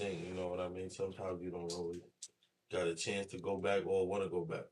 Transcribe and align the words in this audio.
sing. 0.00 0.24
You 0.26 0.34
know 0.34 0.48
what 0.48 0.60
I 0.60 0.68
mean? 0.68 0.90
Sometimes 0.90 1.42
you 1.42 1.50
don't 1.50 1.72
always 1.72 2.00
got 2.72 2.86
a 2.86 2.94
chance 2.94 3.26
to 3.28 3.38
go 3.38 3.58
back 3.58 3.86
or 3.86 4.06
want 4.06 4.22
to 4.22 4.28
go 4.30 4.44
back. 4.44 4.64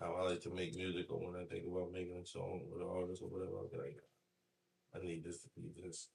How 0.00 0.14
I 0.14 0.28
like 0.30 0.42
to 0.42 0.54
make 0.54 0.76
music, 0.76 1.06
or 1.10 1.18
when 1.18 1.40
I 1.40 1.46
think 1.46 1.64
about 1.66 1.92
making 1.92 2.20
a 2.22 2.26
song 2.26 2.60
with 2.70 2.82
an 2.82 2.88
artist 2.88 3.22
or 3.22 3.28
whatever, 3.28 3.56
I'll 3.56 3.68
be 3.72 3.78
like, 3.78 3.96
I 4.94 5.04
need 5.04 5.24
this 5.24 5.40
to 5.42 5.48
be 5.56 5.72
just 5.82 6.10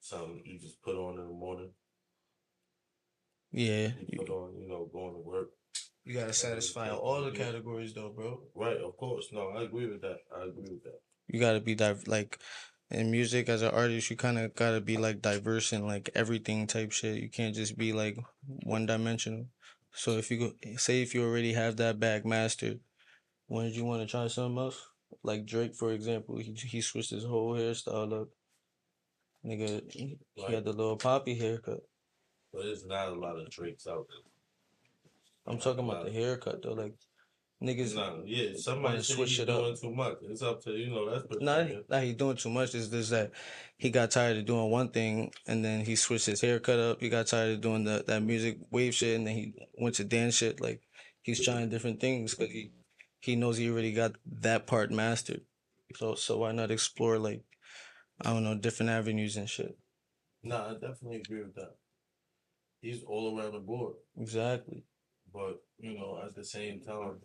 something 0.00 0.42
you 0.44 0.58
just 0.58 0.82
put 0.82 0.96
on 0.96 1.18
in 1.18 1.26
the 1.26 1.32
morning. 1.32 1.70
Yeah, 3.50 3.88
You 4.08 4.18
put 4.18 4.30
on, 4.30 4.56
you 4.58 4.68
know, 4.68 4.88
going 4.92 5.12
to 5.14 5.20
work. 5.20 5.50
you 6.04 6.14
gotta 6.14 6.32
satisfy 6.32 6.90
all 6.90 7.22
the 7.22 7.30
categories 7.30 7.92
though, 7.94 8.10
bro. 8.10 8.40
Right, 8.54 8.78
of 8.78 8.96
course. 8.96 9.28
No, 9.32 9.48
I 9.50 9.62
agree 9.62 9.86
with 9.86 10.00
that. 10.02 10.18
I 10.36 10.42
agree 10.44 10.68
with 10.70 10.82
that. 10.84 10.98
You 11.28 11.38
gotta 11.40 11.60
be 11.60 11.74
div- 11.74 12.08
like 12.08 12.38
in 12.92 13.10
music 13.10 13.48
as 13.48 13.62
an 13.62 13.70
artist. 13.70 14.10
You 14.10 14.16
kind 14.16 14.38
of 14.38 14.54
gotta 14.54 14.80
be 14.80 14.96
like 14.96 15.22
diverse 15.22 15.72
in 15.72 15.86
like 15.86 16.10
everything 16.14 16.66
type 16.66 16.92
shit. 16.92 17.20
You 17.20 17.28
can't 17.28 17.54
just 17.54 17.76
be 17.76 17.92
like 17.92 18.16
one 18.64 18.86
dimensional. 18.86 19.46
So 19.92 20.12
if 20.12 20.30
you 20.30 20.38
go, 20.38 20.52
say 20.76 21.02
if 21.02 21.14
you 21.14 21.24
already 21.24 21.52
have 21.52 21.76
that 21.76 21.98
bag 21.98 22.24
mastered, 22.24 22.80
when 23.46 23.66
did 23.66 23.76
you 23.76 23.84
want 23.84 24.02
to 24.02 24.08
try 24.08 24.26
something 24.28 24.58
else? 24.58 24.80
Like 25.22 25.46
Drake, 25.46 25.74
for 25.74 25.92
example, 25.92 26.38
he 26.38 26.52
he 26.52 26.80
switched 26.80 27.10
his 27.10 27.24
whole 27.24 27.54
hairstyle 27.54 28.22
up. 28.22 28.28
Nigga, 29.44 29.90
he 29.90 30.18
he 30.34 30.52
had 30.52 30.64
the 30.64 30.72
little 30.72 30.96
poppy 30.96 31.34
haircut. 31.34 31.80
But 32.52 32.64
there's 32.64 32.86
not 32.86 33.08
a 33.08 33.14
lot 33.14 33.38
of 33.38 33.50
Drakes 33.50 33.86
out 33.86 34.06
there. 34.08 34.32
I'm 35.46 35.58
talking 35.58 35.84
about 35.84 36.04
the 36.04 36.12
haircut 36.12 36.62
though. 36.62 36.74
Like 36.74 36.94
niggas, 37.62 37.94
No, 37.94 38.22
yeah, 38.26 38.50
somebody 38.56 39.00
say 39.02 39.14
switch 39.14 39.30
he's 39.30 39.38
it 39.40 39.48
up. 39.50 39.60
doing 39.60 39.76
too 39.76 39.94
much. 39.94 40.16
It's 40.22 40.42
up 40.42 40.62
to 40.64 40.72
you 40.72 40.90
know. 40.90 41.10
That's 41.10 41.24
not 41.40 41.58
perspective. 41.58 41.84
that 41.88 42.02
he 42.04 42.12
doing 42.12 42.36
too 42.36 42.50
much. 42.50 42.74
Is 42.74 42.88
just 42.88 43.10
that 43.10 43.30
he 43.76 43.90
got 43.90 44.10
tired 44.10 44.36
of 44.38 44.44
doing 44.46 44.70
one 44.70 44.88
thing 44.90 45.32
and 45.46 45.64
then 45.64 45.84
he 45.84 45.96
switched 45.96 46.26
his 46.26 46.40
haircut 46.40 46.78
up. 46.78 47.00
He 47.00 47.08
got 47.08 47.26
tired 47.28 47.52
of 47.54 47.60
doing 47.60 47.84
the 47.84 48.04
that 48.06 48.22
music 48.22 48.58
wave 48.70 48.94
shit 48.94 49.16
and 49.16 49.26
then 49.26 49.34
he 49.34 49.54
went 49.78 49.94
to 49.96 50.04
dance 50.04 50.34
shit. 50.36 50.60
Like 50.60 50.82
he's 51.22 51.42
trying 51.44 51.68
different 51.68 52.00
things 52.00 52.34
because 52.34 52.52
he 52.52 52.72
he 53.20 53.36
knows 53.36 53.56
he 53.56 53.70
already 53.70 53.92
got 53.92 54.12
that 54.40 54.66
part 54.66 54.90
mastered. 54.90 55.42
So 55.96 56.14
so 56.16 56.38
why 56.38 56.52
not 56.52 56.70
explore 56.70 57.18
like 57.18 57.42
I 58.20 58.32
don't 58.32 58.44
know 58.44 58.54
different 58.56 58.90
avenues 58.90 59.36
and 59.36 59.48
shit. 59.48 59.76
No, 60.42 60.56
I 60.56 60.72
definitely 60.74 61.16
agree 61.24 61.42
with 61.42 61.54
that. 61.54 61.76
He's 62.80 63.02
all 63.04 63.38
around 63.38 63.52
the 63.52 63.60
board, 63.60 63.94
Exactly. 64.16 64.84
but 65.32 65.62
you 65.78 65.94
know, 65.96 66.20
at 66.26 66.34
the 66.34 66.44
same 66.44 66.80
time, 66.80 67.20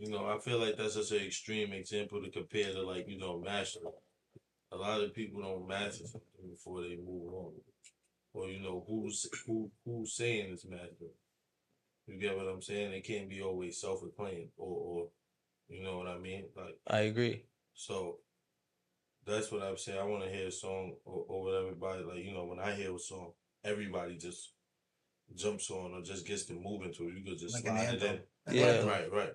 you 0.00 0.10
know, 0.10 0.26
I 0.26 0.38
feel 0.38 0.58
like 0.58 0.76
that's 0.78 0.94
just 0.94 1.12
an 1.12 1.18
extreme 1.18 1.72
example 1.74 2.22
to 2.22 2.30
compare 2.30 2.72
to 2.72 2.82
like 2.82 3.06
you 3.06 3.18
know, 3.18 3.38
master. 3.38 3.80
A 4.72 4.76
lot 4.76 5.02
of 5.02 5.12
people 5.14 5.42
don't 5.42 5.68
master 5.68 6.04
something 6.06 6.48
before 6.50 6.80
they 6.82 6.96
move 6.96 7.34
on, 7.34 7.52
or 8.32 8.48
you 8.48 8.60
know, 8.60 8.82
who's 8.88 9.28
who 9.46 9.70
who's 9.84 10.14
saying 10.16 10.50
it's 10.52 10.64
master. 10.64 11.10
You 12.06 12.18
get 12.18 12.34
what 12.36 12.46
I'm 12.48 12.62
saying? 12.62 12.92
It 12.92 13.04
can't 13.06 13.28
be 13.28 13.42
always 13.42 13.78
self-acclaimed, 13.80 14.48
or 14.56 14.76
or 14.78 15.08
you 15.68 15.82
know 15.82 15.98
what 15.98 16.06
I 16.08 16.18
mean, 16.18 16.44
like. 16.56 16.78
I 16.88 17.00
agree. 17.00 17.44
So 17.74 18.20
that's 19.26 19.52
what 19.52 19.62
I'm 19.62 19.76
saying. 19.76 19.98
I 19.98 20.04
want 20.04 20.24
to 20.24 20.30
hear 20.30 20.46
a 20.48 20.52
song 20.52 20.94
or, 21.04 21.24
or 21.28 21.48
over 21.48 21.58
everybody. 21.66 22.04
Like 22.04 22.24
you 22.24 22.32
know, 22.32 22.46
when 22.46 22.58
I 22.58 22.72
hear 22.72 22.94
a 22.94 22.98
song, 22.98 23.32
everybody 23.64 24.16
just 24.16 24.52
jumps 25.36 25.70
on 25.70 25.92
or 25.92 26.02
just 26.02 26.26
gets 26.26 26.44
to 26.46 26.54
moving 26.54 26.92
to 26.94 27.04
it. 27.08 27.14
You 27.18 27.22
could 27.24 27.38
just 27.38 27.54
Like 27.54 27.64
an 27.66 27.76
slide 27.76 27.94
it 27.94 28.02
anthem. 28.02 28.20
in. 28.48 28.54
Yeah. 28.54 28.84
Right, 28.84 29.12
right. 29.12 29.32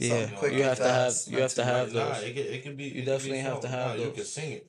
Yeah, 0.00 0.28
Something 0.30 0.54
you 0.58 0.62
have 0.64 0.78
to 0.78 0.84
have 0.84 1.14
you 1.26 1.38
have 1.40 1.54
to 1.54 1.64
have 1.64 1.92
Nah, 1.92 2.08
those. 2.08 2.22
it 2.22 2.34
can 2.34 2.44
it 2.54 2.62
can 2.62 2.76
be. 2.76 2.84
You 2.84 2.90
it 2.90 2.94
can 2.94 3.00
be 3.04 3.10
definitely 3.10 3.38
have 3.40 3.60
to 3.60 3.68
have 3.68 3.98
Nah, 3.98 4.04
You 4.04 4.10
can 4.12 4.24
sing 4.24 4.52
it. 4.52 4.66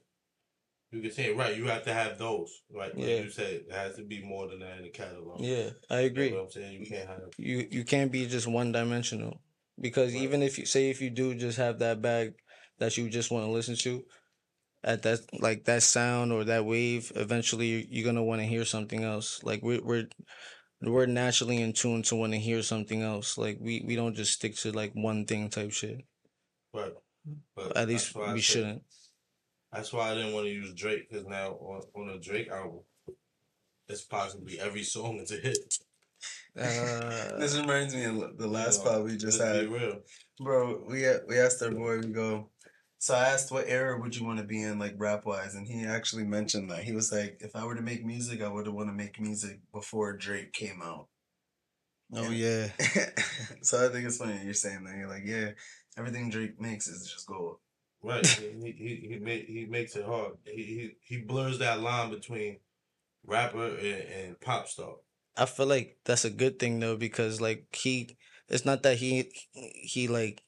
You 0.91 1.01
can 1.01 1.11
sing 1.11 1.25
it 1.31 1.37
right. 1.37 1.55
You 1.55 1.65
have 1.67 1.83
to 1.85 1.93
have 1.93 2.17
those. 2.17 2.51
Right. 2.69 2.93
Like 2.95 3.07
Yeah. 3.07 3.21
you 3.21 3.29
said, 3.29 3.53
it 3.53 3.71
has 3.71 3.95
to 3.95 4.03
be 4.03 4.21
more 4.21 4.49
than 4.49 4.59
that 4.59 4.77
in 4.77 4.83
the 4.83 4.89
catalog. 4.89 5.39
Yeah, 5.39 5.69
I 5.89 6.01
agree. 6.01 6.25
You 6.25 6.31
know 6.31 6.37
what 6.39 6.43
I'm 6.47 6.51
saying? 6.51 6.79
You 6.81 6.85
can't 6.85 7.07
have. 7.07 7.21
you 7.37 7.67
you 7.71 7.83
can't 7.85 8.11
be 8.11 8.27
just 8.27 8.45
one 8.47 8.71
dimensional 8.73 9.39
because 9.79 10.13
Right. 10.13 10.23
even 10.23 10.43
if 10.43 10.57
you 10.59 10.65
say 10.65 10.89
if 10.89 11.01
you 11.01 11.09
do 11.09 11.33
just 11.35 11.57
have 11.57 11.79
that 11.79 12.01
bag 12.01 12.33
that 12.79 12.97
you 12.97 13.09
just 13.09 13.31
want 13.31 13.45
to 13.45 13.51
listen 13.51 13.75
to 13.77 14.03
at 14.83 15.03
that 15.03 15.19
like 15.39 15.63
that 15.65 15.83
sound 15.83 16.33
or 16.33 16.43
that 16.43 16.65
wave 16.65 17.11
eventually 17.15 17.67
you- 17.67 17.87
you're 17.89 18.03
gonna 18.05 18.23
want 18.23 18.41
to 18.41 18.47
hear 18.47 18.65
something 18.65 19.03
else 19.03 19.41
like 19.43 19.61
we're 19.61 19.81
we're 19.83 20.09
we're 20.81 21.05
naturally 21.05 21.61
in 21.61 21.73
tune 21.73 22.01
to 22.03 22.15
want 22.15 22.33
to 22.33 22.39
hear 22.39 22.61
something 22.63 23.01
else 23.03 23.37
like 23.37 23.57
we 23.61 23.83
we 23.87 23.95
don't 23.95 24.15
just 24.15 24.33
stick 24.33 24.55
to 24.55 24.71
like 24.71 24.91
one 24.93 25.25
thing 25.25 25.49
type 25.49 25.71
shit 25.71 26.03
Right. 26.73 26.93
But 27.55 27.75
at 27.77 27.87
least 27.87 28.13
that's 28.13 28.27
I 28.29 28.33
we 28.33 28.39
said- 28.41 28.43
shouldn't 28.53 28.83
That's 29.73 29.93
why 29.93 30.11
I 30.11 30.15
didn't 30.15 30.33
want 30.33 30.45
to 30.47 30.51
use 30.51 30.73
Drake 30.73 31.09
because 31.09 31.25
now 31.27 31.51
on, 31.71 31.81
on 31.95 32.09
a 32.09 32.19
Drake 32.19 32.49
album, 32.49 32.81
it's 33.87 34.01
possibly 34.03 34.59
every 34.59 34.83
song 34.83 35.19
is 35.19 35.31
a 35.31 35.35
hit. 35.37 35.57
uh, 36.59 37.37
This 37.39 37.57
reminds 37.57 37.95
me 37.95 38.03
of 38.05 38.37
the 38.37 38.47
last 38.47 38.79
You 38.79 38.85
know, 38.85 38.91
pod 38.91 39.03
we 39.05 39.17
just 39.17 39.39
had. 39.41 39.67
Real. 39.69 39.99
Bro, 40.39 40.83
we 40.89 41.05
we 41.27 41.39
asked 41.39 41.61
our 41.63 41.71
boy, 41.71 41.99
we 41.99 42.07
go. 42.07 42.49
So 43.01 43.15
I 43.15 43.29
asked 43.29 43.49
what 43.49 43.67
era 43.67 43.99
would 43.99 44.15
you 44.15 44.23
want 44.23 44.37
to 44.37 44.45
be 44.45 44.61
in, 44.61 44.77
like 44.77 44.93
rap 44.95 45.25
wise, 45.25 45.55
and 45.55 45.67
he 45.67 45.85
actually 45.85 46.23
mentioned 46.23 46.69
that 46.69 46.83
he 46.83 46.91
was 46.91 47.11
like, 47.11 47.39
if 47.39 47.55
I 47.55 47.65
were 47.65 47.73
to 47.73 47.81
make 47.81 48.05
music, 48.05 48.43
I 48.43 48.47
would 48.47 48.67
want 48.67 48.89
to 48.89 48.93
make 48.93 49.19
music 49.19 49.59
before 49.73 50.15
Drake 50.15 50.53
came 50.53 50.83
out. 50.83 51.07
oh 52.13 52.29
yeah 52.29 52.67
so 53.63 53.83
I 53.83 53.91
think 53.91 54.05
it's 54.05 54.17
funny 54.17 54.39
you're 54.43 54.53
saying 54.53 54.83
that. 54.83 54.95
You're 54.95 55.09
like, 55.09 55.23
yeah, 55.25 55.49
everything 55.97 56.29
Drake 56.29 56.61
makes 56.61 56.87
is 56.87 57.11
just 57.11 57.25
gold. 57.25 57.57
Right. 58.03 58.23
he 58.23 58.71
he 58.71 59.07
he, 59.09 59.19
make, 59.19 59.47
he 59.47 59.65
makes 59.65 59.95
it 59.95 60.05
hard. 60.05 60.33
He, 60.45 60.61
he 60.61 60.91
he 61.01 61.21
blurs 61.23 61.57
that 61.57 61.81
line 61.81 62.11
between 62.11 62.57
rapper 63.25 63.65
and, 63.65 64.03
and 64.13 64.39
pop 64.41 64.67
star. 64.67 64.97
I 65.35 65.47
feel 65.47 65.65
like 65.65 65.97
that's 66.05 66.23
a 66.23 66.29
good 66.29 66.59
thing 66.59 66.79
though 66.79 66.97
because 66.97 67.41
like 67.41 67.65
he 67.75 68.15
it's 68.47 68.63
not 68.63 68.83
that 68.83 68.97
he 68.97 69.31
he 69.53 70.07
like 70.07 70.43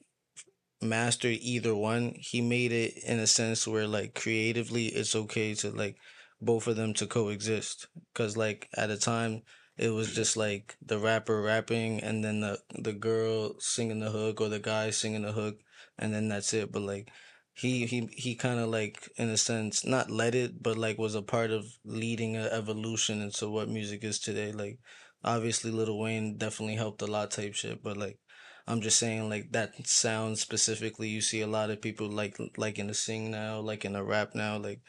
mastered 0.84 1.38
either 1.40 1.74
one. 1.74 2.14
He 2.18 2.40
made 2.40 2.72
it 2.72 2.94
in 3.04 3.18
a 3.18 3.26
sense 3.26 3.66
where 3.66 3.86
like 3.86 4.14
creatively 4.14 4.86
it's 4.86 5.16
okay 5.16 5.54
to 5.56 5.70
like 5.70 5.96
both 6.40 6.66
of 6.66 6.76
them 6.76 6.94
to 6.94 7.06
coexist. 7.06 7.86
Cuz 8.14 8.36
like 8.36 8.68
at 8.76 8.90
a 8.90 8.98
time 8.98 9.42
it 9.76 9.90
was 9.90 10.14
just 10.14 10.36
like 10.36 10.76
the 10.80 10.98
rapper 10.98 11.42
rapping 11.42 12.00
and 12.00 12.22
then 12.24 12.40
the 12.40 12.58
the 12.74 12.92
girl 12.92 13.56
singing 13.58 14.00
the 14.00 14.10
hook 14.10 14.40
or 14.40 14.48
the 14.48 14.60
guy 14.60 14.90
singing 14.90 15.22
the 15.22 15.32
hook 15.32 15.58
and 15.98 16.14
then 16.14 16.28
that's 16.28 16.52
it. 16.54 16.70
But 16.72 16.82
like 16.82 17.10
he 17.54 17.86
he 17.86 18.08
he 18.12 18.34
kind 18.34 18.60
of 18.60 18.68
like 18.68 19.08
in 19.16 19.28
a 19.30 19.36
sense 19.36 19.84
not 19.84 20.10
led 20.10 20.34
it 20.34 20.62
but 20.62 20.76
like 20.76 20.98
was 20.98 21.14
a 21.14 21.22
part 21.22 21.50
of 21.50 21.64
leading 21.84 22.36
a 22.36 22.44
evolution 22.60 23.20
into 23.22 23.48
what 23.48 23.68
music 23.68 24.04
is 24.04 24.18
today. 24.18 24.52
Like 24.52 24.78
obviously 25.24 25.70
Lil 25.70 25.98
Wayne 25.98 26.36
definitely 26.36 26.76
helped 26.76 27.02
a 27.02 27.06
lot 27.06 27.30
type 27.30 27.54
shit 27.54 27.82
but 27.82 27.96
like 27.96 28.18
I'm 28.66 28.80
just 28.80 28.98
saying 28.98 29.28
like 29.28 29.52
that 29.52 29.86
sound 29.86 30.38
specifically 30.38 31.08
you 31.08 31.20
see 31.20 31.42
a 31.42 31.46
lot 31.46 31.70
of 31.70 31.82
people 31.82 32.08
like 32.08 32.38
like 32.56 32.78
in 32.78 32.86
the 32.86 32.94
sing 32.94 33.30
now 33.30 33.60
like 33.60 33.84
in 33.84 33.92
the 33.92 34.02
rap 34.02 34.34
now 34.34 34.56
like 34.58 34.80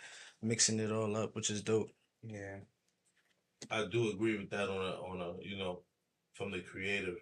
mixing 0.41 0.80
it 0.80 0.91
all 0.91 1.16
up 1.18 1.36
which 1.36 1.50
is 1.50 1.62
dope 1.62 1.90
Yeah. 2.24 2.59
I 3.72 3.85
do 3.85 4.09
agree 4.12 4.38
with 4.38 4.50
that 4.52 4.69
on 4.69 4.78
a 4.78 4.91
on 5.02 5.22
a 5.22 5.44
you 5.44 5.58
know 5.58 5.81
from 6.34 6.52
the 6.52 6.62
creative 6.62 7.16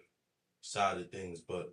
side 0.60 0.98
of 0.98 1.10
things, 1.10 1.40
but 1.40 1.66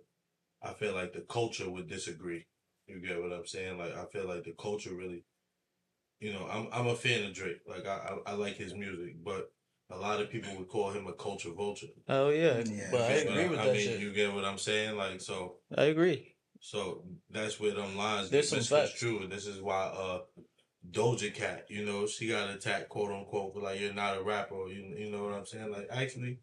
I 0.62 0.72
feel 0.74 0.94
like 0.94 1.12
the 1.12 1.22
culture 1.28 1.68
would 1.68 1.88
disagree. 1.88 2.46
You 2.86 3.00
get 3.00 3.20
what 3.20 3.32
I'm 3.32 3.46
saying? 3.46 3.78
Like 3.78 3.94
I 3.96 4.04
feel 4.06 4.26
like 4.28 4.44
the 4.44 4.54
culture 4.60 4.94
really, 4.94 5.24
you 6.20 6.32
know, 6.32 6.46
I'm 6.50 6.68
I'm 6.72 6.86
a 6.86 6.96
fan 6.96 7.24
of 7.24 7.34
Drake. 7.34 7.60
Like 7.66 7.86
I 7.86 8.16
I, 8.26 8.32
I 8.32 8.34
like 8.34 8.56
his 8.56 8.74
music, 8.74 9.16
but 9.24 9.50
a 9.92 9.98
lot 9.98 10.20
of 10.20 10.30
people 10.30 10.54
would 10.56 10.68
call 10.68 10.90
him 10.90 11.06
a 11.06 11.12
culture 11.12 11.50
vulture. 11.52 11.86
oh 12.08 12.30
yeah, 12.30 12.62
Yeah. 12.66 12.88
but 12.90 13.00
I 13.02 13.08
You 13.18 13.24
get 13.24 13.26
what 13.26 13.32
agree 13.32 13.48
with 13.48 13.58
that. 13.58 13.62
I 13.62 13.66
that 13.66 13.76
mean, 13.76 13.86
shit 13.88 14.00
you 14.00 14.12
get 14.12 14.34
what 14.34 14.44
I'm 14.44 14.58
saying? 14.58 14.96
Like 14.96 15.20
so 15.20 15.56
I 15.76 15.84
agree 15.84 16.34
so 16.60 17.04
that's 17.30 17.58
where 17.58 17.74
them 17.74 17.96
lines 17.96 18.30
There's 18.30 18.50
get 18.50 18.62
some 18.62 18.78
facts. 18.78 18.92
misconstrued. 18.92 19.22
And 19.24 19.32
this 19.32 19.46
is 19.46 19.60
why 19.60 19.82
uh 20.04 20.20
Doja 20.90 21.32
Cat, 21.32 21.66
you 21.68 21.84
know, 21.84 22.06
she 22.06 22.28
got 22.28 22.50
attacked 22.50 22.88
quote 22.88 23.12
unquote 23.12 23.54
for 23.54 23.60
like 23.60 23.80
you're 23.80 23.92
not 23.94 24.16
a 24.16 24.22
rapper 24.22 24.68
you 24.68 24.94
you 24.96 25.10
know 25.10 25.24
what 25.24 25.34
I'm 25.34 25.46
saying? 25.46 25.70
Like 25.70 25.88
actually 25.90 26.38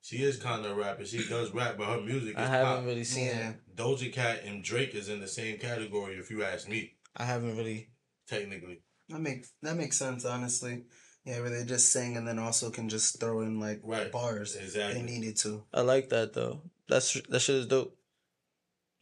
she 0.00 0.16
is 0.16 0.36
kind 0.36 0.64
of 0.66 0.72
a 0.72 0.74
rapper. 0.74 1.04
She 1.04 1.26
does 1.28 1.52
rap, 1.54 1.76
but 1.78 1.86
her 1.86 2.00
music 2.00 2.36
I 2.36 2.42
is 2.44 2.48
haven't 2.48 2.76
pop. 2.78 2.84
really 2.86 3.04
seen 3.04 3.26
Yeah. 3.26 3.50
it 3.50 3.76
Doja 3.76 4.12
Cat 4.12 4.42
and 4.44 4.62
Drake 4.64 4.94
is 4.94 5.08
in 5.08 5.20
the 5.20 5.28
same 5.28 5.58
category 5.58 6.14
if 6.16 6.30
you 6.30 6.42
ask 6.42 6.68
me, 6.68 6.94
I 7.16 7.24
haven't 7.24 7.56
really 7.56 7.88
technically. 8.28 8.82
That 9.08 9.20
makes 9.20 9.52
that 9.62 9.76
makes 9.76 9.96
sense, 9.98 10.24
honestly. 10.24 10.84
Yeah, 11.24 11.40
where 11.40 11.50
they 11.50 11.64
just 11.64 11.90
sing 11.92 12.16
and 12.16 12.26
then 12.26 12.38
also 12.38 12.70
can 12.70 12.88
just 12.88 13.20
throw 13.20 13.42
in 13.42 13.60
like 13.60 13.80
Right. 13.84 14.10
bars 14.10 14.56
if 14.56 14.62
Exactly. 14.64 15.00
they 15.00 15.06
needed 15.06 15.36
to. 15.38 15.64
I 15.72 15.82
like 15.82 16.08
that 16.08 16.32
though. 16.32 16.62
That's 16.88 17.12
that 17.28 17.40
shit 17.40 17.56
is 17.56 17.66
dope. 17.66 17.96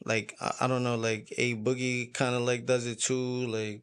Like 0.04 0.34
I, 0.40 0.52
I 0.62 0.66
don't 0.66 0.82
know, 0.82 0.96
like 0.96 1.32
A 1.38 1.54
Boogie 1.56 2.12
kind 2.12 2.34
of 2.34 2.42
like 2.42 2.66
does 2.66 2.86
it 2.86 3.00
too. 3.00 3.46
Like 3.46 3.82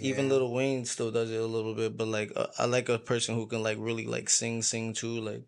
even 0.00 0.28
Lil 0.28 0.52
Wayne 0.52 0.84
still 0.84 1.10
does 1.10 1.30
it 1.30 1.40
a 1.40 1.46
little 1.46 1.74
bit, 1.74 1.96
but 1.96 2.08
like 2.08 2.32
uh, 2.36 2.46
I 2.58 2.66
like 2.66 2.88
a 2.88 2.98
person 2.98 3.34
who 3.34 3.46
can 3.46 3.62
like 3.62 3.76
really 3.80 4.06
like 4.06 4.30
sing, 4.30 4.62
sing 4.62 4.92
too, 4.94 5.20
like, 5.20 5.42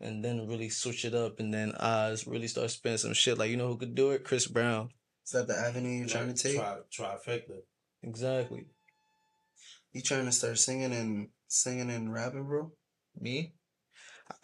and 0.00 0.24
then 0.24 0.48
really 0.48 0.68
switch 0.70 1.04
it 1.04 1.14
up, 1.14 1.38
and 1.38 1.54
then 1.54 1.72
Oz 1.78 2.26
really 2.26 2.48
start 2.48 2.70
spinning 2.70 2.98
some 2.98 3.12
shit. 3.14 3.38
Like 3.38 3.50
you 3.50 3.56
know 3.56 3.68
who 3.68 3.76
could 3.78 3.94
do 3.94 4.10
it? 4.10 4.24
Chris 4.24 4.46
Brown. 4.46 4.90
Is 5.24 5.32
that 5.32 5.46
the 5.46 5.54
avenue 5.56 5.90
you're 5.90 6.08
trying 6.08 6.34
to 6.34 6.42
take? 6.42 6.56
Tri- 6.56 6.78
trifecta. 6.92 7.60
Exactly. 8.02 8.66
You 9.92 10.02
trying 10.02 10.26
to 10.26 10.32
start 10.32 10.58
singing 10.58 10.92
and 10.92 11.28
singing 11.48 11.90
and 11.90 12.12
rapping, 12.12 12.44
bro? 12.44 12.70
Me? 13.18 13.54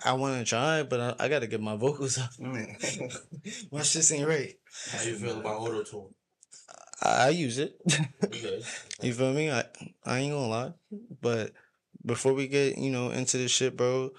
I 0.05 0.15
want 0.15 0.39
to 0.39 0.45
try, 0.45 0.83
but 0.83 1.01
I, 1.01 1.25
I 1.25 1.29
got 1.29 1.41
to 1.41 1.47
get 1.47 1.61
my 1.61 1.77
vocals 1.85 2.19
up. 2.19 2.31
Man. 2.41 2.77
my 3.73 3.83
shit 3.83 4.11
ain't 4.13 4.27
right. 4.27 4.55
How 4.91 5.03
you 5.05 5.15
feel 5.15 5.39
about 5.39 5.61
auto 5.61 5.83
tune? 5.85 6.09
I, 7.03 7.27
I 7.27 7.29
use 7.31 7.59
it. 7.59 7.81
You 9.03 9.13
feel 9.13 9.33
me? 9.35 9.51
I, 9.51 9.63
I 10.07 10.21
ain't 10.21 10.33
gonna 10.33 10.49
lie. 10.49 10.73
But 11.21 11.53
before 12.05 12.33
we 12.33 12.49
get, 12.49 12.79
you 12.79 12.91
know, 12.91 13.11
into 13.11 13.37
this 13.37 13.51
shit, 13.51 13.77
bro, 13.77 14.11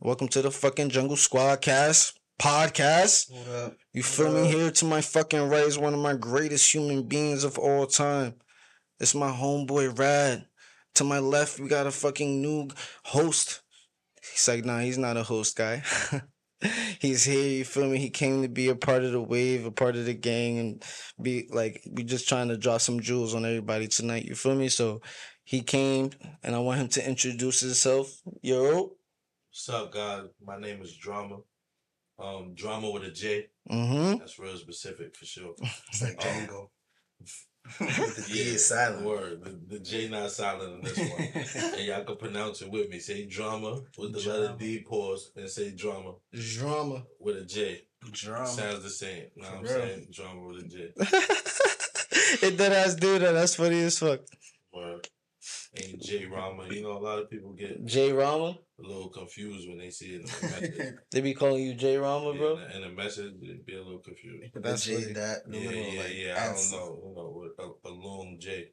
welcome 0.00 0.28
to 0.28 0.42
the 0.42 0.50
fucking 0.50 0.90
Jungle 0.90 1.16
Squad 1.16 1.62
cast 1.62 2.20
podcast. 2.38 3.32
Hold 3.32 3.48
up. 3.48 3.76
You 3.94 4.02
feel 4.02 4.26
What 4.26 4.42
me? 4.42 4.48
up? 4.48 4.54
Here 4.54 4.70
to 4.70 4.84
my 4.84 5.00
fucking 5.00 5.48
right 5.48 5.64
is 5.66 5.78
one 5.78 5.94
of 5.94 6.00
my 6.00 6.14
greatest 6.14 6.72
human 6.72 7.04
beings 7.08 7.42
of 7.42 7.58
all 7.58 7.86
time. 7.86 8.34
It's 9.00 9.14
my 9.14 9.30
homeboy 9.30 9.98
Rad. 9.98 10.44
To 10.96 11.04
my 11.04 11.18
left, 11.18 11.58
we 11.58 11.68
got 11.68 11.86
a 11.86 11.90
fucking 11.90 12.42
new 12.42 12.68
host. 13.04 13.62
He's 14.30 14.46
like, 14.46 14.64
nah, 14.64 14.80
he's 14.80 14.98
not 14.98 15.16
a 15.16 15.22
host 15.22 15.56
guy. 15.56 15.82
he's 17.00 17.24
here, 17.24 17.48
you 17.48 17.64
feel 17.64 17.88
me? 17.88 17.98
He 17.98 18.10
came 18.10 18.42
to 18.42 18.48
be 18.48 18.68
a 18.68 18.76
part 18.76 19.02
of 19.02 19.12
the 19.12 19.20
wave, 19.20 19.66
a 19.66 19.70
part 19.70 19.96
of 19.96 20.04
the 20.04 20.14
gang, 20.14 20.58
and 20.58 20.84
be 21.20 21.48
like, 21.50 21.82
we 21.90 22.04
just 22.04 22.28
trying 22.28 22.48
to 22.48 22.56
drop 22.56 22.80
some 22.80 23.00
jewels 23.00 23.34
on 23.34 23.44
everybody 23.44 23.88
tonight, 23.88 24.24
you 24.24 24.34
feel 24.34 24.54
me? 24.54 24.68
So 24.68 25.00
he 25.44 25.62
came, 25.62 26.10
and 26.42 26.54
I 26.54 26.58
want 26.58 26.80
him 26.80 26.88
to 26.88 27.08
introduce 27.08 27.60
himself. 27.60 28.20
Yo. 28.42 28.92
What's 29.50 29.68
up, 29.68 29.92
guys? 29.92 30.24
My 30.44 30.58
name 30.58 30.80
is 30.82 30.94
Drama. 30.96 31.38
Um, 32.18 32.54
Drama 32.54 32.90
with 32.90 33.04
a 33.04 33.10
J. 33.10 33.48
Mm-hmm. 33.70 34.18
That's 34.18 34.38
real 34.38 34.56
specific 34.56 35.16
for 35.16 35.24
sure. 35.24 35.54
It's 35.88 36.02
like. 36.02 36.18
Django. 36.20 36.68
With 37.18 37.46
the 37.78 38.24
D 38.28 38.38
is 38.40 38.66
silent. 38.66 39.02
Word. 39.06 39.44
The, 39.44 39.76
the 39.76 39.78
J 39.78 40.08
not 40.08 40.30
silent 40.30 40.74
in 40.74 40.80
this 40.82 40.98
one. 40.98 41.72
and 41.78 41.84
y'all 41.86 42.04
can 42.04 42.16
pronounce 42.16 42.62
it 42.62 42.70
with 42.70 42.88
me. 42.90 42.98
Say 42.98 43.26
drama 43.26 43.80
with 43.98 44.12
the 44.12 44.28
letter 44.30 44.54
D 44.58 44.80
pause 44.80 45.30
and 45.36 45.48
say 45.48 45.70
drama 45.70 46.14
Drama. 46.32 47.04
with 47.20 47.36
a 47.36 47.44
J. 47.44 47.82
Drama. 48.10 48.46
Sounds 48.46 48.82
the 48.82 48.90
same. 48.90 49.26
Know 49.36 49.48
what 49.48 49.56
I'm 49.58 49.62
real. 49.62 49.72
saying? 49.72 50.06
Drama 50.10 50.46
with 50.46 50.64
a 50.64 50.68
J. 50.68 50.92
it 52.46 52.56
did 52.56 52.72
ass 52.72 52.94
do 52.94 53.18
that. 53.18 53.32
That's 53.32 53.54
funny 53.54 53.80
as 53.82 53.98
fuck. 53.98 54.20
Word. 54.72 55.08
And 55.76 56.02
J 56.02 56.26
Rama. 56.26 56.66
You 56.68 56.82
know, 56.82 56.92
a 56.92 56.98
lot 56.98 57.18
of 57.20 57.30
people 57.30 57.52
get 57.52 57.84
J 57.84 58.12
Rama? 58.12 58.58
A 58.82 58.86
little 58.86 59.08
confused 59.08 59.68
when 59.68 59.78
they 59.78 59.90
see 59.90 60.14
it 60.14 60.22
in 60.22 60.26
the 60.26 60.48
message. 60.48 60.94
They 61.12 61.20
be 61.20 61.34
calling 61.34 61.62
you 61.62 61.74
J 61.74 61.96
Rama, 61.98 62.32
bro? 62.34 62.56
Yeah, 62.56 62.76
in 62.76 62.82
the 62.82 62.88
message, 62.90 63.34
they 63.40 63.54
be 63.66 63.74
a 63.76 63.82
little 63.82 63.98
confused. 64.00 64.52
Put 64.52 64.62
That's 64.62 64.84
the 64.86 64.92
J 64.92 65.00
funny. 65.00 65.14
that 65.14 65.44
the 65.44 65.58
Yeah, 65.58 65.68
little 65.68 65.92
yeah, 65.94 66.02
like 66.02 66.12
yeah. 66.14 66.42
I 66.42 66.52
don't 66.54 66.70
know. 66.70 67.02
You 67.04 67.14
know, 67.14 67.50
a, 67.84 67.88
a 67.88 67.92
long 67.92 68.36
J 68.40 68.68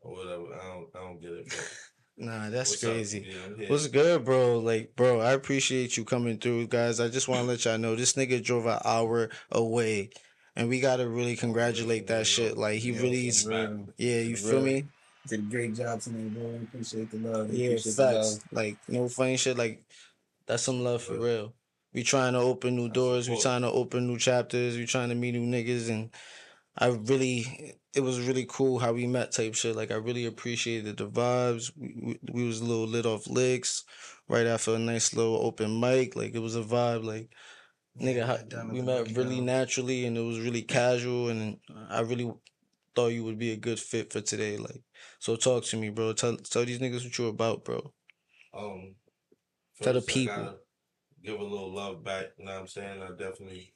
or 0.00 0.12
whatever. 0.12 0.54
I 0.54 0.66
don't, 0.74 0.88
I 0.94 0.98
don't 1.00 1.20
get 1.20 1.30
it. 1.30 1.44
But 1.48 1.68
Nah, 2.16 2.48
that's 2.48 2.70
what's 2.70 2.84
crazy. 2.84 3.26
Yeah, 3.28 3.34
I'm. 3.44 3.66
What's 3.68 3.88
good, 3.88 4.24
bro? 4.24 4.58
Like, 4.60 4.94
bro, 4.94 5.20
I 5.20 5.32
appreciate 5.32 5.96
you 5.96 6.04
coming 6.04 6.38
through, 6.38 6.68
guys. 6.68 7.00
I 7.00 7.08
just 7.08 7.26
want 7.28 7.40
to 7.40 7.46
let 7.46 7.64
y'all 7.64 7.78
know 7.78 7.96
this 7.96 8.12
nigga 8.12 8.42
drove 8.42 8.66
an 8.66 8.78
hour 8.84 9.30
away, 9.50 10.10
and 10.54 10.68
we 10.68 10.80
gotta 10.80 11.08
really 11.08 11.34
oh, 11.36 11.40
congratulate 11.40 12.06
that 12.06 12.26
shit. 12.26 12.56
Like, 12.56 12.78
he 12.80 12.92
Yeah, 12.92 13.00
really, 13.00 13.32
yeah, 13.98 14.20
you 14.20 14.36
feel 14.36 14.60
real. 14.60 14.62
me? 14.62 14.88
Did 15.28 15.40
a 15.40 15.42
great 15.42 15.74
job 15.74 16.00
tonight, 16.00 16.34
bro. 16.34 16.60
Appreciate 16.62 17.10
the 17.10 17.16
love. 17.18 17.52
Yeah, 17.52 17.68
Appreciate 17.68 17.96
the 17.96 18.02
love. 18.02 18.24
facts. 18.32 18.44
Like, 18.52 18.76
no 18.88 19.08
funny 19.08 19.36
shit. 19.36 19.56
Like, 19.56 19.82
that's 20.46 20.62
some 20.62 20.84
love 20.84 21.02
for 21.02 21.18
Real. 21.18 21.54
We 21.94 22.02
trying 22.02 22.32
to 22.34 22.40
open 22.40 22.74
new 22.76 22.88
doors. 22.88 23.30
We 23.30 23.40
trying 23.40 23.62
to 23.62 23.70
open 23.70 24.06
new 24.06 24.18
chapters. 24.18 24.76
We 24.76 24.84
trying 24.84 25.08
to 25.10 25.14
meet 25.14 25.32
new 25.34 25.46
niggas, 25.46 25.88
and 25.88 26.10
I 26.76 26.88
really, 26.88 27.76
it 27.94 28.00
was 28.00 28.20
really 28.26 28.46
cool 28.48 28.80
how 28.80 28.92
we 28.92 29.06
met 29.06 29.30
type 29.32 29.54
shit. 29.54 29.76
Like, 29.76 29.92
I 29.92 29.94
really 29.94 30.26
appreciated 30.26 30.96
the 30.96 31.08
vibes. 31.08 31.70
We, 31.76 31.94
we, 32.02 32.18
we 32.32 32.46
was 32.46 32.60
a 32.60 32.64
little 32.64 32.86
lit 32.88 33.06
off 33.06 33.28
licks 33.28 33.84
right 34.28 34.46
after 34.46 34.74
a 34.74 34.78
nice 34.78 35.14
little 35.14 35.36
open 35.36 35.78
mic. 35.80 36.16
Like, 36.16 36.34
it 36.34 36.40
was 36.40 36.56
a 36.56 36.62
vibe. 36.62 37.04
Like, 37.04 37.30
nigga, 37.98 38.52
Yeah, 38.52 38.64
we 38.72 38.82
met 38.82 39.16
really 39.16 39.36
Down. 39.36 39.46
naturally, 39.46 40.04
and 40.04 40.18
it 40.18 40.22
was 40.22 40.40
really 40.40 40.62
casual, 40.62 41.28
and 41.28 41.58
I 41.88 42.00
really 42.00 42.30
thought 42.96 43.08
you 43.12 43.22
would 43.24 43.38
be 43.38 43.52
a 43.52 43.56
good 43.56 43.78
fit 43.78 44.12
for 44.12 44.20
today. 44.20 44.56
Like, 44.56 44.82
so 45.18 45.36
talk 45.36 45.64
to 45.64 45.76
me, 45.76 45.90
bro. 45.90 46.12
Tell 46.12 46.36
tell 46.36 46.64
these 46.64 46.78
niggas 46.78 47.04
what 47.04 47.18
you're 47.18 47.28
about, 47.30 47.64
bro. 47.64 47.92
Um, 48.52 48.94
To 49.82 49.92
the 49.92 50.00
people. 50.00 50.58
give 51.22 51.38
a 51.40 51.42
little 51.44 51.72
love 51.72 52.04
back. 52.04 52.26
You 52.38 52.44
know 52.44 52.52
what 52.52 52.60
I'm 52.62 52.66
saying? 52.68 53.02
I 53.02 53.08
definitely 53.10 53.72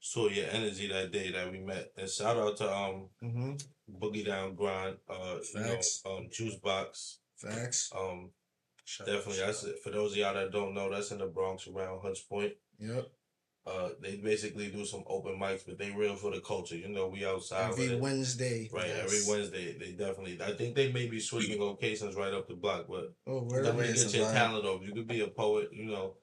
saw 0.00 0.28
your 0.28 0.46
energy 0.50 0.88
that 0.88 1.12
day 1.12 1.30
that 1.32 1.50
we 1.50 1.60
met. 1.60 1.92
And 1.96 2.08
shout 2.08 2.36
out 2.36 2.56
to 2.58 2.72
um 2.72 3.08
Mm-hmm. 3.22 3.52
Boogie 4.00 4.24
Down 4.24 4.54
Grind, 4.54 4.96
uh, 5.10 5.36
you 5.54 5.60
know, 5.60 5.78
um, 6.06 6.28
Juice 6.32 6.56
Box. 6.56 7.18
Facts. 7.36 7.90
Um, 7.94 8.30
Shout 8.86 9.06
definitely. 9.06 9.42
out, 9.42 9.46
That's 9.46 9.64
it. 9.64 9.76
for 9.84 9.90
those 9.90 10.12
of 10.12 10.18
y'all 10.18 10.34
that 10.34 10.52
don't 10.52 10.72
know. 10.74 10.90
That's 10.90 11.10
in 11.10 11.18
the 11.18 11.26
Bronx 11.26 11.66
around 11.68 12.00
Hunts 12.02 12.20
Point. 12.20 12.52
Yep. 12.78 13.06
Uh, 13.66 13.88
they 14.02 14.16
basically 14.16 14.68
do 14.70 14.84
some 14.84 15.02
open 15.06 15.38
mics, 15.40 15.62
but 15.66 15.78
they 15.78 15.90
real 15.90 16.16
for 16.16 16.30
the 16.30 16.40
culture. 16.40 16.76
You 16.76 16.88
know, 16.88 17.08
we 17.08 17.24
outside 17.24 17.70
Every 17.70 17.86
it. 17.86 17.98
Wednesday. 18.00 18.68
Right, 18.70 18.88
Yes. 18.88 19.04
every 19.04 19.20
Wednesday 19.34 19.78
they 19.78 19.92
definitely. 19.92 20.38
I 20.42 20.52
think 20.52 20.74
they 20.76 20.92
may 20.92 21.06
be 21.06 21.18
switching 21.18 21.58
locations 21.58 22.14
right 22.14 22.32
up 22.34 22.46
the 22.46 22.54
block, 22.56 22.86
but 22.90 23.14
Oh, 23.26 23.42
word. 23.44 23.64
definitely 23.64 23.94
get 23.94 24.14
your 24.14 24.26
vibe. 24.26 24.32
talent 24.34 24.64
over. 24.66 24.84
You 24.84 24.92
could 24.92 25.08
be 25.08 25.20
a 25.22 25.28
poet, 25.28 25.70
you 25.72 25.86
know. 25.86 26.16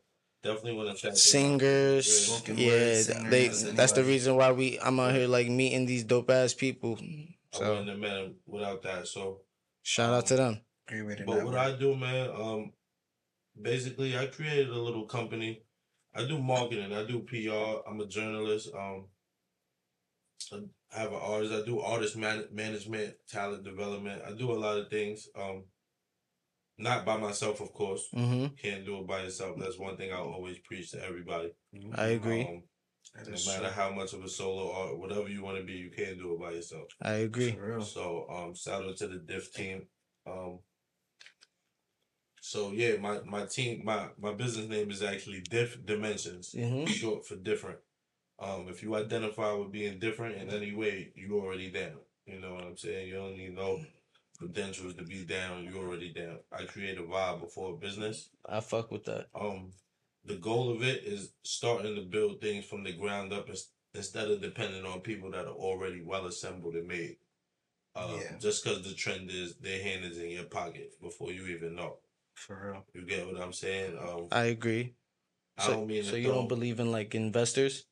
Definitely 0.44 0.74
want 0.74 0.90
to 0.90 1.02
check. 1.02 1.10
it 1.10 1.14
out. 1.14 1.18
Singers, 1.18 2.08
Yeah. 2.30 2.36
Spoken 2.36 2.58
yeah, 2.60 2.70
singers, 3.02 3.08
they. 3.32 3.46
anybody. 3.50 3.72
That's 3.76 3.92
the 3.94 4.04
reason 4.04 4.36
why 4.36 4.52
we. 4.52 4.80
I'm 4.80 5.00
out 5.00 5.14
here 5.16 5.28
like 5.28 5.48
meeting 5.50 5.88
these 5.88 6.04
dope 6.04 6.30
ass 6.30 6.54
people. 6.54 6.98
I 7.02 7.58
So 7.58 7.70
wouldn't 7.70 7.90
have 7.90 7.98
met 8.00 8.18
him 8.18 8.36
without 8.46 8.84
that. 8.84 9.08
So, 9.08 9.42
shout 9.82 10.14
out 10.14 10.28
to 10.28 10.36
them. 10.36 10.62
Great 10.88 11.06
way 11.08 11.16
to 11.16 11.24
but 11.26 11.44
what. 11.44 11.56
I 11.56 11.76
do, 11.76 11.96
man, 11.96 12.30
um, 12.40 12.74
basically, 13.60 14.18
I 14.18 14.28
created 14.28 14.70
a 14.70 14.78
little 14.80 15.06
company. 15.06 15.62
I 16.14 16.26
do 16.26 16.40
marketing. 16.40 16.94
I 16.94 17.06
do 17.06 17.20
PR. 17.20 17.90
I'm 17.90 18.02
a 18.02 18.06
journalist. 18.08 18.70
Um, 18.78 19.06
I 20.94 21.00
have 21.00 21.12
an 21.14 21.20
artist. 21.22 21.54
I 21.54 21.66
do 21.66 21.80
artist 21.80 22.18
man- 22.18 22.48
management, 22.52 23.16
talent 23.30 23.64
development. 23.64 24.22
I 24.28 24.34
do 24.34 24.52
a 24.52 24.54
lot 24.60 24.78
of 24.78 24.90
things. 24.90 25.28
Um, 25.36 25.64
not 26.78 27.06
by 27.06 27.18
myself, 27.18 27.62
of 27.62 27.72
course. 27.74 28.08
hmm 28.14 28.48
Can't 28.62 28.86
do 28.86 28.98
it 29.00 29.08
by 29.08 29.22
yourself. 29.24 29.58
That's 29.60 29.78
one 29.78 29.98
thing 29.98 30.12
I 30.12 30.18
always 30.18 30.58
preach 30.60 30.92
to 30.92 31.06
everybody. 31.06 31.52
I 31.96 32.08
agree. 32.08 32.42
Um, 32.42 32.64
no 33.16 33.32
matter 33.32 33.60
true. 33.60 33.68
how 33.70 33.92
much 33.92 34.14
of 34.14 34.24
a 34.24 34.30
solo 34.30 34.72
art, 34.72 34.98
whatever 34.98 35.28
you 35.28 35.44
want 35.44 35.58
to 35.58 35.64
be, 35.64 35.74
you 35.74 35.92
can't 35.92 36.18
do 36.18 36.34
it 36.34 36.40
by 36.40 36.52
yourself. 36.52 36.88
I 37.02 37.14
agree. 37.14 37.56
Real. 37.60 37.82
So 37.82 38.26
um 38.30 38.56
shout 38.56 38.84
out 38.84 38.98
to 38.98 39.08
the 39.08 39.18
diff 39.18 39.54
team. 39.54 39.88
Um 40.26 40.60
so 42.42 42.72
yeah, 42.72 42.98
my 42.98 43.22
my 43.26 43.46
team 43.46 43.84
my 43.86 44.08
my 44.20 44.34
business 44.34 44.68
name 44.68 44.90
is 44.92 45.02
actually 45.04 45.42
Diff 45.42 45.78
Dimensions. 45.86 46.52
hmm 46.54 46.86
Short 46.86 47.26
for 47.26 47.36
different. 47.38 47.80
Um 48.40 48.68
if 48.70 48.82
you 48.84 48.96
identify 48.96 49.54
with 49.54 49.72
being 49.72 50.00
different 50.00 50.42
in 50.42 50.50
any 50.50 50.74
way, 50.74 51.14
you 51.16 51.40
already 51.40 51.70
down. 51.72 52.00
You 52.26 52.40
know 52.42 52.56
what 52.56 52.64
I'm 52.66 52.78
saying? 52.78 53.08
You 53.08 53.16
don't 53.16 53.38
need 53.38 53.56
no 53.56 53.80
credentials 54.40 54.96
to 54.96 55.04
be 55.04 55.24
down, 55.24 55.64
you 55.66 55.78
already 55.78 56.12
down. 56.12 56.40
I 56.52 56.64
create 56.66 56.98
a 56.98 57.04
vibe 57.04 57.42
before 57.42 57.74
a 57.74 57.78
business. 57.78 58.30
I 58.48 58.60
fuck 58.60 58.92
with 58.92 59.06
that. 59.06 59.28
Um 59.36 59.72
the 60.26 60.36
goal 60.36 60.72
of 60.72 60.84
it 60.84 61.04
is 61.04 61.32
starting 61.44 61.96
to 61.96 62.02
build 62.02 62.42
things 62.42 62.66
from 62.66 62.84
the 62.84 62.94
ground 62.94 63.34
up 63.34 63.50
ins- 63.50 63.72
instead 63.94 64.30
of 64.32 64.42
depending 64.42 64.86
on 64.86 65.02
people 65.02 65.32
that 65.32 65.46
are 65.46 65.54
already 65.68 66.02
well 66.02 66.26
assembled 66.26 66.76
and 66.76 66.88
made. 66.88 67.18
Uh, 67.96 68.18
Yeah. 68.22 68.38
Just 68.40 68.64
because 68.64 68.84
the 68.84 68.94
trend 68.96 69.30
is 69.32 69.56
their 69.58 69.82
hand 69.84 70.06
is 70.06 70.18
in 70.18 70.30
your 70.30 70.46
pocket 70.46 70.94
before 71.02 71.32
you 71.32 71.46
even 71.48 71.76
know. 71.76 71.98
For 72.48 72.72
real. 72.74 72.86
You 72.94 73.06
get 73.06 73.28
what 73.28 73.40
I'm 73.42 73.54
saying? 73.54 73.98
Um, 74.02 74.28
I 74.32 74.46
agree. 74.46 74.96
I 75.58 75.66
So, 75.68 75.74
don't 75.74 75.88
mean 75.88 76.04
so 76.04 76.16
you 76.16 76.26
throw- 76.26 76.36
don't 76.36 76.48
believe 76.48 76.80
in 76.80 76.92
like 76.92 77.14
investors? 77.14 77.86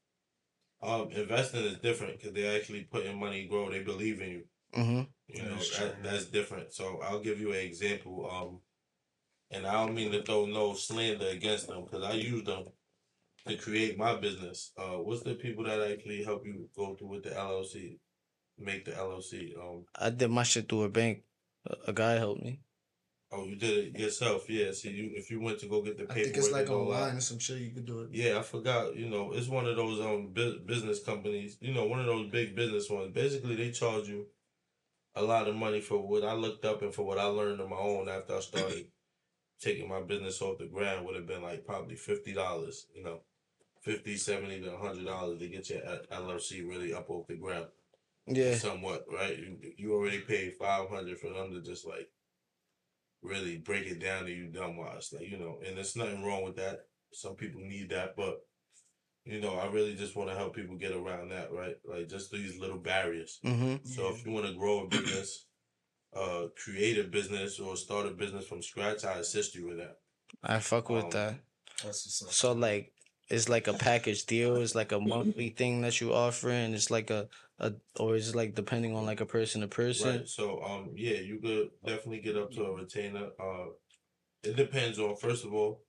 um, 0.82 1.12
investing 1.12 1.64
is 1.66 1.78
different 1.80 2.18
because 2.18 2.34
they 2.34 2.48
actually 2.56 2.84
put 2.86 3.06
in 3.06 3.20
money, 3.20 3.48
grow. 3.48 3.70
They 3.70 3.84
believe 3.84 4.22
in 4.22 4.30
you. 4.30 4.44
hmm 4.74 5.02
You 5.28 5.44
know 5.44 5.56
That's 5.56 5.78
that, 5.78 6.04
that's 6.04 6.26
different. 6.26 6.74
So 6.74 7.00
I'll 7.04 7.20
give 7.20 7.40
you 7.40 7.50
an 7.52 7.60
example. 7.60 8.28
Um, 8.32 8.62
and 9.52 9.68
I 9.68 9.74
don't 9.74 9.94
mean 9.94 10.12
to 10.12 10.24
throw 10.24 10.46
no 10.46 10.74
slander 10.74 11.28
against 11.28 11.68
them 11.68 11.84
because 11.84 12.04
I 12.04 12.14
use 12.14 12.44
them 12.44 12.66
to 13.48 13.56
create 13.58 13.98
my 13.98 14.16
business. 14.16 14.72
Uh, 14.78 14.98
what's 15.06 15.24
the 15.24 15.36
people 15.36 15.64
that 15.66 15.82
actually 15.82 16.24
help 16.24 16.46
you 16.46 16.70
go 16.76 16.96
through 16.96 17.10
with 17.10 17.24
the 17.24 17.32
LLC, 17.32 18.00
make 18.58 18.86
the 18.86 18.92
LLC? 18.92 19.54
Um, 19.62 19.86
I 19.96 20.10
did 20.10 20.30
my 20.32 20.44
shit 20.44 20.68
through 20.70 20.84
a 20.84 20.90
bank. 20.90 21.24
A, 21.68 21.90
a 21.92 21.94
guy 21.94 22.14
helped 22.14 22.44
me. 22.44 22.62
Oh, 23.32 23.46
you 23.46 23.56
did 23.56 23.96
it 23.96 24.00
yourself. 24.00 24.50
Yeah. 24.50 24.72
See, 24.72 24.90
you 24.92 25.12
if 25.16 25.30
you 25.32 25.40
went 25.40 25.60
to 25.60 25.68
go 25.68 25.82
get 25.82 25.98
the 25.98 26.12
I 26.12 26.16
think 26.16 26.38
it's 26.38 26.52
like 26.52 26.68
and 26.68 26.72
all 26.72 26.90
that- 26.90 26.96
online 27.02 27.18
or 27.18 27.22
some 27.22 27.40
shit. 27.40 27.60
You 27.62 27.72
could 27.72 27.86
do 27.86 28.02
it. 28.02 28.10
Yeah, 28.12 28.40
I 28.40 28.42
forgot. 28.42 28.96
You 28.96 29.10
know, 29.10 29.32
it's 29.34 29.48
one 29.48 29.66
of 29.66 29.76
those 29.76 30.00
um 30.00 30.34
business 30.66 31.04
companies. 31.04 31.58
You 31.62 31.74
know, 31.74 31.86
one 31.86 32.00
of 32.00 32.06
those 32.06 32.30
big 32.30 32.56
business 32.56 32.90
ones. 32.90 33.12
Basically, 33.14 33.56
they 33.56 33.72
charge 33.72 34.08
you 34.08 34.28
a 35.16 35.22
lot 35.24 35.48
of 35.48 35.56
money 35.56 35.82
for 35.82 35.98
what 35.98 36.24
I 36.24 36.34
looked 36.34 36.66
up 36.66 36.82
and 36.82 36.94
for 36.94 37.04
what 37.04 37.18
I 37.18 37.26
learned 37.26 37.60
on 37.62 37.70
my 37.70 37.76
own 37.78 38.08
after 38.08 38.36
I 38.38 38.40
started 38.40 38.86
taking 39.62 39.90
my 39.90 40.02
business 40.02 40.42
off 40.42 40.58
the 40.60 40.66
ground. 40.68 41.06
Would 41.06 41.16
have 41.16 41.28
been 41.28 41.42
like 41.44 41.66
probably 41.66 41.96
fifty 41.96 42.34
dollars. 42.34 42.88
You 42.96 43.04
know, 43.04 43.20
50 43.82 44.18
70 44.18 44.62
to 44.62 44.78
hundred 44.78 45.06
dollars 45.06 45.40
to 45.40 45.48
get 45.48 45.70
your 45.70 45.84
L- 45.86 46.24
LLC 46.24 46.68
really 46.68 46.94
up 46.94 47.10
off 47.10 47.28
the 47.28 47.36
ground. 47.36 47.68
Yeah. 48.28 48.56
Somewhat, 48.56 49.06
right? 49.12 49.38
You 49.38 49.58
you 49.78 49.94
already 49.94 50.20
paid 50.20 50.54
five 50.56 50.90
hundred 50.90 51.18
for 51.20 51.30
them 51.32 51.52
to 51.54 51.62
just 51.62 51.86
like 51.88 52.10
really 53.22 53.58
break 53.58 53.86
it 53.86 54.00
down 54.02 54.26
to 54.26 54.32
you 54.32 54.48
dumb 54.48 54.78
wise. 54.78 55.10
Like, 55.14 55.30
you 55.30 55.38
know, 55.38 55.60
and 55.66 55.78
there's 55.78 55.96
nothing 55.96 56.24
wrong 56.24 56.44
with 56.44 56.56
that. 56.56 56.80
Some 57.12 57.36
people 57.36 57.62
need 57.62 57.90
that, 57.90 58.16
but 58.16 58.38
you 59.26 59.40
know, 59.42 59.56
I 59.56 59.68
really 59.68 59.96
just 59.96 60.16
want 60.16 60.30
to 60.30 60.36
help 60.36 60.56
people 60.56 60.76
get 60.78 60.92
around 60.92 61.30
that, 61.30 61.52
right? 61.52 61.76
Like 61.86 62.10
just 62.10 62.32
these 62.32 62.58
little 62.60 62.80
barriers. 62.80 63.40
Mm-hmm. 63.46 63.86
So 63.86 64.10
if 64.10 64.26
you 64.26 64.32
want 64.32 64.48
to 64.48 64.54
grow 64.54 64.86
a 64.86 64.88
business, 64.88 65.46
uh, 66.16 66.46
create 66.64 66.98
a 66.98 67.04
business 67.04 67.60
or 67.60 67.76
start 67.76 68.08
a 68.08 68.12
business 68.12 68.48
from 68.48 68.64
scratch, 68.64 69.06
I 69.06 69.20
assist 69.20 69.56
you 69.56 69.68
with 69.68 69.78
that. 69.78 69.98
I 70.44 70.60
fuck 70.60 70.90
with 70.90 71.06
Um, 71.06 71.10
that. 71.12 71.36
That's. 71.84 72.24
So 72.32 72.54
like 72.54 72.94
it's 73.30 73.48
like 73.50 73.68
a 73.68 73.74
package 73.74 74.26
deal. 74.26 74.56
It's 74.58 74.76
like 74.76 74.92
a 74.92 75.00
monthly 75.14 75.50
thing 75.50 75.82
that 75.82 76.02
you 76.02 76.14
offer, 76.14 76.50
and 76.50 76.74
it's 76.74 76.90
like 76.92 77.10
a 77.10 77.30
a 77.60 77.74
or 78.00 78.16
is 78.16 78.30
it 78.30 78.36
like 78.36 78.56
depending 78.56 78.96
on 78.96 79.06
like 79.06 79.22
a 79.22 79.26
person 79.26 79.62
to 79.62 79.68
person? 79.68 80.20
Right. 80.20 80.28
So 80.28 80.62
um 80.64 80.92
yeah, 80.96 81.20
you 81.20 81.40
could 81.40 81.70
definitely 81.86 82.22
get 82.22 82.38
up 82.38 82.52
to 82.52 82.64
a 82.66 82.74
retainer. 82.74 83.30
Uh 83.40 83.68
it 84.44 84.56
depends 84.56 85.00
on 85.00 85.16
first 85.16 85.46
of 85.46 85.54
all, 85.54 85.84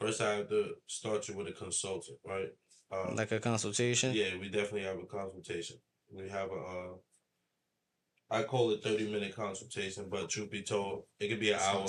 first 0.00 0.20
I 0.20 0.36
have 0.36 0.48
to 0.48 0.74
start 0.86 1.28
you 1.28 1.36
with 1.36 1.48
a 1.48 1.52
consultant, 1.52 2.18
right? 2.24 2.50
Uh 2.90 3.12
Like 3.14 3.32
a 3.32 3.40
consultation. 3.40 4.14
yeah, 4.14 4.36
we 4.40 4.48
definitely 4.48 4.84
have 4.84 4.98
a 4.98 5.06
consultation. 5.06 5.76
We 6.12 6.28
have 6.28 6.50
a 6.50 6.60
uh 6.76 6.94
I 8.28 8.42
call 8.42 8.70
it 8.72 8.82
thirty 8.82 9.10
minute 9.10 9.34
consultation, 9.34 10.08
but 10.08 10.28
truth 10.28 10.50
be 10.50 10.62
told, 10.62 11.04
it 11.20 11.28
could 11.28 11.40
be 11.40 11.52
an 11.52 11.60
hour. 11.60 11.86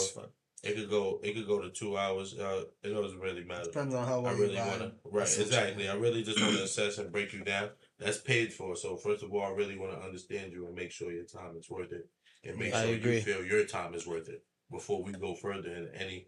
It 0.63 0.75
could 0.75 0.89
go 0.89 1.19
it 1.23 1.33
could 1.35 1.47
go 1.47 1.61
to 1.61 1.69
two 1.69 1.97
hours. 1.97 2.37
Uh 2.37 2.63
it 2.83 2.89
doesn't 2.89 3.19
really 3.19 3.43
matter. 3.43 3.65
Depends 3.65 3.93
on 3.93 4.07
how 4.07 4.23
I 4.25 4.31
really 4.33 4.55
you 4.55 4.59
want 4.59 4.79
to, 4.79 4.91
right? 5.05 5.37
Exactly. 5.39 5.87
I 5.87 5.93
really 5.95 6.23
just 6.23 6.41
want 6.41 6.57
to 6.57 6.63
assess 6.63 6.97
and 6.97 7.11
break 7.11 7.31
you 7.33 7.43
down. 7.43 7.69
That's 7.99 8.17
paid 8.17 8.51
for. 8.53 8.75
So 8.75 8.97
first 8.97 9.23
of 9.23 9.31
all, 9.33 9.43
I 9.43 9.51
really 9.51 9.77
want 9.77 9.91
to 9.93 9.99
understand 10.05 10.51
you 10.51 10.65
and 10.65 10.75
make 10.75 10.91
sure 10.91 11.11
your 11.11 11.25
time 11.25 11.55
is 11.59 11.69
worth 11.69 11.91
it, 11.91 12.09
and 12.43 12.57
make 12.57 12.73
I 12.73 12.85
sure 12.85 12.95
agree. 12.95 13.15
you 13.15 13.21
feel 13.21 13.45
your 13.45 13.65
time 13.65 13.93
is 13.93 14.07
worth 14.07 14.29
it 14.29 14.43
before 14.71 15.03
we 15.03 15.11
go 15.13 15.35
further 15.35 15.69
in 15.71 15.89
any 15.95 16.27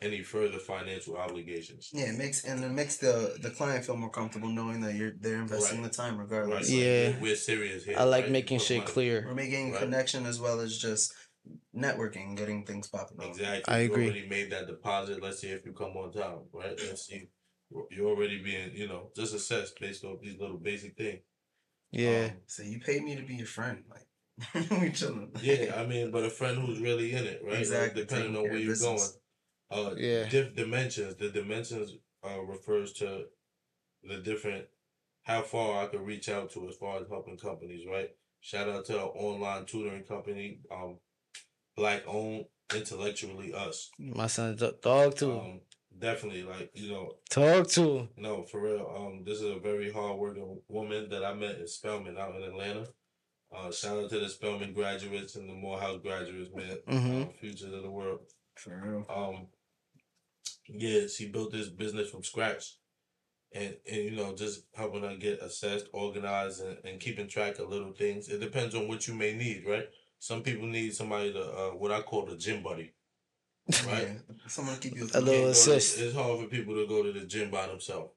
any 0.00 0.22
further 0.22 0.58
financial 0.58 1.16
obligations. 1.16 1.90
Yeah, 1.92 2.10
it 2.12 2.18
makes 2.18 2.44
and 2.44 2.62
it 2.62 2.70
makes 2.70 2.98
the 2.98 3.36
the 3.40 3.50
client 3.50 3.84
feel 3.84 3.96
more 3.96 4.10
comfortable 4.10 4.48
knowing 4.48 4.80
that 4.82 4.94
you're 4.94 5.12
they're 5.18 5.40
investing 5.40 5.80
Right. 5.82 5.90
the 5.90 5.96
time 5.96 6.18
Right? 6.18 6.22
regardless. 6.30 6.68
Like, 6.70 6.78
Yeah. 6.78 7.10
we're, 7.14 7.20
we're 7.22 7.36
serious 7.36 7.84
here. 7.84 7.96
I 7.98 8.04
like 8.04 8.24
right? 8.24 8.32
making 8.32 8.58
shit 8.60 8.78
money- 8.78 8.90
clear. 8.92 9.24
We're 9.26 9.34
making 9.34 9.72
Right. 9.72 9.80
connection 9.80 10.24
as 10.26 10.38
well 10.38 10.60
as 10.60 10.76
just 10.78 11.12
networking, 11.76 12.36
getting 12.36 12.64
things 12.64 12.88
popping 12.88 13.20
up. 13.20 13.26
Exactly. 13.26 13.74
I 13.74 13.80
you 13.80 13.92
agree. 13.92 14.04
already 14.06 14.28
made 14.28 14.50
that 14.52 14.66
deposit. 14.66 15.22
Let's 15.22 15.40
see 15.40 15.48
if 15.48 15.64
you 15.64 15.72
come 15.72 15.96
on 15.96 16.12
time, 16.12 16.40
right? 16.52 16.78
Let's 16.78 17.06
see. 17.06 17.28
You're 17.90 18.08
already 18.08 18.42
being, 18.42 18.70
you 18.74 18.88
know, 18.88 19.10
just 19.16 19.34
assessed 19.34 19.78
based 19.80 20.04
off 20.04 20.20
these 20.20 20.38
little 20.38 20.58
basic 20.58 20.96
things. 20.96 21.20
Yeah. 21.90 22.28
Um, 22.30 22.36
So 22.46 22.62
you 22.62 22.80
paid 22.80 23.02
me 23.02 23.16
to 23.16 23.22
be 23.22 23.36
your 23.36 23.46
friend, 23.46 23.84
like 23.90 24.70
we 24.80 24.90
chilling. 24.90 25.32
Yeah, 25.42 25.74
I 25.76 25.86
mean, 25.86 26.10
but 26.10 26.24
a 26.24 26.30
friend 26.30 26.58
who's 26.58 26.80
really 26.80 27.12
in 27.12 27.24
it, 27.24 27.40
right? 27.42 27.52
Like, 27.52 27.60
Exactly, 27.60 28.02
depending 28.02 28.32
taking 28.34 28.44
on 28.44 28.50
where 28.50 28.60
you're 28.60 28.76
going. 28.76 29.08
Uh, 29.70 29.94
Yeah. 29.96 30.28
Diff 30.28 30.54
dimensions. 30.54 31.16
The 31.16 31.30
dimensions 31.30 31.96
uh 32.24 32.40
refers 32.42 32.92
to 32.94 33.26
the 34.02 34.18
different 34.18 34.66
how 35.22 35.42
far 35.42 35.82
I 35.82 35.86
could 35.86 36.02
reach 36.02 36.28
out 36.28 36.50
to 36.52 36.68
as 36.68 36.76
far 36.76 37.00
as 37.00 37.08
helping 37.08 37.36
companies, 37.36 37.84
right? 37.90 38.10
Shout 38.40 38.68
out 38.68 38.84
to 38.86 39.00
our 39.00 39.08
online 39.08 39.66
tutoring 39.66 40.04
company, 40.04 40.60
um, 40.70 40.98
black 41.76 42.02
owned, 42.06 42.46
intellectually 42.74 43.52
us. 43.54 43.90
My 43.98 44.26
son's 44.26 44.62
a 44.62 44.72
dog 44.72 45.16
too. 45.16 45.32
Um, 45.38 45.60
definitely, 45.98 46.42
like 46.42 46.70
you 46.74 46.90
know, 46.92 47.12
Talk 47.30 47.68
to. 47.68 48.08
no, 48.16 48.42
for 48.44 48.60
real. 48.60 48.92
Um, 48.96 49.22
this 49.24 49.40
is 49.40 49.50
a 49.56 49.58
very 49.60 49.92
hard 49.92 50.18
working 50.18 50.60
woman 50.68 51.08
that 51.10 51.24
I 51.24 51.34
met 51.34 51.56
in 51.58 51.68
Spelman 51.68 52.18
out 52.18 52.34
in 52.36 52.42
Atlanta. 52.42 52.86
Uh, 53.56 53.70
shout 53.70 53.98
out 54.02 54.10
to 54.10 54.18
the 54.18 54.28
Spelman 54.28 54.72
graduates 54.72 55.36
and 55.36 55.48
the 55.48 55.54
Morehouse 55.54 56.00
graduates, 56.02 56.50
man. 56.54 56.78
Mhm. 56.88 57.28
Uh, 57.28 57.32
futures 57.40 57.72
of 57.72 57.82
the 57.82 57.90
world. 57.90 58.20
For 58.56 58.80
real. 58.84 59.06
Um, 59.08 59.46
yeah, 60.68 61.06
she 61.06 61.28
built 61.28 61.52
this 61.52 61.68
business 61.68 62.10
from 62.10 62.24
scratch, 62.24 62.74
and 63.52 63.76
and 63.86 63.96
you 64.04 64.10
know 64.12 64.34
just 64.34 64.62
helping 64.74 65.02
her 65.02 65.16
get 65.16 65.40
assessed, 65.42 65.86
organized, 65.92 66.60
and, 66.62 66.78
and 66.84 67.00
keeping 67.00 67.28
track 67.28 67.58
of 67.60 67.68
little 67.68 67.92
things. 67.92 68.28
It 68.28 68.40
depends 68.40 68.74
on 68.74 68.88
what 68.88 69.06
you 69.06 69.14
may 69.14 69.32
need, 69.34 69.64
right? 69.66 69.86
Some 70.18 70.42
people 70.42 70.66
need 70.66 70.94
somebody 70.94 71.32
to 71.32 71.40
uh, 71.42 71.70
what 71.70 71.92
I 71.92 72.02
call 72.02 72.26
the 72.26 72.36
gym 72.36 72.62
buddy. 72.62 72.92
Right. 73.86 74.08
Yeah. 74.08 74.34
Someone 74.46 74.74
to 74.76 74.80
keep 74.80 74.96
you 74.96 75.04
A 75.14 75.20
little 75.20 75.24
can't 75.24 75.44
to- 75.44 75.50
assist. 75.50 76.00
It's 76.00 76.14
hard 76.14 76.40
for 76.40 76.46
people 76.46 76.74
to 76.74 76.86
go 76.86 77.02
to 77.02 77.12
the 77.12 77.26
gym 77.26 77.50
by 77.50 77.66
themselves. 77.66 78.10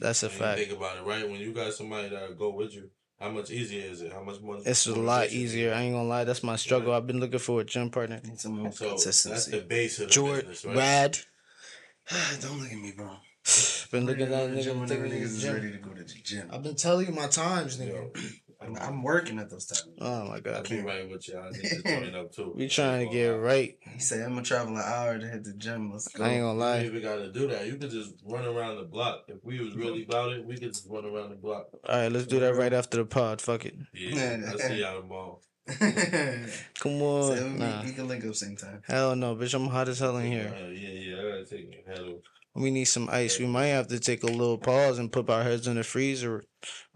That's 0.00 0.22
a 0.22 0.26
When 0.26 0.32
you 0.34 0.38
fact. 0.40 0.58
think 0.58 0.72
about 0.72 0.96
it, 0.98 1.04
right? 1.04 1.28
When 1.28 1.40
you 1.40 1.52
got 1.52 1.72
somebody 1.74 2.08
that 2.08 2.38
go 2.38 2.50
with 2.50 2.74
you, 2.74 2.90
how 3.18 3.28
much 3.30 3.50
easier 3.50 3.84
is 3.90 4.00
it? 4.00 4.12
How 4.12 4.22
much 4.22 4.40
more? 4.40 4.58
It's 4.64 4.86
a 4.86 4.94
lot 4.94 5.28
easier. 5.30 5.74
I 5.74 5.82
ain't 5.82 5.94
gonna 5.94 6.08
lie. 6.08 6.24
That's 6.24 6.42
my 6.42 6.56
struggle. 6.56 6.94
I've 6.94 7.06
been 7.06 7.20
looking 7.20 7.38
for 7.38 7.60
a 7.60 7.64
gym 7.64 7.90
partner. 7.90 8.20
Need 8.24 8.40
some 8.40 8.58
more 8.58 8.72
So 8.72 8.96
that's 8.96 9.46
the 9.46 9.60
base 9.68 10.00
of 10.00 10.06
the 10.08 10.12
George, 10.14 10.46
business, 10.46 10.64
right? 10.64 10.76
Rad. 10.76 11.18
Don't 12.40 12.58
look 12.60 12.72
at 12.72 12.78
me, 12.78 12.92
bro. 12.96 13.10
Been 13.92 14.06
looking 14.06 14.22
at 14.24 14.30
that 14.30 14.62
Gym 14.62 14.76
nigga. 14.76 14.80
whenever 14.80 15.04
taking 15.08 15.18
niggas 15.20 15.24
is 15.24 15.42
gym. 15.42 15.54
ready 15.54 15.72
to 15.72 15.78
go 15.78 15.90
to 15.90 16.02
the 16.04 16.14
gym. 16.24 16.48
I've 16.52 16.62
been 16.62 16.74
telling 16.76 17.06
you 17.06 17.12
my 17.12 17.26
times, 17.26 17.78
Yo, 17.78 17.86
nigga. 17.86 18.32
I'm, 18.62 18.76
I'm 18.76 19.02
working 19.02 19.38
at 19.38 19.48
those 19.48 19.64
times. 19.66 19.88
Oh 20.00 20.24
my 20.26 20.38
god! 20.40 20.56
I'll 20.56 20.62
god. 20.62 20.68
be 20.68 20.80
right 20.82 21.08
with 21.10 21.26
you. 21.28 21.38
I 21.38 21.50
need 21.50 21.62
to 21.62 21.82
join 21.82 22.14
up 22.14 22.32
too. 22.32 22.52
We 22.56 22.68
trying 22.68 23.06
to 23.08 23.12
get 23.12 23.28
right. 23.28 23.78
He 23.94 23.98
said, 24.00 24.20
I'm 24.20 24.30
gonna 24.30 24.42
travel 24.42 24.76
an 24.76 24.82
hour 24.84 25.18
to 25.18 25.26
hit 25.26 25.44
the 25.44 25.54
gym. 25.54 25.90
Let's 25.90 26.08
go. 26.08 26.22
I 26.24 26.28
ain't 26.28 26.42
gonna 26.42 26.58
lie. 26.58 26.76
ain't 26.78 26.86
even 26.86 27.02
gotta 27.02 27.32
do 27.32 27.46
that. 27.48 27.66
You 27.66 27.76
could 27.76 27.90
just 27.90 28.14
run 28.24 28.44
around 28.44 28.76
the 28.76 28.82
block. 28.84 29.24
If 29.28 29.42
we 29.42 29.60
was 29.60 29.74
really 29.74 30.04
about 30.04 30.32
it, 30.32 30.44
we 30.44 30.54
could 30.58 30.74
just 30.74 30.86
run 30.88 31.04
around 31.06 31.30
the 31.30 31.36
block. 31.36 31.68
All 31.88 31.96
right, 31.96 32.12
let's 32.12 32.26
do 32.26 32.38
that 32.40 32.54
right 32.54 32.72
after 32.72 32.98
the 32.98 33.06
pod. 33.06 33.40
Fuck 33.40 33.64
it. 33.64 33.74
Yeah, 33.94 34.38
I 34.52 34.56
see 34.68 34.80
y'all 34.80 35.00
tomorrow. 35.00 35.40
Come 36.80 37.00
on. 37.02 37.52
we, 37.54 37.58
Nah. 37.58 37.82
we 37.84 37.92
can 37.92 38.08
link 38.08 38.24
up 38.24 38.34
same 38.34 38.56
time. 38.56 38.82
Hell 38.86 39.14
no, 39.16 39.36
bitch. 39.36 39.54
I'm 39.54 39.66
hot 39.68 39.88
as 39.88 39.98
hell 40.00 40.16
in 40.18 40.30
here. 40.30 40.52
Uh, 40.54 40.68
yeah, 40.68 40.88
yeah, 40.88 41.16
I 41.18 41.22
gotta 41.22 41.44
take 41.46 41.60
it. 41.72 41.84
Hello. 41.88 42.20
We 42.54 42.70
need 42.72 42.86
some 42.86 43.08
ice. 43.10 43.38
We 43.38 43.46
might 43.46 43.66
have 43.68 43.86
to 43.88 44.00
take 44.00 44.24
a 44.24 44.26
little 44.26 44.58
pause 44.58 44.98
and 44.98 45.12
put 45.12 45.30
our 45.30 45.44
heads 45.44 45.68
in 45.68 45.76
the 45.76 45.84
freezer, 45.84 46.42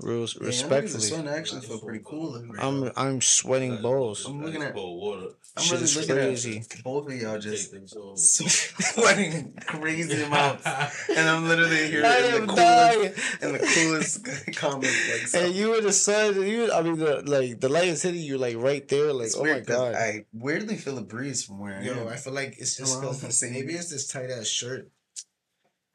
real 0.00 0.22
Yeah, 0.22 0.26
the 0.40 0.46
respectfully. 0.46 1.02
sun 1.04 1.28
actually 1.28 1.60
feel 1.60 1.78
pretty 1.78 2.02
cool. 2.04 2.34
I'm 2.58 2.90
I'm 2.96 3.20
sweating 3.20 3.80
balls. 3.80 4.26
I'm 4.26 4.42
looking 4.42 4.62
at- 4.62 4.74
cold 4.74 5.00
water. 5.00 5.26
I'm 5.56 5.62
shit 5.62 5.72
really 5.74 5.84
is 5.84 5.96
looking 5.96 6.14
crazy. 6.16 6.58
at 6.58 6.82
both 6.82 7.06
of 7.06 7.14
y'all 7.14 7.38
just 7.38 7.70
Take 7.70 7.86
them 7.86 7.86
so- 8.16 8.16
sweating 8.16 9.54
crazy 9.66 10.22
amounts, 10.22 10.66
and 11.16 11.28
I'm 11.28 11.46
literally 11.46 11.86
here 11.88 12.02
in 12.04 12.32
the 12.32 12.52
coolest, 12.52 12.56
dying. 12.56 13.12
in 13.42 13.52
the 13.52 13.58
coolest 13.60 14.24
comment. 14.56 14.82
Like, 15.12 15.28
so, 15.28 15.38
And 15.46 15.54
you 15.54 15.70
were 15.70 15.80
the 15.80 15.92
sun. 15.92 16.42
You, 16.42 16.72
I 16.72 16.82
mean, 16.82 16.98
the 16.98 17.22
like 17.24 17.60
the 17.60 17.68
light 17.68 17.86
is 17.88 18.02
hitting 18.02 18.22
you 18.22 18.38
like 18.38 18.56
right 18.56 18.86
there. 18.88 19.12
Like, 19.12 19.26
it's 19.26 19.36
oh 19.36 19.44
my 19.44 19.60
god. 19.60 19.94
I 19.94 20.24
weirdly 20.32 20.76
feel 20.76 20.98
a 20.98 21.02
breeze 21.02 21.44
from 21.44 21.60
where 21.60 21.78
I 21.78 21.82
Yo, 21.82 21.92
am. 21.94 22.08
I 22.08 22.16
feel 22.16 22.32
like 22.32 22.56
it's 22.58 22.76
just 22.76 23.00
'cause- 23.00 23.42
maybe 23.42 23.74
it's 23.74 23.90
this 23.90 24.08
tight 24.08 24.30
ass 24.30 24.48
shirt. 24.48 24.90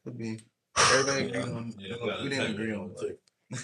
Could 0.04 0.18
be. 0.18 0.38
Everybody 0.78 1.26
agree 1.26 1.40
Yeah, 1.40 1.46
on. 1.56 1.74
yeah, 1.78 2.22
we 2.22 2.28
didn't 2.28 2.50
agree 2.52 2.74
on. 2.74 2.94
too. 2.98 3.16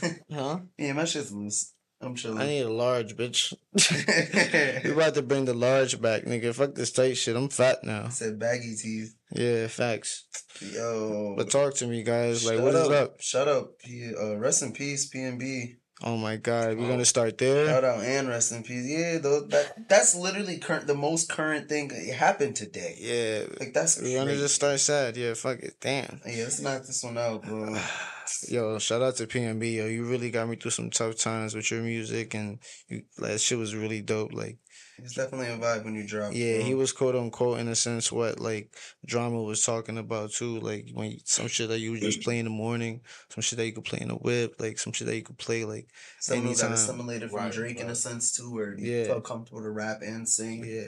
it. 0.02 0.22
Huh? 0.32 0.58
yeah, 0.78 0.92
my 0.92 1.04
shit's 1.04 1.32
loose. 1.32 1.72
I'm 1.98 2.14
chilling. 2.14 2.38
I 2.38 2.46
need 2.46 2.60
a 2.60 2.68
large, 2.68 3.16
bitch. 3.16 3.54
we 4.84 4.90
about 4.90 5.14
to 5.14 5.22
bring 5.22 5.46
the 5.46 5.54
large 5.54 5.98
back, 6.00 6.24
nigga. 6.24 6.54
Fuck 6.54 6.74
this 6.74 6.92
tight 6.92 7.14
shit. 7.16 7.34
I'm 7.36 7.48
fat 7.48 7.82
now. 7.84 8.08
said 8.10 8.38
baggy 8.38 8.74
teeth. 8.76 9.14
Yeah, 9.32 9.66
facts. 9.68 10.26
Yo. 10.60 11.34
But 11.38 11.50
talk 11.50 11.74
to 11.76 11.86
me, 11.86 12.02
guys. 12.02 12.44
Like, 12.44 12.56
Shut 12.56 12.64
what 12.64 12.74
is 12.74 12.80
up. 12.88 12.92
up? 12.92 13.20
Shut 13.22 13.48
up. 13.48 13.78
P- 13.78 14.12
uh, 14.14 14.36
rest 14.36 14.62
in 14.62 14.72
peace, 14.72 15.08
PNB. 15.10 15.76
Oh 16.02 16.16
my 16.18 16.36
god, 16.36 16.76
we're 16.76 16.84
Oh. 16.84 16.88
gonna 16.88 17.06
start 17.06 17.38
there. 17.38 17.66
Shout 17.66 17.82
out 17.84 18.04
and 18.04 18.28
rest 18.28 18.52
in 18.52 18.62
peace. 18.62 18.84
Yeah, 18.86 19.16
though 19.18 19.40
that 19.46 19.88
that's 19.88 20.14
literally 20.14 20.58
current 20.58 20.86
the 20.86 20.94
most 20.94 21.28
current 21.30 21.68
thing 21.70 21.88
that 21.88 22.04
happened 22.14 22.54
today. 22.54 22.96
Yeah, 22.98 23.46
Like 23.58 23.72
that's 23.72 24.00
we're 24.00 24.18
gonna 24.18 24.36
just 24.36 24.54
start 24.56 24.78
sad. 24.80 25.16
Yeah, 25.16 25.32
fuck 25.34 25.58
it. 25.60 25.74
Damn. 25.80 26.20
Yeah, 26.26 26.44
let's 26.44 26.60
knock 26.60 26.82
this 26.86 27.02
one 27.02 27.16
out, 27.16 27.42
bro. 27.42 27.78
Yo, 28.48 28.78
shout 28.78 29.02
out 29.02 29.16
to 29.16 29.26
PNB. 29.26 29.76
Yo, 29.76 29.86
you 29.86 30.04
really 30.04 30.30
got 30.30 30.48
me 30.48 30.56
through 30.56 30.72
some 30.72 30.90
tough 30.90 31.16
times 31.16 31.54
with 31.54 31.70
your 31.70 31.80
music, 31.80 32.34
and 32.34 32.58
you 32.88 33.02
that 33.18 33.40
shit 33.40 33.56
was 33.56 33.74
really 33.74 34.02
dope. 34.02 34.32
Like, 34.34 34.58
It's 34.98 35.14
definitely 35.14 35.48
a 35.48 35.58
vibe 35.58 35.84
when 35.84 35.94
you 35.94 36.06
drop. 36.06 36.32
yeah, 36.34 36.56
bro. 36.58 36.64
he 36.66 36.74
was 36.74 36.92
quote 36.92 37.14
unquote 37.16 37.58
in 37.58 37.68
a 37.68 37.74
sense 37.74 38.10
what 38.10 38.40
like 38.40 38.74
drama 39.04 39.42
was 39.42 39.64
talking 39.64 39.98
about 39.98 40.32
too. 40.32 40.58
Like 40.60 40.88
when 40.94 41.12
you, 41.12 41.18
some 41.24 41.48
shit 41.48 41.68
that 41.68 41.80
you 41.80 41.92
would 41.92 42.00
just 42.00 42.22
play 42.22 42.38
in 42.38 42.44
the 42.44 42.50
morning, 42.50 43.02
some 43.28 43.42
shit 43.42 43.58
that 43.58 43.66
you 43.66 43.72
could 43.72 43.84
play 43.84 44.00
in 44.00 44.08
the 44.08 44.14
whip, 44.14 44.54
like 44.58 44.78
some 44.78 44.92
shit 44.92 45.06
that 45.06 45.16
you 45.16 45.22
could 45.22 45.38
play 45.38 45.64
like 45.64 45.88
Something 46.20 46.44
that 46.44 46.48
anytime. 46.50 46.72
assimilated 46.72 47.30
from 47.30 47.40
Right, 47.40 47.52
Drake 47.52 47.80
in 47.80 47.88
a 47.90 47.94
sense 47.94 48.32
too, 48.36 48.52
where 48.52 48.76
he 48.76 48.98
Yeah. 49.00 49.04
felt 49.06 49.24
comfortable 49.24 49.62
to 49.62 49.70
rap 49.70 49.98
and 50.02 50.28
sing. 50.28 50.64
yeah. 50.64 50.86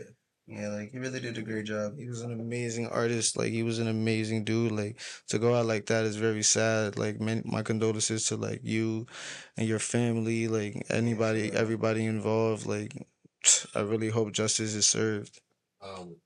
Yeah, 0.50 0.68
like 0.68 0.92
he 0.92 0.98
really 0.98 1.20
did 1.20 1.36
a 1.36 1.42
great 1.42 1.66
job. 1.66 1.98
He 1.98 2.08
was 2.08 2.22
an 2.22 2.32
amazing 2.32 2.86
artist. 2.86 3.36
Like 3.36 3.52
he 3.52 3.62
was 3.62 3.78
an 3.80 3.86
amazing 3.86 4.44
dude. 4.44 4.72
Like 4.72 4.98
to 5.28 5.38
go 5.38 5.54
out 5.54 5.66
like 5.66 5.84
that 5.86 6.06
is 6.06 6.16
very 6.16 6.42
sad. 6.42 6.96
Like 6.98 7.20
many, 7.20 7.42
my 7.44 7.60
condolences 7.62 8.24
to 8.28 8.36
like 8.36 8.60
you 8.62 9.04
and 9.58 9.68
your 9.68 9.78
family. 9.78 10.48
Like 10.48 10.86
anybody, 10.88 11.48
sure. 11.50 11.58
everybody 11.58 12.06
involved. 12.06 12.64
Like 12.64 12.94
I 13.74 13.80
really 13.80 14.08
hope 14.10 14.32
justice 14.32 14.74
is 14.74 14.86
served. 14.86 15.40
Um, 15.82 16.16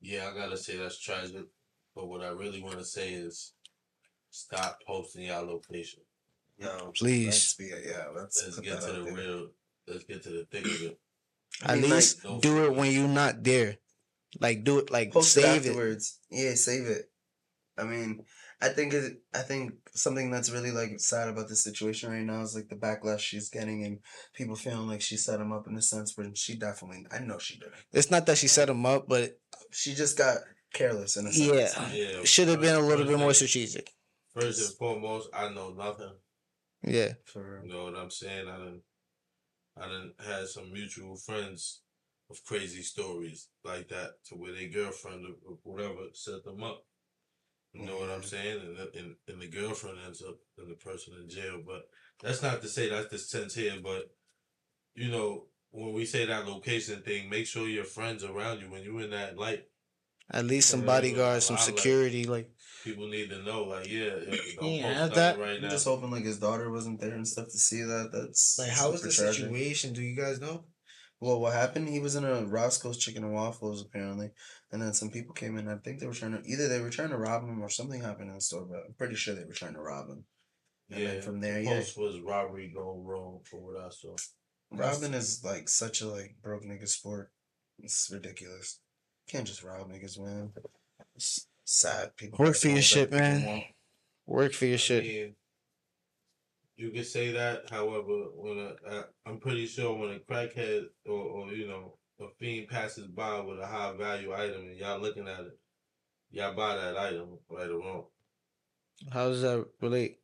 yeah, 0.00 0.28
I 0.32 0.36
gotta 0.36 0.56
say 0.56 0.76
that's 0.76 0.98
tragic. 0.98 1.44
But 1.94 2.08
what 2.08 2.22
I 2.22 2.28
really 2.30 2.62
want 2.62 2.78
to 2.78 2.84
say 2.84 3.12
is, 3.12 3.52
stop 4.30 4.78
posting 4.86 5.24
y'all 5.24 5.44
location. 5.46 6.00
Yo, 6.58 6.92
Please. 6.96 7.26
let's 7.26 7.54
be, 7.54 7.66
yeah, 7.86 8.04
let's, 8.14 8.42
Let's 8.44 8.58
get 8.60 8.80
to 8.80 8.92
the 8.92 9.02
there. 9.04 9.14
real. 9.14 9.48
Let's 9.86 10.04
get 10.04 10.22
to 10.24 10.30
the 10.30 10.44
thick 10.50 10.64
of 10.64 10.82
it. 10.82 10.98
At 11.64 11.78
least 11.78 12.24
like- 12.24 12.40
do 12.40 12.64
it 12.64 12.74
when 12.74 12.92
you're 12.92 13.08
not 13.08 13.42
there. 13.42 13.76
Like 14.40 14.64
do 14.64 14.78
it. 14.78 14.90
Like 14.90 15.12
Post 15.12 15.32
save 15.32 15.66
it. 15.66 15.68
afterwards. 15.70 16.18
Yeah, 16.30 16.54
save 16.54 16.86
it. 16.86 17.10
I 17.76 17.84
mean, 17.84 18.24
I 18.60 18.68
think 18.70 18.94
it. 18.94 19.18
I 19.34 19.40
think 19.40 19.74
something 19.94 20.30
that's 20.30 20.50
really 20.50 20.70
like 20.70 20.98
sad 20.98 21.28
about 21.28 21.48
this 21.48 21.62
situation 21.62 22.10
right 22.10 22.22
now 22.22 22.40
is 22.42 22.54
like 22.54 22.68
the 22.68 22.76
backlash 22.76 23.20
she's 23.20 23.50
getting 23.50 23.84
and 23.84 23.98
people 24.34 24.56
feeling 24.56 24.88
like 24.88 25.02
she 25.02 25.16
set 25.16 25.40
him 25.40 25.52
up 25.52 25.66
in 25.66 25.76
a 25.76 25.82
sense, 25.82 26.12
but 26.12 26.36
she 26.36 26.56
definitely. 26.56 27.06
I 27.12 27.18
know 27.20 27.38
she 27.38 27.58
didn't. 27.58 27.74
It's 27.92 28.10
not 28.10 28.26
that 28.26 28.38
she 28.38 28.48
set 28.48 28.68
him 28.68 28.86
up, 28.86 29.08
but 29.08 29.38
She 29.70 29.94
just 29.94 30.16
got 30.16 30.38
careless 30.72 31.16
in 31.16 31.26
a 31.26 31.32
sense. 31.32 31.76
yeah, 31.78 31.92
Yeah, 31.92 32.24
should 32.24 32.48
have 32.48 32.60
been 32.60 32.76
a 32.76 32.80
little 32.80 33.06
bit 33.06 33.18
more 33.18 33.34
strategic. 33.34 33.90
First 34.34 34.60
and 34.60 34.78
foremost, 34.78 35.28
I 35.34 35.52
know 35.52 35.72
nothing. 35.72 36.12
Yeah, 36.82 37.12
For 37.24 37.62
You 37.64 37.72
know 37.72 37.84
what 37.84 37.96
I'm 37.96 38.10
saying? 38.10 38.48
I 38.48 38.56
didn't. 38.56 38.82
I 39.80 39.86
didn't 39.86 40.14
had 40.26 40.48
some 40.48 40.72
mutual 40.72 41.16
friends 41.16 41.80
of 42.30 42.42
crazy 42.44 42.82
stories 42.82 43.48
like 43.64 43.88
that 43.88 44.10
to 44.26 44.34
where 44.34 44.52
their 44.52 44.68
girlfriend 44.68 45.24
or 45.24 45.52
or 45.52 45.58
whatever 45.62 46.08
set 46.12 46.44
them 46.44 46.62
up. 46.62 46.84
You 47.72 47.86
know 47.86 47.96
what 47.98 48.10
I'm 48.10 48.22
saying? 48.22 48.60
And, 48.60 48.76
the- 48.76 48.92
and 48.98 49.14
and 49.28 49.40
the 49.40 49.48
girlfriend 49.48 49.98
ends 50.04 50.22
up 50.22 50.36
and 50.58 50.70
the 50.70 50.74
person 50.74 51.14
in 51.20 51.28
jail. 51.28 51.60
But 51.66 51.88
that's 52.22 52.42
not 52.42 52.60
to 52.62 52.68
say 52.68 52.88
that's 52.90 53.08
the 53.08 53.18
sense 53.18 53.54
here. 53.54 53.74
But 53.82 54.10
you 54.94 55.10
know 55.10 55.46
when 55.70 55.94
we 55.94 56.04
say 56.04 56.26
that 56.26 56.46
location 56.46 57.00
thing, 57.02 57.30
make 57.30 57.46
sure 57.46 57.66
your 57.66 57.84
friends 57.84 58.24
around 58.24 58.60
you 58.60 58.70
when 58.70 58.82
you're 58.82 59.00
in 59.00 59.10
that 59.10 59.38
light. 59.38 59.64
at 60.30 60.44
least 60.44 60.68
some 60.70 60.82
bodyguards, 60.82 61.46
some 61.46 61.56
I 61.56 61.60
like- 61.60 61.68
security. 61.68 62.24
Like 62.24 62.50
People 62.84 63.06
need 63.08 63.30
to 63.30 63.40
know, 63.42 63.62
like, 63.64 63.86
yeah, 63.88 64.16
yeah, 64.28 64.36
don't 64.60 64.72
Yeah, 64.72 64.82
post 64.82 64.82
have 64.82 64.96
nothing 64.98 65.14
that- 65.14 65.38
right 65.38 65.62
I'm 65.64 65.70
just 65.70 65.84
hoping 65.86 66.10
like 66.10 66.24
his 66.24 66.38
daughter 66.40 66.68
wasn't 66.70 67.00
there 67.00 67.14
and 67.14 67.26
stuff 67.26 67.46
to 67.46 67.58
see 67.58 67.82
that. 67.82 68.10
That's 68.12 68.40
super 68.58 68.98
tragic. 68.98 69.34
Situation? 69.44 69.92
Do 69.94 70.02
you 70.02 70.16
guys 70.16 70.40
know? 70.40 70.64
Well, 71.22 71.38
what 71.38 71.52
happened? 71.52 71.88
He 71.88 72.00
was 72.00 72.16
in 72.16 72.24
a 72.24 72.44
Roscoe's 72.44 72.98
Chicken 72.98 73.22
and 73.22 73.32
Waffles 73.32 73.80
apparently, 73.80 74.32
and 74.72 74.82
then 74.82 74.92
some 74.92 75.08
people 75.08 75.32
came 75.32 75.56
in. 75.56 75.68
I 75.68 75.76
think 75.76 76.00
they 76.00 76.08
were 76.08 76.14
trying 76.14 76.32
to 76.32 76.42
either 76.44 76.66
they 76.66 76.80
were 76.80 76.90
trying 76.90 77.10
to 77.10 77.16
rob 77.16 77.44
him 77.44 77.62
or 77.62 77.68
something 77.68 78.00
happened 78.02 78.30
in 78.30 78.34
the 78.34 78.40
store, 78.40 78.66
but 78.68 78.82
I'm 78.88 78.94
pretty 78.94 79.14
sure 79.14 79.36
they 79.36 79.44
were 79.44 79.52
trying 79.52 79.74
to 79.74 79.80
rob 79.80 80.08
him. 80.08 80.24
And 80.90 81.00
Yeah, 81.00 81.06
then 81.12 81.22
from 81.22 81.40
there, 81.40 81.54
the 81.60 81.62
yeah, 81.62 81.76
post 81.76 81.96
was 81.96 82.18
robbery 82.18 82.72
gone 82.74 83.04
wrong 83.04 83.38
for 83.48 83.60
what 83.60 83.80
I 83.80 83.88
saw. 83.90 84.16
robbing 84.72 85.14
is 85.14 85.44
like 85.44 85.68
such 85.68 86.00
a 86.00 86.08
like 86.08 86.34
broke 86.42 86.64
nigga 86.64 86.88
sport. 86.88 87.30
It's 87.78 88.10
ridiculous. 88.12 88.80
Can't 89.28 89.46
just 89.46 89.62
rob 89.62 89.92
niggas, 89.92 90.18
man. 90.18 90.50
It's 91.14 91.46
sad. 91.64 92.16
People 92.16 92.44
Work 92.44 92.56
for 92.56 92.66
your 92.66 92.82
shit, 92.82 93.12
man. 93.12 93.62
Work 94.26 94.54
for 94.54 94.66
your 94.66 94.74
I 94.74 94.78
shit. 94.78 95.36
Mean, 96.82 96.90
you 96.90 96.96
could 96.96 97.06
say 97.06 97.32
that. 97.32 97.70
However, 97.70 98.24
when 98.34 98.58
a, 98.58 98.74
uh, 98.88 99.02
I'm 99.26 99.38
pretty 99.38 99.66
sure 99.66 99.96
when 99.96 100.10
a 100.10 100.18
crackhead 100.18 100.84
or, 101.06 101.12
or 101.18 101.52
you 101.52 101.66
know 101.68 101.96
a 102.20 102.26
fiend 102.38 102.68
passes 102.68 103.06
by 103.08 103.40
with 103.40 103.58
a 103.60 103.66
high 103.66 103.92
value 103.96 104.32
item 104.34 104.62
and 104.62 104.76
y'all 104.76 105.00
looking 105.00 105.28
at 105.28 105.40
it, 105.40 105.58
y'all 106.30 106.54
buy 106.54 106.76
that 106.76 106.96
item 106.96 107.38
right 107.50 107.68
or 107.68 107.78
wrong. 107.78 108.04
How 109.12 109.28
does 109.28 109.42
that 109.42 109.66
relate? 109.80 110.18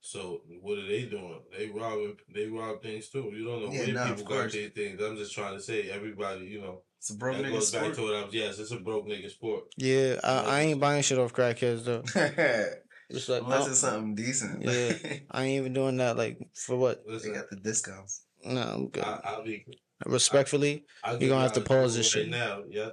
So 0.00 0.42
what 0.62 0.78
are 0.78 0.86
they 0.86 1.06
doing? 1.06 1.40
They 1.56 1.66
robbing. 1.68 2.16
They 2.32 2.46
rob 2.46 2.82
things 2.82 3.08
too. 3.08 3.30
You 3.34 3.44
don't 3.44 3.64
know 3.66 3.72
Yeah, 3.72 3.84
where 3.86 3.94
nah, 3.94 4.02
of 4.02 4.08
people 4.16 4.24
got 4.24 4.40
course. 4.40 4.52
their 4.52 4.68
things. 4.68 5.00
I'm 5.02 5.16
just 5.16 5.34
trying 5.34 5.56
to 5.56 5.62
say 5.62 5.90
everybody. 5.90 6.44
You 6.46 6.60
know 6.60 6.82
It's 6.98 7.10
a 7.10 7.16
broke 7.16 7.36
nigga 7.38 7.50
goes 7.50 7.70
back 7.72 7.80
sport. 7.82 7.94
to 7.96 8.02
what 8.02 8.14
I'm. 8.14 8.28
Yes, 8.30 8.58
it's 8.58 8.70
a 8.70 8.76
broke 8.78 9.06
nigga 9.06 9.30
sport. 9.30 9.64
Yeah, 9.76 10.20
I, 10.22 10.32
I 10.44 10.60
ain't 10.60 10.80
buying 10.80 11.02
shit 11.02 11.18
off 11.18 11.32
crackheads 11.32 11.84
though. 11.84 12.02
Just 13.10 13.28
like 13.28 13.42
Unless 13.42 13.68
it's 13.68 13.78
something 13.78 14.14
decent. 14.14 14.62
Yeah. 14.62 14.92
I 15.30 15.44
ain't 15.44 15.60
even 15.60 15.72
doing 15.72 15.96
that. 15.96 16.16
Like 16.16 16.38
for 16.54 16.76
what? 16.76 17.04
they 17.06 17.12
Listen, 17.12 17.34
got 17.34 17.48
the 17.50 17.56
discounts. 17.56 18.24
No, 18.44 18.60
I'm 18.60 18.88
good. 18.88 19.02
I, 19.04 19.20
I'll 19.24 19.44
be. 19.44 19.64
Respectfully, 20.06 20.84
I'll 21.02 21.18
you're 21.20 21.30
gonna 21.30 21.42
have 21.42 21.54
to 21.54 21.60
pause 21.60 21.96
this 21.96 22.14
rule 22.14 22.24
shit. 22.24 22.30
now. 22.30 22.62
Yeah, 22.68 22.90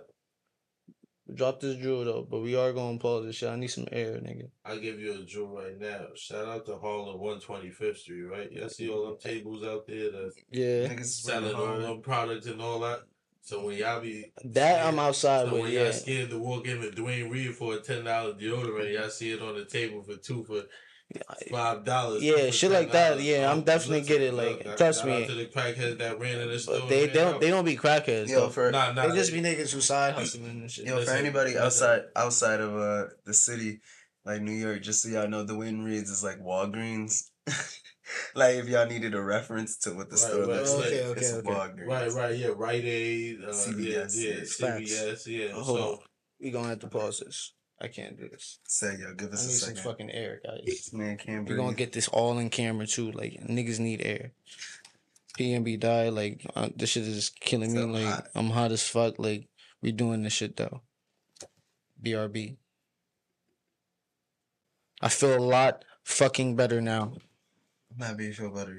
drop 1.33 1.59
this 1.59 1.75
jewel 1.77 2.05
though. 2.05 2.27
But 2.29 2.39
we 2.41 2.55
are 2.55 2.73
gonna 2.73 2.97
pause 2.97 3.25
this 3.25 3.35
shit. 3.35 3.49
I 3.49 3.55
need 3.57 3.67
some 3.67 3.87
air, 3.91 4.13
nigga. 4.13 4.49
I'll 4.63 4.79
give 4.79 4.99
you 4.99 5.13
a 5.21 5.23
jewel 5.23 5.55
right 5.55 5.77
now. 5.79 6.07
Shout 6.15 6.47
out 6.47 6.65
to 6.67 6.77
Harlem 6.77 7.19
125th 7.19 7.97
Street, 7.97 8.23
right? 8.23 8.51
Y'all 8.51 8.69
see 8.69 8.89
all 8.89 9.05
them 9.05 9.17
tables 9.19 9.63
out 9.63 9.85
there 9.85 10.11
that's 10.11 10.35
Yeah, 10.49 10.95
selling 11.03 11.53
all 11.53 11.65
hard. 11.67 11.83
them 11.83 12.01
products 12.01 12.47
and 12.47 12.61
all 12.61 12.79
that. 12.79 13.01
So 13.45 13.63
when 13.63 13.77
y'all 13.77 14.01
be 14.01 14.31
that 14.43 14.87
I'm 14.87 14.97
outside 14.97 15.45
so 15.47 15.53
with. 15.53 15.61
when 15.61 15.71
Yeah, 15.71 15.83
y'all 15.83 15.91
scared 15.93 16.31
to 16.31 16.39
walk 16.39 16.65
in 16.65 16.79
with 16.79 16.95
Duane 16.95 17.29
Reade 17.29 17.53
for 17.53 17.75
a 17.75 17.79
ten 17.79 18.03
dollar 18.03 18.33
deodorant, 18.33 18.91
y'all 18.91 19.07
see 19.07 19.31
it 19.31 19.41
on 19.41 19.55
the 19.55 19.65
table 19.65 20.01
for 20.01 20.15
two 20.15 20.43
for 20.43 20.63
five 21.51 21.85
dollars. 21.85 22.23
Yeah, 22.23 22.49
shit 22.49 22.71
like 22.71 22.91
that, 22.93 23.21
yeah, 23.21 23.51
I'm 23.51 23.61
definitely 23.61 24.01
get 24.01 24.21
it, 24.21 24.33
like, 24.33 24.75
trust 24.77 25.05
me. 25.05 25.27
To 25.27 25.33
the 25.35 25.45
crackheads 25.45 25.99
that 25.99 26.19
ran 26.19 26.41
in 26.41 26.49
the 26.49 26.57
store. 26.57 26.89
they 26.89 27.05
they 27.05 27.13
don't 27.13 27.39
they 27.39 27.51
don't 27.51 27.65
be 27.65 27.77
crackheads. 27.77 28.29
Yo, 28.29 28.41
though. 28.41 28.49
for 28.49 28.71
Nah, 28.71 28.93
nah, 28.93 29.09
they 29.09 29.15
just 29.15 29.31
be 29.31 29.41
niggas 29.41 29.71
who 29.71 29.79
side 29.79 30.15
hustling 30.15 30.45
and 30.49 30.71
shit. 30.71 30.87
Yo, 30.87 30.99
for 31.03 31.11
anybody 31.11 31.55
outside 31.55 32.05
outside 32.15 32.61
of 32.61 32.75
uh 32.75 33.09
the 33.25 33.33
city, 33.35 33.79
like 34.25 34.41
New 34.41 34.53
York, 34.53 34.81
just 34.81 35.03
so 35.03 35.09
y'all 35.09 35.27
know, 35.27 35.45
Duane 35.45 35.83
Reade's 35.83 36.09
is 36.09 36.23
like 36.23 36.39
Walgreens. 36.39 37.29
like 38.35 38.55
if 38.55 38.67
y'all 38.67 38.85
needed 38.85 39.13
a 39.15 39.21
reference 39.21 39.77
to 39.77 39.91
what 39.91 40.09
the 40.09 40.15
Right, 40.15 40.19
store 40.19 40.39
right, 40.41 40.47
looks 40.47 40.73
like, 40.73 40.85
okay, 40.85 40.95
it's 40.95 41.33
okay, 41.33 41.49
okay. 41.49 41.59
Walgreens. 41.59 41.87
Right, 41.87 42.11
right, 42.11 42.37
yeah, 42.37 42.47
Rite 42.55 42.83
Aid, 42.85 43.37
uh, 43.43 43.49
CVS, 43.51 44.15
yeah, 44.15 44.29
yeah. 44.29 44.41
CVS, 44.41 45.27
yeah. 45.27 45.51
Hold 45.53 45.65
so 45.65 45.91
on. 45.93 45.97
We 46.39 46.51
gonna 46.51 46.67
have 46.69 46.79
to 46.79 46.87
pause 46.87 47.19
this. 47.19 47.53
I 47.81 47.87
can't 47.89 48.17
do 48.17 48.29
this. 48.29 48.59
Say 48.67 48.97
yo, 48.99 49.13
give 49.15 49.29
I 49.29 49.33
us 49.33 49.45
need 49.47 49.53
a 49.53 49.75
some 49.77 49.83
fucking 49.91 50.11
air, 50.11 50.39
guys. 50.45 50.89
Man 50.93 51.17
can't 51.17 51.41
We 51.41 51.45
breathe. 51.55 51.57
gonna 51.57 51.75
get 51.75 51.91
this 51.93 52.07
all 52.07 52.37
in 52.39 52.49
camera 52.49 52.87
too. 52.87 53.11
Like 53.11 53.33
niggas 53.49 53.79
need 53.79 54.01
air. 54.01 54.31
PNB 55.37 55.79
died. 55.79 56.13
Like 56.13 56.45
uh, 56.55 56.69
this 56.75 56.91
shit 56.91 57.03
is 57.03 57.29
killing 57.29 57.73
me. 57.73 57.81
Like 57.83 58.05
hot. 58.05 58.27
I'm 58.35 58.49
hot 58.51 58.71
as 58.71 58.87
fuck. 58.87 59.19
Like 59.19 59.47
we 59.81 59.91
doing 59.91 60.23
this 60.23 60.33
shit 60.33 60.55
though. 60.55 60.81
BRB. 62.01 62.55
I 65.01 65.09
feel 65.09 65.37
a 65.37 65.39
lot 65.39 65.83
fucking 66.03 66.55
better 66.55 66.79
now. 66.81 67.13
I'm 67.97 68.07
happy 68.07 68.25
you 68.25 68.33
feel 68.33 68.49
better. 68.49 68.77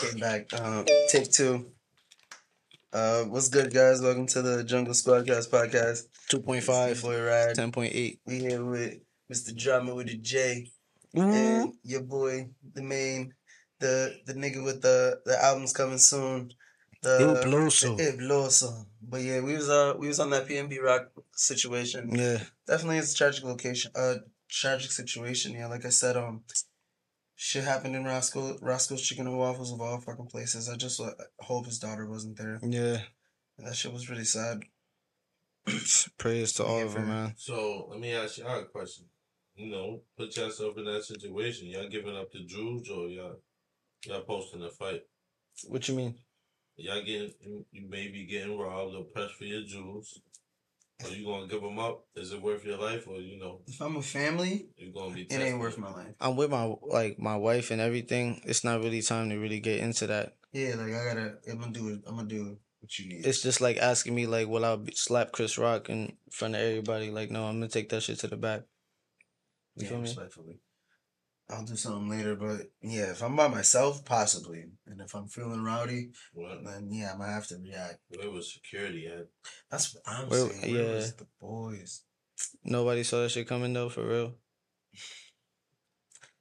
Came 0.00 0.20
back. 0.20 0.52
Um, 0.58 0.86
take 1.10 1.30
two. 1.30 1.70
Uh, 2.94 3.24
what's 3.24 3.48
good, 3.48 3.74
guys? 3.74 4.00
Welcome 4.00 4.26
to 4.28 4.40
the 4.40 4.64
Jungle 4.64 4.94
Squadcast 4.94 5.50
podcast. 5.50 6.04
Two 6.28 6.40
point 6.40 6.64
five. 6.64 7.02
boy 7.02 7.22
Rad. 7.22 7.56
Ten 7.56 7.70
point 7.70 7.92
eight. 7.94 8.20
We 8.24 8.38
here 8.38 8.64
with 8.64 8.94
Mr. 9.30 9.54
Drama 9.54 9.94
with 9.94 10.08
a 10.08 10.16
J. 10.16 10.70
Ooh. 11.18 11.22
and 11.22 11.74
your 11.82 12.00
boy, 12.00 12.48
the 12.72 12.82
main, 12.82 13.34
the 13.80 14.16
the 14.24 14.32
nigga 14.32 14.64
with 14.64 14.80
the 14.80 15.20
the 15.26 15.42
albums 15.44 15.74
coming 15.74 15.98
soon. 15.98 16.52
The 17.02 17.42
Ibloso. 17.44 17.98
Ibloso. 17.98 18.86
But 19.02 19.20
yeah, 19.20 19.40
we 19.40 19.54
was 19.54 19.68
uh 19.68 19.94
we 19.98 20.08
was 20.08 20.20
on 20.20 20.30
that 20.30 20.48
PNB 20.48 20.80
Rock 20.80 21.10
situation. 21.32 22.14
Yeah. 22.14 22.38
Definitely, 22.66 22.98
it's 22.98 23.12
a 23.12 23.16
tragic 23.16 23.44
location. 23.44 23.92
Uh, 23.94 24.14
tragic 24.48 24.90
situation. 24.90 25.52
Yeah, 25.52 25.66
like 25.66 25.84
I 25.84 25.90
said, 25.90 26.16
um, 26.16 26.42
shit 27.40 27.64
happened 27.64 27.96
in 27.96 28.04
Roscoe 28.04 28.58
Roscoe's 28.60 29.00
Chicken 29.00 29.26
and 29.26 29.38
Waffles 29.38 29.72
of 29.72 29.80
all 29.80 29.98
fucking 29.98 30.26
places. 30.26 30.68
I 30.68 30.76
just 30.76 31.00
uh, 31.00 31.12
hope 31.38 31.64
his 31.64 31.78
daughter 31.78 32.06
wasn't 32.06 32.36
there. 32.36 32.60
Yeah. 32.62 32.98
That 33.58 33.74
shit 33.74 33.94
was 33.94 34.10
really 34.10 34.26
sad. 34.26 34.60
Praise 36.18 36.52
to 36.54 36.64
all 36.64 36.82
of 36.82 36.92
them, 36.92 37.08
man. 37.08 37.34
So 37.38 37.86
let 37.90 37.98
me 37.98 38.12
ask 38.12 38.36
y'all 38.36 38.60
a 38.60 38.64
question. 38.66 39.06
You 39.54 39.70
know, 39.70 40.02
put 40.18 40.36
yourself 40.36 40.76
in 40.76 40.84
that 40.84 41.04
situation. 41.04 41.68
Y'all 41.68 41.88
giving 41.88 42.16
up 42.16 42.30
the 42.30 42.44
jewels 42.44 42.88
or 42.90 43.08
y'all 43.08 43.36
y'all 44.04 44.20
posting 44.20 44.62
a 44.62 44.68
fight? 44.68 45.00
What 45.66 45.88
you 45.88 45.94
mean? 45.94 46.16
Y'all 46.76 47.02
getting 47.02 47.32
you 47.72 47.88
may 47.88 48.08
be 48.08 48.26
getting 48.26 48.58
robbed 48.58 48.94
or 48.94 49.04
pressed 49.04 49.34
for 49.34 49.44
your 49.44 49.62
jewels. 49.62 50.20
Are 51.04 51.14
you 51.14 51.24
gonna 51.24 51.46
give 51.46 51.62
them 51.62 51.78
up? 51.78 52.04
Is 52.14 52.32
it 52.32 52.42
worth 52.42 52.64
your 52.64 52.78
life, 52.78 53.06
or 53.08 53.20
you 53.20 53.38
know 53.38 53.62
If 53.66 53.80
I'm 53.80 53.96
a 53.96 54.02
family, 54.02 54.68
you're 54.76 54.92
gonna 54.92 55.14
be? 55.14 55.22
it 55.22 55.40
ain't 55.40 55.58
worth 55.58 55.78
my 55.78 55.92
life. 55.92 56.14
I'm 56.20 56.36
with 56.36 56.50
my 56.50 56.74
like 56.82 57.18
my 57.18 57.36
wife 57.36 57.70
and 57.70 57.80
everything. 57.80 58.40
It's 58.44 58.64
not 58.64 58.80
really 58.80 59.02
time 59.02 59.30
to 59.30 59.36
really 59.36 59.60
get 59.60 59.80
into 59.80 60.06
that. 60.08 60.36
Yeah, 60.52 60.74
like 60.76 60.92
I 60.94 61.04
gotta. 61.04 61.38
I'm 61.50 61.58
gonna 61.58 61.72
do 61.72 61.88
it. 61.88 62.00
I'm 62.06 62.16
gonna 62.16 62.28
do 62.28 62.58
what 62.80 62.98
you 62.98 63.08
need. 63.08 63.24
It's 63.26 63.42
just 63.42 63.60
like 63.60 63.76
asking 63.76 64.14
me 64.14 64.26
like, 64.26 64.48
will 64.48 64.64
I 64.64 64.76
be- 64.76 64.94
slap 64.94 65.32
Chris 65.32 65.58
Rock 65.58 65.88
in 65.88 66.16
front 66.30 66.54
of 66.54 66.60
everybody? 66.60 67.10
Like, 67.10 67.30
no, 67.30 67.44
I'm 67.44 67.56
gonna 67.56 67.68
take 67.68 67.88
that 67.90 68.02
shit 68.02 68.18
to 68.20 68.26
the 68.28 68.36
back. 68.36 68.62
You 69.76 69.84
yeah, 69.84 69.88
feel 69.88 69.98
me? 69.98 70.02
respectfully. 70.04 70.60
I'll 71.50 71.64
do 71.64 71.76
something 71.76 72.08
later, 72.08 72.36
but 72.36 72.70
yeah, 72.82 73.10
if 73.10 73.22
I'm 73.22 73.34
by 73.36 73.48
myself, 73.48 74.04
possibly, 74.04 74.64
and 74.86 75.00
if 75.00 75.14
I'm 75.14 75.26
feeling 75.26 75.62
rowdy, 75.64 76.10
Well, 76.32 76.60
then 76.64 76.88
yeah, 76.92 77.12
I'm 77.12 77.18
gonna 77.18 77.32
have 77.32 77.46
to 77.48 77.56
react. 77.58 77.98
where 78.08 78.30
was 78.30 78.52
security 78.52 79.06
at? 79.06 79.26
That's 79.70 79.94
what 79.94 80.02
I'm 80.06 80.28
Well, 80.28 80.48
saying. 80.48 80.74
Where 80.74 80.84
yeah. 80.84 80.94
was 80.94 81.14
the 81.14 81.26
boys? 81.40 82.02
Nobody 82.64 83.02
saw 83.02 83.22
that 83.22 83.30
shit 83.30 83.48
coming 83.48 83.72
though, 83.72 83.88
for 83.88 84.06
real. 84.06 84.34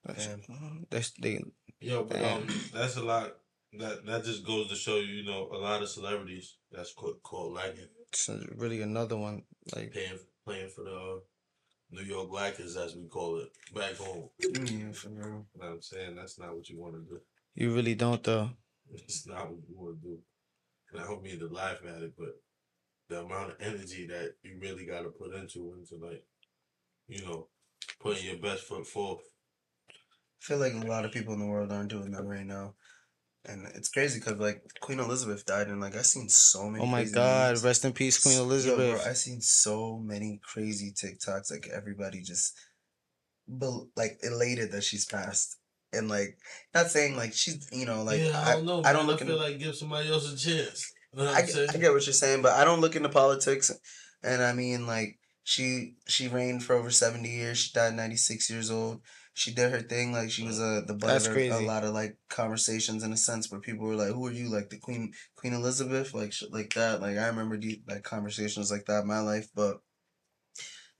That's, 0.05 0.27
Damn. 0.47 0.85
that's 0.89 1.11
they. 1.11 1.43
Yo, 1.81 2.03
but 2.03 2.23
um, 2.23 2.47
that's 2.73 2.97
a 2.97 3.03
lot. 3.03 3.35
That 3.73 4.05
that 4.05 4.23
just 4.23 4.45
goes 4.45 4.67
to 4.69 4.75
show 4.75 4.95
you, 4.97 5.13
you 5.21 5.25
know, 5.25 5.49
a 5.51 5.57
lot 5.57 5.81
of 5.81 5.89
celebrities 5.89 6.57
that's 6.71 6.93
called, 6.93 7.21
called 7.23 7.53
lagging, 7.53 7.87
It's 8.07 8.29
really 8.55 8.81
another 8.81 9.15
one. 9.17 9.43
Like, 9.75 9.91
paying 9.93 10.19
playing 10.45 10.69
for 10.69 10.83
the 10.83 10.91
uh, 10.95 11.19
New 11.91 12.03
York 12.03 12.31
Lakers 12.31 12.77
as 12.77 12.95
we 12.95 13.07
call 13.07 13.39
it 13.39 13.49
back 13.73 13.95
home. 13.95 14.29
Mm, 14.41 14.87
yeah, 14.87 14.91
for 14.91 15.09
real. 15.09 15.27
You 15.27 15.31
know 15.31 15.45
what 15.53 15.67
I'm 15.67 15.81
saying? 15.81 16.15
That's 16.15 16.39
not 16.39 16.55
what 16.55 16.69
you 16.69 16.79
want 16.79 16.95
to 16.95 17.01
do. 17.01 17.19
you 17.55 17.73
really 17.73 17.95
don't 17.95 18.23
though. 18.23 18.51
It's 18.93 19.27
not 19.27 19.49
what 19.49 19.59
you 19.67 19.75
want 19.77 20.01
to 20.01 20.07
do. 20.07 20.17
And 20.91 21.01
I 21.01 21.05
don't 21.05 21.23
mean 21.23 21.39
to 21.39 21.47
laugh 21.47 21.79
at 21.85 22.01
it, 22.01 22.13
but 22.17 22.35
the 23.09 23.21
amount 23.21 23.51
of 23.51 23.57
energy 23.59 24.07
that 24.07 24.35
you 24.43 24.57
really 24.59 24.85
got 24.85 25.01
to 25.01 25.09
put 25.09 25.33
into 25.33 25.73
it, 25.73 25.79
into 25.79 26.05
like, 26.05 26.23
you 27.07 27.25
know, 27.25 27.47
putting 27.99 28.25
your 28.25 28.37
best 28.37 28.63
foot 28.63 28.85
forth. 28.85 29.21
I 29.89 29.93
feel 30.41 30.57
like 30.57 30.73
a 30.73 30.87
lot 30.87 31.05
of 31.05 31.11
people 31.11 31.33
in 31.33 31.39
the 31.39 31.45
world 31.45 31.71
aren't 31.71 31.89
doing 31.89 32.11
that 32.11 32.23
right 32.23 32.45
now. 32.45 32.75
And 33.45 33.67
it's 33.73 33.89
crazy 33.89 34.19
because 34.19 34.37
like 34.37 34.61
Queen 34.81 34.99
Elizabeth 34.99 35.45
died, 35.45 35.67
and 35.67 35.79
like 35.79 35.95
I 35.95 36.01
seen 36.01 36.27
so 36.29 36.69
many. 36.69 36.83
Oh 36.83 36.87
my 36.87 37.01
crazy 37.01 37.13
God! 37.15 37.51
memes. 37.51 37.63
Rest 37.63 37.85
in 37.85 37.93
peace, 37.93 38.21
Queen 38.21 38.35
Yo, 38.35 38.43
Elizabeth. 38.43 39.01
bro, 39.01 39.09
I 39.09 39.13
seen 39.13 39.39
so 39.41 39.97
many 39.97 40.41
crazy 40.43 40.91
TikToks. 40.91 41.49
Like 41.49 41.67
everybody 41.73 42.21
just, 42.21 42.53
bel- 43.47 43.89
like 43.95 44.19
elated 44.23 44.73
that 44.73 44.83
she's 44.83 45.05
passed, 45.05 45.57
and 45.93 46.09
like 46.09 46.37
not 46.73 46.87
saying 46.87 47.15
like 47.15 47.33
she's 47.33 47.67
you 47.71 47.85
know 47.85 48.03
like 48.03 48.19
yeah, 48.19 48.43
I 48.45 48.53
don't 48.55 48.65
know. 48.65 48.83
I 48.83 48.91
don't 48.91 49.07
look 49.07 49.21
I 49.21 49.25
in- 49.25 49.37
like 49.37 49.57
give 49.59 49.75
somebody 49.75 50.09
else 50.09 50.31
a 50.31 50.37
chance. 50.37 50.91
You 51.13 51.19
know 51.19 51.25
what 51.25 51.35
I 51.35 51.39
I'm 51.39 51.45
get, 51.45 51.55
saying? 51.55 51.69
I 51.73 51.77
get 51.77 51.93
what 51.93 52.05
you're 52.05 52.13
saying, 52.13 52.41
but 52.41 52.51
I 52.53 52.65
don't 52.65 52.81
look 52.81 52.95
into 52.97 53.09
politics. 53.09 53.71
And 54.21 54.43
I 54.43 54.51
mean, 54.51 54.85
like 54.85 55.17
she 55.45 55.95
she 56.07 56.27
reigned 56.27 56.63
for 56.63 56.75
over 56.75 56.91
seventy 56.91 57.29
years. 57.29 57.57
She 57.57 57.73
died 57.73 57.95
ninety 57.95 58.17
six 58.17 58.49
years 58.49 58.69
old. 58.69 59.01
She 59.39 59.53
did 59.53 59.71
her 59.71 59.79
thing. 59.79 60.11
Like 60.11 60.31
she 60.31 60.43
was 60.43 60.59
uh, 60.59 60.81
the 60.85 60.93
butt 60.93 61.25
of 61.25 61.37
a, 61.37 61.59
lot 61.65 61.85
of 61.85 61.93
like 61.93 62.17
conversations 62.27 63.03
in 63.03 63.13
a 63.13 63.17
sense 63.17 63.49
where 63.49 63.61
people 63.61 63.87
were 63.87 63.95
like, 63.95 64.09
"Who 64.09 64.27
are 64.27 64.33
you? 64.33 64.49
Like 64.49 64.69
the 64.69 64.77
Queen 64.77 65.13
Queen 65.37 65.53
Elizabeth? 65.53 66.13
Like 66.13 66.33
shit 66.33 66.51
like 66.51 66.73
that." 66.73 66.99
Like 66.99 67.17
I 67.17 67.27
remember 67.27 67.55
deep, 67.55 67.85
like 67.87 68.03
conversations 68.03 68.69
like 68.69 68.83
that 68.87 69.03
in 69.03 69.07
my 69.07 69.21
life, 69.21 69.47
but. 69.55 69.77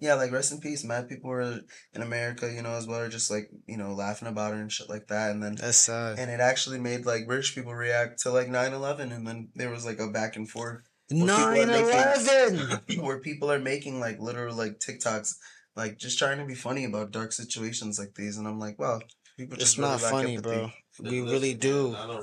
Yeah, 0.02 0.14
like 0.14 0.32
rest 0.32 0.54
in 0.54 0.62
peace. 0.62 0.86
Mad 0.86 1.10
people 1.10 1.30
were 1.30 1.60
in 1.94 2.02
America, 2.02 2.50
you 2.50 2.62
know, 2.62 2.70
as 2.70 2.88
well, 2.88 3.02
are 3.02 3.10
just 3.10 3.30
like 3.30 3.50
you 3.68 3.76
know 3.76 3.94
laughing 3.94 4.30
about 4.30 4.54
her 4.54 4.62
and 4.62 4.72
shit 4.72 4.88
like 4.88 5.08
that. 5.08 5.32
And 5.32 5.44
then 5.44 5.56
That's 5.56 5.76
sad. 5.76 6.18
and 6.18 6.32
it 6.32 6.40
actually 6.40 6.80
made 6.80 7.06
like 7.06 7.28
British 7.28 7.54
people 7.54 7.76
react 7.76 8.22
to 8.22 8.32
like 8.32 8.48
9-11 8.48 9.14
and 9.14 9.28
then 9.28 9.50
there 9.56 9.70
was 9.70 9.86
like 9.86 10.00
a 10.00 10.08
back 10.08 10.38
and 10.38 10.50
forth 10.50 10.88
Nine 11.12 11.70
eleven. 11.70 12.80
where 13.02 13.20
people 13.20 13.52
are 13.52 13.60
making 13.60 14.00
like 14.00 14.20
literal 14.20 14.56
like 14.56 14.80
TikToks 14.80 15.36
like 15.80 15.98
just 15.98 16.20
trying 16.20 16.38
to 16.40 16.46
be 16.46 16.56
funny 16.56 16.86
about 16.86 17.12
dark 17.12 17.32
situations 17.32 17.98
like 18.00 18.14
these 18.16 18.38
and 18.38 18.48
I'm 18.48 18.60
like 18.60 18.78
wow 18.80 19.00
people 19.38 19.56
It's 19.56 19.64
just 19.64 19.78
really 19.78 19.90
not 19.90 20.02
lack 20.02 20.12
funny, 20.12 20.36
empathy. 20.36 20.56
bro. 20.58 20.72
We 21.00 21.22
Listen, 21.22 21.32
really 21.32 21.54
do. 21.54 21.96
I 21.96 22.22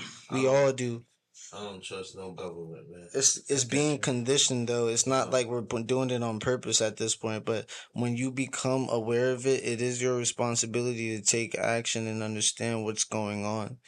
We 0.32 0.46
all 0.46 0.72
do. 0.72 1.04
I 1.52 1.62
don't 1.64 1.82
trust 1.82 2.14
no 2.14 2.32
government, 2.32 2.90
man. 2.90 3.08
It's 3.14 3.50
it's 3.50 3.64
being 3.64 3.98
conditioned 3.98 4.68
though. 4.68 4.88
It's 4.88 5.06
not 5.06 5.30
like 5.30 5.46
we're 5.46 5.62
doing 5.62 6.10
it 6.10 6.22
on 6.22 6.40
purpose 6.40 6.82
at 6.82 6.98
this 6.98 7.16
point. 7.16 7.46
But 7.46 7.70
when 7.92 8.16
you 8.16 8.30
become 8.30 8.88
aware 8.90 9.30
of 9.32 9.46
it, 9.46 9.64
it 9.64 9.80
is 9.80 10.02
your 10.02 10.16
responsibility 10.16 11.16
to 11.16 11.22
take 11.24 11.56
action 11.56 12.06
and 12.06 12.22
understand 12.22 12.84
what's 12.84 13.04
going 13.04 13.46
on, 13.46 13.78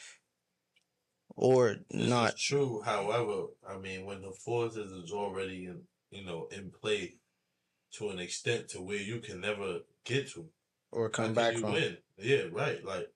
or 1.35 1.75
This 1.91 2.09
not. 2.09 2.33
is 2.33 2.41
true. 2.41 2.81
However, 2.83 3.47
I 3.69 3.77
mean, 3.77 4.05
when 4.05 4.21
the 4.21 4.33
forces 4.43 4.91
is 4.91 5.11
already 5.11 5.65
in, 5.65 5.83
you 6.09 6.25
know, 6.25 6.47
in 6.51 6.71
play 6.71 7.15
to 7.93 8.09
an 8.09 8.19
extent 8.19 8.69
to 8.69 8.81
where 8.81 8.97
you 8.97 9.19
can 9.19 9.41
never 9.41 9.79
get 10.05 10.29
to, 10.31 10.47
Or 10.91 11.09
come 11.09 11.33
back 11.33 11.55
from. 11.55 11.73
win? 11.73 11.97
Yeah, 12.17 12.43
right. 12.51 12.83
Like 12.83 13.07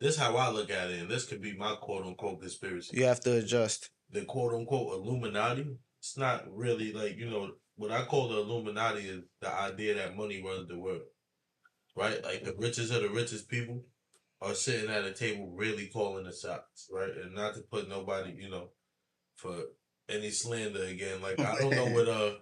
this, 0.00 0.14
is 0.14 0.20
how 0.20 0.36
I 0.36 0.50
look 0.50 0.70
at 0.70 0.90
it, 0.90 1.00
and 1.00 1.10
this 1.10 1.24
could 1.26 1.40
be 1.42 1.56
my 1.56 1.74
quote 1.76 2.06
unquote 2.06 2.40
conspiracy. 2.40 2.96
You 2.96 3.04
have 3.04 3.20
to 3.20 3.36
adjust. 3.38 3.90
The 4.10 4.24
quote 4.24 4.54
unquote 4.54 4.94
Illuminati. 4.94 5.66
It's 5.98 6.18
not 6.18 6.44
really 6.54 6.92
like 6.92 7.16
you 7.16 7.30
know 7.30 7.52
what 7.76 7.90
I 7.90 8.04
call 8.04 8.28
the 8.28 8.38
Illuminati 8.38 9.00
is 9.08 9.22
the 9.40 9.52
idea 9.52 9.94
that 9.94 10.16
money 10.16 10.42
runs 10.42 10.68
the 10.68 10.78
world, 10.78 11.02
right? 11.96 12.22
Like 12.22 12.44
the 12.44 12.54
richest 12.58 12.92
of 12.92 13.02
the 13.02 13.08
richest 13.08 13.48
people 13.48 13.84
are 14.40 14.54
sitting 14.54 14.90
at 14.90 15.04
a 15.04 15.12
table 15.12 15.50
really 15.56 15.86
calling 15.86 16.24
the 16.24 16.32
shots, 16.32 16.88
right? 16.92 17.10
And 17.22 17.34
not 17.34 17.54
to 17.54 17.62
put 17.62 17.88
nobody, 17.88 18.34
you 18.38 18.50
know, 18.50 18.68
for 19.36 19.54
any 20.08 20.30
slander 20.30 20.84
again. 20.84 21.22
Like 21.22 21.40
I 21.40 21.58
don't 21.58 21.74
know 21.74 21.86
what 21.86 22.08
uh 22.08 22.34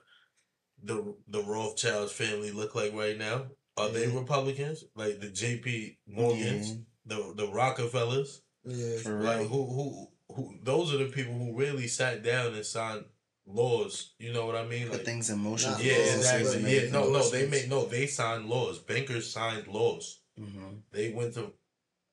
the 0.82 1.14
the 1.28 1.42
Rothschilds 1.42 2.12
family 2.12 2.50
look 2.50 2.74
like 2.74 2.92
right 2.94 3.16
now. 3.18 3.46
Are 3.76 3.88
they 3.88 4.06
Republicans? 4.08 4.84
Like 4.94 5.20
the 5.20 5.28
J.P. 5.30 5.98
Morgans, 6.06 6.76
the 7.06 7.32
the 7.36 7.48
Rockefellers, 7.48 8.42
Yeah. 8.64 8.98
For 8.98 9.20
like 9.22 9.38
real. 9.40 9.48
who 9.48 9.64
who 9.76 10.08
who? 10.34 10.54
Those 10.62 10.92
are 10.94 10.98
the 10.98 11.10
people 11.10 11.34
who 11.34 11.56
really 11.56 11.88
sat 11.88 12.22
down 12.22 12.54
and 12.54 12.66
signed 12.66 13.04
laws. 13.46 14.12
You 14.18 14.32
know 14.32 14.46
what 14.46 14.56
I 14.56 14.64
mean? 14.66 14.84
put 14.88 14.98
Like 14.98 15.04
things 15.04 15.30
in 15.30 15.38
motion 15.38 15.72
yeah, 15.80 15.92
laws, 15.98 16.16
exactly. 16.16 16.54
and 16.56 16.62
Yeah, 16.62 16.68
everything. 16.76 16.92
no, 16.92 17.10
no, 17.10 17.28
they 17.30 17.46
made 17.48 17.68
no. 17.70 17.84
They 17.86 18.06
signed 18.06 18.46
laws. 18.46 18.78
Bankers 18.78 19.30
signed 19.32 19.66
laws. 19.68 20.20
Mhm. 20.38 20.82
They 20.92 21.12
went 21.12 21.34
to 21.34 21.52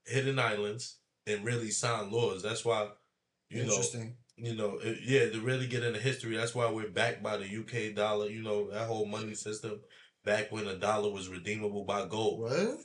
hidden 0.05 0.39
islands 0.39 0.97
and 1.27 1.45
really 1.45 1.71
signed 1.71 2.11
laws. 2.11 2.41
That's 2.41 2.63
why, 2.65 2.89
you 3.49 3.57
know, 3.63 3.69
Interesting. 3.73 4.15
You 4.41 4.55
know, 4.55 4.77
it- 4.81 4.99
yeah, 5.05 5.29
to 5.29 5.39
really 5.41 5.67
get 5.67 5.83
into 5.83 5.99
history. 5.99 6.35
That's 6.37 6.55
why 6.55 6.69
we're 6.71 6.89
backed 6.89 7.21
by 7.23 7.37
the 7.37 7.45
UK 7.47 7.95
dollar. 7.95 8.27
You 8.29 8.41
know, 8.43 8.69
that 8.71 8.87
whole 8.87 9.05
money 9.05 9.35
system. 9.35 9.81
Back 10.25 10.51
when 10.51 10.67
a 10.67 10.75
dollar 10.75 11.11
was 11.11 11.29
redeemable 11.29 11.85
by 11.85 12.05
gold, 12.05 12.41
What? 12.41 12.79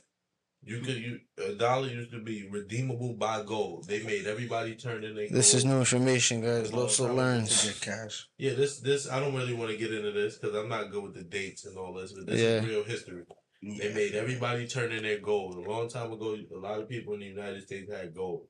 you 0.63 0.79
could 0.79 0.95
you 0.95 1.19
a 1.37 1.53
dollar 1.53 1.87
used 1.89 2.11
to 2.11 2.21
be 2.23 2.47
redeemable 2.49 3.13
by 3.15 3.43
gold. 3.43 3.87
They 3.87 4.01
made 4.03 4.25
everybody 4.25 4.75
turn 4.75 5.03
in 5.03 5.15
their. 5.15 5.27
This 5.29 5.53
is 5.53 5.65
new 5.65 5.77
information, 5.79 6.41
guys. 6.41 6.71
Well, 6.71 6.85
Loso 6.87 7.05
probably 7.05 7.15
to 7.15 7.21
learns. 7.21 7.65
get 7.65 7.81
cash 7.81 8.27
Yeah, 8.37 8.53
this 8.53 8.79
this 8.79 9.09
I 9.09 9.19
don't 9.19 9.35
really 9.35 9.53
want 9.53 9.69
to 9.71 9.77
get 9.77 9.93
into 9.93 10.11
this 10.13 10.37
because 10.37 10.55
I'm 10.55 10.69
not 10.69 10.91
good 10.91 11.03
with 11.03 11.13
the 11.15 11.23
dates 11.23 11.65
and 11.65 11.77
all 11.77 11.93
this. 11.93 12.13
But 12.13 12.25
this 12.27 12.39
Yeah. 12.41 12.61
is 12.61 12.65
real 12.67 12.83
history. 12.85 13.23
They 13.61 13.93
made 13.93 14.13
everybody 14.15 14.65
turn 14.67 14.91
in 14.91 15.03
their 15.03 15.19
gold. 15.19 15.55
A 15.55 15.69
long 15.69 15.89
time 15.89 16.11
ago, 16.13 16.37
a 16.55 16.57
lot 16.57 16.79
of 16.79 16.87
people 16.87 17.15
in 17.15 17.19
the 17.19 17.25
United 17.25 17.63
States 17.63 17.91
had 17.91 18.13
gold. 18.13 18.47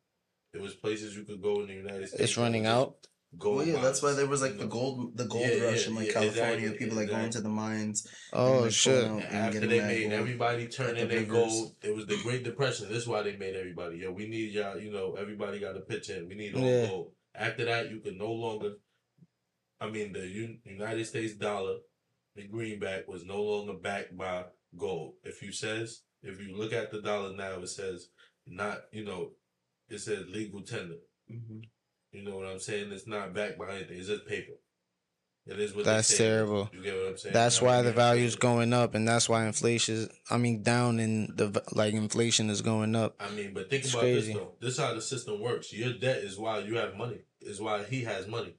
There 0.56 0.64
was 0.64 0.74
places 0.74 1.18
you 1.18 1.24
could 1.26 1.42
go 1.42 1.60
in 1.60 1.68
the 1.68 1.74
United 1.74 2.08
States. 2.08 2.24
It's 2.24 2.38
running 2.38 2.66
out. 2.66 2.96
Gold 3.38 3.58
well, 3.58 3.68
yeah, 3.68 3.82
that's 3.82 4.02
why 4.02 4.14
there 4.14 4.26
was 4.26 4.42
like 4.42 4.54
you 4.54 4.60
the 4.60 4.68
gold, 4.68 5.18
the 5.18 5.26
gold 5.26 5.44
Yeah, 5.46 5.66
rush 5.66 5.82
yeah, 5.84 5.90
in 5.90 5.96
like 5.96 6.08
yeah, 6.08 6.14
California. 6.14 6.54
exactly, 6.54 6.78
people 6.78 6.96
like 6.98 7.10
going 7.10 7.30
to 7.32 7.42
the 7.42 7.50
mines. 7.50 8.08
Oh 8.32 8.60
like, 8.62 8.72
shit. 8.72 9.04
pulling 9.06 9.24
and 9.24 9.36
After 9.36 9.60
they 9.68 9.82
made 9.82 10.02
gold. 10.04 10.14
everybody 10.14 10.68
turn 10.70 10.96
in 10.96 11.10
the 11.10 11.16
their 11.16 11.24
gold, 11.26 11.76
it 11.84 11.94
was 11.94 12.06
the 12.06 12.18
Great 12.24 12.46
Depression. 12.46 12.88
This 12.88 13.00
is 13.00 13.08
why 13.08 13.24
they 13.24 13.36
made 13.36 13.58
everybody. 13.58 13.98
Yo, 13.98 14.14
we 14.14 14.30
need 14.30 14.54
y'all. 14.54 14.80
You 14.80 14.90
know, 14.94 15.16
everybody 15.20 15.60
got 15.60 15.74
to 15.74 15.82
pitch 15.82 16.10
in. 16.10 16.30
We 16.30 16.36
need 16.36 16.56
all 16.56 16.62
Yeah. 16.62 16.88
gold. 16.88 17.12
After 17.38 17.66
that, 17.66 17.92
you 17.92 18.00
can 18.00 18.18
no 18.18 18.32
longer. 18.32 18.76
I 19.82 19.90
mean, 19.90 20.14
the 20.14 20.26
U- 20.26 20.60
United 20.64 21.04
States 21.06 21.34
dollar, 21.34 21.80
the 22.38 22.48
greenback, 22.48 23.06
was 23.10 23.26
no 23.26 23.42
longer 23.44 23.74
backed 23.74 24.16
by 24.16 24.46
gold. 24.78 25.16
If 25.26 25.42
you 25.42 25.52
says, 25.52 26.04
if 26.24 26.40
you 26.40 26.56
look 26.56 26.72
at 26.72 26.90
the 26.92 27.02
dollar 27.02 27.36
now, 27.36 27.60
it 27.60 27.68
says 27.68 28.08
not. 28.48 28.84
You 28.94 29.04
know, 29.04 29.32
it 29.90 30.00
says 30.00 30.26
legal 30.28 30.62
tender. 30.62 30.98
Mhm. 31.32 31.62
You 32.12 32.24
know 32.24 32.38
what 32.38 32.48
I'm 32.48 32.60
saying? 32.60 32.92
It's 32.92 33.08
not 33.08 33.34
backed 33.34 33.58
by 33.58 33.76
anything. 33.76 33.98
It's 33.98 34.08
just 34.08 34.26
paper. 34.26 34.54
It 35.48 35.60
is 35.60 35.76
what 35.76 35.86
That's 35.86 36.08
they 36.10 36.16
say 36.16 36.24
it 36.24 36.28
is. 36.28 36.32
terrible. 36.34 36.70
You 36.74 36.82
get 36.82 36.96
what 36.96 37.08
I'm 37.10 37.18
saying? 37.18 37.34
That's 37.34 37.62
Now 37.62 37.68
why 37.68 37.78
the 37.84 37.90
gotta 37.90 37.96
value 37.96 38.26
is 38.26 38.36
going 38.36 38.74
up, 38.74 38.96
and 38.96 39.08
that's 39.08 39.30
why 39.30 39.46
inflation. 39.46 39.96
is- 39.96 40.10
I 40.30 40.38
mean, 40.38 40.64
down 40.64 41.00
in 41.00 41.36
the 41.36 41.64
like 41.74 41.94
inflation 41.94 42.50
is 42.50 42.62
going 42.64 42.96
up. 42.96 43.16
I 43.20 43.30
mean, 43.32 43.54
but 43.54 43.70
think 43.70 43.84
It's 43.84 43.94
about 43.94 44.02
crazy. 44.02 44.34
this 44.34 44.42
though. 44.42 44.56
This 44.60 44.74
is 44.74 44.80
how 44.80 44.94
the 44.96 45.02
system 45.04 45.40
works. 45.40 45.72
Your 45.72 45.94
debt 45.94 46.24
is 46.24 46.38
why 46.40 46.60
you 46.60 46.78
have 46.78 46.96
money. 46.96 47.20
Is 47.42 47.62
why 47.62 47.84
he 47.84 48.02
has 48.06 48.26
money. 48.28 48.56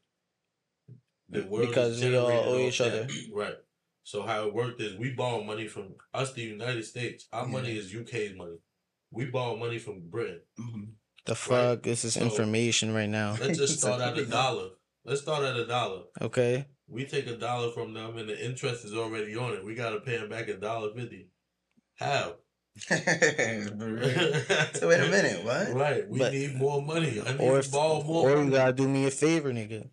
The 1.28 1.42
world 1.42 1.64
is 1.64 1.68
Because 1.70 2.00
we 2.04 2.16
all 2.16 2.28
generated 2.28 2.48
owe 2.54 2.68
each 2.68 2.78
debt. 2.78 2.92
other. 2.92 3.08
Right. 3.32 3.56
So 4.04 4.22
how 4.22 4.46
it 4.46 4.54
worked 4.54 4.80
is 4.80 4.96
we 4.96 5.10
borrow 5.12 5.42
money 5.42 5.66
from 5.66 5.96
us, 6.14 6.32
the 6.34 6.42
United 6.42 6.84
States. 6.84 7.26
Our 7.32 7.46
Yeah. 7.46 7.50
money 7.50 7.76
is 7.76 7.92
UK's 7.92 8.36
money. 8.36 8.58
We 9.10 9.24
borrow 9.24 9.56
money 9.56 9.78
from 9.80 10.08
Britain. 10.08 10.42
Mhm. 10.60 10.92
The 11.26 11.34
fuck? 11.34 11.82
This 11.82 12.04
is 12.04 12.14
So- 12.14 12.20
information 12.22 12.94
right 12.94 13.08
now. 13.08 13.36
Let's 13.40 13.58
just 13.58 13.78
start 13.80 14.00
at 14.00 14.16
a 14.18 14.24
dollar. 14.26 14.70
Let's 15.04 15.20
start 15.20 15.44
at 15.44 15.56
a 15.56 15.66
dollar. 15.66 16.02
Okay. 16.20 16.66
We 16.88 17.04
take 17.04 17.26
a 17.26 17.36
dollar 17.36 17.70
from 17.72 17.94
them, 17.94 18.16
and 18.16 18.28
the 18.28 18.44
interest 18.44 18.84
is 18.84 18.94
already 18.94 19.36
on 19.36 19.52
it. 19.54 19.64
We 19.64 19.74
got 19.74 19.90
to 19.90 20.00
pay 20.00 20.16
them 20.18 20.28
back 20.28 20.48
a 20.48 20.56
dollar 20.56 20.92
fifty. 20.94 21.28
How? 21.96 22.36
So 22.88 24.88
wait 24.88 25.00
a 25.00 25.08
minute, 25.08 25.44
what? 25.44 25.72
Right. 25.72 26.08
We 26.08 26.18
But- 26.18 26.32
need 26.32 26.54
more 26.56 26.82
money. 26.82 27.20
I 27.24 27.32
need 27.32 27.40
Or 27.40 27.52
to 27.54 27.58
if, 27.58 27.70
borrow 27.72 28.02
more 28.02 28.30
or 28.30 28.44
you 28.44 28.50
gotta 28.50 28.72
do 28.72 28.88
me 28.88 29.06
a 29.06 29.10
favor, 29.10 29.52
nigga. 29.52 29.88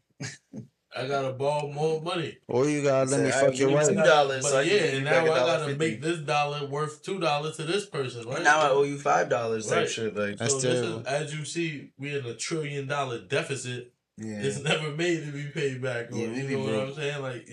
I 0.95 1.07
gotta 1.07 1.33
borrow 1.33 1.71
more 1.71 2.01
money. 2.01 2.37
Or 2.47 2.67
you 2.69 2.83
gotta 2.83 3.09
let 3.09 3.19
Say, 3.19 3.23
me 3.23 3.29
"I 3.29 3.31
fuck 3.31 3.57
your 3.57 3.69
wife. 3.71 3.87
two 3.87 3.95
dollars, 3.95 4.47
so 4.47 4.59
yeah, 4.59 4.73
and 4.95 5.05
now 5.05 5.11
a 5.11 5.21
I 5.21 5.25
dollar 5.25 5.37
gotta 5.39 5.65
fifty. 5.65 5.77
make 5.79 6.01
this 6.01 6.19
dollar 6.19 6.65
worth 6.67 7.01
two 7.03 7.19
dollars 7.19 7.57
to 7.57 7.63
this 7.63 7.85
person, 7.87 8.27
right? 8.27 8.43
Now 8.43 8.59
I 8.59 8.69
owe 8.69 8.83
you 8.83 8.97
five 8.99 9.29
dollars. 9.29 9.67
Type 9.67 9.77
Right. 9.79 9.89
shit, 9.89 10.15
like 10.15 10.37
That's 10.37 10.53
so 10.53 10.59
this 10.59 10.81
terrible. 10.81 10.99
is, 11.01 11.05
as 11.07 11.33
you 11.35 11.45
see, 11.45 11.91
we're 11.97 12.19
in 12.19 12.25
a 12.25 12.35
trillion 12.35 12.87
dollar 12.87 13.19
deficit. 13.21 13.91
yeah. 14.17 14.41
It's 14.41 14.61
never 14.61 14.91
made 14.91 15.25
to 15.25 15.31
be 15.31 15.45
paid 15.45 15.81
back. 15.81 16.11
Or, 16.11 16.17
Yeah, 16.17 16.27
you 16.27 16.57
know 16.57 16.63
what 16.79 16.87
I'm 16.89 16.93
saying? 16.93 17.21
Like, 17.21 17.47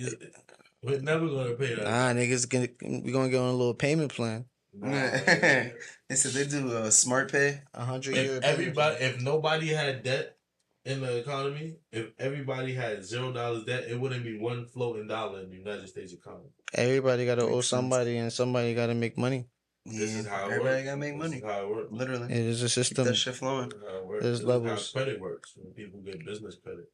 we're 0.83 1.01
never 1.01 1.27
gonna 1.29 1.55
pay 1.55 1.75
that. 1.75 1.85
Nah, 1.85 2.13
niggas, 2.21 2.49
gonna, 2.49 2.69
we 3.03 3.11
gonna 3.13 3.31
get 3.31 3.41
on 3.41 3.49
a 3.49 3.57
little 3.57 3.75
payment 3.75 4.13
plan. 4.15 4.45
Nah, 4.73 4.91
they 4.91 5.73
said 6.15 6.33
they 6.33 6.47
do 6.47 6.77
a 6.77 6.93
smart 6.93 7.33
pay. 7.33 7.63
A 7.75 7.85
hundred 7.85 8.15
year. 8.17 8.25
if 8.25 8.31
payment 8.43 8.45
everybody, 8.45 8.97
if 9.05 9.21
nobody 9.23 9.69
had 9.69 10.03
debt 10.05 10.37
in 10.85 11.01
the 11.01 11.19
economy, 11.19 11.77
if 11.93 12.07
everybody 12.19 12.75
had 12.75 13.05
zero 13.05 13.33
dollars 13.33 13.65
debt, 13.65 13.85
it 13.89 14.01
wouldn't 14.01 14.25
be 14.25 14.39
one 14.39 14.67
floating 14.67 15.07
dollar 15.07 15.41
in 15.41 15.51
the 15.51 15.57
United 15.57 15.89
States 15.89 16.13
economy. 16.13 16.49
everybody 16.75 17.27
gotta 17.27 17.43
Makes 17.43 17.53
owe 17.53 17.61
sense. 17.61 17.67
somebody, 17.69 18.17
and 18.19 18.33
somebody 18.33 18.75
gotta 18.75 18.95
make 18.95 19.19
money. 19.19 19.47
Yeah, 19.87 19.99
This 20.01 20.15
is 20.15 20.27
how 20.27 20.43
it 20.49 20.53
everybody 20.53 20.75
works. 20.77 20.85
gotta 20.85 20.97
make 20.97 21.13
This 21.13 21.19
money. 21.23 21.37
is 21.39 21.43
how 21.45 21.63
it 21.63 21.69
works. 21.71 21.89
Literally, 21.93 22.33
It 22.33 22.39
is 22.39 22.63
a 22.63 22.67
keep 22.67 22.73
system. 22.73 23.05
that 23.07 23.15
shit 23.15 23.35
flowing. 23.35 23.69
This 23.71 23.79
is 23.79 23.85
how 23.89 23.97
it 23.99 24.07
works. 24.07 24.23
There's 24.25 24.33
This 24.39 24.41
is 24.41 24.47
levels. 24.47 24.93
how 24.93 25.01
credit 25.01 25.21
works 25.21 25.53
when 25.57 25.73
people 25.75 26.01
get 26.01 26.25
business 26.25 26.57
credit. 26.63 26.85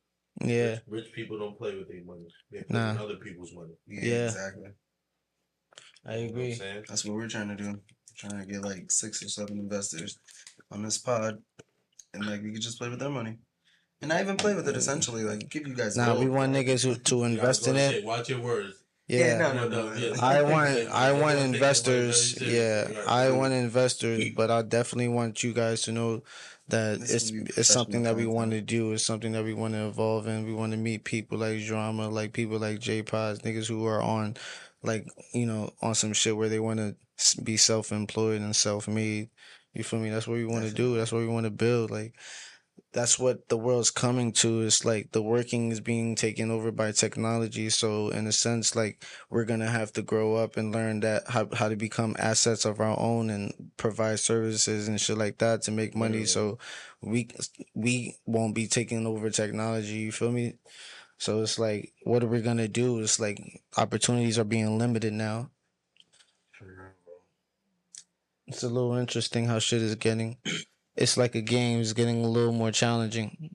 Yeah. 0.43 0.71
Rich, 0.73 0.81
rich 0.87 1.13
people 1.13 1.39
don't 1.39 1.57
play 1.57 1.75
with 1.77 1.89
their 1.89 2.05
money. 2.05 2.27
They 2.51 2.63
play 2.63 2.79
Nah. 2.79 2.93
with 2.93 3.01
other 3.03 3.17
people's 3.17 3.53
money. 3.55 3.75
Yeah, 3.87 4.01
Yeah. 4.05 4.25
exactly. 4.27 4.71
I 6.05 6.17
You 6.17 6.27
know 6.29 6.33
what 6.33 6.41
agree. 6.43 6.55
That's 6.89 7.05
what 7.05 7.15
we're 7.15 7.29
trying 7.29 7.49
to 7.49 7.57
do. 7.57 7.81
trying 8.17 8.41
to 8.41 8.47
get 8.47 8.63
like 8.63 8.91
six 8.91 9.23
or 9.23 9.29
seven 9.29 9.59
investors 9.59 10.19
on 10.71 10.83
this 10.83 10.97
pod, 10.97 11.43
and 12.15 12.25
like 12.25 12.43
we 12.43 12.51
could 12.53 12.63
just 12.63 12.79
play 12.79 12.89
with 12.89 12.99
their 12.99 13.11
money, 13.11 13.37
and 14.03 14.13
I 14.13 14.21
even 14.21 14.37
play 14.37 14.55
with 14.55 14.69
it. 14.69 14.77
Essentially, 14.77 15.25
like 15.25 15.49
give 15.49 15.67
you 15.67 15.75
guys. 15.75 15.97
Nah, 15.97 16.07
gold. 16.07 16.21
we 16.21 16.29
want 16.29 16.55
niggas 16.55 16.85
who, 16.85 16.95
to 16.95 17.25
invest 17.25 17.67
in 17.67 17.77
it. 17.77 17.93
shit. 17.93 18.05
Watch 18.05 18.29
your 18.29 18.41
words. 18.41 18.83
Yeah. 19.09 19.39
no, 19.39 19.53
no, 19.53 19.69
No, 19.69 19.95
no. 19.95 20.15
I 20.21 20.43
want 20.51 20.89
I 20.91 21.13
want 21.13 21.39
investors. 21.39 22.41
yeah, 22.41 22.49
Yeah, 22.51 22.89
yeah, 22.91 23.05
I 23.07 23.31
want 23.31 23.53
investors, 23.53 24.31
but 24.37 24.51
I 24.51 24.63
definitely 24.63 25.09
want 25.09 25.45
you 25.45 25.53
guys 25.53 25.83
to 25.83 25.93
know 25.93 26.23
that 26.69 26.99
This 27.01 27.31
it's 27.31 27.59
it's 27.59 27.69
something 27.69 28.03
that 28.03 28.17
we 28.17 28.27
want 28.27 28.51
to 28.51 28.61
do. 28.61 28.93
It's 28.93 29.05
something 29.05 29.33
that 29.33 29.45
we 29.45 29.55
want 29.55 29.75
to 29.75 29.87
evolve 29.87 30.27
in. 30.27 30.45
We 30.45 30.53
want 30.53 30.73
to 30.73 30.79
meet 30.79 31.05
people 31.05 31.39
like 31.39 31.65
Drama, 31.65 32.09
like 32.09 32.33
people 32.33 32.59
like 32.59 32.81
J 32.81 33.03
Pods, 33.03 33.41
niggas 33.41 33.69
who 33.69 33.87
are 33.87 34.03
on, 34.03 34.37
like 34.83 35.07
you 35.33 35.47
know, 35.47 35.71
on 35.81 35.95
some 35.95 36.13
shit 36.13 36.37
where 36.37 36.49
they 36.49 36.59
want 36.59 36.81
to 36.81 36.97
be 37.43 37.57
self 37.57 37.93
employed 37.93 38.41
and 38.41 38.55
self 38.57 38.89
made. 38.89 39.31
You 39.73 39.85
feel 39.85 40.01
me? 40.01 40.11
That's 40.11 40.27
what 40.27 40.35
we 40.35 40.47
want 40.47 40.65
to 40.65 40.73
do. 40.75 40.97
That's 40.97 41.13
what 41.13 41.21
we 41.21 41.29
want 41.29 41.45
to 41.45 41.51
build. 41.51 41.91
Like 41.93 42.15
that's 42.97 43.19
what 43.19 43.51
the 43.51 43.59
world's 43.59 43.91
coming 43.91 44.33
to. 44.33 44.63
It's 44.63 44.83
like 44.83 45.13
the 45.13 45.21
working 45.21 45.71
is 45.71 45.81
being 45.81 46.15
taken 46.15 46.51
over 46.51 46.73
by 46.73 46.93
technology. 46.93 47.69
So 47.69 48.09
in 48.09 48.27
a 48.27 48.33
sense, 48.33 48.75
like 48.75 49.05
we're 49.29 49.45
gonna 49.45 49.69
have 49.69 49.93
to 49.93 50.03
grow 50.03 50.37
up 50.37 50.57
and 50.57 50.73
learn 50.73 51.01
that 51.01 51.25
how 51.29 51.47
how 51.53 51.69
to 51.69 51.77
become 51.77 52.17
assets 52.19 52.65
of 52.65 52.81
our 52.81 52.99
own 52.99 53.29
and 53.29 53.53
provide 53.77 54.21
services 54.21 54.89
and 54.89 54.99
shit 54.99 55.19
like 55.19 55.37
that 55.39 55.61
to 55.63 55.71
make 55.71 55.95
money. 55.95 56.21
Yeah. 56.21 56.25
So 56.25 56.59
we 57.03 57.29
we 57.75 58.17
won't 58.25 58.55
be 58.55 58.67
taking 58.67 59.07
over 59.07 59.29
technology. 59.29 59.97
You 59.97 60.11
feel 60.11 60.33
me? 60.33 60.55
So 61.19 61.43
it's 61.43 61.59
like, 61.59 61.93
what 62.05 62.25
are 62.25 62.29
we 62.29 62.41
gonna 62.41 62.67
do? 62.67 63.01
It's 63.01 63.21
like 63.21 63.61
opportunities 63.77 64.39
are 64.39 64.45
being 64.45 64.79
limited 64.79 65.13
now. 65.13 65.51
It's 68.47 68.63
a 68.63 68.71
little 68.71 68.95
interesting 68.95 69.45
how 69.45 69.59
shit 69.59 69.83
is 69.83 69.97
getting. 69.97 70.39
It's 70.97 71.17
like 71.17 71.35
a 71.35 71.43
game. 71.43 71.81
It's 71.81 71.93
getting 71.93 72.25
a 72.25 72.29
little 72.29 72.53
more 72.53 72.71
challenging. 72.73 73.51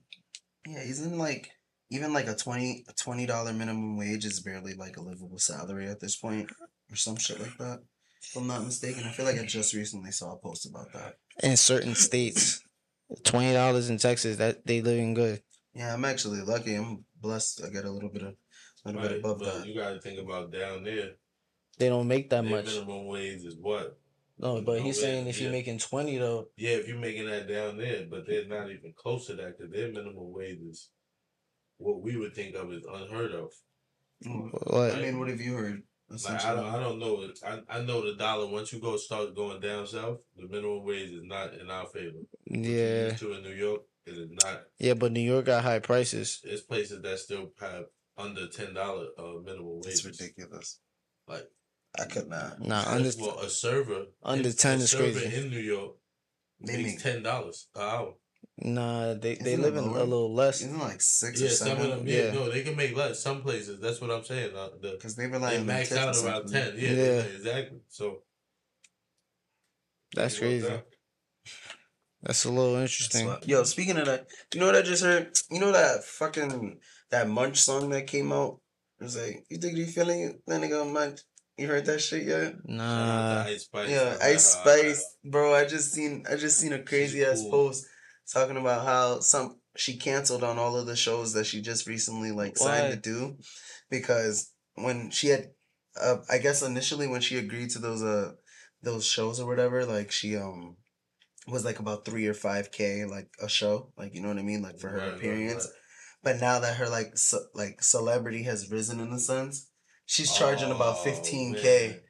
Yeah, 0.66 0.80
isn't 0.80 1.18
like 1.18 1.50
even 1.90 2.12
like 2.12 2.28
a 2.28 2.34
twenty 2.34 2.84
a 2.88 2.92
twenty 2.92 3.26
dollar 3.26 3.52
minimum 3.52 3.96
wage 3.98 4.24
is 4.24 4.40
barely 4.40 4.74
like 4.74 4.96
a 4.96 5.02
livable 5.02 5.38
salary 5.38 5.88
at 5.88 6.00
this 6.00 6.16
point, 6.16 6.50
or 6.90 6.96
some 6.96 7.16
shit 7.16 7.40
like 7.40 7.56
that. 7.58 7.80
If 8.22 8.36
I'm 8.36 8.46
not 8.46 8.64
mistaken, 8.64 9.02
I 9.04 9.10
feel 9.10 9.26
like 9.26 9.40
I 9.40 9.44
just 9.44 9.74
recently 9.74 10.12
saw 10.12 10.34
a 10.34 10.38
post 10.38 10.66
about 10.66 10.92
that. 10.92 11.16
In 11.42 11.56
certain 11.56 11.94
states, 11.96 12.62
twenty 13.24 13.52
dollars 13.52 13.90
in 13.90 13.98
Texas, 13.98 14.36
that 14.36 14.64
they 14.64 14.80
living 14.80 15.14
good. 15.14 15.42
Yeah, 15.74 15.92
I'm 15.92 16.04
actually 16.04 16.42
lucky. 16.42 16.74
I'm 16.76 17.04
blessed. 17.20 17.62
I 17.66 17.70
get 17.70 17.84
a 17.84 17.90
little 17.90 18.10
bit 18.10 18.22
of 18.22 18.34
a 18.84 18.88
little 18.88 19.00
Right, 19.02 19.10
bit 19.10 19.18
above 19.18 19.38
but 19.40 19.58
that. 19.58 19.66
you 19.66 19.74
gotta 19.74 20.00
think 20.00 20.20
about 20.20 20.52
down 20.52 20.84
there. 20.84 21.12
They 21.78 21.88
don't 21.88 22.06
make 22.06 22.30
that 22.30 22.42
Their 22.42 22.50
much. 22.50 22.66
minimum 22.66 23.06
wage 23.06 23.44
is 23.44 23.56
what? 23.56 23.98
No, 24.38 24.60
but 24.62 24.80
he's 24.80 24.98
yeah, 24.98 25.04
saying 25.04 25.26
if 25.26 25.40
you're 25.40 25.52
making 25.52 25.78
twenty 25.78 26.18
though, 26.18 26.48
Yeah, 26.56 26.72
if 26.72 26.88
you're 26.88 26.98
making 26.98 27.26
that 27.26 27.48
down 27.48 27.76
there, 27.76 28.04
but 28.10 28.26
they're 28.26 28.46
not 28.46 28.70
even 28.70 28.92
close 28.96 29.26
to 29.26 29.34
that 29.34 29.56
because 29.56 29.72
their 29.72 29.88
minimum 29.88 30.32
wage 30.32 30.58
is 30.68 30.90
what 31.78 32.02
we 32.02 32.16
would 32.16 32.34
think 32.34 32.54
of 32.56 32.72
as 32.72 32.82
unheard 32.84 33.32
of. 33.32 33.52
What? 34.24 34.94
I 34.94 35.02
mean, 35.02 35.18
what 35.18 35.28
have 35.28 35.40
you 35.40 35.54
heard? 35.56 35.82
Like 36.08 36.44
I 36.44 36.54
don't, 36.54 36.66
I 36.66 36.80
don't 36.80 36.98
know. 36.98 37.26
I, 37.46 37.78
I 37.78 37.82
know 37.82 38.04
the 38.04 38.16
dollar. 38.16 38.46
Once 38.46 38.72
you 38.72 38.80
go 38.80 38.96
start 38.96 39.34
going 39.34 39.60
down 39.60 39.86
south, 39.86 40.18
the 40.36 40.46
minimum 40.46 40.84
wage 40.84 41.10
is 41.10 41.22
not 41.24 41.54
in 41.54 41.70
our 41.70 41.86
favor. 41.86 42.18
Yeah, 42.46 43.10
to 43.14 43.32
in 43.32 43.42
New 43.42 43.54
York, 43.54 43.82
it 44.04 44.18
is 44.18 44.28
not. 44.30 44.64
yeah, 44.78 44.94
but 44.94 45.12
New 45.12 45.20
York 45.20 45.46
got 45.46 45.62
high 45.62 45.78
prices. 45.78 46.40
There's 46.44 46.60
places 46.60 47.00
that 47.02 47.18
still 47.18 47.52
have 47.60 47.84
under 48.18 48.46
ten 48.48 48.74
dollar 48.74 49.06
uh, 49.18 49.40
minimum 49.42 49.76
wage. 49.76 49.86
It's 49.86 50.04
ridiculous. 50.04 50.80
Like 51.26 51.48
I 52.00 52.04
could 52.06 52.28
not. 52.28 52.60
Nah, 52.60 52.84
under 52.86 53.10
well, 53.18 53.38
a 53.40 53.50
server 53.50 54.06
under 54.22 54.48
in- 54.48 54.54
10 54.54 54.78
a 54.80 54.82
is 54.82 54.90
server 54.90 55.20
crazy. 55.20 55.36
in 55.36 55.50
New 55.50 55.58
York 55.60 55.92
They 56.60 56.76
makes 56.78 56.88
make 56.94 57.02
ten 57.02 57.22
dollars 57.22 57.68
an 57.74 57.82
hour. 57.82 58.14
nah, 58.58 59.14
they 59.14 59.34
they 59.34 59.52
Isn't 59.52 59.60
it 59.60 59.62
live 59.62 59.76
in 59.76 59.84
a 59.84 59.92
little 59.92 60.32
less. 60.32 60.62
Isn't 60.62 60.76
it 60.76 60.78
like 60.78 61.02
six 61.02 61.40
Yeah, 61.40 61.48
or 61.48 61.50
some 61.50 61.78
of 61.78 61.88
them. 61.88 62.06
Yeah, 62.08 62.24
Yeah. 62.26 62.32
no, 62.32 62.50
they 62.50 62.62
can 62.62 62.76
make 62.76 62.96
less. 62.96 63.20
Some 63.20 63.42
places. 63.42 63.78
That's 63.80 64.00
what 64.00 64.10
I'm 64.10 64.24
saying. 64.24 64.56
Uh, 64.56 64.70
the 64.80 64.92
Because 64.92 65.16
they 65.16 65.26
rely 65.26 65.50
they 65.50 65.58
on 65.60 65.66
max 65.66 65.92
out 65.92 66.16
around 66.16 66.48
something. 66.48 66.52
ten. 66.52 66.74
Yeah, 66.78 66.90
Yeah. 66.92 67.20
exactly. 67.36 67.80
So 67.88 68.22
That's 70.14 70.38
crazy. 70.38 70.68
out. 70.68 70.86
That's 72.22 72.44
a 72.44 72.50
little 72.50 72.76
interesting. 72.76 73.26
why- 73.26 73.40
Yo, 73.44 73.64
speaking 73.64 73.96
of 73.98 74.06
that, 74.06 74.28
you 74.54 74.60
know 74.60 74.66
what 74.66 74.76
I 74.76 74.82
just 74.82 75.02
heard? 75.02 75.36
You 75.50 75.58
know 75.60 75.72
that 75.72 76.04
fucking 76.04 76.80
that 77.10 77.28
Munch 77.28 77.58
song 77.58 77.90
that 77.90 78.06
came 78.06 78.32
out? 78.32 78.60
It 79.00 79.04
was 79.04 79.16
like, 79.16 79.44
you 79.50 79.58
think 79.58 79.76
you 79.76 79.86
feeling 79.86 80.20
it? 80.22 80.42
That 80.46 80.60
nigga 80.60 80.90
Munch. 80.90 81.20
You 81.56 81.66
heard 81.68 81.84
that 81.86 82.00
shit 82.00 82.26
yet? 82.26 82.54
Nah, 82.64 83.44
Ice 83.44 83.64
Spice. 83.64 83.88
Yeah, 83.90 84.16
I 84.22 84.28
Ice. 84.30 84.44
Spice, 84.44 85.16
bro. 85.24 85.54
I 85.54 85.64
just 85.66 85.92
seen 85.92 86.24
I 86.30 86.36
just 86.36 86.58
seen 86.58 86.72
a 86.72 86.82
crazy 86.82 87.24
ass 87.24 87.42
cool. 87.42 87.50
post 87.50 87.86
talking 88.32 88.56
about 88.56 88.86
how 88.86 89.20
some 89.20 89.58
she 89.76 89.96
canceled 89.96 90.42
on 90.44 90.58
all 90.58 90.76
of 90.76 90.86
the 90.86 90.96
shows 90.96 91.32
that 91.34 91.46
she 91.46 91.60
just 91.60 91.86
recently 91.86 92.30
like 92.30 92.56
signed 92.56 92.90
to 92.90 92.96
What? 92.96 93.02
do 93.02 93.36
because 93.90 94.52
when 94.74 95.10
she 95.10 95.28
had 95.28 95.50
uh, 96.00 96.16
I 96.30 96.38
guess 96.38 96.62
initially 96.62 97.06
when 97.06 97.20
she 97.20 97.36
agreed 97.36 97.70
to 97.70 97.78
those 97.78 98.02
uh 98.02 98.32
those 98.82 99.04
shows 99.06 99.38
or 99.38 99.46
whatever, 99.46 99.84
like 99.84 100.10
she 100.10 100.36
um 100.36 100.76
was 101.46 101.64
like 101.64 101.78
about 101.80 102.04
three 102.04 102.26
or 102.26 102.34
five 102.34 102.72
k 102.72 103.04
like 103.04 103.28
a 103.42 103.48
show, 103.48 103.92
like 103.96 104.14
you 104.14 104.22
know 104.22 104.28
what 104.28 104.38
I 104.38 104.42
mean, 104.42 104.62
like 104.62 104.78
for 104.78 104.88
her 104.88 104.98
Right, 104.98 105.08
right, 105.08 105.16
appearance. 105.16 105.66
right. 105.66 105.74
But 106.24 106.40
now 106.40 106.60
that 106.60 106.76
her 106.76 106.88
like 106.88 107.18
ce- 107.18 107.50
like 107.54 107.82
celebrity 107.82 108.44
has 108.44 108.70
risen 108.70 109.00
in 109.00 109.10
the 109.10 109.18
sense, 109.20 109.68
she's 110.06 110.32
charging 110.36 110.70
about 110.70 110.96
15k, 110.98 111.62
man. 111.88 112.00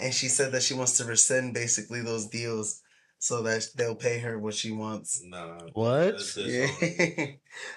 and 0.00 0.14
she 0.14 0.28
said 0.28 0.52
that 0.52 0.62
she 0.62 0.74
wants 0.74 0.96
to 0.98 1.04
rescind 1.04 1.54
basically 1.54 2.00
those 2.02 2.26
deals 2.28 2.80
so 3.18 3.42
that 3.42 3.64
they'll 3.76 3.94
pay 3.94 4.18
her 4.18 4.36
what 4.38 4.52
she 4.54 4.72
wants. 4.72 5.22
Nah. 5.24 5.58
What? 5.74 6.20
Yeah. 6.36 6.66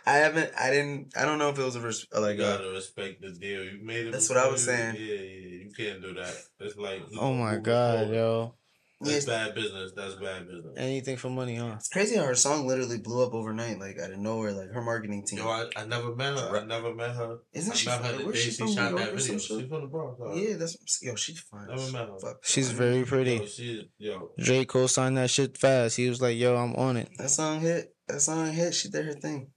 I 0.06 0.14
haven't. 0.14 0.52
I 0.60 0.72
didn't. 0.72 1.14
I 1.16 1.24
don't 1.26 1.38
know 1.38 1.50
if 1.50 1.60
it 1.60 1.64
was 1.64 1.76
a 1.76 1.82
res- 1.82 2.08
uh, 2.16 2.22
like 2.22 2.38
you 2.38 2.42
gotta 2.44 2.70
respect 2.70 3.22
the 3.22 3.32
deal. 3.32 3.64
You 3.64 3.80
made 3.84 4.08
it. 4.08 4.12
That's 4.12 4.28
what 4.30 4.40
I 4.40 4.48
was 4.50 4.66
you- 4.66 4.72
saying. 4.74 4.96
Yeah, 4.96 5.14
yeah, 5.14 5.64
you 5.66 5.72
can't 5.78 6.02
do 6.02 6.14
that. 6.16 6.34
It's 6.60 6.76
like 6.78 7.04
oh 7.20 7.34
my 7.34 7.58
god, 7.58 8.10
yo, 8.10 8.56
That's 9.02 9.28
yeah, 9.28 9.46
bad 9.48 9.56
business. 9.56 9.92
That's 9.96 10.16
bad 10.16 10.48
business. 10.48 10.74
anything 10.78 11.18
for 11.18 11.30
money, 11.30 11.56
huh? 11.56 11.74
it's 11.76 11.90
crazy 11.90 12.16
how 12.16 12.24
her 12.24 12.34
song 12.36 12.66
literally 12.66 12.98
blew 13.00 13.24
up 13.26 13.34
overnight, 13.34 13.78
like 13.78 13.98
out 14.00 14.12
of 14.12 14.20
nowhere. 14.20 14.54
Like 14.54 14.70
her 14.72 14.82
marketing 14.82 15.26
team. 15.28 15.40
Yo, 15.40 15.48
I, 15.50 15.66
I 15.76 15.86
never 15.86 16.16
met 16.16 16.38
her. 16.40 16.58
I 16.58 16.66
never 16.66 16.96
met 16.96 17.12
her. 17.16 17.40
Isn't 17.54 17.74
I 17.74 17.76
she? 17.76 17.90
met 17.90 18.06
her 18.06 18.18
the 18.18 18.26
Where's 18.26 18.36
day 18.38 18.42
she 18.42 18.52
she 18.52 18.58
from? 18.58 18.68
New 18.68 18.74
shot 18.76 18.96
that 18.96 19.14
video. 19.16 19.38
She's 19.38 19.48
from 19.48 19.82
the 19.82 19.88
Bronx. 19.88 20.20
huh? 20.24 20.34
Yeah, 20.34 20.56
that's 20.56 21.02
yo. 21.04 21.16
She's 21.16 21.40
fine. 21.42 21.68
Never 21.68 21.82
as 21.82 21.94
met 21.94 22.08
her. 22.08 22.20
fuck. 22.20 22.38
She's 22.46 22.68
Fine. 22.70 22.78
very 22.78 23.00
Yo, 23.00 23.06
pretty. 23.06 23.46
she, 23.48 23.90
yo, 23.98 24.30
Drake 24.40 24.70
co-signed 24.70 25.18
that 25.18 25.30
shit 25.30 25.58
fast. 25.58 25.98
He 25.98 26.08
was 26.08 26.22
like, 26.22 26.38
"Yo, 26.38 26.56
I'm 26.56 26.74
on 26.76 26.96
it." 26.96 27.10
That 27.18 27.30
song 27.30 27.60
hit. 27.60 27.94
That 28.08 28.22
song 28.22 28.52
hit. 28.54 28.74
She 28.74 28.90
did 28.90 29.06
her 29.06 29.14
thing. 29.14 29.52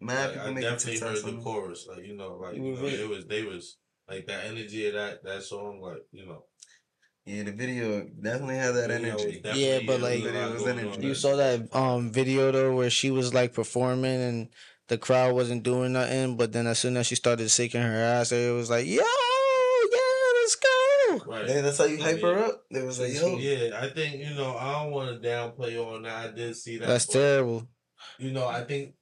Mad 0.00 0.24
like, 0.24 0.32
people 0.34 0.48
I 0.48 0.52
making 0.52 0.70
definitely 0.70 1.00
TikToks 1.00 1.22
heard 1.22 1.24
on 1.30 1.36
the 1.38 1.42
chorus. 1.42 1.86
Like 1.88 2.04
you 2.06 2.16
know, 2.16 2.36
like 2.42 2.56
You 2.56 2.64
you 2.64 2.74
know, 2.74 2.84
it 2.86 3.08
was 3.08 3.24
they 3.26 3.42
was 3.42 3.78
like 4.08 4.26
that 4.26 4.44
energy 4.46 4.86
of 4.88 4.94
that 4.94 5.24
that 5.24 5.42
song. 5.44 5.80
Like 5.80 6.02
you 6.10 6.26
know, 6.26 6.44
Yeah, 7.24 7.44
the 7.44 7.52
video 7.52 8.04
definitely 8.20 8.56
had 8.56 8.74
that 8.74 8.90
energy. 8.90 9.40
definitely- 9.40 9.64
Yeah, 9.64 9.78
but 9.86 10.00
there 10.00 10.10
like- 10.10 10.20
a 10.20 10.24
lot 10.24 10.32
Video 10.32 10.52
was 10.52 10.66
energy. 10.66 11.06
You 11.06 11.14
saw 11.14 11.36
that 11.36 11.74
um 11.74 12.10
video 12.10 12.50
though 12.50 12.74
where 12.74 12.90
she 12.90 13.10
was 13.10 13.32
like 13.32 13.52
performing 13.52 14.20
and 14.20 14.48
the 14.88 14.98
crowd 14.98 15.34
wasn't 15.34 15.62
doing 15.62 15.92
nothing, 15.92 16.36
but 16.36 16.52
then 16.52 16.66
as 16.66 16.78
soon 16.80 16.96
as 16.96 17.06
she 17.06 17.14
started 17.14 17.50
shaking 17.50 17.80
her 17.80 17.96
ass, 17.96 18.32
it 18.32 18.52
was 18.52 18.68
like, 18.68 18.86
"Yo, 18.86 18.96
yeah, 18.96 20.32
let's 20.40 20.56
go." 20.56 21.24
Right. 21.26 21.48
Yeah, 21.48 21.60
that's 21.60 21.78
how 21.78 21.84
you 21.84 22.02
hype 22.02 22.20
her 22.20 22.38
up. 22.38 22.64
It 22.70 22.84
was 22.84 22.98
like, 22.98 23.14
yo, 23.14 23.38
Yeah, 23.38 23.80
I 23.80 23.88
think 23.90 24.16
you 24.16 24.34
know 24.34 24.56
I 24.56 24.82
don't 24.82 24.92
want 24.92 25.22
to 25.22 25.28
downplay 25.28 25.78
on 25.78 26.02
that. 26.02 26.30
I 26.30 26.32
did 26.32 26.56
see 26.56 26.78
that. 26.78 26.88
That's 26.88 27.06
but, 27.06 27.12
terrible. 27.12 27.68
You 28.18 28.32
know, 28.32 28.46
I 28.46 28.64
think 28.64 28.94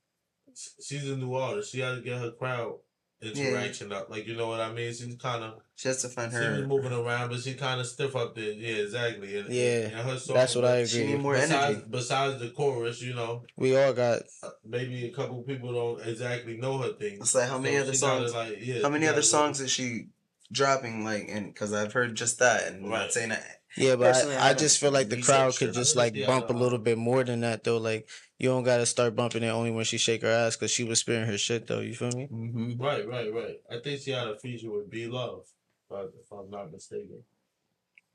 she's 0.54 1.08
a 1.08 1.16
new 1.16 1.34
artist. 1.34 1.72
She 1.72 1.80
has 1.80 1.96
to 1.98 2.04
get 2.04 2.18
her 2.18 2.32
crowd 2.32 2.74
interaction 3.22 3.92
up. 3.92 4.10
Like 4.10 4.26
you 4.26 4.36
know 4.36 4.48
what 4.48 4.60
I 4.60 4.72
mean? 4.72 4.92
She's 4.92 5.16
kind 5.16 5.42
of 5.44 5.60
she 5.80 5.88
has 5.88 6.02
to 6.02 6.10
find 6.10 6.30
her. 6.30 6.56
she 6.56 6.60
was 6.60 6.68
moving 6.68 6.92
around, 6.92 7.30
but 7.30 7.40
she 7.40 7.54
kind 7.54 7.80
of 7.80 7.86
stiff 7.86 8.14
up 8.14 8.34
there. 8.34 8.52
Yeah, 8.52 8.82
exactly. 8.82 9.38
And, 9.38 9.50
Yeah, 9.50 9.62
and 9.86 9.94
her 10.10 10.18
song, 10.18 10.34
That's 10.36 10.54
what 10.54 10.66
I 10.66 10.76
agree. 10.76 10.86
She 10.88 10.96
agree. 10.98 11.06
need 11.06 11.14
with. 11.14 11.22
more 11.22 11.34
besides, 11.36 11.54
energy. 11.76 11.86
Besides 11.88 12.40
the 12.40 12.50
chorus, 12.50 13.00
you 13.00 13.14
know, 13.14 13.44
We 13.56 13.74
all 13.78 13.94
got 13.94 14.20
uh, 14.42 14.50
maybe 14.62 15.06
a 15.06 15.10
couple 15.10 15.42
people 15.42 15.72
don't 15.72 16.06
exactly 16.06 16.58
know 16.58 16.76
her 16.76 16.92
thing. 16.92 17.14
It's 17.14 17.34
like 17.34 17.48
how 17.48 17.56
many 17.58 17.76
So 17.76 17.82
other 17.82 17.94
songs? 17.94 18.34
Like, 18.34 18.58
yeah, 18.60 18.82
How 18.82 18.90
many 18.90 19.06
other 19.06 19.14
gotta 19.16 19.26
songs 19.26 19.60
is 19.62 19.70
she 19.70 20.08
dropping? 20.52 21.02
Like, 21.02 21.28
and 21.30 21.46
because 21.46 21.72
I've 21.72 21.94
heard 21.94 22.14
just 22.14 22.38
that, 22.40 22.66
and 22.66 22.84
I'm 22.84 22.90
Right. 22.90 22.98
not 22.98 23.12
saying 23.12 23.30
that. 23.30 23.62
Yeah, 23.74 23.96
but 23.96 24.12
Personally, 24.12 24.36
I, 24.36 24.48
I 24.48 24.50
I 24.50 24.54
just 24.54 24.80
feel 24.80 24.90
like 24.90 25.08
the 25.08 25.22
crowd 25.22 25.56
could 25.56 25.68
just 25.68 25.76
just 25.76 25.96
like 25.96 26.12
see 26.14 26.26
bump 26.26 26.50
a 26.50 26.52
little 26.52 26.78
bit 26.78 26.98
more 26.98 27.24
than 27.24 27.40
that 27.40 27.64
though. 27.64 27.78
Like 27.78 28.06
you 28.38 28.50
don't 28.50 28.64
gotta 28.64 28.84
start 28.84 29.16
bumping 29.16 29.44
it 29.44 29.48
only 29.48 29.70
when 29.70 29.84
she 29.86 29.96
shake 29.96 30.20
her 30.22 30.28
ass 30.28 30.56
because 30.56 30.72
she 30.72 30.84
was 30.84 30.98
spitting 30.98 31.24
her 31.26 31.38
shit 31.38 31.68
though. 31.68 31.80
You 31.80 31.94
feel 31.94 32.10
me? 32.10 32.28
Mm-hmm. 32.30 32.82
Right, 32.82 33.08
right, 33.08 33.32
right. 33.32 33.56
I 33.70 33.78
think 33.78 34.00
she 34.02 34.10
had 34.10 34.26
a 34.26 34.38
feature 34.38 34.70
with 34.72 34.90
B 34.90 35.06
Love, 35.06 35.44
but 35.90 36.12
if 36.18 36.30
I'm 36.32 36.48
not 36.50 36.72
mistaken. 36.72 37.22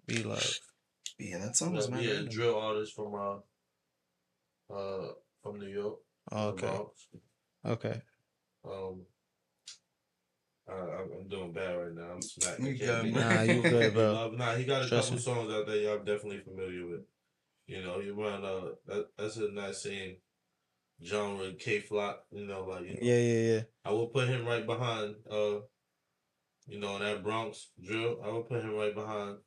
Be 0.07 0.23
love. 0.23 0.59
Yeah, 1.19 1.39
that 1.39 1.55
song 1.55 1.73
was 1.73 1.89
Yeah, 1.89 1.97
yeah, 1.99 2.11
random. 2.13 2.29
drill 2.33 2.57
artist 2.59 2.95
from 2.95 3.13
uh 3.15 4.73
uh 4.73 5.07
from 5.43 5.59
New 5.59 5.67
York. 5.67 5.99
Oh, 6.31 6.47
okay. 6.49 6.79
Okay. 7.65 8.01
Um 8.65 9.05
Uh, 10.67 10.73
I'm, 10.73 11.11
I'm 11.13 11.27
doing 11.29 11.53
bad 11.53 11.73
right 11.77 11.93
now. 11.93 12.13
I'm 12.15 12.21
smacked. 12.21 12.59
You 12.59 12.73
I 12.73 12.77
can't 12.77 13.13
good. 13.13 13.21
Nah, 13.21 13.41
you 13.41 13.61
good, 13.61 13.93
bro. 13.97 14.13
Love- 14.13 14.33
Nah, 14.33 14.55
he 14.55 14.65
got 14.65 14.83
a 14.83 14.87
Trust 14.87 15.09
couple 15.11 15.17
me. 15.17 15.21
songs 15.21 15.53
out 15.53 15.67
there 15.67 15.77
y'all 15.77 15.97
definitely 15.99 16.39
familiar 16.39 16.87
with. 16.87 17.01
You 17.67 17.83
know, 17.83 17.99
you 17.99 18.13
run 18.15 18.43
uh 18.43 18.69
that 18.87 19.07
that's 19.17 19.37
a 19.37 19.51
nice 19.51 19.83
same 19.83 20.17
genre 21.03 21.53
Kay 21.53 21.79
Flock, 21.81 22.25
you 22.31 22.45
know, 22.47 22.63
like 22.65 22.83
you 22.83 22.93
know, 22.93 22.99
Yeah, 23.01 23.17
yeah, 23.17 23.53
yeah. 23.53 23.61
I 23.83 23.91
will 23.91 24.07
put 24.07 24.27
him 24.27 24.45
right 24.45 24.65
behind 24.65 25.15
uh 25.29 25.59
you 26.67 26.79
know, 26.79 26.97
that 26.99 27.23
Bronx 27.23 27.69
drill. 27.83 28.19
I 28.23 28.29
will 28.29 28.43
put 28.43 28.61
him 28.63 28.75
right 28.75 28.93
behind 28.93 29.37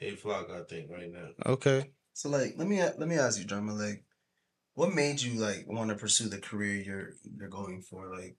Kay 0.00 0.14
Flock, 0.16 0.48
I 0.50 0.62
think, 0.68 0.90
right 0.90 1.10
now. 1.12 1.28
Okay. 1.46 1.90
So 2.14 2.28
like, 2.28 2.54
let 2.56 2.66
me 2.68 2.80
let 2.82 3.08
me 3.08 3.16
ask 3.16 3.38
you, 3.40 3.46
Jrama. 3.46 3.78
Like, 3.78 4.04
what 4.74 4.94
made 4.94 5.20
you 5.20 5.38
like 5.40 5.64
want 5.66 5.90
to 5.90 5.96
pursue 5.96 6.28
the 6.28 6.38
career 6.40 6.76
you're 6.76 7.10
you're 7.38 7.48
going 7.48 7.82
for? 7.82 8.08
Like, 8.16 8.36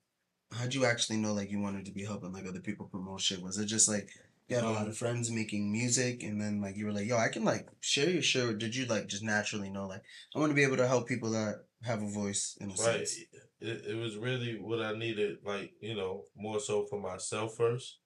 how'd 0.51 0.73
you 0.73 0.85
actually 0.85 1.17
know 1.17 1.33
like 1.33 1.51
you 1.51 1.59
wanted 1.59 1.85
to 1.85 1.91
be 1.91 2.05
helping 2.05 2.31
like 2.33 2.47
other 2.47 2.62
people 2.62 2.88
promote 2.88 3.21
shit? 3.21 3.41
Was 3.41 3.57
it 3.57 3.65
just 3.65 3.88
like 3.89 4.09
you 4.47 4.55
had 4.55 4.65
a 4.65 4.69
lot 4.69 4.83
Um, 4.83 4.89
of 4.89 4.97
friends 4.97 5.29
making 5.31 5.71
music, 5.71 6.23
and 6.23 6.41
then 6.41 6.62
like 6.62 6.75
you 6.75 6.85
were 6.85 6.93
like, 6.93 7.07
yo, 7.07 7.17
I 7.17 7.29
can 7.29 7.43
like 7.43 7.67
share 7.81 8.09
your 8.09 8.21
shit? 8.21 8.45
Or 8.45 8.53
did 8.53 8.75
you 8.75 8.85
like 8.85 9.07
just 9.07 9.23
naturally 9.23 9.69
know 9.69 9.88
like 9.88 10.03
I 10.35 10.39
want 10.39 10.51
to 10.51 10.55
be 10.55 10.63
able 10.63 10.77
to 10.77 10.88
help 10.88 11.07
people 11.07 11.31
that 11.31 11.65
have 11.83 12.01
a 12.01 12.09
voice 12.09 12.57
in 12.59 12.67
a 12.71 12.73
Right. 12.73 13.07
sense? 13.07 13.17
It, 13.62 13.86
it 13.88 13.95
was 13.95 14.17
really 14.17 14.58
what 14.60 14.82
I 14.82 14.93
needed, 14.93 15.38
like, 15.43 15.72
you 15.82 15.95
know, 15.95 16.24
more 16.36 16.60
so 16.60 16.86
for 16.86 17.00
myself 17.00 17.56
first. 17.58 18.00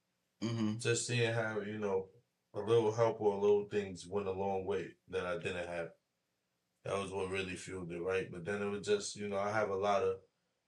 Mm-hmm. 0.43 0.79
Just 0.79 1.07
seeing 1.07 1.33
how, 1.33 1.61
you 1.61 1.77
know, 1.79 2.07
a 2.55 2.59
little 2.59 2.91
help 2.91 3.21
or 3.21 3.35
a 3.35 3.41
little 3.41 3.65
things 3.71 4.05
went 4.09 4.27
a 4.27 4.31
long 4.31 4.65
way 4.65 4.87
that 5.09 5.25
I 5.25 5.37
didn't 5.37 5.67
have. 5.67 5.89
That 6.85 6.99
was 7.01 7.11
what 7.11 7.29
really 7.29 7.55
fueled 7.55 7.91
it, 7.91 8.01
right? 8.01 8.27
But 8.31 8.45
then 8.45 8.61
it 8.61 8.69
was 8.69 8.85
just, 8.85 9.15
you 9.15 9.29
know, 9.29 9.37
I 9.37 9.51
have 9.51 9.69
a 9.69 9.75
lot 9.75 10.03
of, 10.03 10.15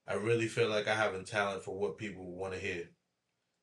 I 0.08 0.14
really 0.14 0.48
feel 0.48 0.68
like 0.68 0.88
I 0.88 0.94
have 0.94 1.14
a 1.14 1.22
talent 1.22 1.62
for 1.64 1.78
what 1.78 1.98
people 1.98 2.34
want 2.36 2.54
to 2.54 2.58
hear. 2.60 2.84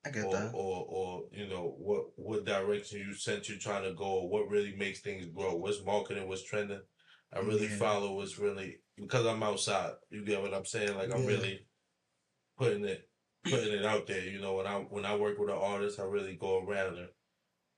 I 0.05 0.09
get 0.09 0.25
or, 0.25 0.33
that. 0.33 0.51
or 0.53 0.85
or 0.89 1.23
you 1.31 1.47
know 1.47 1.75
what 1.77 2.07
what 2.17 2.45
direction 2.45 2.99
you 2.99 3.13
sense 3.15 3.47
you're 3.47 3.57
trying 3.57 3.83
to 3.83 3.93
go 3.93 4.03
or 4.03 4.29
what 4.29 4.49
really 4.49 4.75
makes 4.75 4.99
things 4.99 5.25
grow 5.27 5.55
what's 5.55 5.81
marketing 5.85 6.27
what's 6.27 6.43
trending 6.43 6.81
i 7.33 7.39
really 7.39 7.67
Yeah. 7.67 7.77
follow 7.77 8.13
what's 8.15 8.37
really 8.37 8.79
because 8.97 9.25
i'm 9.25 9.43
outside 9.43 9.91
you 10.09 10.23
get 10.23 10.41
what 10.41 10.53
i'm 10.53 10.65
saying 10.65 10.95
like 10.95 11.13
i'm 11.13 11.21
Yeah. 11.23 11.27
really 11.29 11.65
putting 12.57 12.85
it 12.85 13.09
putting 13.43 13.73
it 13.73 13.85
out 13.85 14.07
there 14.07 14.23
you 14.23 14.39
know 14.39 14.53
when 14.55 14.67
i 14.67 14.75
when 14.75 15.05
i 15.05 15.15
work 15.15 15.37
with 15.39 15.49
an 15.49 15.57
artist 15.57 15.99
i 15.99 16.03
really 16.03 16.35
go 16.35 16.63
around 16.63 16.97
and 16.97 17.09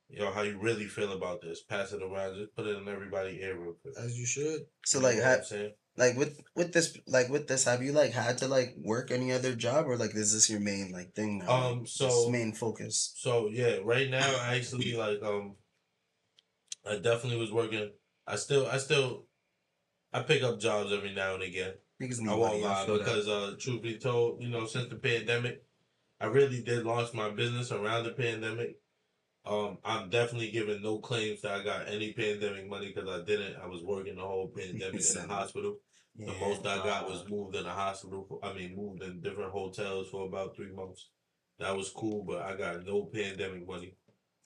you 0.10 0.20
know 0.20 0.32
how 0.32 0.42
you 0.44 0.60
really 0.60 0.86
feel 0.86 1.14
about 1.14 1.42
this 1.42 1.62
pass 1.64 1.92
it 1.92 2.02
around 2.04 2.36
just 2.38 2.56
put 2.56 2.68
it 2.68 2.78
in 2.78 2.88
everybody's 2.88 3.42
ear 3.42 3.58
real 3.58 3.74
quick 3.82 3.96
As 3.98 4.18
you 4.20 4.26
should. 4.28 4.62
So 4.86 5.00
You 5.00 5.04
like, 5.06 5.16
what 5.16 5.26
ha- 5.26 5.34
I'm 5.38 5.44
saying? 5.44 5.72
like 5.98 6.16
with 6.18 6.42
with 6.56 6.74
this 6.74 6.96
like 7.08 7.30
with 7.30 7.48
this, 7.48 7.64
have 7.64 7.82
you 7.82 7.92
like 7.92 8.12
had 8.12 8.38
to 8.40 8.48
like 8.48 8.76
work 8.78 9.10
any 9.10 9.32
other 9.32 9.56
job 9.56 9.88
or 9.88 9.98
like 9.98 10.14
is 10.14 10.32
this 10.34 10.48
your 10.48 10.60
main 10.60 10.92
like 10.92 11.16
thing 11.16 11.40
now? 11.40 11.50
Um, 11.72 11.88
so- 11.88 12.06
this 12.08 12.30
main 12.30 12.54
focus. 12.54 13.14
So 13.18 13.48
yeah, 13.52 13.78
right 13.84 14.08
now 14.10 14.28
I 14.42 14.58
actually 14.58 14.84
be 14.92 14.98
like 14.98 15.24
um 15.24 15.56
I 16.86 16.98
definitely 17.00 17.40
was 17.40 17.52
working 17.52 17.90
I 18.28 18.36
still 18.36 18.68
I 18.68 18.78
still 18.78 19.26
I 20.16 20.22
pick 20.22 20.44
up 20.44 20.62
jobs 20.62 20.94
every 20.94 21.14
now 21.14 21.34
and 21.34 21.44
again. 21.44 21.74
Niggas 22.02 22.22
need 22.22 22.30
I 22.30 22.36
won't. 22.36 22.62
Lie 22.62 22.86
because 22.86 23.28
uh 23.28 23.56
truth 23.60 23.82
be 23.82 23.98
told, 23.98 24.42
you 24.42 24.48
know, 24.48 24.66
since 24.66 24.88
the 24.88 24.96
pandemic, 24.96 25.62
I 26.22 26.28
really 26.28 26.62
did 26.62 26.86
launch 26.86 27.14
my 27.14 27.30
business 27.32 27.70
around 27.74 28.06
the 28.06 28.12
pandemic. 28.12 28.78
Um, 29.46 29.78
I'm 29.84 30.10
definitely 30.10 30.52
giving 30.52 30.82
no 30.82 31.00
claims 31.00 31.42
that 31.42 31.52
I 31.52 31.64
got 31.64 31.90
any 31.90 32.14
pandemic 32.14 32.70
money 32.70 32.94
because 32.96 33.10
I 33.10 33.26
didn't. 33.26 33.58
I 33.62 33.68
was 33.68 33.84
working 33.84 34.16
the 34.16 34.22
whole 34.22 34.48
pandemic 34.56 34.82
in 34.82 35.14
the 35.16 35.24
it. 35.24 35.30
hospital. 35.30 35.76
The 36.18 36.32
most 36.40 36.66
I 36.66 36.78
got 36.78 37.10
was 37.10 37.26
moved 37.30 37.58
in 37.58 37.66
a 37.66 37.74
hospital. 37.74 38.26
For, 38.28 38.40
I 38.42 38.54
mean, 38.54 38.74
moved 38.74 39.04
in 39.04 39.20
different 39.20 39.52
hotels 39.52 40.08
for 40.10 40.26
about 40.26 40.56
three 40.56 40.72
months. 40.72 41.10
That 41.60 41.76
was 41.76 41.90
cool, 41.90 42.24
but 42.24 42.42
I 42.42 42.56
got 42.56 42.86
no 42.86 43.10
pandemic 43.14 43.68
money. 43.68 43.96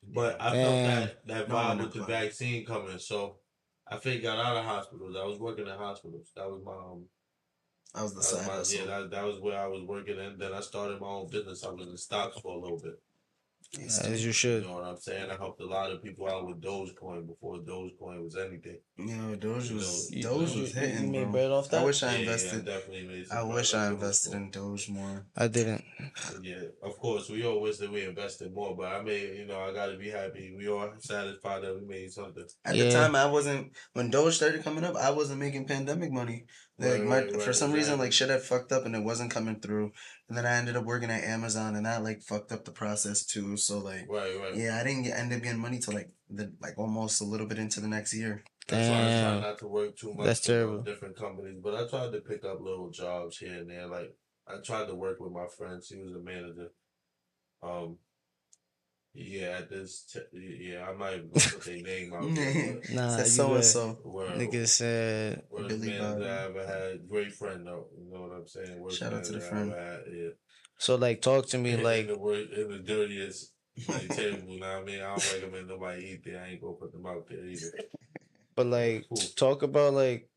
But 0.03 0.41
I 0.41 0.51
felt 0.51 0.85
that 0.87 1.27
that 1.27 1.47
vibe 1.47 1.67
one 1.67 1.77
with 1.77 1.93
the 1.93 2.03
vaccine 2.05 2.65
coming, 2.65 2.97
so 2.97 3.35
I 3.91 3.97
figured 3.97 4.23
got 4.23 4.45
out 4.45 4.57
of 4.57 4.65
hospitals. 4.65 5.15
I 5.19 5.25
was 5.25 5.39
working 5.39 5.67
in 5.67 5.73
hospitals. 5.77 6.31
That 6.35 6.49
was 6.49 6.61
my 6.63 6.73
um, 6.73 7.05
That 7.95 8.03
was 8.03 8.13
the 8.13 8.21
side 8.21 8.47
my, 8.47 8.53
hustle. 8.53 8.79
yeah, 8.79 8.85
that, 8.85 9.11
that 9.11 9.23
was 9.25 9.39
where 9.39 9.59
I 9.59 9.67
was 9.67 9.83
working, 9.83 10.19
and 10.19 10.39
then 10.39 10.53
I 10.53 10.59
started 10.61 11.01
my 11.01 11.07
own 11.07 11.29
business. 11.29 11.63
I 11.63 11.69
was 11.71 11.87
in 11.87 11.97
stocks 11.97 12.39
for 12.39 12.55
a 12.55 12.59
little 12.59 12.79
bit. 12.79 13.01
As 13.77 14.25
you 14.25 14.31
should. 14.31 14.63
You 14.63 14.69
know 14.69 14.75
what 14.75 14.83
I'm 14.85 14.97
saying? 14.97 15.29
I 15.29 15.35
helped 15.35 15.61
a 15.61 15.65
lot 15.65 15.91
of 15.91 16.01
people 16.01 16.27
out 16.27 16.47
with 16.47 16.59
Dogecoin 16.59 17.27
before 17.27 17.57
Dogecoin 17.59 18.23
was 18.23 18.35
anything. 18.35 18.79
You 18.97 19.15
know, 19.15 19.35
Doge 19.35 19.69
You 19.69 19.75
was 19.75 20.11
know, 20.11 20.21
Doge 20.21 20.55
you- 20.55 20.61
was 20.63 20.73
you- 20.73 20.79
hitting, 20.81 21.13
you 21.13 21.21
bro. 21.23 21.31
bread 21.31 21.51
off 21.51 21.71
I 21.71 21.83
wish 21.83 22.01
I 22.01 22.07
Yeah, 22.07 22.13
yeah, 22.13 22.19
invested. 22.21 22.65
definitely 22.65 23.07
made 23.07 23.27
some 23.27 23.37
I 23.37 23.43
wish 23.43 23.73
I 23.75 23.87
invested 23.89 24.33
in 24.33 24.49
Doge 24.49 24.89
more. 24.89 25.25
I 25.37 25.47
didn't. 25.47 25.83
Yeah, 26.41 26.63
of 26.81 26.97
course. 26.97 27.29
We 27.29 27.45
all 27.45 27.61
wish 27.61 27.77
that 27.77 27.91
we 27.91 28.03
invested 28.05 28.51
more, 28.53 28.75
but 28.75 28.87
I 28.87 29.03
mean, 29.03 29.35
you 29.35 29.45
know, 29.45 29.59
I 29.59 29.71
got 29.71 29.87
to 29.87 29.97
be 29.97 30.09
happy. 30.09 30.55
We 30.57 30.67
all 30.67 30.91
satisfied 30.99 31.61
that 31.63 31.75
we 31.79 31.85
made 31.85 32.11
something. 32.11 32.45
At 32.65 32.75
Yeah. 32.75 32.85
the 32.85 32.91
time, 32.91 33.15
I 33.15 33.27
wasn't 33.27 33.71
when 33.93 34.09
Doge 34.09 34.35
started 34.35 34.63
coming 34.63 34.83
up. 34.83 34.95
I 34.95 35.11
wasn't 35.11 35.39
making 35.41 35.65
pandemic 35.67 36.11
money. 36.11 36.45
Like 36.79 36.91
Right, 36.91 37.03
my, 37.03 37.15
right, 37.17 37.33
right, 37.33 37.41
for 37.41 37.51
some 37.51 37.73
reason, 37.73 37.99
like 37.99 38.13
shit 38.13 38.29
had 38.29 38.41
fucked 38.41 38.71
up 38.71 38.85
and 38.85 38.95
it 38.95 39.03
wasn't 39.03 39.31
coming 39.31 39.59
through. 39.59 39.91
And 40.29 40.37
then 40.37 40.45
I 40.45 40.55
ended 40.55 40.77
up 40.77 40.85
working 40.85 41.11
at 41.11 41.23
Amazon, 41.25 41.75
and 41.75 41.85
that 41.85 42.03
like 42.03 42.21
fucked 42.21 42.51
up 42.53 42.63
the 42.63 42.71
process 42.71 43.25
too. 43.25 43.57
So 43.57 43.79
like, 43.79 44.05
Right, 44.09 44.39
right. 44.39 44.55
yeah, 44.55 44.79
I 44.79 44.83
didn't 44.85 45.03
get, 45.03 45.17
end 45.19 45.33
up 45.33 45.41
getting 45.41 45.59
money 45.59 45.79
till 45.79 45.93
like 45.93 46.09
the 46.29 46.53
like 46.61 46.77
almost 46.77 47.19
a 47.21 47.25
little 47.25 47.47
bit 47.47 47.59
into 47.59 47.81
the 47.81 47.87
next 47.89 48.13
year. 48.13 48.43
That's 48.69 48.87
why 48.87 48.95
I 48.95 49.01
try 49.01 49.09
Damn. 49.09 49.41
not 49.41 49.57
to 49.59 49.67
work 49.67 49.97
too 49.97 50.13
much. 50.13 50.25
That's 50.25 50.47
you 50.47 50.53
know, 50.53 50.59
terrible. 50.61 50.83
different 50.83 51.17
companies, 51.17 51.57
but 51.61 51.75
I 51.75 51.87
tried 51.87 52.11
to 52.13 52.21
pick 52.21 52.45
up 52.45 52.61
little 52.61 52.89
jobs 52.91 53.37
here 53.39 53.55
and 53.55 53.69
there. 53.69 53.87
Like 53.87 54.15
I 54.47 54.57
tried 54.63 54.87
to 54.87 54.95
work 54.95 55.19
with 55.19 55.33
my 55.33 55.47
friends. 55.57 55.89
He 55.89 55.97
was 55.99 56.13
a 56.13 56.19
manager. 56.19 56.69
Um. 57.61 57.97
Yeah, 59.13 59.57
at 59.59 59.69
this. 59.69 60.03
T- 60.03 60.19
yeah, 60.71 60.87
I 60.87 60.93
might 60.93 61.15
even 61.15 61.29
put 61.31 61.61
their 61.65 61.81
name 61.81 62.13
out 62.17 62.33
there. 62.33 62.79
but 62.83 62.89
Nah, 62.93 63.09
Said 63.17 63.25
you 63.25 63.31
so 63.31 63.53
and 63.55 63.65
so. 63.65 63.99
Word. 64.05 64.31
Nigga 64.37 64.67
said, 64.67 65.43
One 65.49 65.63
of 65.63 65.67
Billy 65.69 65.79
the 65.91 65.99
manager 65.99 66.19
Bob. 66.19 66.55
I 66.57 66.59
ever 66.61 66.67
had. 66.67 67.09
Great 67.09 67.31
friend 67.33 67.65
though. 67.67 67.87
You 67.97 68.11
know 68.13 68.21
what 68.21 68.31
I'm 68.37 68.47
saying? 68.47 68.79
Worst 68.79 68.99
Shout 68.99 69.13
out 69.13 69.23
to 69.25 69.31
the 69.33 69.39
friend. 69.41 69.71
had, 69.71 69.99
Yeah. 70.13 70.29
so 70.77 70.95
like, 70.95 71.21
talk 71.21 71.47
to 71.47 71.57
me 71.57 71.71
in, 71.71 71.83
like, 71.83 72.01
in 72.01 72.07
the 72.07 72.17
wor- 72.19 72.35
in 72.35 72.69
the 72.71 72.79
dirtiest 72.79 73.51
like, 73.87 74.09
table. 74.15 74.47
You 74.47 74.59
know 74.59 74.67
what 74.73 74.81
I 74.83 74.85
mean? 74.85 75.01
I 75.01 75.07
don't 75.15 75.33
recommend 75.33 75.67
nobody 75.67 76.05
eat 76.05 76.21
there. 76.25 76.43
I 76.43 76.49
ain't 76.51 76.61
gonna 76.61 76.73
put 76.73 76.91
them 76.91 77.05
out 77.05 77.27
there 77.29 77.43
either. 77.45 77.71
but 78.55 78.67
like, 78.67 79.05
Cool. 79.09 79.17
talk 79.35 79.63
about 79.63 79.93
like 79.93 80.29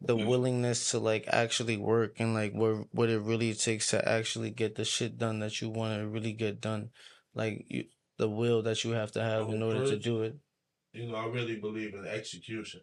the 0.00 0.16
Mhm. 0.16 0.26
willingness 0.26 0.90
to 0.90 0.98
like 0.98 1.26
actually 1.28 1.76
work 1.76 2.18
and 2.18 2.32
like 2.34 2.52
what 2.54 2.86
what 2.92 3.08
it 3.10 3.20
really 3.20 3.54
takes 3.54 3.88
to 3.90 4.08
actually 4.08 4.50
get 4.50 4.74
the 4.74 4.84
shit 4.84 5.16
done 5.18 5.38
that 5.40 5.60
you 5.60 5.68
want 5.70 6.00
to 6.00 6.08
really 6.08 6.32
get 6.32 6.60
done. 6.60 6.90
Like 7.34 7.64
you, 7.68 7.84
the 8.20 8.28
will 8.28 8.62
that 8.62 8.84
you 8.84 8.90
have 8.90 9.10
to 9.12 9.22
have 9.22 9.48
in 9.48 9.60
Well, 9.60 9.70
order 9.70 9.86
to 9.90 9.96
do 9.98 10.22
it. 10.22 10.36
you 10.92 11.08
know, 11.08 11.16
I 11.16 11.26
really 11.26 11.56
believe 11.56 11.94
in 11.94 12.06
execution. 12.06 12.82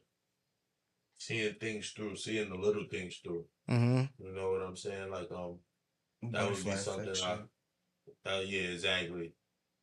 Seeing 1.20 1.54
things 1.56 1.92
through, 1.92 2.16
seeing 2.16 2.50
the 2.50 2.56
little 2.56 2.86
things 2.90 3.18
through. 3.24 3.46
Mm-hmm. 3.70 4.24
You 4.24 4.36
know 4.36 4.52
what 4.52 4.62
I'm 4.62 4.76
saying? 4.76 5.10
Like 5.12 5.32
um 5.32 5.60
that 6.32 6.50
would 6.50 6.66
be 6.66 6.72
something 6.72 7.14
I 7.24 7.38
uh, 8.26 8.40
yeah, 8.40 8.70
exactly. 8.70 9.34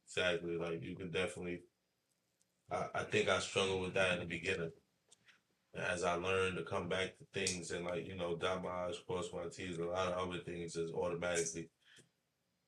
Exactly. 0.06 0.56
Like 0.56 0.82
you 0.82 0.96
could 0.96 1.12
definitely 1.12 1.62
I, 2.70 2.86
I 2.94 3.02
think 3.04 3.28
I 3.28 3.38
struggled 3.38 3.82
with 3.82 3.94
that 3.94 4.14
in 4.14 4.20
the 4.20 4.26
beginning. 4.26 4.72
As 5.76 6.04
I 6.04 6.14
learned 6.14 6.56
to 6.56 6.62
come 6.62 6.88
back 6.88 7.18
to 7.18 7.24
things 7.32 7.72
and 7.72 7.84
like, 7.84 8.06
you 8.06 8.16
know, 8.16 8.36
dot 8.36 8.62
my 8.62 8.86
I's, 8.88 8.98
cross 9.06 9.26
my 9.32 9.48
T's, 9.52 9.78
a 9.78 9.84
lot 9.84 10.12
of 10.12 10.28
other 10.28 10.38
things 10.38 10.74
just 10.74 10.94
automatically 10.94 11.68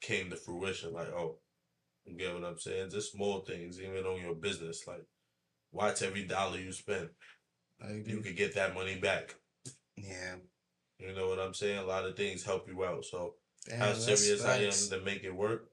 came 0.00 0.28
to 0.30 0.36
fruition. 0.36 0.92
Like, 0.92 1.08
oh, 1.08 1.38
you 2.06 2.16
get 2.16 2.34
what 2.34 2.44
I'm 2.44 2.58
saying? 2.58 2.90
Just 2.90 3.12
small 3.12 3.40
things, 3.40 3.80
even 3.80 4.04
on 4.04 4.20
your 4.20 4.34
business. 4.34 4.82
Like, 4.86 5.04
watch 5.72 6.02
every 6.02 6.24
dollar 6.24 6.58
you 6.58 6.72
spend. 6.72 7.08
I 7.82 7.88
You 7.92 8.00
agree. 8.00 8.22
could 8.22 8.36
get 8.36 8.54
that 8.54 8.74
money 8.74 8.96
back. 8.96 9.34
Yeah. 9.96 10.36
You 10.98 11.14
know 11.14 11.28
what 11.28 11.38
I'm 11.38 11.54
saying? 11.54 11.78
A 11.78 11.84
lot 11.84 12.06
of 12.06 12.16
things 12.16 12.44
help 12.44 12.68
you 12.68 12.84
out. 12.84 13.04
So 13.04 13.34
Damn, 13.68 13.78
how 13.80 13.86
that's 13.86 14.04
serious 14.04 14.44
I 14.44 14.58
am 14.58 15.00
to 15.00 15.04
make 15.04 15.24
it 15.24 15.34
work. 15.34 15.68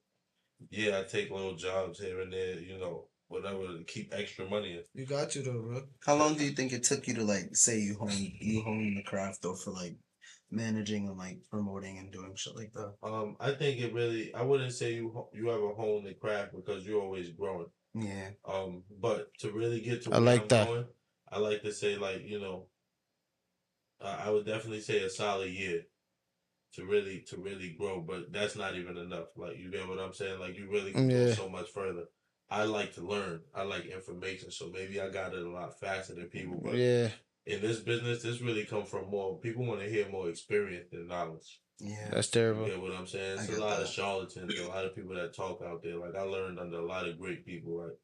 Yeah, 0.69 0.99
I 0.99 1.03
take 1.03 1.29
little 1.31 1.55
jobs 1.55 1.99
here 1.99 2.21
and 2.21 2.31
there, 2.31 2.59
you 2.59 2.77
know, 2.77 3.07
whatever 3.27 3.59
to 3.67 3.83
keep 3.85 4.13
extra 4.13 4.47
money 4.49 4.73
in. 4.73 4.83
You 4.93 5.05
got 5.05 5.35
you 5.35 5.43
though, 5.43 5.61
bro. 5.61 5.81
How 6.05 6.15
long 6.15 6.35
do 6.35 6.43
you 6.43 6.51
think 6.51 6.73
it 6.73 6.83
took 6.83 7.07
you 7.07 7.13
to 7.15 7.23
like 7.23 7.55
say 7.55 7.79
you 7.79 7.95
hone 7.95 8.11
you 8.39 8.61
hone 8.63 8.95
the 8.95 9.03
craft 9.03 9.41
though 9.41 9.55
for 9.55 9.71
like 9.71 9.95
managing 10.53 11.07
and 11.07 11.17
like 11.17 11.39
promoting 11.49 11.97
and 11.97 12.11
doing 12.11 12.33
shit 12.35 12.55
like 12.55 12.73
that? 12.73 12.93
Um, 13.03 13.35
I 13.39 13.51
think 13.51 13.79
it 13.79 13.93
really. 13.93 14.33
I 14.33 14.43
wouldn't 14.43 14.73
say 14.73 14.93
you 14.93 15.27
you 15.33 15.51
ever 15.51 15.73
hone 15.73 16.03
the 16.03 16.13
craft 16.13 16.55
because 16.55 16.85
you're 16.85 17.01
always 17.01 17.29
growing. 17.29 17.67
Yeah. 17.93 18.29
Um, 18.45 18.83
but 18.99 19.33
to 19.39 19.51
really 19.51 19.81
get 19.81 20.03
to 20.03 20.11
I 20.11 20.19
where 20.19 20.21
like 20.21 20.41
I'm 20.41 20.47
that. 20.49 20.67
going, 20.67 20.85
I 21.31 21.39
like 21.39 21.61
to 21.63 21.71
say 21.71 21.95
like 21.97 22.23
you 22.25 22.39
know, 22.39 22.67
uh, 24.01 24.17
I 24.25 24.29
would 24.29 24.45
definitely 24.45 24.81
say 24.81 24.99
a 25.03 25.09
solid 25.09 25.49
year 25.49 25.81
to 26.73 26.85
really 26.85 27.21
to 27.29 27.37
really 27.37 27.75
grow. 27.77 28.01
But 28.01 28.31
that's 28.31 28.55
not 28.55 28.75
even 28.75 28.97
enough. 28.97 29.27
Like 29.35 29.57
you 29.57 29.71
get 29.71 29.87
what 29.87 29.99
I'm 29.99 30.13
saying? 30.13 30.39
Like 30.39 30.57
you 30.57 30.69
really 30.69 30.91
can 30.91 31.09
go 31.09 31.31
so 31.31 31.49
much 31.49 31.69
further. 31.69 32.05
I 32.49 32.65
like 32.65 32.93
to 32.95 33.01
learn. 33.01 33.41
I 33.55 33.63
like 33.63 33.85
information, 33.85 34.51
so 34.51 34.69
maybe 34.71 35.01
I 35.01 35.09
got 35.09 35.33
it 35.33 35.43
a 35.43 35.49
lot 35.49 35.79
faster 35.79 36.13
than 36.13 36.25
people. 36.25 36.59
But 36.63 36.75
Yeah. 36.75 37.09
In 37.45 37.61
this 37.61 37.79
business, 37.79 38.23
this 38.23 38.41
really 38.41 38.65
come 38.65 38.85
from 38.85 39.09
more 39.09 39.37
people 39.39 39.65
want 39.65 39.81
to 39.81 39.89
hear 39.89 40.07
more 40.09 40.29
experience 40.29 40.87
than 40.91 41.07
knowledge. 41.07 41.59
Yeah. 41.79 42.09
That's 42.11 42.29
terrible. 42.29 42.61
You 42.61 42.67
terrible. 42.67 42.87
get 42.87 42.93
what 42.93 43.01
I'm 43.01 43.07
saying? 43.07 43.39
It's 43.39 43.47
a 43.49 43.51
get 43.51 43.59
lot 43.59 43.81
of 43.81 43.87
charlatans, 43.87 44.59
a 44.59 44.67
lot 44.67 44.85
of 44.85 44.95
people 44.95 45.15
that 45.15 45.35
talk 45.35 45.61
out 45.65 45.83
there. 45.83 45.97
Like 45.97 46.15
I 46.15 46.21
learned 46.21 46.59
under 46.59 46.77
a 46.77 46.85
lot 46.85 47.07
of 47.07 47.19
great 47.19 47.45
people. 47.45 47.83
Like 47.83 47.97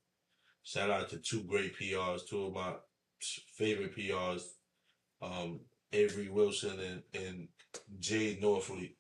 shout 0.63 0.89
out 0.89 1.09
to 1.09 1.17
two 1.17 1.43
great 1.43 1.77
PRs, 1.77 2.27
two 2.27 2.45
of 2.45 2.53
my 2.53 2.73
favorite 3.55 3.95
PRs, 3.95 4.41
um, 5.21 5.61
Avery 5.93 6.29
Wilson 6.29 6.79
and 6.79 7.03
and 7.13 7.47
Jade 7.99 8.41
Norfleet. 8.41 8.95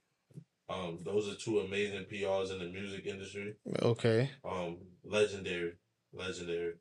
Um, 0.69 0.99
those 1.03 1.27
are 1.27 1.35
two 1.35 1.59
amazing 1.59 2.05
PRs 2.11 2.51
in 2.51 2.59
the 2.59 2.65
music 2.65 3.07
industry. 3.07 3.55
Okay. 3.81 4.29
Um, 4.45 4.77
legendary, 5.03 5.73
legendary. 6.13 6.73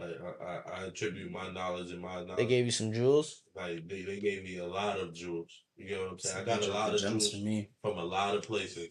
Like 0.00 0.20
I, 0.40 0.44
I, 0.44 0.80
I 0.82 0.86
attribute 0.86 1.30
my 1.30 1.50
knowledge 1.50 1.90
and 1.92 2.00
my 2.00 2.16
knowledge. 2.24 2.36
They 2.38 2.46
gave 2.46 2.64
you 2.64 2.70
some 2.72 2.92
jewels. 2.92 3.42
like 3.54 3.86
they, 3.88 4.02
they 4.02 4.18
gave 4.20 4.42
me 4.42 4.58
a 4.58 4.66
lot 4.66 4.98
of 4.98 5.12
jewels. 5.14 5.50
You 5.76 5.88
get 5.88 6.00
what 6.00 6.10
I'm 6.12 6.18
saying? 6.18 6.38
I 6.42 6.44
got 6.44 6.66
a 6.66 6.70
lot 6.72 6.94
of 6.94 7.00
jewels 7.00 7.30
for 7.30 7.38
me. 7.38 7.70
from 7.82 7.98
a 7.98 8.04
lot 8.04 8.34
of 8.36 8.42
places. 8.42 8.88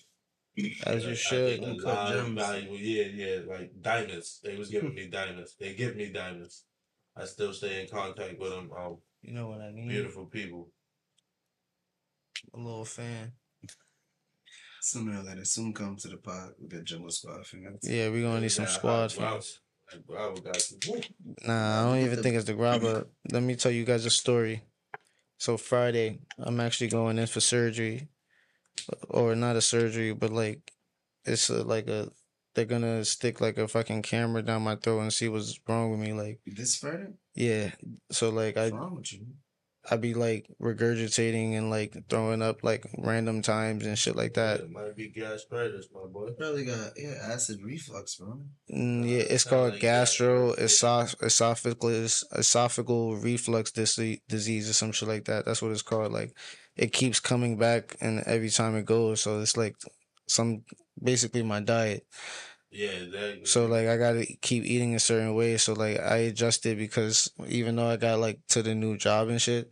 As 0.85 1.03
you 1.05 1.11
I 1.11 1.13
should. 1.13 1.49
think 1.61 1.63
a 1.63 1.69
Uncut 1.71 1.85
lot 1.85 2.15
of 2.15 2.27
valuable, 2.33 2.77
yeah, 2.77 3.05
yeah, 3.13 3.39
like 3.47 3.71
diamonds. 3.81 4.39
They 4.43 4.55
was 4.57 4.69
giving 4.69 4.93
me 4.93 5.07
diamonds. 5.07 5.55
They 5.59 5.73
give 5.73 5.95
me 5.95 6.11
diamonds. 6.11 6.65
I 7.15 7.25
still 7.25 7.53
stay 7.53 7.81
in 7.83 7.89
contact 7.89 8.39
with 8.39 8.49
them. 8.51 8.69
Um, 8.77 8.97
You 9.21 9.33
know 9.33 9.47
what 9.49 9.61
I 9.61 9.71
mean? 9.71 9.87
beautiful 9.87 10.25
people. 10.25 10.69
A 12.53 12.57
little 12.57 12.85
fan. 12.85 13.33
Sooner 14.81 15.19
or 15.19 15.23
later, 15.23 15.43
soon 15.45 15.73
come 15.73 15.97
to 15.97 16.07
the 16.07 16.17
pod. 16.17 16.51
We 16.61 16.67
got 16.69 16.83
Jungle 16.85 17.11
Squad 17.11 17.45
fans. 17.45 17.79
Yeah, 17.83 18.09
we're 18.09 18.21
gonna 18.23 18.41
need 18.41 18.49
some 18.49 18.63
Yeah, 18.65 18.71
squad 18.71 19.13
wow. 19.17 19.31
fans. 19.33 19.59
Like, 19.91 20.05
Bravo 20.05 20.41
got 20.41 20.71
you. 20.71 20.77
Woo. 20.87 21.01
Nah, 21.45 21.81
I 21.81 21.85
don't 21.85 22.05
even 22.05 22.21
think 22.23 22.35
it's 22.35 22.45
the 22.45 22.53
grabber. 22.53 23.07
let 23.31 23.43
me 23.43 23.55
tell 23.55 23.71
you 23.71 23.85
guys 23.85 24.05
a 24.05 24.09
story. 24.09 24.63
So 25.37 25.57
Friday, 25.57 26.19
I'm 26.37 26.59
actually 26.59 26.89
going 26.89 27.17
in 27.17 27.27
for 27.27 27.39
surgery, 27.39 28.09
or 29.09 29.35
not 29.35 29.55
a 29.55 29.61
surgery, 29.61 30.13
but 30.13 30.31
like 30.31 30.71
it's 31.25 31.49
a, 31.49 31.63
like 31.63 31.87
a 31.87 32.11
they're 32.55 32.65
gonna 32.65 33.05
stick 33.05 33.39
like 33.39 33.57
a 33.57 33.67
fucking 33.67 34.01
camera 34.01 34.41
down 34.41 34.63
my 34.63 34.75
throat 34.75 34.99
and 34.99 35.13
see 35.13 35.29
what's 35.29 35.59
wrong 35.67 35.91
with 35.91 35.99
me. 35.99 36.13
Like 36.13 36.39
This 36.45 36.75
Friday? 36.75 37.13
yeah, 37.35 37.71
so 38.11 38.29
like 38.29 38.57
I 38.57 38.63
What's 38.69 38.73
wrong 38.73 38.95
with 38.95 39.13
you? 39.13 39.27
I 39.91 39.97
be 39.97 40.13
like 40.13 40.47
regurgitating 40.61 41.57
and 41.57 41.69
like 41.69 41.95
throwing 42.09 42.41
up 42.41 42.63
like 42.63 42.85
random 42.97 43.41
times 43.41 43.85
and 43.85 43.97
shit 43.97 44.15
like 44.15 44.35
that. 44.35 44.61
It 44.61 44.71
might 44.71 44.95
be 44.95 45.09
gastritis, 45.09 45.87
my 45.93 46.05
boy. 46.11 46.31
Probably 46.37 46.65
got 46.65 46.91
yeah 46.95 47.15
acid 47.23 47.59
reflux, 47.63 48.15
bro. 48.15 48.41
Mm, 48.71 49.09
yeah, 49.09 49.19
it's 49.19 49.43
Sound 49.43 49.49
called 49.49 49.71
like 49.73 49.81
gastro 49.81 50.51
that. 50.55 50.59
esoph- 50.65 51.21
esophagus 51.23 52.23
esophageal 52.33 53.23
reflux 53.23 53.71
dis- 53.71 54.19
disease 54.27 54.69
or 54.69 54.73
some 54.73 54.91
shit 54.91 55.09
like 55.09 55.25
that. 55.25 55.45
That's 55.45 55.61
what 55.61 55.71
it's 55.71 55.81
called. 55.81 56.11
Like 56.11 56.33
it 56.75 56.93
keeps 56.93 57.19
coming 57.19 57.57
back 57.57 57.95
and 57.99 58.21
every 58.25 58.49
time 58.49 58.75
it 58.75 58.85
goes, 58.85 59.21
so 59.21 59.39
it's 59.41 59.57
like 59.57 59.75
some 60.27 60.63
basically 61.01 61.43
my 61.43 61.59
diet. 61.61 62.05
Yeah, 62.71 62.89
exactly. 62.89 63.45
So 63.45 63.65
like 63.65 63.87
I 63.87 63.97
gotta 63.97 64.25
keep 64.41 64.63
eating 64.63 64.95
a 64.95 64.99
certain 64.99 65.33
way. 65.33 65.57
So 65.57 65.73
like 65.73 65.99
I 65.99 66.17
adjusted 66.17 66.77
because 66.77 67.31
even 67.47 67.75
though 67.75 67.87
I 67.89 67.97
got 67.97 68.19
like 68.19 68.39
to 68.49 68.61
the 68.61 68.75
new 68.75 68.97
job 68.97 69.29
and 69.29 69.41
shit, 69.41 69.69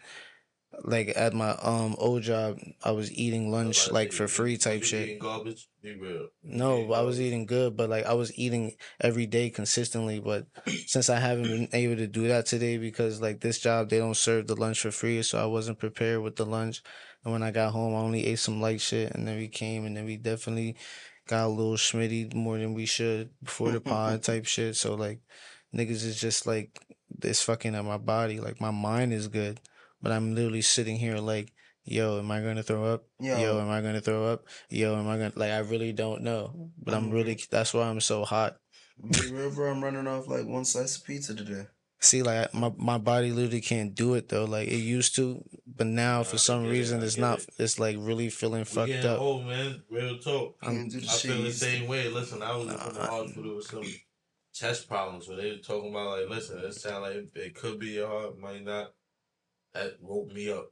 like 0.84 1.14
at 1.16 1.34
my 1.34 1.52
um 1.62 1.96
old 2.00 2.24
job, 2.24 2.58
I 2.84 2.92
was 2.92 3.12
eating 3.12 3.52
lunch 3.52 3.92
like 3.92 4.12
for 4.12 4.28
free 4.28 4.58
type 4.58 4.84
shit. 4.84 5.10
Eating 5.10 5.20
garbage? 5.20 5.68
Be 5.82 5.96
real. 5.96 6.28
No, 6.44 6.92
I 6.94 7.02
was 7.02 7.22
eating 7.22 7.46
good, 7.46 7.78
but 7.78 7.90
like 7.90 8.06
I 8.06 8.14
was 8.14 8.38
eating 8.38 8.76
every 9.00 9.28
day 9.28 9.50
consistently. 9.50 10.20
But 10.20 10.48
since 10.88 11.10
I 11.10 11.20
haven't 11.20 11.48
been 11.48 11.70
able 11.74 11.98
to 11.98 12.08
do 12.08 12.28
that 12.30 12.48
today 12.48 12.78
because 12.78 13.22
like 13.22 13.42
this 13.42 13.60
job 13.60 13.90
they 13.90 14.00
don't 14.00 14.18
serve 14.18 14.48
the 14.48 14.56
lunch 14.56 14.82
for 14.82 14.92
free, 14.92 15.22
so 15.24 15.38
I 15.38 15.46
wasn't 15.46 15.80
prepared 15.80 16.22
with 16.22 16.36
the 16.36 16.46
lunch. 16.46 16.82
And 17.24 17.34
when 17.34 17.44
I 17.44 17.52
got 17.52 17.74
home, 17.74 17.94
I 17.94 18.00
only 18.00 18.26
ate 18.26 18.40
some 18.40 18.62
light 18.62 18.82
shit, 18.82 19.12
and 19.14 19.28
then 19.28 19.38
we 19.38 19.48
came, 19.50 19.86
and 19.86 19.96
then 19.96 20.06
we 20.06 20.18
definitely 20.18 20.78
got 21.28 21.46
a 21.46 21.48
little 21.48 21.76
schmitty 21.76 22.34
more 22.34 22.58
than 22.58 22.74
we 22.74 22.86
should 22.86 23.30
before 23.44 23.72
the 23.72 23.82
pod 23.82 24.24
type 24.24 24.46
shit. 24.46 24.76
So 24.76 24.96
like 24.96 25.20
niggas 25.76 26.04
is 26.06 26.20
just 26.20 26.48
like 26.48 26.80
this 27.10 27.42
fucking 27.42 27.76
at 27.76 27.86
my 27.86 27.98
body. 27.98 28.40
Like 28.40 28.60
my 28.62 28.72
mind 28.72 29.14
is 29.14 29.28
good, 29.28 29.60
but 30.02 30.12
I'm 30.12 30.34
literally 30.36 30.62
sitting 30.62 30.98
here 30.98 31.18
like. 31.18 31.54
Yo, 31.90 32.20
am 32.20 32.30
I 32.30 32.42
gonna 32.42 32.64
throw 32.64 32.84
up? 32.84 33.06
Yo. 33.18 33.40
Yo, 33.40 33.62
am 33.62 33.70
I 33.70 33.80
gonna 33.80 34.02
throw 34.02 34.26
up? 34.26 34.44
Yo, 34.70 35.00
am 35.00 35.08
I 35.08 35.16
gonna 35.16 35.32
like? 35.38 35.52
I 35.52 35.60
really 35.60 35.94
don't 35.94 36.22
know, 36.22 36.70
but 36.84 36.94
I'm 36.94 37.08
Mhm. 37.10 37.14
really. 37.14 37.40
That's 37.50 37.74
why 37.74 37.84
I'm 37.84 38.02
so 38.02 38.26
hot. 38.26 38.58
Be 39.02 39.32
real, 39.32 39.52
bro. 39.52 39.72
I'm 39.72 39.82
running 39.82 40.06
off 40.06 40.28
like 40.28 40.46
one 40.46 40.66
slice 40.66 40.98
of 40.98 41.06
pizza 41.06 41.34
today. 41.34 41.68
See, 42.00 42.22
like 42.22 42.54
my 42.54 42.72
my 42.78 42.98
body 43.00 43.32
literally 43.32 43.62
can't 43.62 43.96
do 43.96 44.14
it 44.14 44.30
though. 44.30 44.46
Like 44.46 44.68
it 44.68 44.78
used 44.78 45.16
to, 45.16 45.44
but 45.66 45.88
now 45.88 46.24
for 46.24 46.38
some 46.38 46.64
get 46.64 46.70
it, 46.70 46.74
reason 46.74 47.02
it's 47.02 47.18
not. 47.18 47.40
it. 47.40 47.50
It's 47.58 47.80
like 47.80 47.96
really 48.00 48.30
feeling 48.30 48.60
We 48.60 48.66
fucked 48.66 48.88
getting 48.88 49.10
up. 49.10 49.20
old, 49.20 49.46
man. 49.48 49.82
Real 49.90 50.20
talk. 50.20 50.62
Can't 50.62 50.92
do 50.92 51.00
the 51.00 51.08
I 51.08 51.10
feel 51.18 51.42
the 51.42 51.52
same 51.52 51.88
way. 51.88 52.08
Listen, 52.10 52.44
I 52.44 52.56
was 52.56 52.68
in 52.68 52.94
the 52.94 53.00
hospital 53.02 53.56
with 53.56 53.66
some 53.66 53.84
chest 54.54 54.88
problems 54.88 55.28
where 55.28 55.38
they 55.38 55.52
were 55.52 55.58
talking 55.58 55.90
about 55.90 56.20
like, 56.20 56.30
listen, 56.30 56.60
it 56.60 56.74
sound 56.74 57.04
like 57.04 57.16
it, 57.16 57.30
it 57.36 57.56
could 57.56 57.80
be 57.80 57.88
your 57.88 58.08
heart, 58.08 58.40
might 58.40 58.64
not. 58.64 58.94
That 59.74 59.98
woke 60.02 60.32
me 60.34 60.52
up. 60.52 60.72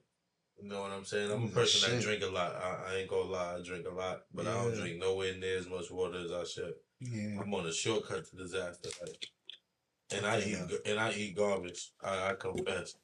You 0.61 0.69
know 0.69 0.81
what 0.81 0.91
I'm 0.91 1.05
saying? 1.05 1.31
I'm 1.31 1.43
a 1.43 1.47
Mm, 1.47 1.53
person 1.53 1.91
that 1.95 2.01
drink 2.01 2.23
a 2.23 2.27
lot. 2.27 2.55
I, 2.55 2.93
I 2.93 2.95
ain't 2.97 3.09
gonna 3.09 3.29
lie, 3.29 3.55
I 3.57 3.61
drink 3.61 3.85
a 3.87 3.93
lot, 3.93 4.21
but 4.33 4.47
I 4.47 4.53
don't 4.53 4.73
Yeah. 4.75 4.81
drink 4.81 4.99
nowhere 4.99 5.35
near 5.35 5.57
as 5.57 5.67
much 5.67 5.91
water 5.91 6.19
as 6.19 6.31
I 6.31 6.43
should. 6.45 6.75
Yeah. 7.01 7.41
I'm 7.41 7.53
on 7.53 7.65
a 7.65 7.73
shortcut 7.73 8.25
to 8.29 8.35
disaster, 8.37 8.89
like, 9.01 9.17
and 10.13 10.25
I 10.25 10.37
Okay, 10.37 10.51
eat 10.51 10.79
and 10.85 10.99
I 10.99 11.11
eat 11.11 11.35
garbage. 11.35 11.91
I, 12.03 12.29
I 12.29 12.33
confess. 12.33 12.95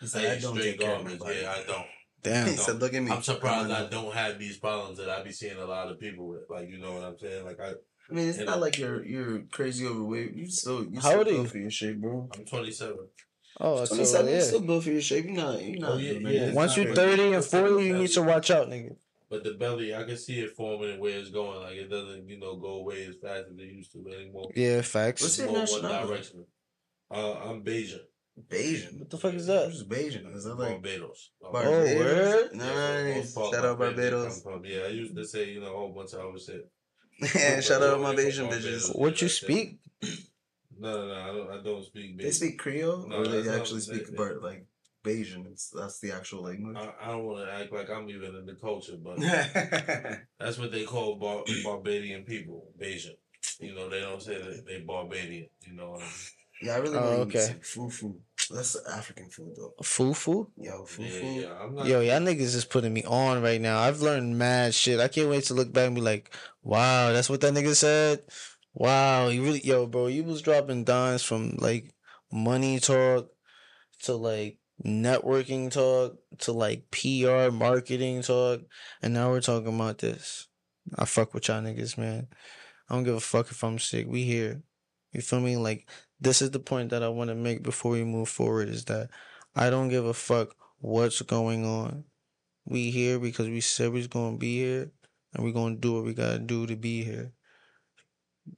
He 0.00 0.06
I 0.06 0.08
said, 0.08 0.24
I 0.32 0.36
eat 0.36 0.42
don't 0.42 0.54
straight 0.56 0.70
take 0.72 0.80
care 0.80 0.96
garbage. 0.96 1.20
Yeah, 1.42 1.52
I 1.56 1.62
don't. 1.66 1.86
Damn. 2.22 2.46
He 2.48 2.56
said, 2.56 2.80
look 2.80 2.94
at 2.94 3.02
me. 3.02 3.10
I'm 3.10 3.22
surprised 3.22 3.70
I 3.70 3.80
not- 3.82 3.90
don't 3.90 4.14
have 4.14 4.38
these 4.38 4.56
problems 4.58 4.98
that 4.98 5.10
I 5.10 5.22
be 5.22 5.30
seeing 5.32 5.58
a 5.58 5.64
lot 5.66 5.90
of 5.90 6.00
people 6.00 6.26
with. 6.28 6.48
Like, 6.48 6.68
you 6.70 6.78
know 6.78 6.92
what 6.94 7.02
I'm 7.04 7.18
saying? 7.18 7.44
Like, 7.44 7.60
I, 7.60 7.70
I 7.70 8.12
mean, 8.14 8.28
it's 8.28 8.38
You 8.38 8.44
not 8.46 8.56
know. 8.56 8.60
like 8.62 8.78
you're 8.78 9.04
you're 9.04 9.42
crazy 9.52 9.86
overweight. 9.86 10.34
You 10.34 10.46
still 10.46 10.84
you 10.84 11.00
How 11.00 11.08
still 11.10 11.18
old 11.18 11.28
are 11.28 11.32
you? 11.32 11.44
for 11.46 11.58
your 11.58 11.70
shape, 11.70 12.00
bro. 12.00 12.28
I'm 12.34 12.44
27. 12.44 12.96
Oh, 13.60 13.84
so 13.84 13.94
27, 13.94 14.26
you 14.28 14.34
yeah. 14.34 14.40
still 14.40 14.60
built 14.62 14.82
for 14.84 14.90
your 14.90 15.00
shape. 15.00 15.26
You're 15.26 15.34
not. 15.34 15.62
You're 15.62 15.78
not. 15.80 15.92
Oh, 15.92 15.96
yeah, 15.98 16.12
doing 16.14 16.26
yeah, 16.26 16.52
Once 16.52 16.70
not 16.72 16.76
you're 16.76 16.86
really- 16.94 16.96
thirty 17.16 17.32
and 17.34 17.44
forty, 17.44 17.84
you 17.86 17.98
need 17.98 18.08
to 18.08 18.22
watch 18.22 18.50
out, 18.50 18.68
nigga. 18.68 18.96
But 19.34 19.42
the 19.42 19.54
belly, 19.54 19.92
I 19.92 20.04
can 20.04 20.16
see 20.16 20.38
it 20.38 20.54
forming 20.54 20.92
and 20.92 21.00
where 21.00 21.18
it's 21.18 21.30
going. 21.30 21.60
Like, 21.60 21.74
it 21.74 21.90
doesn't, 21.90 22.28
you 22.28 22.38
know, 22.38 22.54
go 22.54 22.74
away 22.74 23.04
as 23.06 23.16
fast 23.16 23.46
as 23.52 23.58
it 23.58 23.64
used 23.64 23.90
to 23.94 24.06
anymore. 24.14 24.48
Yeah, 24.54 24.80
facts. 24.82 25.22
What's 25.22 25.40
It's 25.40 25.50
your 25.50 25.58
nationality? 25.58 26.38
Uh, 27.10 27.32
I'm 27.44 27.62
Bajan. 27.64 27.98
Bajan. 28.48 29.00
What 29.00 29.10
the 29.10 29.18
fuck 29.18 29.34
is 29.34 29.46
that? 29.48 29.66
Who's 29.70 29.82
Bajan? 29.82 30.36
Is 30.36 30.44
that 30.44 30.54
like 30.54 30.80
Barbados. 30.82 31.30
Barbados? 31.42 31.94
word? 31.96 32.54
Nice. 32.54 33.34
Both 33.34 33.34
part 33.34 33.54
Shout 33.54 33.64
out 33.64 33.78
Barbados 33.80 33.96
they 33.96 34.10
Barbados. 34.10 34.42
come 34.42 34.52
from. 34.52 34.64
Yeah, 34.64 34.80
I 34.84 34.88
used 34.88 35.16
to 35.16 35.24
say, 35.26 35.50
you 35.50 35.60
know, 35.60 35.66
a 35.74 35.76
whole 35.76 35.92
bunch 35.92 36.12
of 36.12 36.20
other 36.20 36.38
shit. 36.38 36.70
Yeah, 37.34 37.60
shout 37.60 37.82
out 37.82 38.00
my 38.00 38.14
Barbados. 38.14 38.38
Bajan 38.38 38.50
bitches. 38.52 38.96
What 38.96 39.20
you 39.20 39.28
speak? 39.28 39.78
No, 40.78 40.90
no, 40.92 41.06
no, 41.08 41.14
I 41.14 41.26
don't, 41.26 41.60
I 41.60 41.62
don't 41.62 41.84
speak 41.84 42.18
They 42.18 42.30
speak 42.30 42.58
Creole, 42.58 43.06
No, 43.08 43.16
or 43.16 43.26
they 43.26 43.48
actually 43.48 43.78
what 43.80 43.86
they 43.88 43.94
speak 43.96 44.06
say. 44.08 44.14
Bart 44.14 44.42
like 44.42 44.66
Bajan. 45.04 45.46
It's, 45.52 45.70
that's 45.70 46.00
the 46.00 46.12
actual 46.12 46.42
language. 46.44 46.76
I, 46.76 46.92
I 47.00 47.10
don't 47.12 47.24
want 47.24 47.46
to 47.46 47.52
act 47.54 47.72
like 47.72 47.90
I'm 47.90 48.08
even 48.08 48.34
in 48.34 48.46
the 48.46 48.54
culture, 48.54 48.96
but 49.02 49.18
that's 50.40 50.58
what 50.58 50.72
they 50.72 50.84
call 50.84 51.16
Bar- 51.16 51.44
Barbadian 51.62 52.24
people, 52.24 52.68
Bajan. 52.80 53.16
You 53.60 53.74
know, 53.74 53.88
they 53.88 54.00
don't 54.00 54.22
say 54.22 54.38
that 54.38 54.64
they 54.66 54.80
Barbadian. 54.80 55.46
You 55.66 55.74
know 55.76 55.90
what 55.90 56.00
I 56.00 56.04
mean? 56.04 56.10
yeah, 56.62 56.74
I 56.74 56.78
really 56.78 56.96
Oh, 56.98 57.18
want 57.18 57.30
to 57.32 57.38
okay. 57.38 57.54
eat 57.58 57.66
some 57.66 57.88
fufu. 57.88 58.14
That's 58.50 58.72
the 58.72 58.90
African 58.90 59.28
food 59.30 59.54
though. 59.56 59.74
Fufu? 59.82 60.48
Yo, 60.56 60.72
Yeah, 60.78 60.84
fufu. 60.84 61.42
yeah. 61.42 61.52
I'm 61.62 61.74
not. 61.74 61.86
Yo, 61.86 62.00
y'all 62.00 62.20
niggas 62.20 62.54
is 62.54 62.64
putting 62.64 62.92
me 62.92 63.04
on 63.04 63.42
right 63.42 63.60
now. 63.60 63.78
I've 63.78 64.00
learned 64.02 64.38
mad 64.38 64.74
shit. 64.74 65.00
I 65.00 65.08
can't 65.08 65.28
wait 65.30 65.44
to 65.44 65.54
look 65.54 65.72
back 65.72 65.86
and 65.86 65.94
be 65.94 66.00
like, 66.00 66.34
wow, 66.62 67.12
that's 67.12 67.30
what 67.30 67.40
that 67.42 67.54
nigga 67.54 67.74
said. 67.74 68.20
Wow, 68.74 69.28
he 69.28 69.38
really, 69.38 69.60
yo, 69.64 69.86
bro, 69.86 70.08
you 70.08 70.24
was 70.24 70.42
dropping 70.42 70.84
dimes 70.84 71.22
from 71.22 71.56
like 71.58 71.94
money 72.32 72.80
talk 72.80 73.30
to 74.02 74.14
like 74.16 74.58
networking 74.82 75.70
talk 75.70 76.16
to 76.38 76.52
like 76.52 76.90
PR 76.90 77.50
marketing 77.50 78.22
talk, 78.22 78.60
and 79.02 79.14
now 79.14 79.30
we're 79.30 79.40
talking 79.40 79.74
about 79.74 79.98
this. 79.98 80.48
I 80.96 81.04
fuck 81.04 81.34
with 81.34 81.48
y'all 81.48 81.62
niggas, 81.62 81.96
man. 81.96 82.28
I 82.88 82.94
don't 82.94 83.04
give 83.04 83.14
a 83.14 83.20
fuck 83.20 83.50
if 83.50 83.62
I'm 83.64 83.78
sick. 83.78 84.06
We 84.08 84.24
here. 84.24 84.62
You 85.12 85.20
feel 85.20 85.40
me? 85.40 85.56
Like 85.56 85.88
this 86.20 86.42
is 86.42 86.50
the 86.50 86.60
point 86.60 86.90
that 86.90 87.02
I 87.02 87.08
want 87.08 87.28
to 87.28 87.34
make 87.34 87.62
before 87.62 87.92
we 87.92 88.04
move 88.04 88.28
forward 88.28 88.68
is 88.68 88.84
that 88.86 89.10
I 89.54 89.70
don't 89.70 89.88
give 89.88 90.04
a 90.04 90.14
fuck 90.14 90.54
what's 90.78 91.22
going 91.22 91.64
on. 91.64 92.04
We 92.66 92.90
here 92.90 93.18
because 93.18 93.48
we 93.48 93.60
said 93.60 93.92
we 93.92 94.06
gonna 94.06 94.36
be 94.36 94.58
here 94.58 94.90
and 95.32 95.44
we 95.44 95.52
gonna 95.52 95.76
do 95.76 95.94
what 95.94 96.04
we 96.04 96.14
gotta 96.14 96.38
do 96.38 96.66
to 96.66 96.76
be 96.76 97.04
here. 97.04 97.32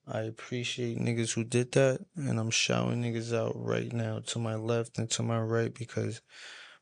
I 0.07 0.21
appreciate 0.21 0.99
niggas 0.99 1.35
who 1.35 1.45
did 1.45 1.73
that 1.73 2.05
and 2.17 2.39
I'm 2.39 2.51
shouting 2.51 3.03
niggas 3.03 3.37
out 3.37 3.53
right 3.55 3.93
now 3.93 4.21
to 4.27 4.39
my 4.39 4.55
left 4.55 4.99
and 4.99 5.11
to 5.11 5.23
my 5.23 5.41
right 5.41 5.73
because 5.73 6.21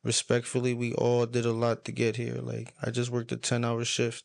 respectfully 0.02 0.74
we 0.74 0.94
all 0.94 1.26
did 1.26 1.44
a 1.44 1.52
lot 1.52 1.84
to 1.84 1.92
get 1.92 2.16
here. 2.16 2.36
Like 2.36 2.72
I 2.82 2.90
just 2.90 3.11
worked 3.11 3.32
a 3.32 3.36
ten 3.36 3.64
hour 3.64 3.84
shift 3.84 4.24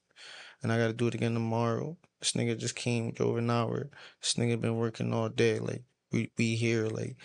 and 0.62 0.72
I 0.72 0.78
gotta 0.78 0.94
do 0.94 1.08
it 1.08 1.16
again 1.16 1.34
tomorrow. 1.34 1.98
This 2.20 2.34
nigga 2.34 2.58
just 2.58 2.76
came, 2.76 3.12
drove 3.12 3.38
an 3.38 3.50
hour. 3.50 3.90
This 4.22 4.34
nigga 4.36 4.60
been 4.60 4.78
working 4.78 5.14
all 5.14 5.30
day. 5.30 5.60
Like 5.60 5.84
we 6.12 6.32
we 6.38 6.56
here. 6.56 6.88
Like 6.88 7.18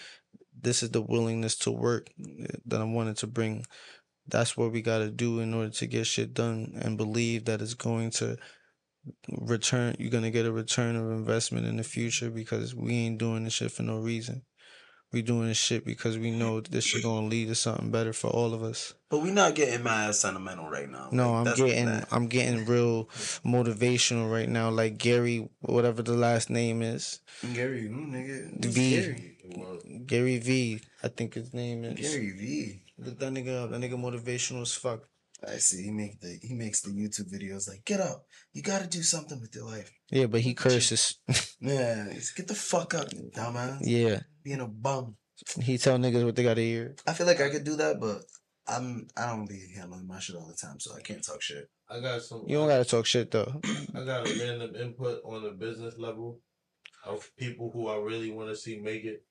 this 0.60 0.82
is 0.82 0.90
the 0.90 1.02
willingness 1.02 1.56
to 1.58 1.70
work 1.70 2.10
that 2.66 2.80
I 2.80 2.84
wanted 2.84 3.16
to 3.18 3.26
bring 3.26 3.64
that's 4.26 4.56
what 4.56 4.72
we 4.72 4.82
got 4.82 4.98
to 4.98 5.10
do 5.10 5.40
in 5.40 5.52
order 5.52 5.70
to 5.70 5.86
get 5.86 6.06
shit 6.06 6.32
done 6.32 6.72
and 6.80 6.96
believe 6.96 7.44
that 7.44 7.60
it's 7.60 7.74
going 7.74 8.10
to 8.10 8.38
return 9.28 9.94
you're 9.98 10.10
going 10.10 10.24
to 10.24 10.30
get 10.30 10.46
a 10.46 10.52
return 10.52 10.96
of 10.96 11.10
investment 11.10 11.66
in 11.66 11.76
the 11.76 11.82
future 11.84 12.30
because 12.30 12.74
we 12.74 12.92
ain't 12.94 13.18
doing 13.18 13.44
this 13.44 13.52
shit 13.52 13.70
for 13.72 13.82
no 13.82 13.98
reason 13.98 14.42
we 15.12 15.22
doing 15.22 15.46
this 15.46 15.56
shit 15.56 15.84
because 15.84 16.18
we 16.18 16.30
know 16.32 16.60
this 16.60 16.84
shit 16.84 17.02
going 17.04 17.22
to 17.24 17.28
lead 17.28 17.46
to 17.46 17.54
something 17.54 17.90
better 17.92 18.12
for 18.12 18.28
all 18.30 18.52
of 18.52 18.62
us 18.64 18.94
But 19.10 19.20
we 19.22 19.30
not 19.30 19.54
getting 19.54 19.84
mad 19.84 20.14
sentimental 20.14 20.68
right 20.68 20.90
now. 20.90 21.08
no 21.12 21.32
Like, 21.42 21.46
i'm 21.48 21.66
getting 21.66 22.04
i'm 22.10 22.26
getting 22.26 22.64
real 22.64 23.04
motivational 23.44 24.30
right 24.32 24.48
now 24.48 24.70
like 24.70 24.98
gary 24.98 25.48
whatever 25.60 26.02
the 26.02 26.14
last 26.14 26.50
name 26.50 26.82
is 26.82 27.20
Gary, 27.54 27.88
who, 27.88 28.06
nigga? 28.06 28.64
Who's 28.64 28.74
V. 28.74 28.90
Gary? 29.00 29.30
gary 30.06 30.38
v 30.38 30.80
i 31.02 31.08
think 31.08 31.34
his 31.34 31.52
name 31.52 31.84
is 31.84 32.00
Gary 32.00 32.30
V. 32.32 32.82
look 32.98 33.18
that 33.18 33.30
nigga 33.32 33.64
up 33.64 33.70
that 33.70 33.80
nigga 33.80 33.92
motivational 33.94 34.62
as 34.62 34.74
fuck 34.74 35.00
I 35.48 35.56
see. 35.58 35.82
He 35.84 35.90
make 35.90 36.20
the 36.20 36.38
he 36.42 36.54
makes 36.54 36.80
the 36.82 36.90
YouTube 36.90 37.32
videos 37.32 37.68
like, 37.68 37.84
get 37.84 38.00
up. 38.00 38.24
You 38.52 38.62
got 38.62 38.82
to 38.82 38.88
do 38.88 39.02
something 39.02 39.40
with 39.40 39.54
your 39.54 39.64
life. 39.66 39.90
yeah 40.10 40.26
but 40.26 40.40
he 40.40 40.50
Look 40.50 40.66
at 40.66 40.72
you. 40.72 40.76
curses 40.78 41.18
Yeah, 41.60 42.10
he's, 42.12 42.32
get 42.32 42.48
the 42.48 42.54
fuck 42.54 42.94
up, 42.94 43.12
you 43.12 43.30
dumbass. 43.34 43.78
yeah 43.82 44.20
Being 44.42 44.60
a 44.60 44.66
bum. 44.68 45.16
he 45.62 45.78
tell 45.78 45.98
niggas 45.98 46.24
what 46.24 46.36
they 46.36 46.42
gotta 46.44 46.60
hear 46.60 46.94
I 47.06 47.12
feel 47.12 47.26
like 47.26 47.40
I 47.40 47.50
could 47.50 47.64
do 47.64 47.76
that, 47.76 48.00
but 48.00 48.22
I'm 48.66 49.06
I 49.16 49.26
don't 49.26 49.48
be 49.48 49.60
handling 49.76 50.06
my 50.06 50.18
shit 50.20 50.36
all 50.36 50.46
the 50.46 50.56
time, 50.66 50.78
so 50.80 50.94
I 50.96 51.00
can't 51.00 51.22
talk 51.24 51.42
shit. 51.42 51.68
I 51.90 52.00
got 52.00 52.22
some. 52.22 52.44
you 52.46 52.56
don't 52.56 52.68
gotta 52.68 52.84
talk 52.84 53.04
shit 53.06 53.30
though 53.30 53.60
I 53.94 54.04
got 54.04 54.26
a 54.28 54.38
random 54.40 54.74
input 54.76 55.20
on 55.24 55.42
the 55.42 55.50
business 55.50 55.94
level 55.98 56.40
of 57.04 57.30
people 57.36 57.70
who 57.72 57.88
I 57.88 57.96
really 57.96 58.30
want 58.30 58.48
to 58.50 58.56
see 58.56 58.78
make 58.78 59.04
it. 59.04 59.24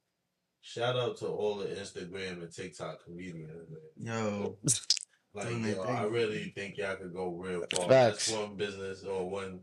Shout 0.61 0.95
out 0.95 1.17
to 1.17 1.27
all 1.27 1.57
the 1.57 1.65
Instagram 1.65 2.41
and 2.43 2.53
TikTok 2.53 3.03
comedians, 3.03 3.67
man. 3.69 4.07
Yo, 4.23 4.57
Like, 5.33 5.49
Doing 5.49 5.63
their 5.63 5.75
yo, 5.75 5.83
thing. 5.83 5.95
I 5.95 6.03
really 6.03 6.53
think 6.55 6.77
y'all 6.77 6.95
could 6.95 7.13
go 7.13 7.31
real 7.31 7.63
far. 7.73 7.89
Facts. 7.89 8.27
That's 8.27 8.39
one 8.39 8.55
business 8.55 9.03
or 9.03 9.27
one 9.29 9.61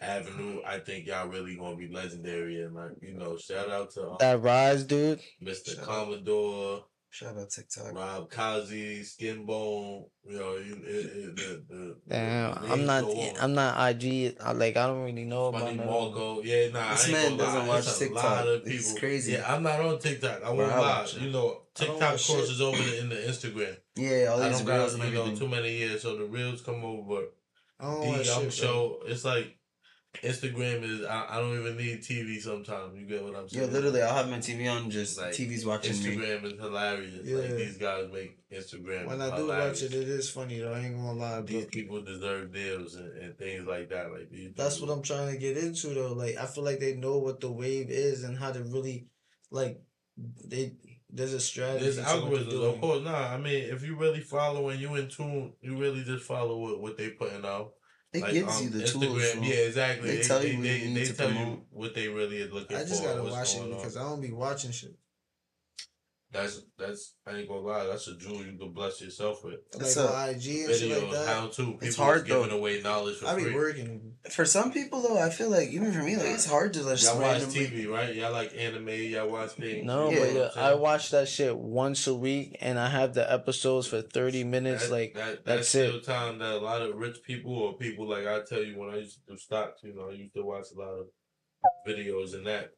avenue. 0.00 0.60
I 0.64 0.78
think 0.78 1.06
y'all 1.06 1.28
really 1.28 1.56
gonna 1.56 1.76
be 1.76 1.88
legendary. 1.88 2.62
And 2.62 2.74
like, 2.74 2.92
you 3.00 3.14
know, 3.14 3.36
shout 3.36 3.68
out 3.70 3.90
to 3.92 4.10
um, 4.10 4.16
that 4.20 4.40
rise 4.40 4.84
dude 4.84 5.20
Mr. 5.42 5.74
Shout 5.74 5.78
out. 5.80 5.84
Commodore, 5.84 6.84
shout 7.10 7.36
out 7.36 7.50
TikTok. 7.50 7.94
Rob 7.94 8.30
Kazi, 8.30 9.00
Skinbone. 9.00 10.04
You 10.26 10.38
know, 10.38 10.52
it, 10.56 10.66
it, 10.66 11.06
it, 11.06 11.36
the, 11.36 11.62
the, 11.68 11.96
Damn, 12.08 12.62
the 12.62 12.72
I'm 12.72 12.86
not. 12.86 13.04
I'm 13.40 13.54
not 13.54 13.90
IG. 13.90 14.36
I, 14.40 14.52
like 14.52 14.76
I 14.76 14.86
don't 14.86 15.04
really 15.04 15.24
know 15.24 15.46
about 15.46 15.62
Funny 15.62 15.76
none 15.76 15.88
of 15.88 16.14
them. 16.14 16.40
Yeah, 16.44 16.68
nah, 16.70 16.90
This 16.92 17.04
I 17.04 17.08
ain't 17.08 17.12
man 17.12 17.24
gonna 17.30 17.36
doesn't 17.38 17.60
lie. 17.60 17.68
watch 17.68 17.78
It's 17.86 17.96
a 17.96 18.04
TikTok. 18.04 18.22
lot 18.24 18.48
of 18.48 18.62
It's 18.66 18.86
people. 18.88 19.00
crazy. 19.00 19.32
Yeah, 19.32 19.54
I'm 19.54 19.62
not 19.62 19.80
on 19.80 19.98
TikTok. 19.98 20.42
I 20.44 20.50
won't 20.50 20.70
lie. 20.70 20.78
watch. 20.78 21.16
You 21.16 21.30
know, 21.30 21.62
TikTok 21.74 22.00
watch 22.00 22.20
shit. 22.20 22.36
crosses 22.36 22.60
over 22.60 22.76
to- 22.76 22.98
in 23.00 23.08
the 23.08 23.16
Instagram. 23.16 23.76
Yeah, 23.96 24.26
all 24.32 24.42
I 24.42 24.48
these 24.50 24.58
don't 24.60 24.68
reels 24.68 24.94
got 24.96 25.08
you 25.08 25.14
know 25.14 25.34
too 25.34 25.48
many 25.48 25.72
years, 25.76 26.02
so 26.02 26.16
the 26.16 26.24
reels 26.24 26.60
come 26.62 26.84
over. 26.84 27.02
But 27.08 27.34
I 27.80 27.90
don't 27.90 28.00
The 28.02 28.06
watch 28.08 28.26
young 28.26 28.42
shit, 28.44 28.52
show, 28.52 28.98
it's 29.06 29.24
like 29.24 29.56
Instagram 30.22 30.82
is. 30.82 31.04
I, 31.04 31.26
I 31.28 31.38
don't 31.38 31.58
even 31.58 31.76
need 31.76 32.00
TV 32.00 32.40
sometimes. 32.40 32.96
You 32.96 33.06
get 33.06 33.22
what 33.22 33.36
I'm 33.36 33.48
saying? 33.48 33.66
Yeah, 33.66 33.72
literally, 33.72 34.02
I'll 34.02 34.14
have 34.14 34.28
my 34.28 34.38
TV 34.38 34.70
on, 34.70 34.90
just 34.90 35.18
Like, 35.18 35.32
TV's 35.32 35.64
watching 35.64 35.92
me. 36.02 36.16
Instagram 36.16 36.44
is 36.44 36.52
hilarious. 36.58 37.14
Yeah. 37.22 37.36
Like 37.38 37.56
these 37.56 37.76
guys 37.76 38.06
make 38.12 38.38
Instagram. 38.50 39.06
When 39.06 39.20
I 39.20 39.30
do 39.30 39.42
hilarious. 39.42 39.82
watch 39.82 39.90
it, 39.90 39.94
it 39.94 40.08
is 40.08 40.30
funny 40.30 40.58
though. 40.58 40.72
I 40.72 40.80
ain't 40.80 40.96
gonna 40.96 41.12
lie, 41.12 41.40
These 41.42 41.64
but 41.64 41.72
people 41.72 42.02
deserve 42.02 42.52
deals 42.52 42.96
and, 42.96 43.16
and 43.18 43.38
things 43.38 43.66
like 43.66 43.90
that. 43.90 44.10
Like 44.10 44.30
these 44.30 44.52
that's 44.56 44.80
what 44.80 44.90
I'm 44.90 45.02
trying 45.02 45.32
to 45.32 45.38
get 45.38 45.56
into 45.56 45.88
though. 45.88 46.14
Like 46.14 46.36
I 46.36 46.46
feel 46.46 46.64
like 46.64 46.80
they 46.80 46.96
know 46.96 47.18
what 47.18 47.40
the 47.40 47.52
wave 47.52 47.90
is 47.90 48.24
and 48.24 48.36
how 48.36 48.50
to 48.50 48.60
really, 48.64 49.06
like, 49.50 49.80
they 50.16 50.72
there's 51.10 51.32
a 51.32 51.40
strategy. 51.40 51.84
There's 51.84 51.96
to 51.96 52.02
what 52.02 52.30
they're 52.30 52.40
algorithms, 52.40 52.74
of 52.74 52.80
course. 52.80 53.04
Nah, 53.04 53.32
I 53.32 53.36
mean, 53.38 53.64
if 53.70 53.84
you 53.84 53.96
really 53.96 54.20
follow 54.20 54.68
and 54.68 54.80
you 54.80 54.94
in 54.96 55.08
tune, 55.08 55.52
you 55.60 55.76
really 55.76 56.02
just 56.02 56.24
follow 56.24 56.58
what, 56.58 56.80
what 56.80 56.98
they 56.98 57.10
putting 57.10 57.44
out. 57.44 57.72
It 58.12 58.22
Like, 58.22 58.32
gives 58.32 58.56
um, 58.56 58.64
you 58.64 58.70
the 58.70 58.84
Instagram, 58.84 59.00
tools. 59.00 59.34
yeah, 59.48 59.54
exactly. 59.54 60.08
They 60.10 60.16
They, 60.16 60.22
tell 60.22 60.40
they, 60.40 60.50
you 60.52 60.56
what 60.56 60.62
they, 60.64 60.78
you 60.78 60.94
they 60.94 61.04
tell 61.12 61.26
promote. 61.26 61.46
you 61.48 61.62
what 61.72 61.94
they 61.94 62.08
really 62.08 62.42
are 62.42 62.48
looking 62.50 62.76
I 62.76 62.84
just 62.84 63.02
gotta 63.04 63.22
watch 63.22 63.54
it 63.56 63.60
on. 63.62 63.68
because 63.70 63.96
I 63.96 64.02
don't 64.02 64.20
be 64.22 64.32
watching 64.32 64.70
shit. 64.70 64.94
That's 66.30 66.60
that's 66.78 67.14
I 67.26 67.36
ain't 67.38 67.48
gonna 67.48 67.60
lie. 67.60 67.86
That's 67.86 68.06
a 68.06 68.14
jewel 68.18 68.44
you 68.44 68.58
can 68.58 68.72
bless 68.74 69.00
yourself 69.00 69.42
with. 69.42 69.60
Like 69.72 69.82
It's 69.82 69.96
on 69.96 70.08
a- 70.28 70.30
IG 70.32 70.66
and 70.66 70.74
shit 70.76 71.02
like 71.02 71.10
that. 71.12 71.26
how 71.26 71.46
to. 71.46 71.62
People 71.64 71.78
It's 71.80 71.96
hard, 71.96 72.26
giving 72.26 72.50
though. 72.50 72.56
away 72.58 72.82
knowledge 72.82 73.16
for 73.16 73.28
I 73.28 73.36
be 73.36 73.44
free. 73.44 73.54
working. 73.54 74.12
For 74.30 74.44
some 74.44 74.70
people, 74.70 75.00
though, 75.00 75.18
I 75.18 75.30
feel 75.30 75.48
like 75.48 75.70
even 75.70 75.90
for 75.90 76.02
me, 76.02 76.16
like 76.18 76.26
it's 76.26 76.44
hard 76.44 76.74
to 76.74 76.80
just 76.80 77.04
Y'all 77.04 77.18
watch 77.18 77.40
randomly. 77.40 77.66
TV, 77.68 77.88
right? 77.90 78.14
Y'all 78.14 78.30
like 78.32 78.52
anime. 78.54 78.88
Y'all 78.90 79.30
watch 79.30 79.52
things. 79.52 79.86
No, 79.86 80.10
Yeah. 80.10 80.18
but 80.20 80.32
yeah, 80.34 80.40
I'm 80.56 80.64
I 80.64 80.68
saying? 80.70 80.80
watch 80.82 81.10
that 81.12 81.28
shit 81.28 81.56
once 81.56 82.06
a 82.06 82.14
week, 82.14 82.58
and 82.60 82.78
I 82.78 82.90
have 82.90 83.14
the 83.14 83.32
episodes 83.32 83.86
for 83.86 84.02
thirty 84.02 84.44
minutes. 84.44 84.88
That- 84.88 84.92
like 84.92 85.14
that, 85.14 85.46
that's 85.46 85.72
that's 85.72 85.74
it. 85.76 85.88
still 85.88 86.00
time 86.02 86.38
that 86.40 86.56
a 86.56 86.58
lot 86.58 86.82
of 86.82 86.94
rich 86.94 87.22
people 87.26 87.56
or 87.56 87.78
people 87.78 88.06
like 88.06 88.26
I 88.26 88.40
tell 88.46 88.62
you 88.62 88.78
when 88.78 88.90
I 88.90 88.98
used 88.98 89.14
to 89.26 89.32
do 89.32 89.38
stocks, 89.38 89.80
you 89.82 89.94
know, 89.94 90.10
I 90.10 90.12
used 90.12 90.34
to 90.34 90.42
watch 90.44 90.66
a 90.76 90.78
lot 90.78 90.90
of 90.92 91.06
videos 91.88 92.34
and 92.34 92.46
that 92.46 92.70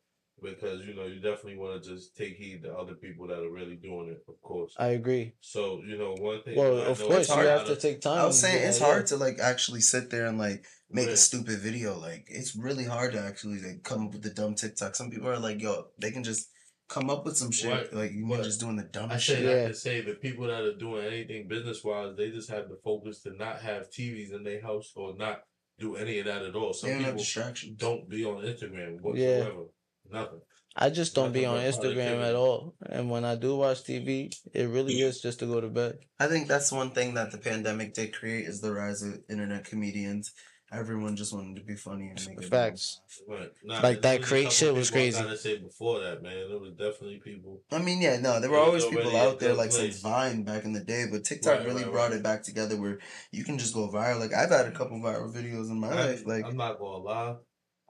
because 0.42 0.84
you 0.86 0.94
know 0.94 1.04
you 1.06 1.16
definitely 1.20 1.56
want 1.56 1.82
to 1.82 1.88
just 1.94 2.16
take 2.16 2.36
heed 2.36 2.62
to 2.64 2.72
other 2.74 2.94
people 2.94 3.26
that 3.28 3.38
are 3.38 3.50
really 3.50 3.76
doing 3.76 4.08
it, 4.08 4.22
of 4.28 4.40
course. 4.42 4.74
I 4.78 4.88
agree. 4.88 5.32
So 5.40 5.82
you 5.86 5.96
know 5.98 6.14
one 6.18 6.42
thing. 6.42 6.56
Well, 6.56 6.78
of 6.78 7.00
course, 7.00 7.28
you 7.28 7.34
have 7.36 7.66
to 7.66 7.72
of- 7.72 7.80
take 7.80 8.00
time. 8.00 8.18
I 8.18 8.26
was 8.26 8.38
saying 8.40 8.66
it's 8.68 8.80
hard 8.80 9.06
to 9.08 9.16
like 9.16 9.38
actually 9.40 9.80
sit 9.80 10.10
there 10.10 10.26
and 10.26 10.38
like 10.38 10.64
make 10.90 11.06
Yeah. 11.06 11.12
a 11.12 11.16
stupid 11.16 11.58
video. 11.60 11.98
Like 11.98 12.26
it's 12.28 12.56
really 12.56 12.84
hard 12.84 13.12
to 13.12 13.20
actually 13.20 13.60
like 13.60 13.82
come 13.82 14.06
up 14.06 14.12
with 14.12 14.22
the 14.22 14.30
dumb 14.30 14.54
TikTok. 14.54 14.96
Some 14.96 15.10
people 15.10 15.28
are 15.28 15.38
like, 15.38 15.60
yo, 15.62 15.86
they 15.98 16.10
can 16.10 16.24
just 16.24 16.48
come 16.88 17.08
up 17.08 17.24
with 17.24 17.36
some 17.36 17.52
shit. 17.52 17.70
Right. 17.70 17.92
Like 17.94 18.12
you 18.12 18.26
But 18.28 18.42
just 18.42 18.60
doing 18.60 18.76
the 18.76 18.82
I 18.84 18.88
dumbest 18.92 19.26
say 19.26 19.34
shit. 19.36 19.44
Yeah. 19.44 19.54
that 19.62 19.68
to 19.68 19.74
say 19.74 20.00
the 20.00 20.14
people 20.14 20.46
that 20.48 20.62
are 20.62 20.74
doing 20.76 21.04
anything 21.06 21.46
business 21.48 21.84
wise, 21.84 22.16
they 22.16 22.30
just 22.30 22.50
have 22.50 22.68
the 22.68 22.78
focus 22.82 23.22
to 23.22 23.30
not 23.36 23.60
have 23.60 23.90
TVs 23.90 24.32
in 24.34 24.42
their 24.42 24.60
house 24.60 24.92
or 24.96 25.14
not 25.16 25.42
do 25.78 25.96
any 25.96 26.18
of 26.18 26.26
that 26.26 26.42
at 26.42 26.54
all. 26.54 26.72
They 26.72 26.78
Some 26.78 27.02
don't 27.02 27.16
people 27.16 27.74
don't 27.76 28.08
be 28.10 28.24
on 28.24 28.42
Instagram 28.44 29.00
whatsoever. 29.00 29.64
Nothing. 30.12 30.40
I 30.76 30.88
just 30.88 31.14
don't 31.16 31.32
be 31.32 31.44
on 31.46 31.58
Instagram 31.58 32.22
at 32.22 32.36
all. 32.36 32.74
And 32.86 33.10
when 33.10 33.24
I 33.24 33.34
do 33.34 33.56
watch 33.56 33.82
TV, 33.84 34.32
it 34.54 34.68
really 34.68 34.94
is 35.00 35.20
just 35.20 35.40
to 35.40 35.46
go 35.46 35.60
to 35.60 35.68
bed. 35.68 35.98
I 36.20 36.28
think 36.28 36.46
that's 36.46 36.70
one 36.70 36.90
thing 36.92 37.14
that 37.14 37.32
the 37.32 37.38
pandemic 37.38 37.92
did 37.94 38.14
create 38.14 38.44
is 38.46 38.60
the 38.60 38.72
rise 38.72 39.02
of 39.02 39.18
internet 39.28 39.64
comedians. 39.64 40.32
Everyone 40.72 41.16
just 41.16 41.34
wanted 41.34 41.56
to 41.56 41.64
be 41.64 41.74
funny 41.74 42.10
and 42.10 42.20
make 42.20 42.36
everyone 42.44 42.48
Facts. 42.50 43.00
laugh. 43.28 43.40
Right. 43.40 43.50
Nah, 43.64 43.74
Like, 43.80 44.02
that 44.02 44.02
there's 44.02 44.24
a 44.24 44.28
crate 44.28 44.52
shit 44.52 44.72
was 44.72 44.88
people 44.88 45.00
I 45.00 45.02
crazy. 45.02 45.22
gotta 45.24 45.36
say 45.36 45.58
before 45.58 45.98
that, 45.98 46.22
man, 46.22 46.48
there 46.48 46.60
was 46.60 46.74
definitely 46.74 47.18
people. 47.24 47.62
I 47.72 47.78
mean, 47.80 48.00
yeah, 48.00 48.20
no, 48.20 48.38
there 48.40 48.48
were 48.50 48.58
always 48.58 48.84
people 48.86 49.16
out 49.16 49.40
there 49.40 49.48
good 49.50 49.58
like 49.58 49.72
since. 49.72 50.00
Vine 50.00 50.44
back 50.44 50.64
in 50.64 50.72
the 50.72 50.84
day, 50.84 51.06
but 51.10 51.24
TikTok 51.24 51.58
Right, 51.58 51.66
really 51.66 51.82
right, 51.82 51.90
brought 51.92 52.10
right. 52.10 52.18
it 52.18 52.22
back 52.22 52.44
together 52.44 52.80
where 52.80 53.00
you 53.32 53.42
can 53.42 53.58
just 53.58 53.74
go 53.74 53.90
viral. 53.90 54.20
Like 54.20 54.32
I've 54.32 54.50
had 54.50 54.66
a 54.66 54.70
couple 54.70 55.00
viral 55.00 55.34
videos 55.34 55.70
in 55.70 55.80
my 55.80 55.90
I, 55.90 55.94
life. 56.06 56.24
Like 56.24 56.44
I'm 56.46 56.56
not 56.56 56.78
gonna 56.78 56.98
lie, 56.98 57.34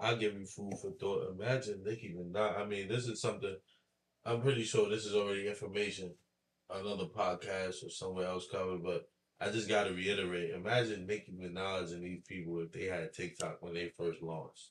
I 0.01 0.15
give 0.15 0.35
you 0.35 0.47
food 0.47 0.75
for 0.81 0.91
thought. 0.93 1.31
Imagine 1.39 1.83
Nicki 1.85 2.15
Minaj. 2.17 2.59
I 2.59 2.65
mean, 2.65 2.89
this 2.89 3.07
is 3.07 3.21
something. 3.21 3.57
I'm 4.25 4.41
pretty 4.41 4.65
sure 4.65 4.89
this 4.89 5.05
is 5.07 5.15
already 5.15 5.47
information, 5.49 6.13
another 6.71 7.05
podcast 7.05 7.85
or 7.87 7.91
somewhere 7.91 8.27
else 8.27 8.47
covered, 8.51 8.83
but. 8.83 9.09
I 9.43 9.49
just 9.49 9.71
gotta 9.71 9.91
reiterate. 9.95 10.51
Imagine 10.51 11.07
Nicki 11.07 11.33
Minaj 11.33 11.93
and 11.95 12.05
these 12.05 12.21
people 12.29 12.61
if 12.61 12.73
they 12.73 12.85
had 12.85 13.15
TikTok 13.15 13.63
when 13.63 13.73
they 13.73 13.91
first 13.97 14.21
launched. 14.21 14.69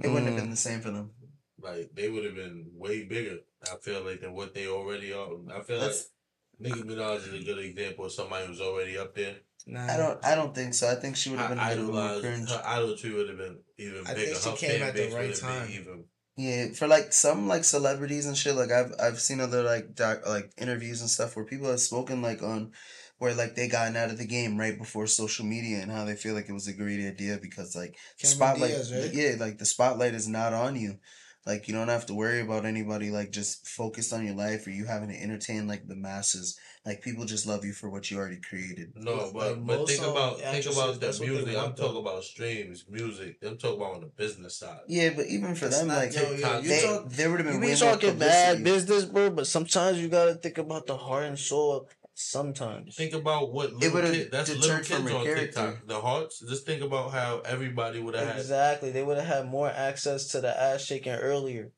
it 0.00 0.08
wouldn't 0.08 0.26
have 0.26 0.34
Mm. 0.34 0.40
been 0.40 0.50
the 0.50 0.56
same 0.56 0.80
for 0.80 0.90
them. 0.90 1.12
Like 1.60 1.94
they 1.94 2.08
would 2.10 2.24
have 2.24 2.34
been 2.34 2.66
way 2.74 3.04
bigger. 3.04 3.38
I 3.72 3.76
feel 3.76 4.02
like 4.02 4.20
than 4.20 4.32
what 4.32 4.54
they 4.54 4.66
already 4.66 5.12
are. 5.12 5.28
I 5.54 5.60
feel 5.62 5.78
That's 5.78 6.10
like 6.58 6.72
Nicki 6.72 6.82
Minaj 6.82 7.18
is 7.28 7.32
a 7.32 7.44
good 7.44 7.58
example 7.64 8.06
of 8.06 8.12
somebody 8.12 8.48
who's 8.48 8.60
already 8.60 8.98
up 8.98 9.14
there. 9.14 9.36
Nah, 9.70 9.86
I 9.86 9.96
don't 9.98 10.24
I 10.24 10.34
don't 10.34 10.54
think 10.54 10.72
so. 10.72 10.90
I 10.90 10.94
think 10.94 11.14
she 11.16 11.28
would 11.30 11.38
have 11.38 11.50
been 11.50 11.58
a 11.58 11.68
little 11.68 11.96
idolized, 11.96 12.24
cringe. 12.24 12.50
her 12.50 12.62
idolatry 12.66 13.12
would 13.12 13.28
have 13.28 13.38
been 13.38 13.58
even 13.76 14.06
I 14.06 14.14
bigger. 14.14 14.34
think 14.34 14.58
she 14.58 14.66
her 14.66 14.72
came 14.72 14.82
at 14.82 14.94
the 14.94 15.02
right 15.02 15.12
would 15.12 15.20
have 15.20 15.40
been 15.40 15.40
time. 15.40 15.68
even. 15.70 16.04
Yeah, 16.38 16.68
for 16.72 16.86
like 16.86 17.12
some 17.12 17.48
like 17.48 17.64
celebrities 17.64 18.24
and 18.26 18.36
shit. 18.36 18.54
Like 18.54 18.70
I've 18.70 18.92
I've 18.98 19.20
seen 19.20 19.40
other 19.40 19.62
like 19.62 19.94
doc, 19.94 20.26
like 20.26 20.52
interviews 20.56 21.00
and 21.02 21.10
stuff 21.10 21.36
where 21.36 21.44
people 21.44 21.68
have 21.68 21.80
spoken 21.80 22.22
like 22.22 22.42
on 22.42 22.72
where 23.18 23.34
like 23.34 23.56
they 23.56 23.68
gotten 23.68 23.96
out 23.96 24.10
of 24.10 24.16
the 24.18 24.26
game 24.26 24.56
right 24.56 24.78
before 24.78 25.06
social 25.06 25.44
media 25.44 25.80
and 25.82 25.90
how 25.90 26.04
they 26.04 26.14
feel 26.14 26.34
like 26.34 26.48
it 26.48 26.52
was 26.52 26.68
a 26.68 26.72
great 26.72 27.04
idea 27.06 27.38
because 27.42 27.74
like 27.76 27.94
Cameron 28.20 28.36
spotlight 28.36 28.70
Diaz, 28.70 28.92
right? 28.92 29.12
yeah 29.12 29.34
like 29.38 29.58
the 29.58 29.66
spotlight 29.66 30.14
is 30.14 30.28
not 30.28 30.52
on 30.54 30.76
you 30.76 30.98
like 31.46 31.66
you 31.68 31.74
don't 31.74 31.88
have 31.88 32.06
to 32.06 32.14
worry 32.14 32.40
about 32.40 32.64
anybody 32.64 33.10
like 33.10 33.30
just 33.32 33.66
focus 33.66 34.12
on 34.12 34.24
your 34.26 34.34
life 34.34 34.66
or 34.66 34.70
you 34.70 34.84
having 34.86 35.08
to 35.08 35.14
entertain 35.22 35.66
like 35.66 35.86
the 35.86 35.96
masses 35.96 36.58
like 36.84 37.00
people 37.02 37.24
just 37.24 37.46
love 37.46 37.64
you 37.64 37.72
for 37.72 37.88
what 37.90 38.10
you 38.10 38.18
already 38.18 38.40
created 38.40 38.92
No, 38.96 39.14
Like, 39.16 39.32
but 39.34 39.66
but 39.66 39.86
think 39.88 40.02
about 40.02 40.40
think 40.40 40.66
about 40.66 40.94
the 40.94 41.00
that's 41.00 41.20
what 41.20 41.28
they 41.28 41.34
music. 41.34 41.56
I'm 41.58 41.74
talking 41.74 41.96
about 42.00 42.24
streams, 42.24 42.84
music. 42.88 43.36
I'm 43.42 43.56
talking 43.58 43.76
about 43.80 43.94
on 43.94 44.00
the 44.00 44.06
business 44.08 44.56
side. 44.56 44.80
yeah 44.88 45.10
but 45.16 45.26
even 45.26 45.54
for 45.54 45.66
That's 45.66 45.78
them 45.80 45.88
like 45.88 46.14
yo, 46.14 46.22
yo, 46.22 46.30
TikTok, 46.34 46.62
you 46.62 46.68
they, 46.68 46.82
talk- 46.82 47.08
there 47.10 47.30
would 47.30 47.40
have 47.40 47.48
been 47.48 47.62
You 47.62 47.68
be 47.68 47.74
talking 47.76 48.18
bad 48.18 48.64
business, 48.64 49.04
bro, 49.04 49.30
but 49.30 49.46
sometimes 49.46 50.00
you 50.00 50.08
gotta 50.08 50.34
think 50.34 50.58
about 50.58 50.86
the 50.86 50.96
heart 50.96 51.24
and 51.24 51.38
soul. 51.38 51.88
Of 52.18 52.22
Sometimes. 52.22 52.96
Think 52.96 53.14
about 53.14 53.52
what 53.52 53.72
little 53.72 53.94
would've 53.94 54.12
kid, 54.12 54.28
that's 54.32 54.48
little 54.48 54.62
deterred 54.62 54.84
kids 54.84 55.00
from 55.00 55.06
her 55.08 55.18
on 55.18 55.24
character. 55.24 55.46
TikTok. 55.46 55.86
The 55.86 56.00
hearts. 56.00 56.40
Just 56.40 56.66
think 56.66 56.82
about 56.82 57.12
how 57.12 57.40
everybody 57.44 58.00
would 58.00 58.14
have 58.14 58.26
had. 58.26 58.36
Exactly. 58.36 58.90
They 58.90 59.02
would 59.02 59.18
have 59.18 59.26
had 59.26 59.46
more 59.46 59.68
access 59.68 60.26
to 60.28 60.40
the 60.40 60.60
ass 60.60 60.82
shaking 60.82 61.12
earlier. 61.12 61.72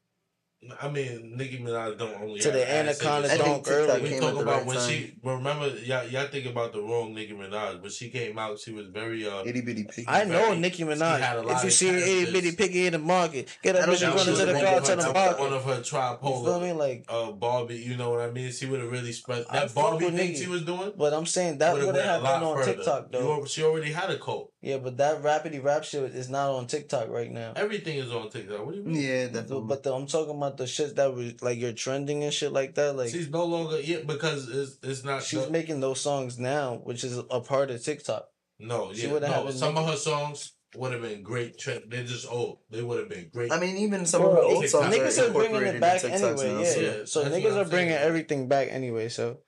I 0.78 0.90
mean, 0.90 1.38
Nicki 1.38 1.58
Minaj 1.58 1.96
don't 1.96 2.20
only 2.20 2.38
To 2.40 2.48
have 2.50 2.52
the 2.54 2.70
ass 2.70 3.00
Anaconda 3.02 3.28
singers. 3.30 3.30
I 3.30 3.44
think 3.44 3.46
donk 3.46 3.64
TikTok 3.64 3.88
early. 3.96 4.02
We 4.12 4.20
talk 4.20 4.32
about 4.34 4.46
right 4.58 4.66
when 4.66 4.76
time. 4.76 4.88
she 4.90 5.14
remember 5.24 5.68
y'all 5.78 6.06
y'all 6.06 6.26
think 6.26 6.44
about 6.46 6.74
the 6.74 6.82
wrong 6.82 7.14
Nicki 7.14 7.32
Minaj, 7.32 7.80
but 7.80 7.90
she 7.90 8.10
came 8.10 8.38
out. 8.38 8.58
She 8.60 8.70
was 8.70 8.86
very 8.88 9.26
uh. 9.26 9.42
Itty 9.46 9.62
bitty 9.62 9.84
pig. 9.84 10.04
I 10.06 10.24
know 10.24 10.32
very- 10.48 10.58
Nicki 10.58 10.76
she 10.76 10.82
had 10.84 10.92
a 10.92 10.96
Minaj. 11.42 11.56
If 11.56 11.64
you 11.64 11.70
see 11.70 11.88
itty 11.88 12.30
bitty 12.32 12.52
piggy 12.56 12.86
in 12.86 12.92
the 12.92 12.98
market, 12.98 13.48
get 13.62 13.74
I 13.74 13.80
up 13.80 13.86
don't 13.86 13.94
and 14.02 14.14
run 14.14 14.20
if 14.20 14.28
into 14.28 14.44
the 14.52 14.60
car 14.60 14.80
to 14.80 14.96
the 14.96 15.08
of 15.08 15.14
market. 15.14 15.40
one 15.40 15.52
of 15.54 15.64
her 15.64 15.76
You 15.78 15.82
feel 15.82 15.98
tripolar 16.00 16.62
me? 16.62 16.72
Like, 16.74 17.06
uh 17.08 17.32
Barbie. 17.32 17.76
You 17.78 17.96
know 17.96 18.10
what 18.10 18.20
I 18.20 18.30
mean? 18.30 18.52
She 18.52 18.66
would 18.66 18.80
have 18.80 18.92
really 18.92 19.12
spread 19.12 19.46
that 19.50 19.70
fuck 19.70 19.74
Barbie 19.92 20.04
thing 20.06 20.14
Nicki. 20.16 20.42
she 20.42 20.46
was 20.46 20.62
doing. 20.62 20.92
but 20.94 21.14
I'm 21.14 21.24
saying 21.24 21.56
that 21.58 21.72
would've 21.72 21.86
would 21.86 21.96
have 21.96 22.20
a 22.20 22.22
lot 22.22 22.32
happened 22.34 22.44
on 22.50 22.56
further. 22.58 22.74
TikTok 22.74 23.12
though. 23.12 23.32
al- 23.40 23.46
she 23.46 23.62
already 23.62 23.92
had 23.92 24.10
a 24.10 24.18
cult. 24.18 24.52
Yeah, 24.62 24.76
but 24.76 24.98
that 24.98 25.22
rapidy 25.22 25.62
rap 25.62 25.84
shit 25.84 26.02
is 26.14 26.28
not 26.28 26.50
on 26.50 26.66
TikTok 26.66 27.08
right 27.08 27.30
now. 27.30 27.54
Everything 27.56 27.96
is 27.96 28.12
on 28.12 28.28
TikTok. 28.28 28.64
What 28.66 28.72
do 28.74 28.78
you 28.80 28.84
mean? 28.84 29.00
Yeah, 29.02 29.26
So, 29.26 29.32
definitely. 29.32 29.64
but 29.68 29.82
the, 29.82 29.94
I'm 29.94 30.06
talking 30.06 30.36
about 30.36 30.58
the 30.58 30.66
shit 30.66 30.96
that 30.96 31.14
was 31.14 31.40
like 31.40 31.58
you're 31.58 31.72
trending 31.72 32.24
and 32.24 32.32
shit 32.32 32.52
like 32.52 32.74
that. 32.74 32.94
Like 32.94 33.08
She's 33.10 33.30
no 33.30 33.44
longer 33.46 33.80
yeah 33.80 34.00
because 34.06 34.48
it's 34.50 34.76
it's 34.82 35.02
not. 35.04 35.22
she's 35.22 35.46
the- 35.46 35.50
making 35.50 35.80
those 35.80 36.00
songs 36.00 36.38
now, 36.38 36.76
which 36.84 37.04
is 37.04 37.16
a 37.16 37.40
part 37.40 37.70
of 37.70 37.82
TikTok. 37.82 38.28
no, 38.58 38.92
she 38.92 39.06
yeah, 39.06 39.12
would've 39.14 39.30
no. 39.30 39.44
had 39.46 39.54
Some 39.54 39.74
been 39.74 39.84
of 39.84 39.90
her 39.90 39.96
songs 39.96 40.52
would 40.76 40.92
have 40.92 41.00
been 41.02 41.22
great. 41.22 41.58
Tre- 41.58 41.82
They're 41.88 42.04
just 42.04 42.30
old. 42.30 42.58
They 42.70 42.82
would 42.82 42.98
have 43.00 43.08
been 43.08 43.30
great. 43.32 43.50
I 43.50 43.58
mean, 43.58 43.78
even 43.78 44.04
some 44.04 44.20
Bro, 44.20 44.30
of 44.30 44.36
her 44.36 44.42
old 44.42 44.68
songs 44.68 44.94
niggas 44.94 44.98
are 45.18 45.22
niggas 45.24 45.30
are 45.30 45.32
bringing 45.32 45.56
incorporated 45.56 45.74
it 45.76 45.80
back 45.80 46.04
anyway. 46.04 46.52
now, 46.52 46.60
Yeah, 46.60 46.64
so 46.74 46.80
Yeah, 46.80 46.92
so 47.06 47.24
that's 47.24 47.34
niggas 47.34 47.52
I'm 47.52 47.66
are 47.66 47.70
bringing 47.70 47.92
saying. 47.94 48.06
everything 48.08 48.46
back 48.48 48.68
anyway. 48.70 49.08
So 49.08 49.38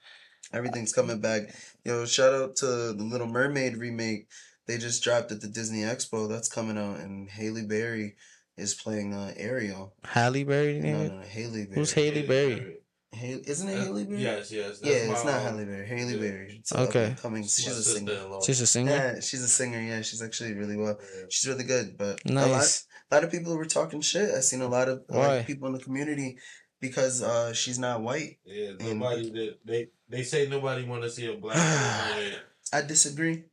everything's 0.55 0.93
coming 0.95 1.21
back. 1.21 1.43
Yo, 1.85 2.07
shout 2.07 2.33
out 2.35 2.57
to 2.57 2.67
the 2.67 3.05
Little 3.05 3.27
Mermaid 3.27 3.77
remake. 3.77 4.27
They 4.67 4.79
just 4.79 5.03
dropped 5.03 5.33
at 5.33 5.41
the 5.41 5.49
Disney 5.49 5.81
Expo. 5.81 6.29
That's 6.29 6.49
coming 6.49 6.79
out, 6.79 7.01
and 7.01 7.29
Haley 7.29 7.65
Berry 7.67 8.15
is 8.57 8.75
playing 8.75 9.13
uh, 9.15 9.33
Ariel. 9.37 9.95
Halle 10.05 10.45
Berry, 10.45 10.79
No, 10.81 11.07
no, 11.09 11.17
no, 11.17 11.21
Haley 11.23 11.65
Berry. 11.65 11.75
Who's 11.75 11.93
Haley 11.93 12.27
Berry? 12.27 12.77
Haley, 13.11 13.43
isn't 13.47 13.69
it 13.69 13.79
Uh, 13.79 13.85
Haley 13.85 14.05
Berry? 14.05 14.23
Yes, 14.23 14.53
yes. 14.53 14.81
Yeah, 14.83 15.11
it's 15.13 15.25
not 15.25 15.43
Halle 15.43 15.65
Berry. 15.65 15.87
Haley 15.87 16.15
yeah. 16.15 16.21
Berry. 16.21 16.57
It's 16.61 16.73
Okay. 16.73 17.15
coming. 17.21 17.43
my 17.43 17.47
She's 17.47 17.67
a 17.69 17.83
singer. 17.83 18.41
She's 18.47 18.61
a 18.61 18.67
singer. 18.67 18.91
Yeah, 18.91 19.21
she's 19.21 19.43
a 19.43 19.49
singer. 19.49 19.81
Yeah, 19.81 20.01
she's 20.03 20.23
actually 20.23 20.55
really 20.55 20.77
well. 20.77 20.99
Yeah. 21.01 21.25
She's 21.29 21.49
really 21.49 21.65
good. 21.65 21.99
But 21.99 22.21
a 22.25 22.33
lot, 22.33 22.49
Nice. 22.51 22.87
a 23.11 23.15
lot 23.17 23.25
of 23.25 23.31
people 23.31 23.57
were 23.57 23.67
talking 23.67 24.01
shit. 24.01 24.31
I 24.35 24.41
seen 24.41 24.63
a 24.63 24.69
lot 24.69 24.89
of 24.89 25.03
Why? 25.09 25.39
like, 25.39 25.47
people 25.47 25.67
in 25.67 25.75
the 25.75 25.81
community 25.81 26.39
because 26.81 27.21
uh, 27.23 27.53
she's 27.53 27.79
not 27.79 28.01
white. 28.03 28.39
Yeah, 28.45 28.71
And- 28.81 29.01
nobody. 29.01 29.31
They, 29.31 29.51
they 29.65 29.89
they 30.09 30.23
say 30.23 30.47
nobody 30.49 30.85
want 30.85 31.03
to 31.03 31.11
see 31.11 31.27
a 31.27 31.35
black. 31.37 31.57
woman. 31.57 32.33
I 32.75 32.81
disagree. 32.81 33.45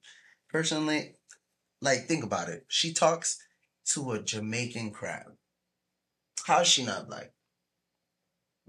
Personally, 0.49 1.13
like 1.81 2.05
think 2.05 2.23
about 2.23 2.49
it. 2.49 2.65
She 2.67 2.93
talks 2.93 3.37
to 3.93 4.11
a 4.11 4.21
Jamaican 4.21 4.91
crowd. 4.91 5.37
How's 6.45 6.67
she 6.67 6.83
not 6.85 7.07
black? 7.07 7.31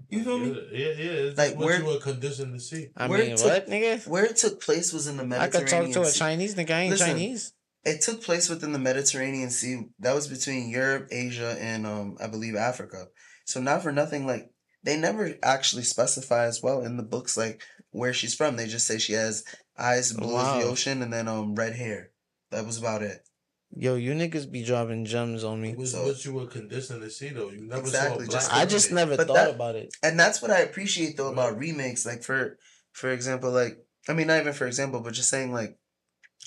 You 0.09 0.23
feel 0.23 0.37
me? 0.39 0.49
Yeah, 0.73 0.87
yeah. 0.87 1.11
It's 1.29 1.37
Like, 1.37 1.49
like 1.51 1.57
what 1.57 1.65
where- 1.65 1.79
you 1.79 1.85
were 1.85 1.99
conditioned 1.99 2.53
to 2.53 2.59
see. 2.59 2.89
I 2.97 3.07
Where 3.07 3.25
mean, 3.25 3.37
to- 3.37 3.43
what, 3.43 3.67
nigga? 3.67 4.05
Where 4.07 4.25
it 4.25 4.35
took 4.37 4.61
place 4.61 4.91
was 4.91 5.07
in 5.07 5.17
the 5.17 5.23
Mediterranean. 5.25 5.67
I 5.83 5.85
could 5.85 5.93
talk 5.93 6.03
to 6.03 6.09
a 6.09 6.11
Chinese 6.11 6.55
nigga. 6.55 6.71
I 6.71 6.81
ain't 6.81 6.91
Listen, 6.91 7.07
Chinese. 7.07 7.53
It 7.83 8.01
took 8.01 8.21
place 8.21 8.49
within 8.49 8.73
the 8.73 8.79
Mediterranean 8.79 9.49
Sea. 9.49 9.85
That 9.99 10.13
was 10.13 10.27
between 10.27 10.69
Europe, 10.69 11.07
Asia, 11.11 11.57
and 11.59 11.87
um, 11.87 12.17
I 12.19 12.27
believe 12.27 12.55
Africa. 12.55 13.05
So 13.45 13.59
not 13.61 13.81
for 13.83 13.91
nothing, 13.91 14.27
like 14.27 14.51
they 14.83 14.97
never 14.97 15.35
actually 15.41 15.83
specify 15.83 16.45
as 16.45 16.61
well 16.61 16.81
in 16.81 16.97
the 16.97 17.03
books, 17.03 17.35
like 17.37 17.61
where 17.91 18.13
she's 18.13 18.35
from. 18.35 18.55
They 18.55 18.67
just 18.67 18.85
say 18.85 18.97
she 18.99 19.13
has 19.13 19.43
eyes 19.77 20.13
blue 20.13 20.37
as 20.37 20.63
the 20.63 20.69
ocean 20.69 21.01
and 21.01 21.11
then 21.11 21.27
um 21.27 21.55
red 21.55 21.73
hair. 21.75 22.11
That 22.51 22.65
was 22.65 22.77
about 22.77 23.01
it. 23.01 23.27
Yo, 23.73 23.95
you 23.95 24.13
niggas 24.13 24.51
be 24.51 24.65
dropping 24.65 25.05
gems 25.05 25.45
on 25.45 25.61
me. 25.61 25.69
It 25.69 25.77
was 25.77 25.93
So- 25.93 26.05
what 26.05 26.25
you 26.25 26.33
were 26.33 26.45
conditioned 26.47 27.01
to 27.01 27.09
see, 27.09 27.29
though. 27.29 27.49
You 27.51 27.61
never 27.61 27.81
Exactly, 27.83 28.09
saw 28.09 28.15
a 28.23 28.27
black. 28.27 28.41
just- 28.41 28.53
I 28.53 28.65
just 28.65 28.91
never 28.91 29.15
But 29.15 29.27
thought 29.27 29.33
that- 29.35 29.55
about 29.55 29.75
it. 29.75 29.93
and 30.03 30.19
that's 30.19 30.41
what 30.41 30.51
I 30.51 30.59
appreciate 30.59 31.15
though 31.17 31.31
about 31.31 31.57
remakes. 31.57 32.05
Like 32.05 32.23
for 32.23 32.57
for 32.91 33.11
example, 33.11 33.51
like 33.51 33.77
I 34.09 34.13
mean 34.13 34.27
not 34.27 34.41
even 34.41 34.53
for 34.53 34.67
example, 34.67 34.99
but 34.99 35.13
just 35.13 35.29
saying 35.29 35.53
like 35.53 35.77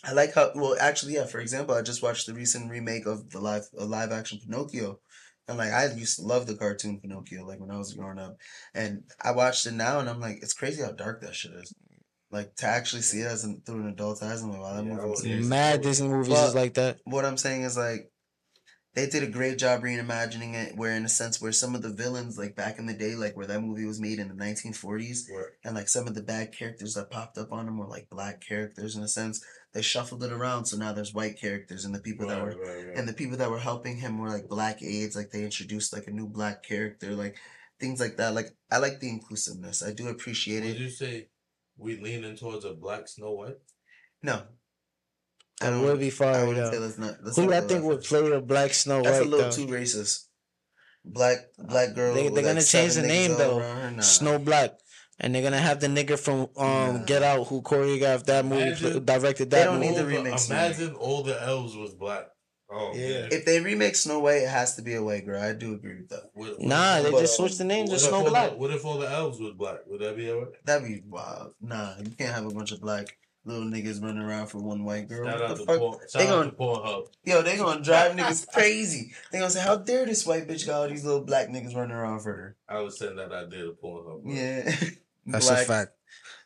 I 0.02 0.12
like 0.12 0.34
how 0.34 0.52
well 0.54 0.76
actually 0.78 1.14
yeah. 1.14 1.24
For 1.24 1.40
example, 1.40 1.74
I 1.74 1.80
just 1.80 2.02
watched 2.02 2.26
the 2.26 2.34
recent 2.34 2.70
remake 2.70 3.06
of 3.06 3.30
the 3.30 3.40
live 3.40 3.66
a 3.78 3.86
live 3.86 4.12
action 4.12 4.38
Pinocchio, 4.44 5.00
and 5.48 5.56
like 5.56 5.70
I 5.70 5.86
used 5.94 6.16
to 6.16 6.22
love 6.26 6.46
the 6.46 6.56
cartoon 6.56 7.00
Pinocchio 7.00 7.46
like 7.46 7.58
when 7.60 7.70
I 7.70 7.78
was 7.78 7.94
growing 7.94 8.18
up, 8.18 8.36
and 8.74 9.04
I 9.22 9.30
watched 9.30 9.64
it 9.66 9.72
now 9.72 10.00
and 10.00 10.10
I'm 10.10 10.20
like 10.20 10.42
it's 10.42 10.52
crazy 10.52 10.82
how 10.82 10.92
dark 10.92 11.22
that 11.22 11.34
shit 11.34 11.52
is. 11.54 11.72
Like 12.34 12.54
to 12.56 12.66
actually 12.66 13.02
see 13.02 13.20
it 13.20 13.26
as 13.26 13.44
an, 13.44 13.62
through 13.64 13.80
an 13.82 13.88
adult's 13.88 14.22
eyes, 14.22 14.42
I'm 14.42 14.50
like 14.50 14.60
wow 14.60 14.74
that 14.76 14.84
Yeah, 14.84 14.94
movie. 14.94 15.08
was 15.10 15.22
would- 15.22 15.44
Mad 15.44 15.80
Disney 15.82 16.08
movies 16.08 16.34
But- 16.34 16.48
is 16.48 16.54
like 16.54 16.74
that. 16.74 16.98
What 17.04 17.24
I'm 17.24 17.36
saying 17.38 17.62
is 17.62 17.76
like 17.76 18.10
they 18.94 19.08
did 19.08 19.24
a 19.24 19.26
great 19.38 19.58
job 19.58 19.82
reimagining 19.82 20.54
it 20.54 20.76
where 20.76 20.92
in 20.96 21.04
a 21.04 21.08
sense 21.08 21.40
where 21.40 21.50
some 21.50 21.74
of 21.74 21.82
the 21.82 21.88
villains 21.92 22.38
like 22.38 22.54
back 22.54 22.78
in 22.78 22.86
the 22.86 22.94
day 22.94 23.14
like 23.16 23.36
where 23.36 23.46
that 23.46 23.60
movie 23.60 23.84
was 23.86 24.00
made 24.00 24.18
in 24.20 24.28
the 24.28 24.34
1940s 24.34 25.30
Where- 25.32 25.52
and 25.64 25.74
like 25.74 25.88
some 25.88 26.06
of 26.06 26.14
the 26.14 26.22
bad 26.22 26.52
characters 26.56 26.94
that 26.94 27.10
popped 27.10 27.36
up 27.38 27.50
on 27.52 27.66
them 27.66 27.76
were 27.78 27.88
like 27.88 28.08
black 28.08 28.40
characters 28.40 28.94
in 28.96 29.02
a 29.02 29.08
sense 29.08 29.44
they 29.72 29.82
shuffled 29.82 30.22
it 30.22 30.30
around 30.32 30.66
so 30.66 30.76
now 30.76 30.92
there's 30.92 31.12
white 31.12 31.40
characters 31.40 31.84
and 31.84 31.92
the 31.92 31.98
people 31.98 32.28
that 32.28 32.40
were 32.40 32.50
right, 32.56 32.86
right. 32.86 32.96
and 32.96 33.08
the 33.08 33.12
people 33.12 33.36
that 33.36 33.50
were 33.50 33.58
helping 33.58 33.96
him 33.96 34.18
were 34.18 34.28
like 34.28 34.48
black 34.48 34.80
aides 34.82 35.16
like 35.16 35.30
they 35.30 35.42
introduced 35.42 35.92
like 35.92 36.06
a 36.06 36.12
new 36.12 36.28
black 36.28 36.62
character 36.62 37.16
like 37.16 37.36
things 37.80 37.98
like 37.98 38.16
that 38.18 38.32
like 38.34 38.54
i 38.70 38.78
like 38.78 39.00
the 39.00 39.08
inclusiveness 39.08 39.82
i 39.82 39.92
do 39.92 40.06
appreciate 40.06 40.62
Would 40.62 40.76
it 40.76 40.78
you 40.78 40.90
say 40.90 41.28
we 41.76 42.00
leaning 42.00 42.36
towards 42.36 42.64
a 42.64 42.74
black 42.74 43.08
Snow 43.08 43.32
White? 43.32 43.56
no 44.22 44.42
That 45.60 45.70
don't- 45.70 45.82
would 45.82 46.00
be 46.00 46.06
I 46.08 46.10
fire 46.10 46.46
wouldn't 46.46 46.64
though. 46.66 46.70
say 46.72 46.78
let's 46.78 46.98
not 46.98 47.14
let's 47.22 47.36
Who 47.36 47.52
I 47.52 47.58
think 47.60 47.68
that 47.68 47.82
would 47.82 48.04
far. 48.06 48.20
play 48.22 48.32
a 48.32 48.40
Black 48.40 48.74
Snow 48.74 48.96
White? 48.96 49.04
That's 49.04 49.20
a 49.20 49.24
little 49.24 49.50
though? 49.50 49.56
too 49.56 49.66
racist. 49.66 50.24
Black 51.04 51.36
black 51.58 51.94
girl. 51.94 52.14
They, 52.14 52.22
they're 52.24 52.30
like, 52.32 52.44
gonna 52.44 52.62
change 52.62 52.94
the 52.94 53.02
name, 53.02 53.32
though. 53.36 53.58
Nah. 53.90 54.00
Snow 54.00 54.38
Black, 54.38 54.72
and 55.20 55.34
they're 55.34 55.42
gonna 55.42 55.58
have 55.58 55.78
the 55.80 55.86
nigga 55.88 56.18
from 56.18 56.48
um 56.56 57.00
Nah. 57.00 57.04
Get 57.04 57.22
Out 57.22 57.46
who 57.48 57.60
choreographed 57.60 58.24
that 58.24 58.44
movie, 58.46 58.62
Imagine- 58.62 58.90
pl- 58.92 59.00
directed 59.00 59.50
They 59.50 59.58
that 59.58 59.64
don't 59.64 59.80
need 59.80 59.90
movie. 59.96 60.12
the 60.12 60.18
All 60.18 60.24
the- 60.24 60.30
remix, 60.30 60.50
Imagine 60.50 60.94
all 60.94 61.22
the 61.22 61.42
elves 61.42 61.76
was 61.76 61.92
black. 61.94 62.26
Oh 62.76 62.92
Yeah. 62.94 63.06
yeah. 63.08 63.28
If 63.30 63.44
they 63.44 63.60
remake 63.60 63.94
Snow 63.96 64.18
White, 64.20 64.42
it 64.42 64.48
has 64.48 64.74
to 64.76 64.82
be 64.82 64.94
a 64.94 65.02
white 65.02 65.24
girl. 65.24 65.40
I 65.40 65.52
do 65.52 65.74
agree 65.74 65.96
with 65.96 66.08
that. 66.08 66.30
What- 66.34 66.58
what 66.58 66.60
Nah, 66.60 66.96
if 66.98 67.04
they 67.04 67.10
all- 67.12 67.20
just 67.20 67.36
switched 67.36 67.58
the 67.58 67.64
name 67.64 67.86
to 67.86 67.92
what 67.92 68.00
if 68.00 68.06
Snow 68.08 68.16
all 68.18 68.24
the- 68.24 68.30
Black. 68.30 68.58
What 68.58 68.70
if 68.72 68.84
all 68.84 68.98
the 68.98 69.08
elves 69.10 69.40
were 69.40 69.52
black? 69.52 69.80
Would 69.86 70.00
that 70.00 70.16
be 70.16 70.30
alright? 70.30 70.48
That'd 70.64 70.88
be 70.88 71.02
wild. 71.08 71.54
Nah, 71.60 71.94
you 72.02 72.10
can't 72.18 72.34
have 72.34 72.46
a 72.46 72.50
bunch 72.50 72.72
of 72.72 72.80
black 72.80 73.16
little 73.46 73.64
niggas 73.64 74.02
running 74.02 74.22
around 74.22 74.46
for 74.46 74.58
one 74.58 74.84
white 74.84 75.06
girl. 75.08 75.26
Shout 75.26 75.40
What 75.40 75.50
out 75.50 75.56
the 75.58 75.64
to 75.64 75.66
fuck? 75.66 75.78
Paul. 75.78 76.00
They 76.14 76.20
Shout 76.24 76.28
gonna- 76.30 76.50
to 76.50 76.56
Pornhub. 76.56 77.06
Yo, 77.24 77.42
they 77.42 77.56
gonna 77.58 77.82
drive 77.82 78.12
niggas 78.16 78.48
crazy. 78.50 79.12
They 79.30 79.38
gonna 79.38 79.50
say, 79.50 79.60
"How 79.60 79.76
dare 79.76 80.06
this 80.06 80.26
white 80.26 80.48
bitch 80.48 80.66
got 80.66 80.80
all 80.82 80.88
these 80.88 81.04
little 81.04 81.20
black 81.20 81.48
niggas 81.50 81.76
running 81.76 81.94
around 81.94 82.20
for 82.20 82.32
her?" 82.32 82.56
I 82.68 82.80
was 82.80 82.98
saying 82.98 83.16
that 83.16 83.30
idea 83.32 83.64
to 83.64 83.72
Pornhub. 83.80 84.22
bro. 84.22 84.32
Yeah, 84.32 84.62
That's 85.26 85.46
Black- 85.48 85.62
a 85.62 85.66
fact. 85.66 85.92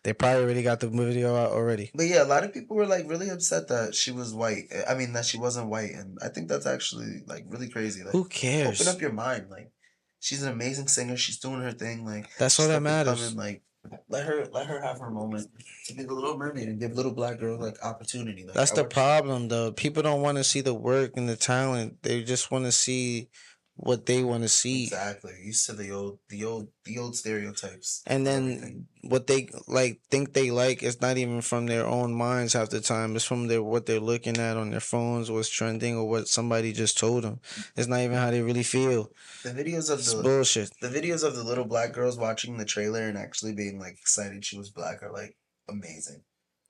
They 0.05 0.13
probably 0.13 0.43
already 0.45 0.63
got 0.63 0.81
the 0.81 0.89
video 0.89 1.35
out 1.35 1.51
already. 1.51 1.91
But 1.95 2.07
yeah, 2.07 2.23
a 2.23 2.25
lot 2.27 2.45
of 2.45 2.53
people 2.55 2.77
were 2.77 2.87
like 2.87 3.09
really 3.09 3.29
upset 3.31 3.69
that 3.69 3.95
she 3.95 4.11
was 4.13 4.33
white. 4.33 4.65
I 4.89 4.95
mean, 4.95 5.13
that 5.15 5.25
she 5.25 5.39
wasn't 5.39 5.69
white, 5.69 5.91
and 5.93 6.19
I 6.23 6.29
think 6.29 6.49
that's 6.49 6.67
actually 6.67 7.23
like 7.27 7.45
really 7.49 7.69
crazy. 7.69 8.03
Like, 8.05 8.13
Who 8.13 8.25
cares? 8.25 8.81
open 8.81 8.95
up 8.95 9.01
your 9.01 9.13
mind. 9.13 9.47
Like, 9.51 9.73
she's 10.21 10.43
an 10.43 10.53
amazing 10.53 10.89
singer. 10.89 11.17
She's 11.17 11.39
doing 11.39 11.61
her 11.61 11.73
thing. 11.73 12.05
Like, 12.05 12.31
That's 12.39 12.59
all 12.61 12.69
that 12.69 12.83
matters. 12.83 13.21
coming, 13.21 13.37
Like, 13.37 13.63
let 14.09 14.25
her 14.27 14.47
let 14.53 14.67
her 14.67 14.81
have 14.83 15.01
her 15.01 15.11
moment 15.11 15.49
to 15.87 15.95
be 15.95 16.05
the 16.05 16.15
Little 16.15 16.37
Mermaid 16.37 16.69
and 16.69 16.79
give 16.81 16.93
little 16.93 17.13
black 17.13 17.39
girl 17.41 17.59
like 17.59 17.77
opportunity. 17.85 18.45
Like, 18.45 18.55
That's 18.55 18.73
I 18.73 18.77
the 18.77 18.85
problem, 18.85 19.49
though. 19.49 19.73
People 19.73 20.03
don't 20.03 20.23
want 20.23 20.39
to 20.39 20.45
see 20.45 20.61
the 20.61 20.75
work 20.75 21.17
and 21.17 21.29
the 21.29 21.37
talent. 21.37 22.03
They 22.03 22.23
just 22.23 22.51
want 22.51 22.67
to 22.67 22.73
see 22.73 23.29
what 23.81 24.07
they 24.07 24.24
want 24.24 24.43
to 24.43 24.49
see. 24.49 24.85
Exactly. 24.85 25.33
Used 25.45 25.66
to 25.66 25.72
the 25.72 25.93
old 25.93 26.18
the 26.29 26.45
old 26.45 26.68
the 26.85 26.99
old 26.99 27.14
stereotypes. 27.16 28.03
And 28.07 28.26
then 28.26 28.43
everything. 28.51 28.87
what 29.03 29.26
they 29.29 29.49
like 29.68 30.01
think 30.11 30.33
they 30.33 30.51
like 30.51 30.83
is 30.83 31.01
not 31.01 31.16
even 31.16 31.41
from 31.43 31.66
their 31.66 31.87
own 31.87 32.12
minds 32.12 32.55
half 32.55 32.70
the 32.70 32.81
time. 32.81 33.14
It's 33.14 33.24
from 33.24 33.47
their 33.47 33.62
what 33.62 33.87
they're 33.87 34.01
looking 34.01 34.37
at 34.39 34.57
on 34.57 34.70
their 34.70 34.81
phones, 34.81 35.31
what's 35.31 35.49
trending, 35.49 35.97
or 35.97 36.09
what 36.09 36.26
somebody 36.29 36.72
just 36.72 36.99
told 36.99 37.22
them. 37.22 37.41
It's 37.76 37.87
not 37.87 38.01
even 38.01 38.16
how 38.18 38.31
they 38.33 38.43
really 38.43 38.64
feel. 38.64 39.12
the 39.45 39.51
videos 39.51 39.91
of 39.91 40.01
It's 40.01 40.12
the 40.12 40.22
bullshit. 40.22 40.70
the 40.81 40.89
videos 40.89 41.22
of 41.22 41.37
the 41.37 41.45
little 41.45 41.64
black 41.64 41.93
girls 41.93 42.18
watching 42.18 42.57
the 42.59 42.64
trailer 42.64 43.03
and 43.03 43.16
actually 43.16 43.55
being 43.55 43.79
like 43.79 43.97
excited 44.01 44.45
she 44.45 44.59
was 44.59 44.70
black 44.70 45.03
are 45.05 45.12
like 45.12 45.37
amazing. 45.68 46.22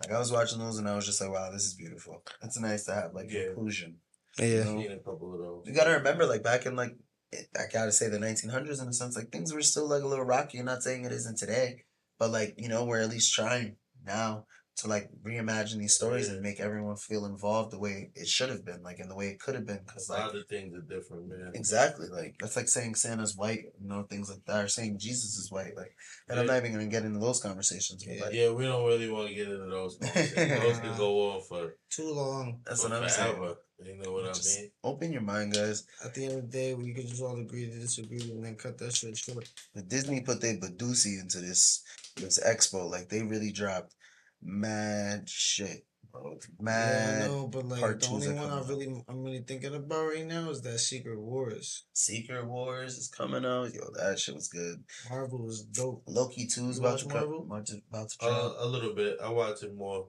Like 0.03 0.13
I 0.13 0.19
was 0.19 0.31
watching 0.31 0.59
those 0.61 0.79
and 0.79 0.89
I 0.89 0.95
was 0.95 1.07
just 1.07 1.21
like, 1.21 1.33
wow, 1.33 1.51
this 1.51 1.65
is 1.65 1.75
beautiful. 1.75 2.23
It's 2.43 2.59
nice 2.61 2.85
to 2.85 2.95
have 2.95 3.15
like 3.15 3.31
Yeah. 3.31 3.49
inclusion. 3.49 3.97
Yeah. 4.39 4.65
know? 4.65 4.81
Seen 4.81 4.93
a 4.93 4.99
couple 4.99 5.61
of. 5.61 5.67
You 5.67 5.75
gotta 5.75 5.93
remember, 5.93 6.27
like 6.27 6.43
back 6.43 6.67
in 6.67 6.77
like 6.77 6.97
I 7.33 7.65
gotta 7.73 7.93
say 7.93 8.09
the 8.09 8.19
1900s 8.19 8.81
in 8.81 8.89
a 8.89 8.93
sense, 8.93 9.17
like 9.17 9.31
things 9.31 9.53
were 9.53 9.63
still 9.63 9.89
like 9.89 10.03
a 10.03 10.07
little 10.07 10.25
rocky. 10.25 10.59
I'm 10.59 10.67
not 10.67 10.83
saying 10.83 11.05
it 11.05 11.13
isn't 11.13 11.39
today, 11.39 11.85
but 12.19 12.31
like 12.31 12.55
you 12.57 12.69
know 12.69 12.85
we're 12.85 13.01
at 13.01 13.11
least 13.11 13.35
trying 13.35 13.77
now 14.05 14.47
to 14.79 14.87
like 14.89 15.11
reimagine 15.25 15.79
these 15.79 15.95
stories 15.95 16.29
and 16.29 16.41
make 16.41 16.61
everyone 16.61 16.97
feel 16.97 17.27
involved 17.27 17.73
the 17.73 17.79
way 17.79 18.11
it 18.15 18.29
should 18.29 18.49
have 18.49 18.65
been, 18.65 18.83
like 18.83 19.01
in 19.01 19.09
the 19.09 19.17
way 19.17 19.27
it 19.29 19.41
could 19.41 19.55
have 19.57 19.67
been. 19.67 19.81
Because 19.85 20.09
A 20.09 20.13
like 20.13 20.27
lot 20.27 20.37
of 20.37 20.47
things 20.47 20.75
are 20.77 20.81
different, 20.83 21.29
man. 21.29 21.51
exactly, 21.55 22.07
like 22.09 22.37
that's 22.41 22.55
like 22.57 22.69
saying 22.69 22.95
Santa's 22.95 23.37
white, 23.37 23.65
you 23.81 23.89
know, 23.89 24.05
things 24.05 24.31
like 24.31 24.45
that, 24.47 24.65
or 24.65 24.69
saying 24.69 24.99
Jesus 24.99 25.37
is 25.37 25.51
white, 25.51 25.77
like. 25.77 25.95
And 26.29 26.39
I'm 26.39 26.47
not 26.47 26.59
even 26.59 26.73
gonna 26.73 26.87
get 26.87 27.05
into 27.05 27.19
those 27.19 27.41
conversations, 27.41 28.05
but 28.05 28.15
Yeah. 28.15 28.25
like, 28.25 28.35
Yeah, 28.35 28.51
we 28.51 28.65
don't 28.65 28.87
really 28.87 29.11
want 29.11 29.29
to 29.29 29.35
get 29.35 29.49
into 29.49 29.67
those. 29.67 29.97
conversations. 30.01 30.61
those 30.63 30.79
can 30.79 30.97
go 30.97 31.31
on 31.33 31.43
for, 31.43 31.75
Too 31.91 32.13
long. 32.13 32.61
that's 32.65 32.83
what 32.83 32.93
I'm 32.93 33.09
saying. 33.09 33.55
You 33.81 33.95
know 33.97 34.11
what 34.13 34.35
Just 34.35 34.59
I 34.59 34.63
mean? 34.63 34.71
Open 34.83 35.13
your 35.13 35.23
mind, 35.23 35.55
guys. 35.55 35.85
At 36.05 36.13
the 36.13 36.25
end 36.25 36.35
of 36.35 36.43
the 36.43 36.49
day, 36.59 36.75
we 36.75 36.93
can 36.93 37.07
just 37.07 37.23
all 37.23 37.39
agree 37.39 37.71
to 37.71 37.79
disagree 37.79 38.21
and 38.31 38.45
then 38.45 38.57
cut 38.57 38.77
that 38.79 38.93
shit 38.93 39.17
short. 39.17 39.49
But 39.73 39.89
Disney 39.89 40.21
put 40.21 40.41
their 40.41 40.57
Badusi 40.57 41.21
into 41.21 41.39
this 41.41 41.83
this 42.17 42.41
expo. 42.45 42.91
Like 42.91 43.09
they 43.09 43.23
really 43.23 43.53
dropped 43.53 43.95
mad 44.43 45.29
shit, 45.29 45.87
bro. 46.11 46.33
Yeah, 46.33 46.47
Mad 46.61 47.23
I 47.23 47.27
know, 47.27 47.47
but 47.49 47.65
like 47.67 48.01
the 48.01 48.09
only 48.09 48.33
one 48.33 48.51
I 48.51 48.61
really 48.61 48.89
out. 48.89 49.05
I'm 49.09 49.23
really 49.23 49.45
thinking 49.47 49.75
about 49.75 50.07
right 50.07 50.27
now 50.27 50.51
is 50.51 50.63
that 50.63 50.79
Secret 50.79 51.19
Wars. 51.19 51.85
Secret 51.93 52.47
Wars 52.47 52.99
is 52.99 53.09
coming 53.09 53.45
out. 53.45 53.73
Yo, 53.73 53.83
that 53.95 54.19
shit 54.19 54.35
was 54.35 54.49
good. 54.49 54.85
Marvel 55.11 55.45
was 55.45 55.63
dope. 55.63 56.03
Loki 56.07 56.47
2 56.47 56.69
is 56.69 56.79
about 56.79 56.93
watch 56.93 57.03
to 57.03 57.09
Marvel? 57.09 57.41
come. 57.41 57.51
About 57.51 57.67
to, 57.67 57.81
about 57.91 58.09
to 58.11 58.19
drop. 58.19 58.33
Uh, 58.33 58.65
a 58.65 58.67
little 58.67 58.95
bit. 58.95 59.19
I 59.23 59.31
watch 59.31 59.63
it 59.63 59.75
more 59.77 60.07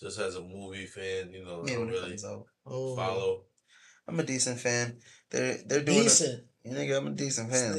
just 0.00 0.18
as 0.18 0.36
a 0.36 0.42
movie 0.42 0.86
fan. 0.86 1.32
You 1.32 1.44
know, 1.44 1.62
I 1.62 1.70
yeah, 1.70 1.76
don't 1.76 1.88
really. 1.88 2.18
Oh, 2.66 2.96
follow. 2.96 3.42
I'm 4.06 4.20
a 4.20 4.22
decent 4.22 4.60
fan. 4.60 4.98
They're 5.30 5.58
they're 5.66 5.82
doing 5.82 6.02
decent. 6.02 6.44
A, 6.64 6.68
you 6.68 6.74
nigga, 6.74 6.98
I'm 6.98 7.06
a 7.08 7.10
decent 7.10 7.50
fan. 7.50 7.74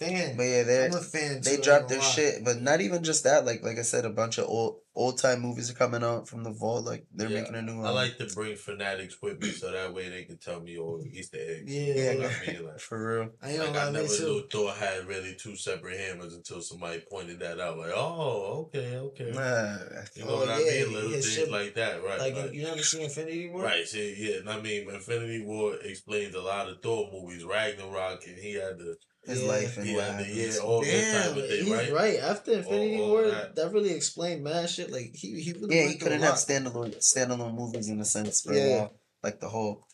Fan. 0.00 0.10
fan. 0.28 0.36
But 0.36 0.42
yeah, 0.44 0.62
they're 0.64 0.86
I'm 0.88 0.94
a 0.96 1.00
fan. 1.00 1.40
they 1.42 1.56
too, 1.56 1.62
dropped 1.62 1.88
their 1.88 1.98
gonna 1.98 2.08
lie. 2.08 2.14
shit, 2.14 2.44
but 2.44 2.60
not 2.60 2.80
even 2.80 3.04
just 3.04 3.24
that. 3.24 3.44
Like 3.44 3.62
like 3.62 3.78
I 3.78 3.82
said, 3.82 4.04
a 4.04 4.10
bunch 4.10 4.38
of 4.38 4.46
old 4.48 4.78
old 4.94 5.18
time 5.18 5.40
movies 5.40 5.70
are 5.70 5.74
coming 5.74 6.02
out 6.02 6.26
from 6.28 6.42
the 6.42 6.50
vault. 6.50 6.84
Like 6.84 7.06
they're 7.14 7.28
Yeah, 7.30 7.40
making 7.42 7.54
a 7.54 7.62
new 7.62 7.76
one. 7.78 7.86
I 7.86 7.90
like 7.90 8.18
to 8.18 8.26
bring 8.34 8.56
fanatics 8.56 9.16
with 9.22 9.40
me 9.40 9.50
so 9.50 9.70
that 9.70 9.94
way 9.94 10.08
they 10.08 10.24
can 10.24 10.38
tell 10.38 10.60
me 10.60 10.78
all 10.78 10.98
the 10.98 11.08
Easter 11.08 11.38
eggs. 11.40 11.72
Yeah. 11.72 11.80
You 11.80 11.94
know 11.94 12.00
yeah, 12.00 12.16
what 12.16 12.26
I 12.26 12.46
mean? 12.52 12.64
Like, 12.70 12.80
for 12.80 13.18
real. 13.20 13.30
I 13.42 13.50
ain't 13.50 13.58
like 13.60 13.66
gonna 13.68 13.78
I 13.78 13.84
lie, 13.84 13.90
never 13.92 14.08
me 14.08 14.16
too. 14.16 14.24
knew 14.26 14.42
Thor 14.50 14.72
had 14.72 15.06
really 15.06 15.36
two 15.38 15.56
separate 15.56 15.98
hammers 16.00 16.34
until 16.34 16.60
somebody 16.60 17.00
pointed 17.10 17.38
that 17.40 17.60
out. 17.60 17.78
Like, 17.78 17.92
oh, 17.94 18.68
okay, 18.74 18.96
okay. 18.96 19.30
Nah, 19.32 19.76
You 20.16 20.24
know 20.24 20.30
Oh, 20.30 20.36
what 20.40 20.48
I 20.48 20.58
yeah, 20.60 20.84
mean? 20.84 20.92
Little 20.94 21.10
his 21.10 21.24
things 21.26 21.36
shit- 21.36 21.50
like 21.50 21.74
that, 21.74 22.02
right? 22.04 22.18
Like 22.18 22.36
right. 22.36 22.52
you 22.52 22.62
never 22.64 22.82
seen 22.82 23.02
Infinity 23.02 23.48
War? 23.50 23.62
Right, 23.64 23.86
see, 23.86 24.14
yeah, 24.18 24.38
and 24.40 24.50
I 24.50 24.60
mean, 24.60 24.88
Infinity 24.90 25.42
War 25.44 25.76
explains 25.82 26.34
a 26.34 26.40
lot 26.40 26.68
of 26.68 26.80
Thor 26.82 27.08
movies. 27.12 27.44
Ragnarok, 27.44 28.26
and 28.26 28.38
he 28.38 28.54
had 28.54 28.78
to, 28.78 28.96
his 29.24 29.42
Yeah. 29.42 29.48
life 29.48 29.76
and 29.76 29.86
he 29.86 29.94
what 29.94 30.04
had 30.04 30.26
yeah, 30.28 30.56
all 30.58 30.82
Damn, 30.82 31.38
of 31.38 31.48
thing, 31.48 31.64
he's 31.64 31.74
right? 31.74 31.92
right. 31.92 32.18
After 32.20 32.52
Infinity 32.52 33.00
all 33.00 33.08
War, 33.08 33.30
that. 33.30 33.54
that. 33.54 33.72
really 33.72 33.90
explained 33.92 34.42
mad 34.42 34.70
shit. 34.70 34.90
Like 34.90 35.14
he, 35.14 35.40
he 35.40 35.52
really 35.52 35.76
Yeah, 35.76 35.86
he 35.88 35.96
couldn't 35.96 36.22
a 36.22 36.24
have 36.24 36.34
lot. 36.34 36.38
standalone 36.38 36.96
standalone 36.98 37.54
movies 37.54 37.88
in 37.88 38.00
a 38.00 38.04
sense 38.04 38.40
for 38.40 38.52
a 38.52 38.70
while, 38.70 38.94
like 39.22 39.40
the 39.40 39.48
whole. 39.48 39.86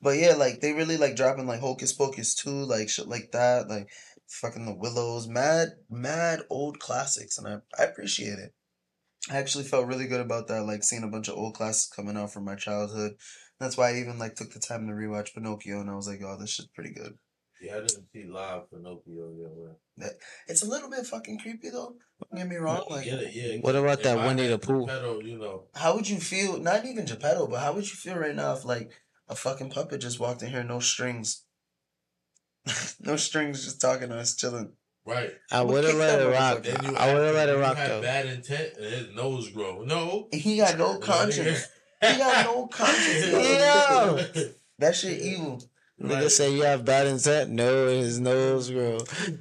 But 0.00 0.16
yeah, 0.18 0.34
like 0.34 0.60
they 0.60 0.72
really 0.72 0.96
like 0.96 1.16
dropping 1.16 1.46
like 1.46 1.60
Hocus 1.60 1.92
Pocus 1.92 2.34
two, 2.34 2.64
like 2.64 2.88
shit 2.88 3.08
like 3.08 3.32
that, 3.32 3.68
like 3.68 3.88
fucking 4.28 4.66
the 4.66 4.74
Willows, 4.74 5.26
mad 5.26 5.70
mad 5.90 6.40
old 6.50 6.78
classics, 6.78 7.36
and 7.38 7.48
I 7.48 7.56
I 7.82 7.84
appreciate 7.86 8.38
it. 8.38 8.54
I 9.30 9.36
actually 9.38 9.64
felt 9.64 9.86
really 9.88 10.06
good 10.06 10.20
about 10.20 10.46
that, 10.48 10.62
like 10.64 10.84
seeing 10.84 11.02
a 11.02 11.08
bunch 11.08 11.28
of 11.28 11.36
old 11.36 11.54
classics 11.54 11.88
coming 11.94 12.16
out 12.16 12.32
from 12.32 12.44
my 12.44 12.54
childhood. 12.54 13.14
That's 13.58 13.76
why 13.76 13.90
I 13.90 13.96
even 13.98 14.18
like 14.20 14.36
took 14.36 14.52
the 14.52 14.60
time 14.60 14.86
to 14.86 14.92
rewatch 14.92 15.34
Pinocchio, 15.34 15.80
and 15.80 15.90
I 15.90 15.96
was 15.96 16.06
like, 16.06 16.20
oh, 16.24 16.36
this 16.38 16.50
shit's 16.50 16.68
pretty 16.68 16.94
good. 16.94 17.18
Yeah, 17.60 17.72
I 17.76 17.80
didn't 17.80 18.06
see 18.12 18.24
live 18.24 18.70
Pinocchio 18.70 19.32
yet. 19.36 19.76
man. 19.96 20.10
It's 20.46 20.62
a 20.62 20.68
little 20.68 20.88
bit 20.90 21.04
fucking 21.06 21.38
creepy 21.40 21.70
though. 21.70 21.94
Don't 22.30 22.38
get 22.38 22.48
me 22.48 22.56
wrong. 22.56 22.84
Like, 22.88 23.04
get 23.04 23.20
it, 23.20 23.34
yeah. 23.34 23.58
What 23.60 23.74
about 23.76 23.98
If 23.98 24.04
that 24.04 24.18
I 24.18 24.26
Winnie 24.26 24.44
had 24.48 24.52
the 24.52 24.58
Pooh? 24.66 24.86
Geppetto, 24.86 25.20
you 25.20 25.38
know, 25.38 25.64
How 25.74 25.94
would 25.96 26.08
you 26.08 26.18
feel? 26.18 26.58
Not 26.58 26.84
even 26.86 27.04
Geppetto, 27.04 27.46
but 27.48 27.60
how 27.60 27.72
would 27.72 27.84
you 27.88 27.96
feel 27.96 28.16
right 28.16 28.34
now 28.34 28.52
if 28.54 28.64
like 28.64 28.90
a 29.28 29.34
fucking 29.34 29.70
puppet 29.70 30.00
just 30.00 30.20
walked 30.20 30.42
in 30.42 30.50
here, 30.50 30.62
no 30.64 30.78
strings, 30.80 31.42
no 33.00 33.16
strings, 33.16 33.64
just 33.64 33.80
talking 33.80 34.08
to 34.10 34.16
us, 34.18 34.34
chilling? 34.36 34.72
right? 35.04 35.30
I 35.50 35.62
would 35.62 35.84
have 35.84 35.92
kick 35.92 36.00
let 36.00 36.18
that 36.18 36.26
it 36.28 36.32
rock. 36.32 36.58
motherfucker. 36.58 36.82
Then 36.82 36.90
you 36.92 36.96
I 36.98 37.14
would 37.14 37.22
have 37.24 37.34
let 37.34 37.48
it 37.48 37.56
rock 37.58 37.76
had 37.76 37.90
though. 37.90 38.02
bad 38.02 38.26
intent 38.26 38.70
and 38.76 38.84
his 38.86 39.14
nose 39.14 39.48
grow. 39.50 39.82
No, 39.82 40.28
He 40.32 40.58
got 40.58 40.76
no 40.78 40.98
conscience. 41.00 41.66
He 42.02 42.18
got 42.18 42.44
no 42.44 42.66
conscience. 42.70 43.32
Yeah. 43.32 44.44
That 44.78 44.94
shit 44.94 45.20
evil. 45.20 45.62
Nigga 46.00 46.22
Right. 46.22 46.30
say 46.30 46.54
you 46.54 46.62
have 46.62 46.84
bad 46.84 47.06
intent. 47.08 47.50
No, 47.50 47.88
his 47.88 48.20
nose 48.20 48.70
grow. 48.70 48.98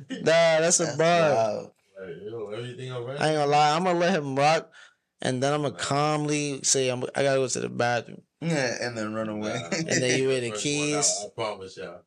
Nah, 0.10 0.24
that's 0.62 0.80
a 0.80 0.86
That's 0.86 0.98
bar. 0.98 1.34
wild. 1.34 1.72
Right, 2.00 2.16
yo, 2.26 2.50
everything 2.50 2.92
all 2.92 3.04
right? 3.04 3.20
I 3.22 3.28
ain't 3.30 3.38
gonna 3.38 3.52
lie. 3.52 3.76
I'm 3.76 3.84
gonna 3.84 4.00
let 4.00 4.14
him 4.16 4.36
rock, 4.36 4.72
and 5.22 5.42
then 5.42 5.54
I'm 5.54 5.62
gonna 5.64 5.76
calmly 5.76 6.62
say 6.64 6.90
I'm. 6.90 7.04
I 7.16 7.24
gotta 7.24 7.40
go 7.40 7.48
to 7.48 7.60
the 7.60 7.70
bathroom. 7.70 8.22
Yeah, 8.42 8.78
and 8.82 8.98
then 8.98 9.14
run 9.14 9.30
away. 9.30 9.60
Nah. 9.62 9.78
And 9.78 9.88
then 10.02 10.20
you 10.20 10.28
wear 10.30 10.42
the 10.42 10.52
First 10.52 10.66
one 10.66 10.74
out, 10.76 10.84
keys. 11.04 11.26
I 11.26 11.30
promise 11.36 11.78
y'all. 11.78 12.02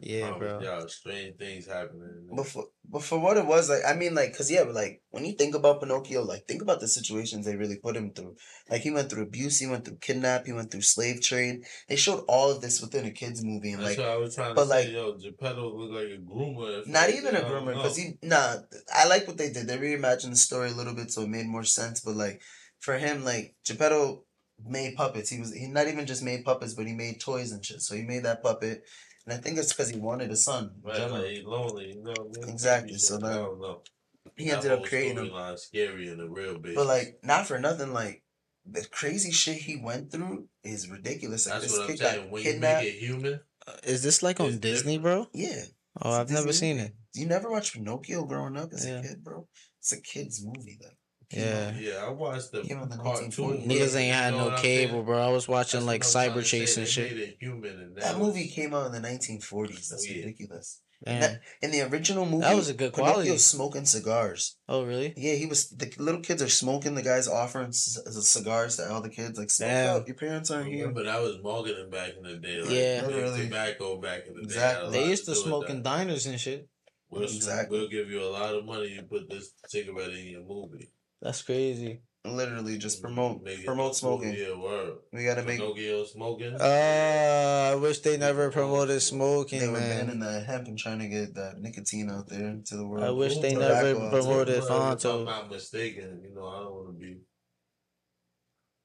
Yeah, 0.00 0.30
promise 0.30 0.38
bro. 0.38 0.60
Y'all, 0.60 0.88
strange 0.88 1.36
things 1.36 1.66
happening. 1.66 2.28
But 2.34 2.46
for, 2.46 2.64
but 2.84 3.02
for 3.02 3.18
what 3.18 3.36
it 3.36 3.46
was, 3.46 3.70
like, 3.70 3.82
I 3.86 3.94
mean, 3.94 4.14
like, 4.14 4.36
cause 4.36 4.50
yeah, 4.50 4.62
like, 4.62 5.02
when 5.10 5.24
you 5.24 5.32
think 5.32 5.54
about 5.54 5.80
Pinocchio, 5.80 6.22
like, 6.22 6.46
think 6.46 6.62
about 6.62 6.80
the 6.80 6.88
situations 6.88 7.46
they 7.46 7.54
really 7.54 7.76
put 7.76 7.96
him 7.96 8.10
through. 8.10 8.34
Like, 8.68 8.80
he 8.80 8.90
went 8.90 9.08
through 9.08 9.22
abuse, 9.22 9.60
he 9.60 9.68
went 9.68 9.84
through 9.84 9.98
kidnap, 10.00 10.46
he 10.46 10.52
went 10.52 10.72
through 10.72 10.80
slave 10.80 11.22
trade. 11.22 11.62
They 11.88 11.94
showed 11.94 12.24
all 12.26 12.50
of 12.50 12.60
this 12.60 12.80
within 12.80 13.04
a 13.04 13.12
kid's 13.12 13.44
movie, 13.44 13.72
and 13.72 13.82
That's 13.82 13.96
like, 13.96 14.06
what 14.06 14.14
I 14.14 14.16
was 14.16 14.34
trying 14.34 14.48
to 14.50 14.54
but, 14.54 14.66
say. 14.66 14.84
like- 14.84 14.92
yo, 14.92 15.16
Geppetto 15.16 15.76
looked 15.76 15.94
like 15.94 16.18
a 16.18 16.20
groomer. 16.20 16.86
not 16.88 17.04
first, 17.04 17.16
even 17.16 17.36
a 17.36 17.40
groomer, 17.40 17.74
cause 17.74 17.96
he, 17.96 18.18
nah, 18.22 18.56
I 18.92 19.06
like 19.06 19.28
what 19.28 19.38
they 19.38 19.52
did. 19.52 19.68
They 19.68 19.78
reimagined 19.78 20.30
the 20.30 20.36
story 20.36 20.70
a 20.70 20.74
little 20.74 20.94
bit, 20.94 21.12
so 21.12 21.22
it 21.22 21.28
made 21.28 21.46
more 21.46 21.64
sense. 21.64 22.00
But 22.00 22.16
like, 22.16 22.42
for 22.80 22.98
him, 22.98 23.24
like, 23.24 23.54
Geppetto 23.64 24.24
made 24.62 24.96
puppets. 24.96 25.30
He 25.30 25.38
was 25.38 25.52
he 25.52 25.66
not 25.66 25.88
even 25.88 26.06
just 26.06 26.22
made 26.22 26.44
puppets, 26.44 26.74
but 26.74 26.86
he 26.86 26.92
made 26.92 27.20
toys 27.20 27.52
and 27.52 27.64
shit. 27.64 27.80
So 27.80 27.94
he 27.94 28.02
made 28.02 28.24
that 28.24 28.42
puppet, 28.42 28.82
and 29.26 29.34
I 29.34 29.36
think 29.38 29.58
it's 29.58 29.72
because 29.72 29.90
he 29.90 29.98
wanted 29.98 30.30
a 30.30 30.36
son. 30.36 30.72
Right, 30.82 31.10
like, 31.10 31.24
he's 31.26 31.44
lonely, 31.44 31.94
you 31.94 32.02
know 32.02 32.12
what 32.12 32.38
I 32.38 32.40
mean? 32.46 32.48
Exactly, 32.54 32.98
so 32.98 33.16
I 33.16 33.18
then 33.20 33.36
don't 33.36 33.88
he 34.36 34.48
That 34.48 34.56
ended 34.56 34.72
up 34.72 34.82
creating 34.84 35.16
him. 35.18 35.56
scary 35.56 36.08
in 36.08 36.20
a 36.20 36.26
real 36.28 36.58
basis. 36.58 36.76
But 36.76 36.86
like, 36.86 37.18
not 37.22 37.46
for 37.46 37.58
nothing, 37.58 37.92
like 37.92 38.22
the 38.66 38.84
crazy 38.86 39.30
shit 39.30 39.58
he 39.58 39.76
went 39.76 40.10
through 40.10 40.48
is 40.62 40.88
ridiculous. 40.88 41.46
Like 41.46 41.60
that's 41.60 41.72
this 41.72 41.78
what 41.78 41.90
I'm 41.90 41.96
saying. 41.96 42.30
When 42.30 42.42
you 42.42 42.58
make 42.58 42.84
it 42.86 42.98
human, 42.98 43.40
Uh, 43.66 43.76
Is 43.84 44.02
this 44.02 44.22
like 44.22 44.40
on 44.40 44.58
Disney, 44.58 44.98
different. 44.98 45.02
bro? 45.02 45.28
Yeah, 45.32 45.62
Oh, 46.02 46.08
It's 46.10 46.16
a 46.18 46.20
I've 46.20 46.30
never 46.30 46.52
seen 46.52 46.78
it. 46.78 46.92
you 47.14 47.26
never 47.26 47.50
watched 47.50 47.72
Pinocchio 47.74 48.24
growing 48.24 48.56
up 48.56 48.72
as 48.72 48.84
Yeah. 48.86 48.98
a 48.98 49.02
kid, 49.02 49.22
bro. 49.24 49.48
It's 49.78 49.92
a 49.92 50.00
kid's 50.00 50.44
movie, 50.44 50.78
though. 50.80 50.88
Yeah. 51.32 51.72
yeah, 51.78 52.04
I 52.06 52.10
watched 52.10 52.52
the 52.52 52.62
Came 52.62 52.78
out 52.78 52.90
the 52.90 52.96
cartoon. 52.96 53.30
1940s. 53.30 53.66
Niggas 53.66 53.96
ain't 53.96 54.06
you 54.08 54.12
had 54.12 54.32
know 54.34 54.38
no 54.38 54.44
what 54.50 54.60
saying? 54.60 54.88
cable, 54.88 55.02
bro. 55.02 55.18
I 55.18 55.30
was 55.32 55.48
watching 55.48 55.84
That's 55.86 56.14
like 56.14 56.34
what 56.34 56.44
Cyber. 56.44 56.46
Chase 56.46 56.76
and 56.76 56.86
shit. 56.86 57.12
made 57.12 57.20
it 57.22 57.36
human, 57.40 57.80
and 57.80 57.96
That 57.96 58.18
movie 58.18 58.48
came 58.48 58.74
out 58.74 58.86
in 58.86 58.92
the 59.02 59.08
1940s. 59.08 59.88
That's 59.88 60.08
yeah. 60.08 60.16
ridiculous. 60.24 60.80
Damn. 61.04 61.20
That- 61.20 61.40
In 61.60 61.70
the 61.70 61.82
original 61.82 62.24
movie, 62.24 62.42
That 62.42 62.56
was 62.56 62.68
a 62.70 62.74
good 62.74 62.92
quality. 62.92 63.22
Pinocchio's 63.28 63.44
smoking 63.44 63.84
cigars. 63.84 64.56
Oh, 64.68 64.84
really? 64.84 65.12
Yeah, 65.16 65.34
he 65.34 65.44
was. 65.46 65.68
The 65.70 65.92
little 65.98 66.20
kids 66.20 66.40
are 66.42 66.48
smoking. 66.48 66.94
The 66.94 67.02
guy's 67.02 67.28
offering 67.28 67.72
c- 67.72 68.00
cigars 68.22 68.76
to 68.76 68.90
all 68.90 69.02
the 69.02 69.10
kids. 69.10 69.38
Like, 69.38 69.50
smoke 69.50 69.68
Damn. 69.68 69.96
up. 69.96 70.06
Your 70.08 70.16
parents 70.16 70.50
aren't 70.50 70.68
here. 70.68 70.88
But 70.88 71.06
I 71.08 71.20
was 71.20 71.36
marketing 71.42 71.90
back 71.90 72.12
in 72.16 72.22
the 72.22 72.36
day. 72.38 72.60
Like, 72.60 72.70
Yeah. 72.70 73.00
big 73.02 73.10
Literally. 73.10 73.42
tobacco 73.44 74.00
back 74.00 74.26
in 74.28 74.34
the 74.34 74.40
day. 74.40 74.44
Exactly. 74.44 74.84
had 74.84 74.88
a 74.88 74.90
They 75.04 75.10
used 75.10 75.24
to 75.26 75.32
do 75.32 75.38
with 75.40 75.46
smoke 75.46 75.68
in 75.70 75.82
diners 75.82 76.26
and 76.26 76.40
shit. 76.40 76.68
We'll, 77.10 77.22
Exactly. 77.24 77.78
we'll 77.78 77.88
give 77.88 78.08
you 78.10 78.22
a 78.22 78.30
lot 78.30 78.54
of 78.54 78.64
money. 78.64 78.88
You 78.88 79.02
put 79.02 79.28
this 79.28 79.50
cigarette 79.68 80.10
in 80.10 80.26
your 80.26 80.42
movie. 80.42 80.90
That's 81.24 81.40
crazy. 81.42 82.02
Literally, 82.26 82.76
just 82.76 83.02
promote 83.02 83.42
Make 83.42 83.60
it 83.60 83.66
promote 83.66 83.96
smoking. 83.96 84.34
Yeah, 84.34 84.56
word. 84.56 84.98
We 85.10 85.24
gotta 85.24 85.42
make. 85.42 85.58
Pinocchio 85.58 86.04
smoking. 86.04 86.54
Uh, 86.60 87.70
I 87.72 87.74
wish 87.76 88.00
they 88.00 88.18
never 88.18 88.50
promoted 88.50 89.00
smoking. 89.00 89.58
They 89.58 89.64
smoking, 89.66 89.72
were 89.72 89.88
banning 89.88 90.18
man. 90.18 90.32
the 90.34 90.40
hemp 90.40 90.68
and 90.68 90.78
trying 90.78 90.98
to 90.98 91.08
get 91.08 91.34
that 91.34 91.60
nicotine 91.60 92.10
out 92.10 92.28
there 92.28 92.46
into 92.46 92.76
the 92.76 92.86
world. 92.86 93.04
I 93.04 93.10
wish 93.10 93.38
they 93.38 93.54
Tobacco 93.54 93.84
never 93.84 94.10
promoted 94.10 94.62
Well, 94.68 94.92
If 94.92 95.04
I'm 95.06 95.24
not 95.24 95.50
mistaken, 95.50 96.20
you 96.22 96.34
know, 96.34 96.46
I 96.46 96.60
don't 96.60 96.74
want 96.74 96.88
to 96.88 96.92
be 97.06 97.20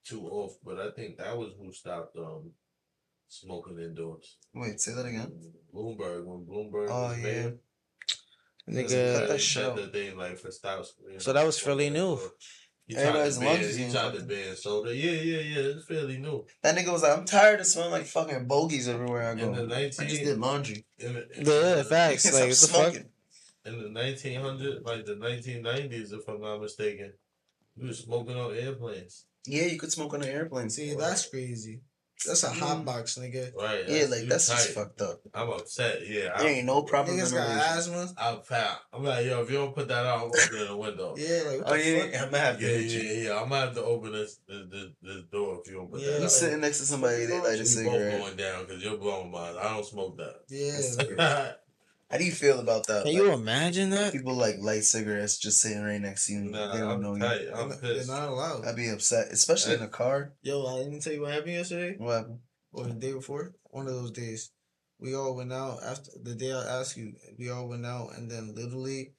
too 0.05 0.25
off, 0.27 0.53
but 0.63 0.79
I 0.79 0.91
think 0.91 1.17
that 1.17 1.37
was 1.37 1.51
who 1.59 1.73
stopped 1.73 2.17
um 2.17 2.51
smoking 3.27 3.79
indoors. 3.79 4.37
Wait, 4.53 4.79
say 4.79 4.93
that 4.93 5.05
again. 5.05 5.31
Bloomberg 5.73 6.25
when 6.25 6.45
Bloomberg 6.45 6.87
Oh, 6.89 7.09
was 7.09 7.19
yeah. 7.19 7.49
Mayor. 8.69 8.83
Cut 8.83 8.91
Nigga, 8.91 9.27
that 9.29 9.41
shit 9.41 9.63
out. 9.65 9.75
that 9.77 9.93
they 9.93 10.11
like 10.11 10.37
for 10.37 10.51
stops. 10.51 10.93
you 11.11 11.19
So 11.19 11.33
that 11.33 11.45
was 11.45 11.59
fairly 11.59 11.85
smoking 11.87 11.93
new. 12.03 12.11
indoors. 12.13 12.31
He 12.87 12.95
tried 12.95 13.03
Everybody's 13.03 13.35
to 13.35 13.39
ban, 13.41 13.53
lungs 13.53 13.65
is 13.67 13.75
he 13.75 13.83
getting 13.83 13.93
tried 14.01 14.13
to 14.15 14.23
ban 14.23 14.55
soda. 14.55 14.95
Yeah, 14.95 15.11
yeah, 15.11 15.39
yeah. 15.41 15.59
It's 15.75 15.85
fairly 15.85 16.17
new. 16.17 16.45
That 16.63 16.75
nigga 16.75 16.91
was 16.91 17.03
like, 17.03 17.15
I'm 17.17 17.25
tired 17.25 17.59
of 17.59 17.67
smelling 17.67 17.91
like 17.91 18.05
fucking 18.05 18.47
bogeys 18.47 18.87
everywhere 18.87 19.29
I 19.29 19.35
go. 19.35 19.53
In 19.53 19.69
the 19.69 19.75
I 19.75 19.89
just 19.89 20.23
did 20.23 20.39
laundry. 20.39 20.85
in 20.97 21.13
the, 21.13 21.19
in 21.37 21.45
yeah, 21.45 21.75
the- 21.75 21.83
facts. 21.83 22.25
Like, 22.33 22.49
what 22.49 22.57
the 22.57 22.67
fuck? 22.67 23.05
in 23.65 23.93
the 23.93 23.99
1900s, 23.99 24.83
like 24.85 25.05
the 25.05 25.13
1990s, 25.15 26.13
if 26.13 26.27
I'm 26.27 26.41
not 26.41 26.61
mistaken, 26.61 27.13
we 27.77 27.87
were 27.87 27.93
smoking 27.93 28.35
on 28.37 28.55
airplanes. 28.55 29.25
Yeah, 29.45 29.65
you 29.65 29.77
could 29.77 29.91
smoke 29.91 30.13
on 30.15 30.23
an 30.23 30.29
airplane. 30.29 30.69
See, 30.71 30.95
that's 30.95 31.27
crazy. 31.27 31.81
That's 32.25 32.43
a 32.43 32.47
Mm. 32.49 32.59
hot 32.59 32.85
box, 32.85 33.17
nigga. 33.17 33.55
Right. 33.55 33.87
Yeah, 33.87 34.05
like 34.09 34.21
you 34.23 34.25
that's 34.27 34.49
just 34.49 34.71
fucked 34.71 35.01
up. 35.01 35.21
I'm 35.33 35.49
upset. 35.51 36.05
Yeah. 36.05 36.23
There 36.23 36.33
I'm, 36.35 36.45
ain't 36.47 36.65
no 36.65 36.83
problem. 36.83 37.17
Niggas 37.17 37.33
got 37.33 37.49
asthma. 37.77 38.11
I'm 38.17 38.41
fat. 38.41 38.77
I'm 38.91 39.03
like, 39.05 39.25
yo, 39.25 39.41
if 39.41 39.49
you 39.49 39.57
don't 39.57 39.73
put 39.73 39.87
that 39.87 40.05
out, 40.05 40.17
I'm 40.19 40.25
opening 40.27 40.67
the 40.67 40.75
window. 40.75 41.15
Yeah, 41.17 41.43
like 41.47 41.59
what 41.63 41.71
Oh 41.71 41.75
yeah, 41.75 41.99
fuck? 42.01 42.15
I'm 42.21 42.31
gonna 42.31 42.37
have 42.39 42.57
to 42.59 42.63
Yeah, 42.63 42.77
hit 42.77 42.91
yeah, 42.91 43.01
you. 43.01 43.09
yeah. 43.29 43.41
I'm 43.41 43.49
gonna 43.49 43.61
have 43.67 43.75
to 43.75 43.83
open 43.83 44.11
this 44.11 44.39
this, 44.47 44.63
this, 44.69 44.85
this 45.01 45.23
door 45.31 45.61
if 45.63 45.71
you 45.71 45.77
don't 45.77 45.89
put 45.91 46.01
Yeah, 46.01 46.07
that 46.07 46.11
You 46.11 46.17
out. 46.17 46.21
like- 46.23 46.31
sitting 46.31 46.59
next 46.61 46.79
to 46.79 46.85
somebody, 46.85 47.25
they 47.25 47.37
light 47.39 47.45
a 47.47 47.51
We 47.51 47.57
both 47.59 47.67
cigarette. 47.67 48.19
going 48.19 48.35
down 48.35 48.65
because 48.65 48.83
you're 48.83 48.97
blowing 48.97 49.31
mine. 49.31 49.55
I 49.57 49.73
don't 49.73 49.85
smoke 49.85 50.17
that. 50.17 50.35
Yeah. 50.49 51.51
How 52.09 52.17
do 52.17 52.23
you 52.25 52.31
feel 52.31 52.59
about 52.59 52.87
that? 52.87 53.03
Can 53.05 53.13
Like, 53.13 53.23
you 53.23 53.31
imagine 53.33 53.91
that? 53.91 54.11
people 54.13 54.33
like 54.33 54.55
light 54.59 54.83
cigarettes 54.83 55.37
just 55.37 55.61
sitting 55.61 55.83
right 55.83 56.01
next 56.01 56.25
to 56.25 56.33
you. 56.33 56.39
and 56.39 56.51
nah, 56.51 56.73
they 56.73 56.79
don't 56.79 56.91
I'm 56.91 57.01
know 57.01 57.15
you. 57.15 57.23
I'm 57.23 57.69
They're 57.81 58.05
not 58.05 58.29
allowed. 58.29 58.65
I'd 58.65 58.75
be 58.75 58.89
upset, 58.89 59.27
especially 59.31 59.75
in 59.75 59.81
a 59.83 59.87
car. 59.87 60.33
Yo, 60.41 60.65
I 60.65 60.79
didn't 60.83 61.01
tell 61.01 61.13
you 61.13 61.21
what 61.21 61.33
happened 61.33 61.53
yesterday 61.53 61.95
What 61.99 62.17
happened? 62.17 62.39
or 62.71 62.85
the 62.85 62.93
day 62.93 63.13
before. 63.13 63.53
One 63.65 63.85
of 63.87 63.93
those 63.93 64.11
days, 64.11 64.51
we 64.99 65.13
all 65.13 65.35
went 65.35 65.53
out 65.53 65.83
after 65.83 66.09
the 66.23 66.33
day 66.33 66.51
I 66.51 66.79
asked 66.79 66.97
you. 66.97 67.13
We 67.37 67.51
all 67.51 67.69
went 67.69 67.85
out, 67.85 68.09
and 68.17 68.29
then 68.29 68.55
literally, 68.55 69.13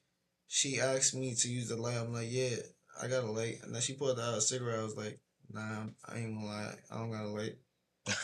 she 0.47 0.79
asked 0.81 1.15
me 1.15 1.33
to 1.35 1.47
use 1.47 1.69
the 1.69 1.77
light. 1.77 1.95
I'm 1.97 2.11
like, 2.11 2.27
yeah, 2.29 2.57
I 3.01 3.07
got 3.07 3.23
a 3.23 3.31
light, 3.31 3.59
and 3.63 3.73
then 3.73 3.81
she 3.81 3.93
pulled 3.93 4.19
out 4.19 4.37
a 4.37 4.41
cigarette. 4.41 4.79
I 4.79 4.83
was 4.83 4.97
like, 4.97 5.17
nah, 5.49 5.85
I 6.05 6.17
ain't 6.17 6.35
gonna 6.35 6.45
lie, 6.45 6.73
I 6.91 6.97
don't 6.97 7.11
got 7.11 7.23
a 7.23 7.29
light. 7.29 7.55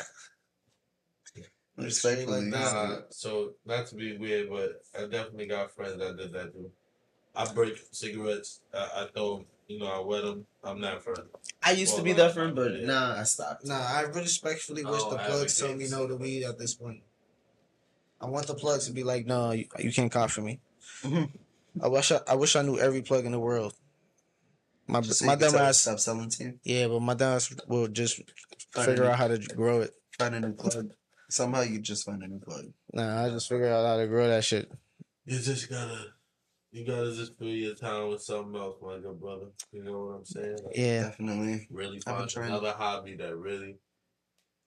Like, 1.77 1.91
straight 1.91 2.13
Respectfully, 2.27 2.41
like 2.49 2.51
that. 2.51 2.73
Nah, 2.73 2.97
so 3.09 3.53
not 3.65 3.85
to 3.87 3.95
be 3.95 4.17
weird, 4.17 4.49
but 4.49 4.81
I 4.97 5.01
definitely 5.03 5.45
got 5.47 5.71
friends 5.75 5.99
that 5.99 6.17
did 6.17 6.33
that 6.33 6.51
too. 6.53 6.71
I 7.35 7.45
break 7.53 7.77
cigarettes. 7.91 8.61
I, 8.73 9.03
I 9.03 9.07
throw 9.13 9.37
'em, 9.37 9.45
You 9.67 9.79
know, 9.79 9.85
I 9.85 9.99
wet 9.99 10.23
them. 10.23 10.47
I'm 10.63 10.81
not 10.81 11.03
friend. 11.03 11.19
I 11.61 11.71
used 11.71 11.95
to 11.95 12.01
be 12.01 12.13
that 12.13 12.33
friend, 12.33 12.55
but 12.55 12.71
nah, 12.81 13.19
I 13.19 13.23
stopped. 13.23 13.65
Nah, 13.67 13.75
I 13.75 14.01
respectfully 14.03 14.83
wish 14.85 15.01
Oh, 15.03 15.11
the 15.11 15.17
plugs 15.17 15.57
tell 15.59 15.67
me 15.67 15.85
advocates. 15.85 15.91
no 15.91 16.07
to 16.07 16.15
weed 16.15 16.43
at 16.45 16.57
this 16.57 16.73
point. 16.73 17.03
I 18.19 18.25
want 18.25 18.47
the 18.47 18.55
plugs 18.55 18.87
to 18.87 18.93
be 18.93 19.03
like, 19.03 19.27
no, 19.27 19.51
you, 19.51 19.65
you 19.77 19.91
can't 19.91 20.11
cop 20.11 20.31
for 20.31 20.41
me. 20.41 20.59
I 21.03 21.87
wish 21.87 22.11
I, 22.11 22.21
I 22.27 22.33
wish 22.35 22.55
I 22.55 22.63
knew 22.63 22.79
every 22.79 23.03
plug 23.03 23.25
in 23.25 23.31
the 23.31 23.39
world. 23.39 23.75
My 24.87 25.01
so 25.01 25.25
my 25.25 25.33
you 25.33 25.37
can 25.39 25.51
dumb 25.51 25.61
ass, 25.61 25.79
stop 25.81 25.99
selling 25.99 26.29
to 26.29 26.43
you. 26.43 26.59
yeah, 26.63 26.87
but 26.87 27.01
my 27.01 27.13
dumb 27.13 27.35
ass 27.35 27.53
will 27.67 27.87
just 27.87 28.19
Find 28.71 28.87
figure 28.87 29.05
out 29.05 29.17
how 29.19 29.27
to 29.27 29.37
grow 29.37 29.81
it. 29.81 29.91
Find 30.17 30.33
a 30.33 30.39
new 30.39 30.53
plug. 30.53 30.91
Somehow 31.29 31.61
you 31.61 31.79
just 31.79 32.05
find 32.05 32.23
a 32.23 32.27
new 32.27 32.39
plug. 32.39 32.71
Nah, 32.93 33.25
I 33.25 33.29
just 33.29 33.49
figure 33.49 33.67
out 33.67 33.85
how 33.85 33.97
to 33.97 34.07
grow 34.07 34.27
that 34.27 34.43
shit. 34.45 34.71
You 35.25 35.37
just 35.39 35.69
gotta, 35.69 36.05
you 36.71 36.85
gotta 36.85 37.13
just 37.13 37.37
fill 37.37 37.47
your 37.49 37.75
time 37.75 38.09
with 38.09 38.21
something 38.21 38.55
else, 38.55 38.77
my 38.81 38.97
good 38.99 39.19
brother. 39.19 39.47
You 39.73 39.83
know 39.83 40.05
what 40.05 40.15
I'm 40.19 40.25
saying? 40.25 40.57
Like, 40.63 40.77
Yeah, 40.77 41.03
Definitely. 41.03 41.67
Really 41.69 41.97
I've 41.97 42.05
been 42.05 42.15
find 42.15 42.29
trying- 42.29 42.49
another 42.51 42.71
hobby 42.71 43.15
that 43.17 43.35
really 43.35 43.75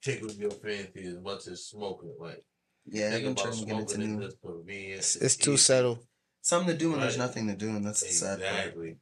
tickles 0.02 0.36
your 0.36 0.50
fancy 0.50 1.06
as 1.06 1.16
much 1.18 1.46
as 1.46 1.64
smoking. 1.64 2.14
Like, 2.18 2.44
Yeah, 2.84 3.06
I've 3.06 3.12
think 3.12 3.24
been 3.24 3.32
about 3.32 3.44
trying 3.44 3.58
to 3.60 3.64
get 3.66 3.80
into 3.80 3.98
new 3.98 4.20
just 4.28 4.36
it's, 4.66 5.16
it's 5.16 5.36
too 5.36 5.52
easy. 5.52 5.62
subtle. 5.62 6.02
something 6.42 6.72
to 6.72 6.78
do 6.78 6.90
when 6.90 7.00
there's 7.00 7.18
nothing 7.18 7.46
to 7.48 7.54
do, 7.56 7.68
and 7.70 7.86
that's 7.86 8.00
the 8.02 8.08
sad 8.08 8.40
part. 8.40 8.52
Exactly. 8.52 8.88
And 8.90 8.98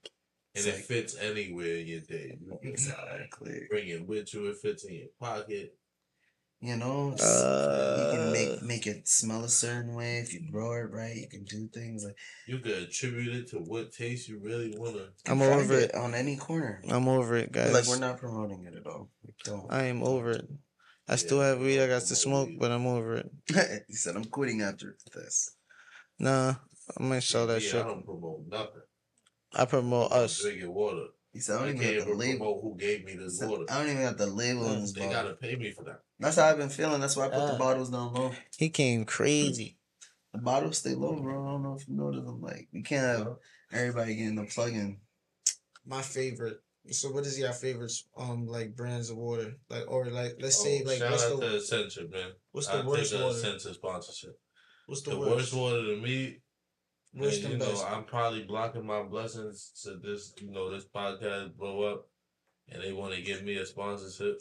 It's 0.54 0.66
it 0.66 0.74
like- 0.76 0.84
fits 0.84 1.16
anywhere 1.16 1.76
in 1.76 1.86
your 1.88 2.00
day. 2.00 2.36
You 2.40 2.58
can 2.60 2.70
Exactly. 2.70 3.66
Bring 3.68 3.88
it 3.88 4.06
with 4.06 4.32
you. 4.34 4.46
It 4.46 4.58
fits 4.58 4.84
in 4.84 4.94
your 4.94 5.08
pocket. 5.20 5.74
You 6.60 6.76
know, 6.76 7.12
it's- 7.12 7.98
you 8.02 8.18
can 8.18 8.32
make 8.32 8.48
uh. 8.60 8.64
make 8.64 8.86
it 8.88 9.06
smell 9.06 9.44
a 9.44 9.48
certain 9.48 9.94
way 9.94 10.18
if 10.18 10.34
you 10.34 10.50
grow 10.50 10.72
it 10.72 10.90
right. 10.90 11.14
You 11.14 11.28
can 11.28 11.44
do 11.44 11.68
things 11.68 12.04
like 12.04 12.16
You 12.48 12.58
could 12.58 12.82
attribute 12.82 13.34
it 13.34 13.50
to 13.50 13.58
what 13.58 13.92
taste 13.92 14.28
you 14.28 14.40
really 14.40 14.74
wanna. 14.76 15.10
I'm 15.26 15.40
over 15.40 15.74
it. 15.78 15.94
on 15.94 16.14
any 16.16 16.36
corner. 16.36 16.82
I'm 16.88 17.06
over 17.06 17.36
it, 17.36 17.52
guys. 17.52 17.72
Like 17.72 17.86
we're 17.86 18.04
not 18.04 18.18
promoting 18.18 18.64
it 18.64 18.74
at 18.74 18.86
all. 18.86 19.10
We 19.24 19.34
don't. 19.44 19.70
I 19.72 19.84
am 19.84 20.02
over 20.02 20.32
it. 20.32 20.48
I 21.06 21.12
Yeah, 21.12 21.16
still 21.16 21.40
have 21.40 21.60
weed 21.60 21.80
I 21.80 21.86
got 21.86 22.02
to 22.02 22.16
smoke, 22.16 22.48
over 22.48 22.58
but 22.58 22.70
I'm 22.72 22.86
over 22.86 23.14
it. 23.16 23.30
he 23.88 23.94
said, 23.94 24.16
"I'm 24.16 24.24
quitting 24.24 24.60
after 24.60 24.96
this." 25.14 25.54
Nah, 26.18 26.56
I'm 26.96 27.08
gonna 27.08 27.20
sell 27.20 27.46
that 27.46 27.62
yeah, 27.62 27.68
shit. 27.68 27.84
I 27.84 27.88
don't 27.88 28.04
promote 28.04 28.46
nothing. 28.48 28.82
I 29.54 29.64
promote 29.64 30.10
us. 30.12 30.42
drinking 30.42 30.74
water. 30.74 31.06
He 31.38 31.42
said, 31.42 31.56
"I 31.56 31.62
I 31.62 31.66
don't 31.66 31.74
can't 31.74 31.84
even 31.86 31.98
have 32.00 32.08
the 32.08 32.14
label. 32.16 32.60
who 32.60 32.76
gave 32.76 33.04
me 33.04 33.14
this 33.14 33.38
said, 33.38 33.48
water. 33.48 33.64
I 33.70 33.78
don't 33.78 33.90
even 33.92 34.02
have 34.02 34.18
the 34.18 34.26
label 34.26 34.66
on 34.66 34.80
this 34.80 34.90
They 34.92 35.02
bottle. 35.02 35.14
gotta 35.22 35.34
pay 35.36 35.54
me 35.54 35.70
for 35.70 35.84
that. 35.84 36.00
That's 36.18 36.34
how 36.34 36.46
I've 36.46 36.56
been 36.58 36.68
feeling. 36.68 37.00
That's 37.00 37.16
why 37.16 37.26
I 37.26 37.28
put 37.28 37.38
Ah. 37.38 37.52
the 37.52 37.58
bottles 37.58 37.90
down 37.90 38.12
low. 38.12 38.32
He 38.56 38.70
came 38.70 39.04
crazy. 39.04 39.78
The 40.32 40.38
bottles 40.40 40.78
stay 40.78 40.96
low, 40.96 41.14
bro. 41.20 41.46
I 41.46 41.52
don't 41.52 41.62
know 41.62 41.76
if 41.76 41.86
you 41.86 41.94
noticed. 41.94 42.26
I'm 42.26 42.42
like, 42.42 42.66
we 42.72 42.82
can't 42.82 43.06
have 43.18 43.36
everybody 43.70 44.16
getting 44.16 44.34
the 44.34 44.46
plug 44.46 44.72
in. 44.72 44.98
My 45.86 46.02
favorite. 46.02 46.58
So, 46.90 47.12
what 47.12 47.24
is 47.24 47.38
your 47.38 47.52
favorite 47.52 47.92
um 48.16 48.46
like 48.48 48.74
brands 48.74 49.10
of 49.10 49.18
water? 49.18 49.54
Like, 49.70 49.84
or 49.86 50.06
like, 50.06 50.38
let's 50.40 50.60
say 50.60 50.82
Oh, 50.82 50.88
like, 50.88 50.98
shout 50.98 51.10
what's 51.12 51.24
out 51.24 51.38
the 51.40 51.48
to 51.50 51.56
Ascension, 51.58 52.10
man. 52.10 52.30
what's 52.50 52.66
I 52.68 52.82
the 52.82 52.88
worst 52.88 53.12
take 53.12 53.20
a 53.20 53.24
water? 53.24 53.38
Ascension 53.38 53.74
sponsorship. 53.74 54.40
What's 54.86 55.02
the, 55.02 55.10
The, 55.10 55.18
worst? 55.18 55.30
worst 55.36 55.54
water 55.54 55.82
to 55.84 55.96
me. 56.00 56.40
And, 57.20 57.44
than 57.44 57.52
you 57.52 57.58
know, 57.58 57.66
best. 57.66 57.86
I'm 57.86 58.04
probably 58.04 58.44
blocking 58.44 58.86
my 58.86 59.02
blessings 59.02 59.72
to 59.84 59.96
this, 59.96 60.32
you 60.40 60.50
know, 60.50 60.70
this 60.70 60.84
podcast 60.84 61.56
blow 61.56 61.82
up, 61.82 62.08
and 62.68 62.82
they 62.82 62.92
want 62.92 63.14
to 63.14 63.22
give 63.22 63.42
me 63.42 63.56
a 63.56 63.66
sponsorship. 63.66 64.40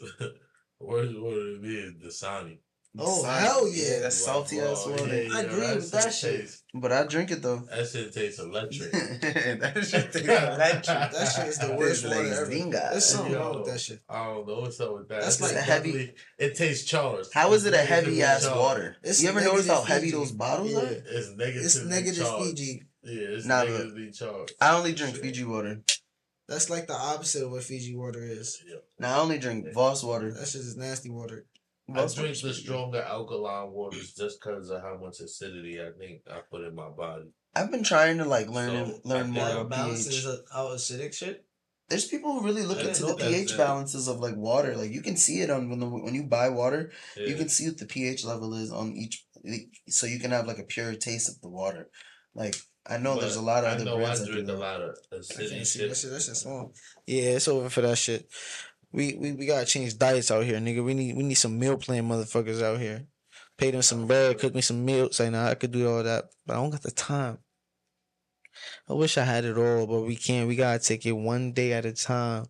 worst 0.79 1.17
water 1.19 1.55
to 1.55 1.59
me 1.61 1.75
is 1.75 1.93
Dasani. 1.93 2.59
Oh, 2.99 3.21
Sorry. 3.21 3.39
hell 3.41 3.67
yeah. 3.67 3.99
that's 4.01 4.15
salty 4.23 4.59
ass 4.59 4.85
water. 4.85 5.05
yeah, 5.07 5.29
I 5.35 5.41
agree 5.41 5.75
with 5.75 5.91
that 5.91 6.13
shit. 6.13 6.39
tastes- 6.41 6.63
But 6.73 6.91
I 6.91 7.05
drink 7.05 7.31
it 7.31 7.41
though. 7.41 7.59
That 7.69 7.87
shit 7.87 8.13
tastes 8.13 8.39
electric. 8.39 8.91
that 8.91 9.73
shit 9.87 10.11
tastes 10.11 10.15
electric. 10.27 10.83
That 10.85 11.33
shit 11.35 11.47
is 11.47 11.57
the 11.59 11.75
worst 11.75 12.03
Tastes 12.03 12.15
water 12.17 12.33
ever. 12.33 12.51
Zinga. 12.51 12.91
There's 12.91 13.05
something 13.05 13.33
Yo. 13.33 13.39
wrong 13.39 13.59
with 13.61 13.71
that 13.71 13.79
shit. 13.79 14.01
I 14.09 14.25
don't 14.25 14.47
know 14.47 14.59
what's 14.61 14.79
up 14.79 14.93
with 14.93 15.07
that. 15.09 15.21
That's 15.21 15.39
It's 15.39 15.41
like 15.41 15.55
a 15.55 15.61
heavy- 15.61 16.13
It 16.37 16.55
tastes 16.55 16.87
charged. 16.89 17.29
How 17.33 17.53
is 17.53 17.65
it 17.65 17.73
a 17.73 17.77
heavy 17.77 18.21
ass 18.21 18.43
charged. 18.43 18.57
water? 18.59 18.97
It's 19.03 19.21
you 19.21 19.29
ever 19.29 19.41
notice 19.41 19.67
how 19.67 19.81
heavy 19.83 20.07
Fiji. 20.07 20.17
those 20.17 20.31
bottles 20.31 20.71
Yeah. 20.71 20.79
are? 20.79 20.85
It's 20.87 21.29
negative. 21.35 21.63
It's 21.65 21.83
negative 21.83 22.25
charged. 22.25 22.45
Fiji. 22.45 22.83
Yeah, 23.03 23.13
it's 23.35 23.45
Nah, 23.45 23.63
negatively 23.63 24.11
charged. 24.11 24.53
I 24.59 24.75
only 24.77 24.93
drink 24.93 25.15
Shit. 25.15 25.23
Fiji 25.23 25.43
water. 25.45 25.81
That's 26.49 26.69
like 26.69 26.87
the 26.87 26.93
opposite 26.93 27.43
of 27.43 27.51
what 27.51 27.63
Fiji 27.63 27.93
water 27.95 28.23
is. 28.23 28.61
Yeah. 28.65 28.77
Now 28.99 29.17
I 29.17 29.19
only 29.21 29.37
drink 29.37 29.73
Voss 29.73 30.01
water. 30.03 30.31
That 30.31 30.47
shit 30.47 30.61
is 30.61 30.77
nasty 30.77 31.09
water. 31.09 31.45
I 31.89 32.01
Voss 32.01 32.15
drink 32.15 32.39
the 32.41 32.53
stronger 32.53 33.01
alkaline 33.01 33.71
waters 33.71 34.13
just 34.13 34.41
because 34.41 34.69
of 34.69 34.81
how 34.81 34.97
much 35.01 35.21
acidity 35.21 35.79
I 35.81 35.91
think 35.97 36.21
I 36.29 36.39
put 36.51 36.65
in 36.65 36.75
my 36.75 36.89
body. 36.89 37.29
I've 37.55 37.71
been 37.71 37.83
trying 37.83 38.17
to 38.17 38.25
like 38.25 38.49
learn 38.49 38.87
So, 38.87 38.99
learn 39.05 39.31
more 39.31 39.47
about 39.49 39.69
balances 39.69 40.25
pH. 40.25 40.39
out 40.53 40.71
acidic 40.71 41.13
shit. 41.13 41.45
There's 41.89 42.05
people 42.05 42.33
who 42.33 42.45
really 42.45 42.63
look 42.63 42.83
into 42.83 43.05
the 43.05 43.15
pH 43.15 43.51
yeah. 43.51 43.57
balances 43.57 44.09
of 44.09 44.19
like 44.19 44.35
water. 44.35 44.75
Like 44.75 44.91
you 44.91 45.01
can 45.01 45.15
see 45.15 45.39
it 45.39 45.49
on 45.49 45.69
when 45.69 45.79
the, 45.79 45.87
when 45.87 46.13
you 46.13 46.23
buy 46.23 46.49
water, 46.49 46.91
you 47.15 47.35
can 47.35 47.47
see 47.47 47.67
what 47.67 47.77
the 47.77 47.85
pH 47.85 48.25
level 48.25 48.53
is 48.53 48.71
on 48.71 48.91
each, 48.91 49.25
so 49.87 50.05
you 50.05 50.19
can 50.19 50.31
have 50.31 50.45
like 50.45 50.59
a 50.59 50.63
pure 50.63 50.93
taste 50.95 51.29
of 51.29 51.39
the 51.39 51.47
water. 51.47 51.89
Like 52.35 52.57
I 52.85 52.97
know 52.97 53.19
there's 53.19 53.37
a 53.37 53.41
lot 53.41 53.63
of 53.63 53.71
I 53.71 53.75
other 53.75 53.85
know 53.85 53.97
brands 53.97 54.19
I 54.19 54.23
that 54.25 54.27
do 54.27 54.33
drink 54.33 54.49
a 54.49 54.53
lot 54.53 54.81
of 54.81 54.97
I 55.11 55.15
acidic 55.15 55.65
shit. 55.65 55.89
that 55.89 55.95
shit. 55.97 56.11
That 56.11 56.21
shit 56.21 56.35
small. 56.35 56.73
Yeah, 57.05 57.31
it's 57.31 57.47
over 57.47 57.69
for 57.69 57.81
that 57.81 57.97
shit. 57.97 58.27
We, 58.91 59.15
we 59.15 59.33
we 59.33 59.45
gotta 59.45 59.65
change 59.65 59.97
diets 59.97 60.31
out 60.31 60.45
here, 60.45 60.59
nigga. 60.59 60.83
We 60.83 60.93
need 60.93 61.15
we 61.15 61.23
need 61.23 61.35
some 61.35 61.59
meal 61.59 61.77
plan 61.77 62.07
motherfuckers 62.07 62.61
out 62.63 62.79
here. 62.79 63.05
Pay 63.57 63.71
them 63.71 63.81
some 63.81 64.07
bread, 64.07 64.39
cook 64.39 64.55
me 64.55 64.61
some 64.61 64.85
meals. 64.85 65.19
Like, 65.19 65.31
nah, 65.31 65.47
I 65.49 65.55
could 65.55 65.71
do 65.71 65.89
all 65.89 66.03
that, 66.03 66.25
but 66.45 66.53
I 66.53 66.57
don't 66.57 66.69
got 66.69 66.83
the 66.83 66.91
time. 66.91 67.39
I 68.89 68.93
wish 68.93 69.17
I 69.17 69.23
had 69.23 69.45
it 69.45 69.57
all, 69.57 69.85
but 69.87 70.01
we 70.01 70.15
can't. 70.15 70.47
We 70.47 70.55
gotta 70.55 70.79
take 70.79 71.05
it 71.05 71.11
one 71.11 71.51
day 71.53 71.73
at 71.73 71.85
a 71.85 71.93
time. 71.93 72.45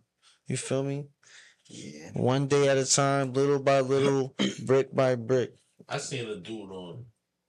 You 0.46 0.56
feel 0.56 0.82
me? 0.82 1.06
Yeah, 1.66 2.10
One 2.14 2.46
day 2.46 2.68
at 2.68 2.78
a 2.78 2.86
time, 2.86 3.34
little 3.34 3.58
by 3.58 3.80
little, 3.80 4.34
brick 4.64 4.94
by 4.94 5.16
brick. 5.16 5.52
I 5.88 5.98
seen 5.98 6.26
a 6.28 6.36
dude 6.36 6.70
on 6.70 7.04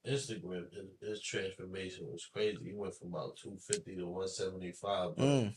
Instagram. 0.06 0.64
His, 1.00 1.22
transformation 1.22 2.06
was 2.10 2.28
crazy. 2.32 2.58
He 2.64 2.74
went 2.74 2.94
from 2.94 3.08
about 3.08 3.36
two 3.36 3.56
fifty 3.66 3.96
to 3.96 4.06
one 4.06 4.28
seventy 4.28 4.72
five. 4.72 5.16
But 5.16 5.24
Mm. 5.24 5.54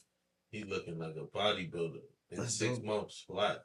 he 0.51 0.63
looking 0.63 0.99
like 0.99 1.15
a 1.17 1.25
bodybuilder 1.37 1.99
in 2.33 2.41
That's 2.41 2.55
six 2.55 2.77
dope. 2.77 2.85
months 2.85 3.23
flat. 3.27 3.63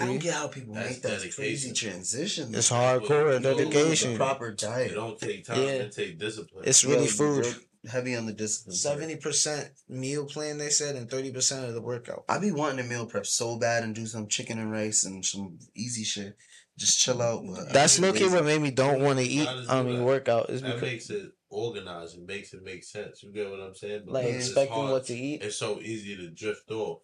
I 0.00 0.06
don't 0.06 0.18
get 0.18 0.34
how 0.34 0.48
people 0.48 0.74
That's 0.74 0.90
make 0.90 1.02
that 1.02 1.34
crazy 1.34 1.72
transition. 1.72 2.54
It's 2.54 2.70
hardcore 2.70 3.34
You 3.34 3.40
know, 3.40 3.56
dedication. 3.58 4.12
The 4.12 4.16
proper 4.18 4.48
It 4.48 4.58
diet. 4.58 4.94
don't 4.94 5.18
take 5.18 5.44
time. 5.44 5.58
Yeah. 5.62 5.68
It 5.68 5.92
take 5.92 6.18
discipline. 6.18 6.64
It's 6.66 6.84
really 6.84 7.06
gotta 7.06 7.42
food. 7.42 7.56
Heavy 7.90 8.14
on 8.14 8.26
the 8.26 8.32
discipline. 8.32 8.76
Seventy 8.76 9.16
percent 9.16 9.70
meal 9.88 10.24
plan, 10.26 10.58
they 10.58 10.68
said, 10.68 10.94
and 10.94 11.10
thirty 11.10 11.32
percent 11.32 11.66
of 11.66 11.74
the 11.74 11.80
workout. 11.82 12.24
I 12.28 12.38
be 12.38 12.52
wanting 12.52 12.76
to 12.76 12.84
meal 12.84 13.06
prep 13.06 13.26
so 13.26 13.58
bad 13.58 13.82
and 13.82 13.92
do 13.92 14.06
some 14.06 14.28
chicken 14.28 14.60
and 14.60 14.70
rice 14.70 15.04
and 15.04 15.24
some 15.24 15.58
easy 15.74 16.04
shit. 16.04 16.36
Just 16.78 17.00
chill 17.00 17.20
out. 17.20 17.42
But 17.44 17.72
That's 17.72 17.98
get 17.98 18.06
looking 18.06 18.22
lazy. 18.24 18.34
what 18.36 18.44
made 18.44 18.62
me 18.62 18.70
don't 18.70 19.00
want 19.02 19.18
to 19.18 19.24
eat. 19.24 19.48
I 19.68 19.82
mean, 19.82 19.96
that? 19.96 20.04
workout 20.04 20.48
is 20.50 20.62
that 20.62 20.74
because 20.74 20.82
makes 20.82 21.10
it 21.10 21.32
organized. 21.50 22.16
It 22.18 22.24
makes 22.26 22.54
it 22.54 22.62
make 22.62 22.84
sense. 22.84 23.20
You 23.24 23.32
get 23.32 23.50
what 23.50 23.58
I'm 23.60 23.74
saying? 23.74 24.02
like 24.06 24.26
Because 24.26 24.36
it's 24.36 24.46
expecting 24.46 24.76
hard. 24.76 24.90
what 24.92 25.04
to 25.06 25.14
eat. 25.16 25.42
it's 25.42 25.56
so 25.56 25.80
easy 25.80 26.16
to 26.16 26.30
drift 26.30 26.70
off. 26.70 27.00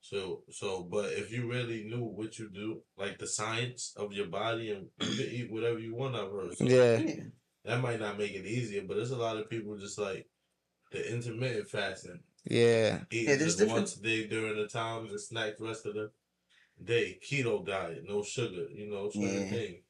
So 0.00 0.42
so 0.50 0.82
but 0.84 1.12
if 1.12 1.30
you 1.32 1.48
really 1.50 1.84
knew 1.84 2.04
what 2.04 2.38
you 2.38 2.48
do, 2.50 2.82
like 2.96 3.18
the 3.18 3.26
science 3.26 3.92
of 3.96 4.12
your 4.12 4.26
body 4.26 4.70
and 4.70 4.86
you 5.00 5.16
can 5.16 5.26
eat 5.34 5.50
whatever 5.52 5.78
you 5.78 5.94
want 5.94 6.14
I've 6.16 6.30
heard. 6.30 6.56
So 6.56 6.64
Yeah, 6.64 6.98
Yeah. 6.98 7.24
That 7.64 7.80
might 7.82 8.00
not 8.00 8.16
make 8.18 8.32
it 8.32 8.46
easier, 8.46 8.82
but 8.86 8.94
there's 8.96 9.10
a 9.10 9.16
lot 9.16 9.36
of 9.36 9.50
people 9.50 9.76
just 9.76 9.98
like 9.98 10.26
the 10.92 11.12
intermittent 11.12 11.68
fasting. 11.68 12.20
yeah. 12.44 13.00
Eating 13.10 13.28
Yeah, 13.28 13.36
there's 13.36 13.56
just 13.56 13.58
different- 13.58 13.78
once 13.80 13.96
a 13.96 14.02
day 14.02 14.26
during 14.26 14.56
the 14.56 14.68
time 14.68 15.06
and 15.06 15.20
snack 15.20 15.58
the 15.58 15.64
rest 15.64 15.84
of 15.84 15.94
the 15.94 16.10
day, 16.82 17.18
keto 17.22 17.66
diet, 17.66 18.04
no 18.06 18.22
sugar, 18.22 18.68
you 18.72 18.88
know, 18.90 19.10
certain 19.10 19.42
Yeah. 19.42 19.50
things. 19.50 19.82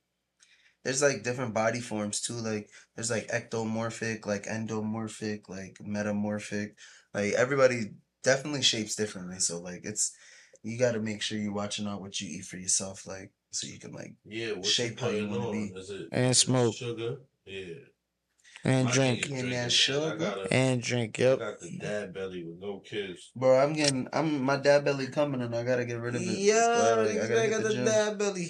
There's 0.83 1.03
like 1.03 1.23
different 1.23 1.55
body 1.55 1.81
forms 1.81 2.21
too. 2.21 2.33
Like 2.35 2.71
there's 2.97 3.11
like 3.11 3.29
ectomorphic, 3.29 4.27
like 4.27 4.45
endomorphic, 4.47 5.49
like 5.49 5.77
metamorphic. 5.81 6.77
Like 7.13 7.35
everybody 7.35 7.93
definitely 8.23 8.63
shapes 8.63 8.97
differently. 8.97 9.39
So 9.39 9.61
like 9.61 9.81
it's 9.85 10.13
you 10.63 10.79
got 10.79 10.93
to 10.93 11.01
make 11.01 11.23
sure 11.23 11.39
you're 11.39 11.53
watching 11.53 11.87
out 11.87 12.01
what 12.01 12.21
you 12.21 12.29
eat 12.29 12.45
for 12.45 12.57
yourself, 12.57 13.07
like 13.07 13.33
so 13.51 13.67
you 13.67 13.79
can 13.79 13.93
like 13.93 14.15
Yeah, 14.25 14.61
Shape 14.63 15.01
how 15.01 15.09
you 15.09 15.29
wanna 15.29 15.51
be. 15.53 15.73
It 15.75 16.09
And 16.13 16.37
smoke. 16.37 16.75
sugar? 16.75 17.17
Yeah. 17.47 17.75
and 18.65 18.87
My 18.87 18.93
drink 18.93 19.25
And 19.25 19.25
that 19.25 19.33
drinking, 19.33 19.51
man. 19.51 19.65
I 19.65 19.69
sugar. 19.69 20.17
got 20.17 20.39
a- 20.47 20.53
and 20.53 20.83
drink. 20.83 21.19
I 21.19 21.23
Yep. 21.23 21.39
got 21.39 21.61
the 21.61 21.79
dad 21.81 22.15
belly 22.15 22.45
with 22.45 22.59
no 22.59 22.81
kids. 22.81 23.31
Bro, 23.35 23.59
I'm 23.59 23.73
getting 23.73 24.09
I'm 24.13 24.43
my 24.43 24.57
dad 24.57 24.85
belly 24.85 25.07
coming 25.07 25.41
and 25.41 25.55
I 25.55 25.63
gotta 25.65 25.85
get 25.85 26.01
rid 26.01 26.15
of 26.17 26.23
it. 26.23 26.27
Yeah, 26.27 26.55
like, 26.65 26.79
I 26.79 27.13
niggas 27.15 27.29
gotta 27.29 27.41
ain't 27.43 27.51
got 27.51 27.63
the 27.63 27.69
the 27.69 27.85
dad 27.85 28.19
belly. 28.19 28.49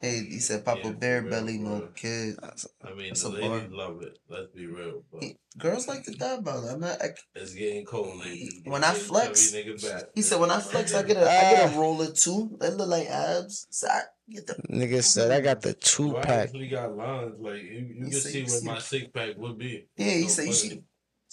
Hey, 0.00 0.24
he 0.28 0.38
said 0.40 0.64
Papa 0.64 0.88
Yeah, 0.88 0.92
Bear 0.92 1.20
real, 1.22 1.30
belly, 1.30 1.56
for 1.56 1.62
no 1.64 1.78
real. 1.80 1.88
kid. 1.96 2.36
I 2.84 2.92
mean, 2.94 3.08
That's 3.08 3.22
the 3.22 3.28
a 3.28 3.30
ladies 3.30 3.48
bar. 3.48 3.68
love 3.70 4.02
it. 4.02 4.18
Let's 4.28 4.48
be 4.54 4.66
real, 4.66 5.04
but 5.10 5.22
Girls 5.58 5.88
like 5.88 6.04
the 6.04 6.12
dad 6.12 6.44
belly. 6.44 6.68
I'm 6.68 6.80
not. 6.80 7.00
I, 7.02 7.08
it's 7.34 7.54
getting 7.54 7.86
cold, 7.86 8.18
ladies. 8.18 8.60
When 8.64 8.84
I 8.84 8.92
flex, 8.92 9.52
chubby 9.52 9.64
nigga 9.70 9.82
back. 9.82 10.04
he 10.14 10.20
said 10.20 10.38
when 10.38 10.50
I 10.50 10.60
flex, 10.60 10.94
I 10.94 11.02
get 11.02 11.16
a 11.16 11.22
I 11.22 11.24
get 11.50 11.72
a 11.72 11.74
Ah. 11.74 11.80
roller 11.80 12.12
too. 12.12 12.56
They 12.60 12.70
look 12.70 12.88
like 12.88 13.06
abs. 13.08 13.66
So 13.70 13.88
I 13.88 14.02
get 14.28 14.46
the 14.46 14.54
Nigga 14.70 15.02
said 15.02 15.30
I 15.32 15.40
got 15.40 15.62
the 15.62 15.72
two 15.72 16.08
You 16.08 16.14
pack. 16.14 16.48
actually 16.48 16.68
got 16.68 16.94
lines. 16.94 17.34
Like 17.38 17.62
you, 17.62 17.86
you 17.88 18.04
can 18.10 18.12
said 18.12 18.32
see 18.32 18.38
you 18.40 18.44
what 18.46 18.60
see 18.60 18.66
my 18.66 18.78
six 18.78 19.08
pack 19.14 19.36
would 19.38 19.56
be. 19.56 19.86
yeah. 19.96 20.12
He 20.12 20.28
So 20.28 20.28
said 20.28 20.46
you 20.46 20.52
see 20.52 20.68
funny. 20.68 20.80
the 20.80 20.84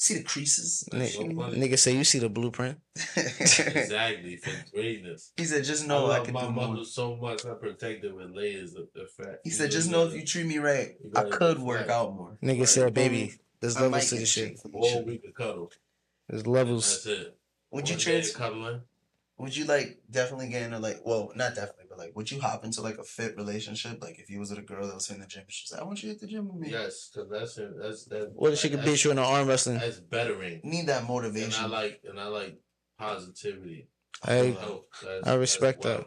see 0.03 0.15
the 0.19 0.23
creases. 0.23 0.87
Nigga, 0.91 1.55
nigga 1.61 1.77
say 1.79 1.95
you 1.95 2.03
see 2.03 2.19
the 2.19 2.29
blueprint. 2.29 2.77
Exactly 3.17 4.37
for 4.37 4.51
greatness. 4.73 5.31
he 5.37 5.45
said 5.45 5.63
just 5.63 5.87
know 5.87 6.05
I, 6.05 6.17
love 6.17 6.25
can 6.25 6.33
my 6.33 6.41
do 6.45 6.51
more. 6.51 6.67
mother 6.69 6.83
so 6.85 7.15
much. 7.15 7.45
I 7.45 7.53
protect 7.53 8.03
her 8.03 8.13
with 8.13 8.31
layers 8.31 8.75
of 8.75 8.87
the 8.93 9.05
fat. 9.17 9.39
He 9.43 9.49
said 9.49 9.71
just 9.71 9.89
know 9.89 10.05
if 10.07 10.13
you 10.13 10.25
treat 10.25 10.45
me 10.45 10.57
right, 10.57 10.95
I 11.15 11.23
could 11.25 11.59
work 11.59 11.89
out 11.89 12.15
more. 12.15 12.37
Nigga 12.43 12.59
Right. 12.59 12.69
said, 12.69 12.93
baby, 12.93 13.33
there's 13.59 13.77
I 13.77 13.81
might 13.87 13.91
levels 13.91 14.09
to 14.09 14.15
get 14.15 14.19
this 14.21 14.29
shit. 14.29 14.59
shit. 14.61 14.71
Or 14.73 15.03
we 15.03 15.17
could 15.17 15.35
cuddle. 15.35 15.71
There's 16.27 16.43
That's 16.43 16.47
levels. 16.47 17.05
it. 17.05 17.37
Would 17.71 17.89
you 17.89 17.95
One 17.95 17.99
day 17.99 18.03
trans? 18.03 18.31
cuddling? 18.35 18.81
Would 19.39 19.55
you 19.57 19.65
like 19.65 19.99
definitely 20.09 20.49
get 20.49 20.61
into 20.63 20.79
like 20.79 20.99
well 21.05 21.31
not 21.35 21.55
definitely 21.55 21.82
but 21.95 22.05
like 22.05 22.15
would 22.15 22.31
you 22.31 22.39
hop 22.41 22.63
into 22.65 22.81
like 22.81 22.97
a 22.97 23.03
fit 23.03 23.35
relationship 23.37 24.01
like 24.01 24.17
if 24.19 24.29
you 24.29 24.39
was 24.39 24.49
with 24.49 24.59
a 24.59 24.61
girl 24.63 24.87
that 24.87 24.95
was 24.95 25.09
in 25.09 25.19
the 25.19 25.25
gym 25.27 25.43
she's 25.47 25.71
like 25.71 25.81
I 25.81 25.83
want 25.85 26.01
you 26.01 26.09
to 26.09 26.13
hit 26.13 26.21
the 26.21 26.27
gym 26.27 26.47
with 26.47 26.55
me 26.57 26.69
Yes, 26.71 27.09
because 27.13 27.29
that's 27.29 27.57
it. 27.57 27.71
That's 27.81 28.05
that. 28.05 28.31
What 28.33 28.53
if 28.53 28.59
she 28.59 28.69
could 28.69 28.79
that's- 28.79 28.93
beat 28.93 29.03
you 29.03 29.11
in 29.11 29.17
the 29.17 29.23
arm 29.23 29.47
wrestling? 29.47 29.77
That's 29.79 29.99
bettering. 29.99 30.61
need 30.63 30.87
that 30.87 31.07
motivation. 31.07 31.63
And 31.63 31.71
motivation 31.71 31.73
I 31.73 31.77
like 31.77 32.01
and 32.09 32.19
I 32.19 32.27
like 32.27 32.59
positivity. 32.97 33.89
Hey, 34.25 34.51
Health. 34.53 34.81
That's- 35.03 35.27
I 35.27 35.35
respect 35.35 35.81
that. 35.83 35.97
wild. 35.99 36.05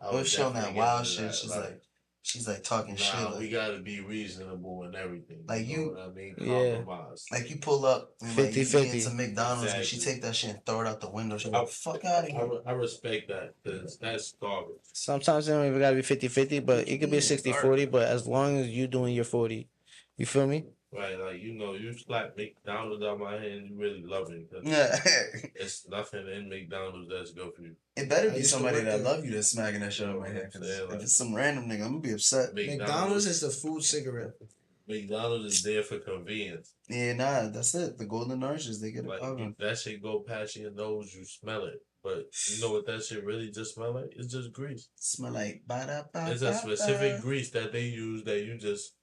I 0.00 0.04
What 0.06 0.12
would 0.14 0.20
if 0.22 0.28
she 0.28 0.42
on 0.42 0.54
that 0.54 0.60
definitely 0.60 0.74
get 0.74 0.86
wild 0.86 1.06
shit 1.06 1.24
that, 1.26 1.34
she's 1.34 1.56
like 1.56 1.82
she's 2.30 2.46
like 2.48 2.62
talking 2.62 2.94
Nah, 2.94 3.00
shit 3.30 3.38
we 3.38 3.48
gotta 3.50 3.78
be 3.80 4.00
reasonable 4.00 4.84
and 4.84 4.94
everything. 4.94 5.44
Like 5.48 5.66
you, 5.66 5.76
you- 5.80 5.86
know 5.86 5.92
what 5.92 6.08
I 6.08 6.12
mean? 6.12 6.34
Yeah. 6.38 6.74
Compromise. 6.76 7.26
like 7.32 7.50
you 7.50 7.56
pull 7.56 7.84
up 7.84 8.12
and 8.20 8.36
like 8.38 8.54
you 8.56 8.62
50-50. 8.64 8.84
get 8.84 8.94
into 8.94 9.10
McDonald's 9.10 9.72
and 9.74 9.84
she 9.84 9.98
take 9.98 10.22
that 10.22 10.36
shit 10.36 10.50
and 10.50 10.64
throw 10.66 10.80
it 10.82 10.86
out 10.86 11.00
the 11.00 11.10
window 11.10 11.36
she's 11.38 11.52
I- 11.52 11.58
like 11.58 11.68
fuck 11.68 12.04
out 12.04 12.24
of 12.24 12.30
here 12.30 12.46
re- 12.46 12.60
I 12.66 12.72
respect 12.72 13.28
that 13.28 13.54
because 13.62 13.96
that's 13.98 14.32
garbage. 14.40 14.76
Sometimes 14.92 15.48
it 15.48 15.52
don't 15.52 15.66
even 15.66 15.80
gotta 15.80 15.96
be 15.96 16.02
50 16.02 16.28
50, 16.28 16.58
but 16.60 16.88
it 16.88 16.98
could 16.98 17.10
be 17.10 17.18
a 17.18 17.22
60 17.22 17.52
40. 17.52 17.86
But 17.86 18.08
as 18.08 18.26
long 18.26 18.58
as 18.58 18.68
you 18.68 18.86
doing 18.86 19.14
your 19.14 19.24
40, 19.24 19.68
you 20.16 20.26
feel 20.26 20.46
me? 20.46 20.66
Right? 20.92 21.16
Like 21.18 21.40
you 21.40 21.54
know, 21.54 21.74
you 21.74 21.92
slap 21.96 22.36
McDonald's 22.36 23.04
out 23.04 23.18
my 23.20 23.34
hand, 23.34 23.68
you 23.70 23.76
really 23.78 24.02
love 24.02 24.30
it. 24.32 24.50
'cause 24.50 24.62
yeah 24.64 24.96
It's 25.54 25.86
nothing 25.88 26.26
in 26.28 26.48
McDonald's 26.48 27.08
that's 27.08 27.30
good 27.32 27.52
for 27.54 27.62
you. 27.62 27.76
it 27.96 28.08
better 28.08 28.30
be 28.30 28.42
somebody 28.42 28.80
that 28.80 29.00
love 29.02 29.24
you 29.24 29.30
that's 29.32 29.48
smacking 29.52 29.80
that 29.80 29.92
shit 29.92 30.08
on 30.08 30.18
my 30.18 30.28
head 30.28 30.50
'cause 30.52 30.62
Yeah, 30.68 30.82
like- 30.86 30.96
if 30.96 31.02
it's 31.04 31.16
some 31.16 31.32
random 31.34 31.66
nigga 31.68 31.82
I'm 31.86 31.90
gonna 31.92 32.00
be 32.00 32.12
upset 32.12 32.54
McDonald's 32.54 33.26
is 33.26 33.40
the 33.40 33.50
food 33.50 33.82
cigarette. 33.84 34.34
McDonald's 34.88 35.54
is 35.54 35.62
there 35.62 35.82
for 35.84 35.98
convenience. 36.00 36.74
yeah 36.88 37.12
nah 37.12 37.48
that's 37.48 37.74
it 37.76 37.96
the 37.98 38.06
golden 38.06 38.42
arches 38.42 38.80
they 38.80 38.90
get 38.90 39.04
it 39.04 39.08
Like 39.08 39.20
popping 39.20 39.50
if 39.50 39.58
that 39.58 39.78
shit 39.78 40.02
go 40.02 40.20
past 40.20 40.56
your 40.56 40.72
nose, 40.72 41.14
you 41.14 41.24
smell 41.24 41.64
it. 41.66 41.80
But 42.02 42.24
you 42.50 42.60
know 42.62 42.72
what 42.72 42.86
that 42.86 43.04
shit 43.04 43.22
really 43.24 43.50
just 43.50 43.74
smell 43.74 43.92
like? 43.92 44.12
It's 44.16 44.32
just 44.32 44.52
grease. 44.52 44.88
smell 44.96 45.32
like 45.32 45.62
ba 45.68 45.84
da 45.86 46.02
ba 46.12 46.32
It's 46.32 46.42
a 46.42 46.54
specific 46.54 47.20
grease 47.20 47.50
that 47.50 47.70
they 47.72 47.84
use 47.84 48.24
that 48.24 48.40
you 48.44 48.56
just 48.58 48.84
real 48.84 48.99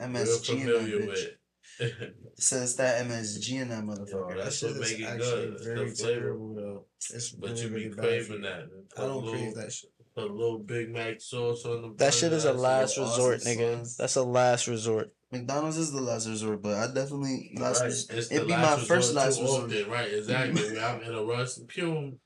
MSG 0.00 0.60
in 0.60 0.66
that 0.66 1.08
bitch. 1.08 2.12
it's 2.36 2.74
that 2.74 3.06
MSG 3.06 3.62
in 3.62 3.68
that 3.70 3.84
motherfucker. 3.84 4.30
Yo, 4.30 4.36
That 4.36 4.44
that's 4.44 4.58
shit 4.58 4.70
what 4.72 4.80
make 4.80 5.00
it 5.00 5.04
actually 5.04 5.30
good. 5.46 5.52
It's 5.54 5.64
very 5.66 5.90
the 5.90 5.96
terrible 5.96 6.54
though. 6.54 6.84
It's 7.14 7.30
But 7.30 7.50
really, 7.50 7.62
you 7.62 7.68
be 7.68 7.74
really 7.74 7.90
craving 7.96 8.42
that. 8.42 8.68
I 8.96 9.00
don't 9.00 9.26
a 9.26 9.30
crave 9.30 9.54
that 9.54 9.72
shit. 9.72 9.90
Put 10.14 10.30
a 10.30 10.32
little 10.32 10.58
Big 10.58 10.90
Mac 10.90 11.20
sauce 11.22 11.64
on 11.64 11.80
the 11.82 11.94
That 11.96 12.12
shit 12.12 12.32
is 12.34 12.44
a 12.44 12.52
last 12.52 12.98
resort, 12.98 13.36
awesome 13.40 13.52
nigga. 13.58 13.78
sauce. 13.78 13.96
That's 13.96 14.16
a 14.16 14.22
last 14.22 14.68
resort. 14.68 15.14
McDonald's 15.30 15.78
is 15.78 15.90
the 15.92 16.02
last 16.02 16.28
resort, 16.28 16.60
but 16.60 16.74
I 16.76 16.92
definitely 16.92 17.52
last 17.56 17.80
Right. 17.80 17.86
res- 17.86 18.30
it'd 18.30 18.46
be 18.46 18.52
my 18.52 18.76
first 18.76 19.14
last 19.14 19.40
resort. 19.40 19.64
often, 19.72 19.90
right? 19.90 20.12
Exactly. 20.12 20.78
I'm 20.78 21.00
in 21.02 21.14
a 21.14 21.22
rush. 21.24 21.52
Pew. 21.66 22.18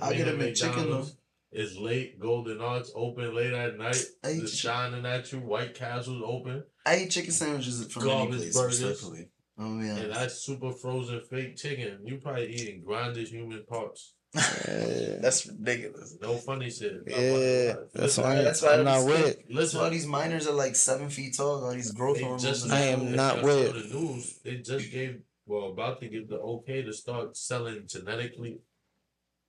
I'll 0.00 0.12
get 0.14 0.28
a 0.28 0.32
McChicken, 0.32 1.10
It's 1.50 1.76
late. 1.76 2.18
Golden 2.20 2.60
Arches 2.60 2.92
open 2.94 3.34
late 3.34 3.52
at 3.54 3.78
night. 3.78 3.96
I 4.24 4.32
eat, 4.32 4.42
It's 4.42 4.54
shining 4.54 5.06
at 5.06 5.32
you. 5.32 5.38
White 5.38 5.74
Castle's 5.74 6.22
open. 6.24 6.62
I 6.84 6.98
eat 7.00 7.10
chicken 7.10 7.32
sandwiches 7.32 7.90
from 7.92 8.02
any 8.02 8.10
Garbage 8.12 8.36
place, 8.38 8.56
burgers. 8.56 8.82
respectfully. 8.82 9.28
Oh 9.58 9.64
And 9.78 9.84
yeah. 9.86 10.06
that's 10.08 10.34
super 10.44 10.72
frozen 10.72 11.20
fake 11.30 11.56
chicken. 11.56 12.00
You 12.04 12.18
probably 12.18 12.52
eating 12.54 12.82
grinded 12.84 13.28
human 13.28 13.64
parts. 13.66 14.14
That's 14.34 15.46
ridiculous. 15.46 16.16
No 16.20 16.36
funny 16.36 16.70
shit. 16.70 17.00
Yeah, 17.06 17.72
funny- 17.72 17.88
that's 17.94 18.18
why 18.18 18.34
that's 18.42 18.62
why 18.62 18.74
I'm 18.74 18.84
not 18.84 18.98
every 19.00 19.12
with 19.12 19.26
it. 19.26 19.36
That's 19.48 19.54
Listen, 19.54 19.80
why 19.80 19.88
these 19.88 20.06
miners 20.06 20.46
are 20.46 20.52
like 20.54 20.76
seven 20.76 21.08
feet 21.08 21.34
tall. 21.36 21.64
All 21.64 21.72
these 21.72 21.92
growth 21.92 22.20
hormones. 22.20 22.42
just 22.42 22.70
I 22.70 22.80
am 22.80 23.16
not 23.16 23.36
y'all 23.38 23.44
with 23.46 23.66
saw 23.68 23.72
the 23.72 23.94
news. 24.00 24.38
They 24.44 24.56
just 24.56 24.92
gave 24.92 25.20
well 25.46 25.72
about 25.72 26.00
to 26.00 26.08
give 26.08 26.28
the 26.28 26.36
okay 26.38 26.82
to 26.82 26.92
start 26.92 27.36
selling 27.36 27.84
genetically 27.88 28.58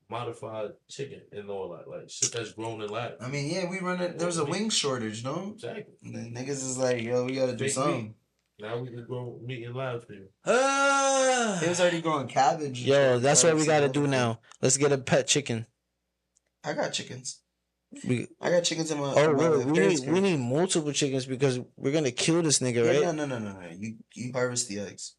modified 0.09 0.71
chicken 0.89 1.21
and 1.31 1.49
all 1.49 1.69
that 1.69 1.87
like 1.89 2.09
shit 2.09 2.31
that's 2.31 2.51
grown 2.53 2.81
in 2.81 2.89
lab. 2.89 3.13
I 3.21 3.27
mean, 3.27 3.49
yeah, 3.53 3.69
we 3.69 3.79
run 3.79 4.01
it. 4.01 4.17
There's 4.17 4.37
a 4.37 4.45
wing 4.45 4.69
shortage, 4.69 5.23
no? 5.23 5.51
Exactly. 5.55 5.93
And 6.03 6.15
then 6.15 6.33
niggas 6.33 6.49
is 6.49 6.77
like, 6.77 7.01
yo, 7.01 7.25
we 7.25 7.35
gotta 7.35 7.53
do 7.55 7.65
Big 7.65 7.71
something. 7.71 8.15
Now 8.59 8.77
we 8.79 8.89
can 8.89 9.05
grow 9.05 9.39
meat 9.43 9.63
in 9.63 9.73
lab 9.73 10.05
here. 10.07 10.17
you. 10.17 10.27
Ah. 10.45 11.61
It 11.63 11.69
was 11.69 11.79
already 11.79 12.01
growing 12.01 12.27
cabbage. 12.27 12.81
Yo, 12.81 13.15
shit, 13.15 13.21
that's 13.21 13.43
what 13.43 13.55
we 13.55 13.65
gotta 13.65 13.89
do 13.89 14.07
now. 14.07 14.39
Let's 14.61 14.77
get 14.77 14.91
a 14.91 14.97
pet 14.97 15.27
chicken. 15.27 15.65
I 16.63 16.73
got 16.73 16.91
chickens. 16.91 17.41
We 18.07 18.27
I 18.41 18.49
got 18.51 18.63
chickens 18.63 18.91
in 18.91 18.99
my. 18.99 19.13
oh 19.15 19.31
in 19.31 19.37
my 19.37 19.71
we 19.71 19.87
need 19.87 20.07
we 20.07 20.19
need 20.19 20.37
multiple 20.37 20.91
chickens 20.91 21.25
because 21.25 21.59
we're 21.77 21.93
gonna 21.93 22.11
kill 22.11 22.41
this 22.41 22.59
nigga, 22.59 22.85
Yeah, 22.85 22.91
right? 22.91 23.15
No, 23.15 23.25
no, 23.25 23.25
no, 23.25 23.39
no, 23.39 23.59
no. 23.59 23.67
You 23.71 23.95
you 24.13 24.31
harvest 24.33 24.67
the 24.67 24.79
eggs. 24.79 25.15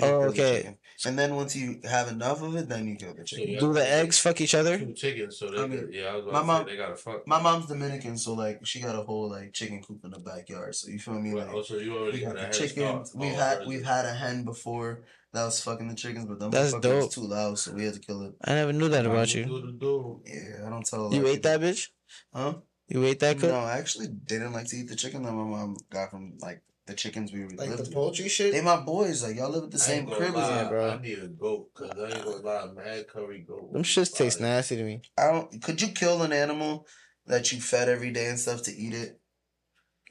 You 0.00 0.08
Oh, 0.08 0.20
kill 0.20 0.32
the 0.32 0.42
okay. 0.58 0.78
And 1.06 1.16
then 1.18 1.36
once 1.36 1.54
you 1.54 1.80
have 1.84 2.08
enough 2.08 2.42
of 2.42 2.56
it, 2.56 2.68
then 2.68 2.88
you 2.88 2.96
kill 2.96 3.14
the 3.14 3.22
chicken. 3.24 3.48
yeah, 3.54 3.60
Do 3.60 3.72
the 3.72 3.88
eggs 3.88 4.18
fuck 4.18 4.40
each 4.40 4.54
other? 4.54 4.78
Two 4.78 4.92
chickens, 4.94 5.38
so 5.38 5.48
they 5.50 5.58
I 5.58 5.60
could, 5.62 5.70
mean, 5.70 5.88
yeah. 5.92 6.06
I 6.12 6.16
was 6.16 6.24
my 6.24 6.30
about 6.30 6.40
to 6.40 6.46
mom- 6.46 6.64
say 6.64 6.70
they 6.72 6.76
gotta 6.76 6.96
fuck. 6.96 7.26
My 7.28 7.40
mom's 7.40 7.66
Dominican, 7.66 8.18
so 8.18 8.34
like 8.34 8.66
she 8.66 8.80
got 8.80 8.96
a 8.96 9.02
whole 9.02 9.30
like 9.30 9.52
chicken 9.52 9.80
coop 9.82 10.00
in 10.04 10.10
the 10.10 10.18
backyard. 10.18 10.74
So 10.74 10.90
you 10.90 10.98
feel 10.98 11.14
me? 11.14 11.30
Right, 11.32 11.46
Like 11.46 11.54
oh, 11.54 11.58
Also, 11.58 11.78
you 11.78 11.92
we 11.92 11.98
already 11.98 12.20
got 12.20 12.26
got 12.34 12.34
the 12.36 12.40
head 12.42 12.52
chickens. 12.52 13.12
We've 13.14 13.32
Oh, 13.32 13.36
had 13.36 13.56
already. 13.58 13.68
we've 13.70 13.84
had 13.84 14.04
a 14.06 14.12
hen 14.12 14.44
before 14.44 15.04
that 15.32 15.44
was 15.44 15.62
fucking 15.62 15.86
the 15.88 15.94
chickens, 15.94 16.24
but 16.26 16.40
them 16.40 16.50
That's 16.50 16.72
dope. 16.72 17.04
was 17.04 17.14
too 17.14 17.20
loud, 17.28 17.58
so 17.60 17.72
we 17.74 17.84
had 17.84 17.94
to 17.94 18.00
kill 18.00 18.22
it. 18.22 18.32
I 18.44 18.54
never 18.54 18.72
knew 18.72 18.88
that 18.88 19.06
about 19.06 19.32
you. 19.34 19.44
the 19.44 19.72
do. 19.78 20.20
Yeah, 20.26 20.66
I 20.66 20.70
don't 20.70 20.84
tell. 20.84 21.12
You 21.14 21.20
of 21.20 21.26
ate 21.28 21.42
that 21.44 21.60
bitch? 21.60 21.90
Huh? 22.34 22.54
You 22.88 23.04
ate 23.04 23.20
that 23.20 23.38
cook? 23.38 23.50
No, 23.50 23.58
I 23.58 23.78
actually 23.78 24.08
didn't 24.08 24.52
like 24.54 24.66
to 24.68 24.76
eat 24.76 24.88
the 24.88 24.96
chicken 24.96 25.22
that 25.22 25.32
my 25.32 25.44
mom 25.44 25.76
got 25.90 26.10
from 26.10 26.38
like 26.40 26.62
the 26.88 26.94
chickens 26.94 27.32
we 27.32 27.44
Like 27.44 27.68
lived 27.68 27.78
the 27.78 27.82
with. 27.82 27.92
poultry 27.94 28.28
shit. 28.28 28.52
They 28.52 28.60
my 28.62 28.80
boys. 28.80 29.22
Like 29.22 29.36
y'all 29.36 29.50
live 29.50 29.64
at 29.64 29.70
the 29.70 29.76
I 29.76 29.80
same 29.80 29.98
ain't 30.00 30.06
gonna 30.10 30.16
crib 30.18 30.34
as 30.36 30.62
me. 30.64 30.68
bro. 30.68 30.90
I 30.90 31.00
need 31.00 31.18
a 31.20 31.28
goat 31.28 31.70
because 31.74 31.90
I 31.98 32.16
ain't 32.16 32.24
gonna 32.24 32.36
lie, 32.38 32.62
a 32.64 32.72
mad 32.72 33.06
curry 33.08 33.44
goat. 33.46 33.72
Them 33.72 33.82
shits 33.84 34.12
taste 34.16 34.40
nasty 34.40 34.76
to 34.76 34.82
me. 34.84 35.02
I 35.16 35.30
don't. 35.30 35.62
Could 35.62 35.80
you 35.80 35.88
kill 35.88 36.22
an 36.22 36.32
animal 36.32 36.86
that 37.26 37.52
you 37.52 37.60
fed 37.60 37.88
every 37.88 38.10
day 38.10 38.26
and 38.26 38.38
stuff 38.40 38.62
to 38.64 38.72
eat 38.74 38.94
it? 38.94 39.20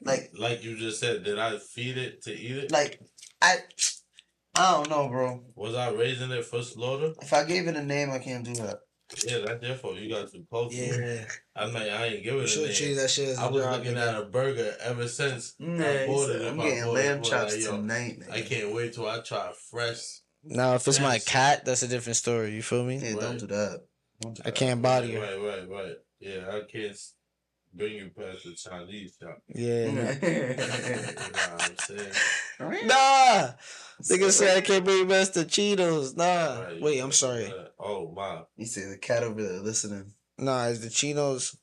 Like, 0.00 0.30
Like 0.38 0.62
you 0.62 0.76
just 0.78 1.00
said, 1.00 1.24
did 1.24 1.38
I 1.38 1.58
feed 1.58 1.98
it 1.98 2.22
to 2.22 2.32
eat 2.32 2.56
it? 2.56 2.70
like 2.72 3.00
I, 3.42 3.56
I 4.56 4.72
don't 4.72 4.88
know, 4.88 5.08
bro. 5.08 5.42
Was 5.56 5.74
I 5.74 5.90
raising 5.90 6.30
it 6.30 6.44
for 6.44 6.62
slaughter? 6.62 7.12
If 7.20 7.32
I 7.32 7.44
gave 7.44 7.66
it 7.66 7.76
a 7.76 7.82
name, 7.84 8.10
I 8.10 8.18
can't 8.20 8.44
do 8.44 8.54
that. 8.54 8.78
Yeah, 9.26 9.38
that's 9.38 9.62
your 9.66 9.74
fault. 9.76 9.96
You 9.96 10.10
got 10.10 10.30
to 10.32 10.40
post 10.50 10.76
it. 10.76 11.26
Yeah, 11.56 11.62
I 11.62 11.66
mean, 11.66 11.76
I 11.76 12.06
ain't 12.06 12.22
giving 12.22 12.40
it 12.42 12.46
should 12.48 12.66
name. 12.66 12.74
treat 12.74 12.94
that 12.94 13.10
shit 13.10 13.28
as 13.28 13.38
a 13.38 13.42
I 13.42 13.48
was 13.48 13.64
looking 13.64 13.96
at 13.96 14.20
a 14.20 14.24
burger 14.26 14.76
ever 14.80 15.08
since 15.08 15.54
I 15.60 15.64
Nah, 15.64 16.06
bought 16.06 16.30
it. 16.30 16.42
I'm 16.42 16.56
getting 16.58 16.86
lamb 16.86 17.16
I'm 17.16 17.22
like, 17.22 17.30
chops 17.30 17.64
yo, 17.64 17.70
tonight. 17.72 18.22
I 18.30 18.40
can't 18.42 18.74
wait 18.74 18.92
till 18.92 19.08
I 19.08 19.20
try 19.20 19.50
fresh. 19.70 20.20
Now, 20.44 20.74
if 20.74 20.86
it's 20.86 21.00
my 21.00 21.18
cat, 21.18 21.64
that's 21.64 21.82
a 21.82 21.88
different 21.88 22.16
story. 22.16 22.54
You 22.54 22.62
feel 22.62 22.84
me? 22.84 22.98
Yeah, 22.98 23.14
don't 23.14 23.38
do 23.38 23.46
that. 23.46 23.84
Don't 24.20 24.34
do 24.34 24.42
I 24.44 24.50
that. 24.50 24.54
can't 24.54 24.82
body 24.82 25.12
her. 25.12 25.20
Right, 25.20 25.40
right, 25.40 25.68
right. 25.68 25.96
Yeah, 26.20 26.48
I 26.50 26.60
can't 26.70 26.96
s- 27.68 27.74
bring 27.74 27.94
you 27.94 28.10
past 28.16 28.44
the 28.44 28.54
Chinese 28.54 29.16
shop. 29.20 29.38
Yeah. 29.54 29.86
you 29.86 29.92
know 29.92 30.04
what 30.04 31.62
I'm 31.62 31.76
saying? 31.78 32.12
Nah, 32.88 33.50
nigga 34.02 34.30
said 34.32 34.56
I 34.58 34.60
can't 34.62 34.84
bring 34.84 35.06
back 35.06 35.28
the 35.32 35.44
Cheetos. 35.44 36.16
Nah, 36.16 36.60
Right, 36.62 36.80
wait, 36.80 36.98
I'm 36.98 37.12
sorry. 37.12 37.46
uh, 37.46 37.66
Oh 37.78 38.10
my. 38.14 38.42
You 38.56 38.66
see 38.66 38.82
the 38.84 38.98
cat 38.98 39.22
over 39.22 39.40
there 39.42 39.60
listening. 39.60 40.12
nah, 40.38 40.66
it's 40.66 40.80
the 40.80 40.88
Cheetos. 40.88 41.56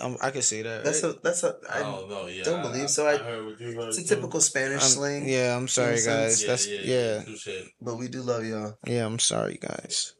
Um, 0.00 0.16
I 0.22 0.30
can 0.30 0.42
say 0.42 0.62
that. 0.62 0.82
That's 0.84 1.02
right? 1.04 1.14
a 1.14 1.20
that's 1.22 1.42
a. 1.44 1.56
I 1.68 1.78
I, 1.78 1.82
don't 1.82 2.08
know. 2.08 2.26
Yeah, 2.26 2.42
don't 2.44 2.62
believe 2.62 2.88
so. 2.90 3.06
I- 3.06 3.18
heard 3.18 3.44
what 3.44 3.60
you 3.60 3.72
heard 3.76 3.88
it's 3.88 3.98
a 3.98 4.04
typical 4.06 4.40
Spanish 4.40 4.80
I'm- 4.82 4.90
slang. 4.90 5.28
yeah, 5.28 5.54
I'm 5.56 5.68
sorry, 5.68 5.96
guys. 6.04 6.42
Yeah, 6.42 6.48
That's 6.48 6.66
yeah, 6.68 6.80
yeah, 6.82 7.14
yeah. 7.18 7.22
touche. 7.24 7.48
But 7.82 7.96
we 7.98 8.08
do 8.08 8.22
love 8.22 8.44
y'all. 8.44 8.78
yeah. 8.86 9.04
I'm 9.06 9.18
sorry, 9.18 9.58
guys. 9.60 10.14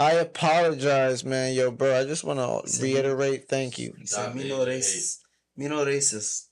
I 0.00 0.12
apologize, 0.12 1.24
man. 1.26 1.52
Yo, 1.54 1.70
bro, 1.70 2.00
I 2.00 2.04
just 2.04 2.24
want 2.24 2.38
to 2.38 2.66
Same. 2.70 2.84
reiterate. 2.94 3.48
Thank 3.48 3.78
you. 3.78 3.92
He 3.98 4.06
said, 4.06 4.22
Stop 4.22 4.34
"Me 4.34 4.48
no 4.48 4.64
racist. 4.64 5.18
Me 5.58 5.68
no 5.68 5.84
racist." 5.84 6.46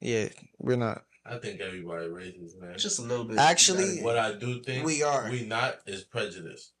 Yeah, 0.00 0.28
we're 0.58 0.76
not. 0.76 1.04
I 1.26 1.36
think 1.36 1.60
everybody 1.60 2.06
racist, 2.06 2.58
man. 2.58 2.78
Just 2.78 2.98
a 2.98 3.02
little 3.02 3.26
bit. 3.26 3.36
Actually, 3.36 4.00
what 4.00 4.16
I 4.16 4.32
do 4.32 4.62
think 4.62 4.86
We 4.86 5.02
are. 5.02 5.28
we 5.30 5.44
not 5.44 5.80
is 5.86 6.04
prejudice. 6.04 6.72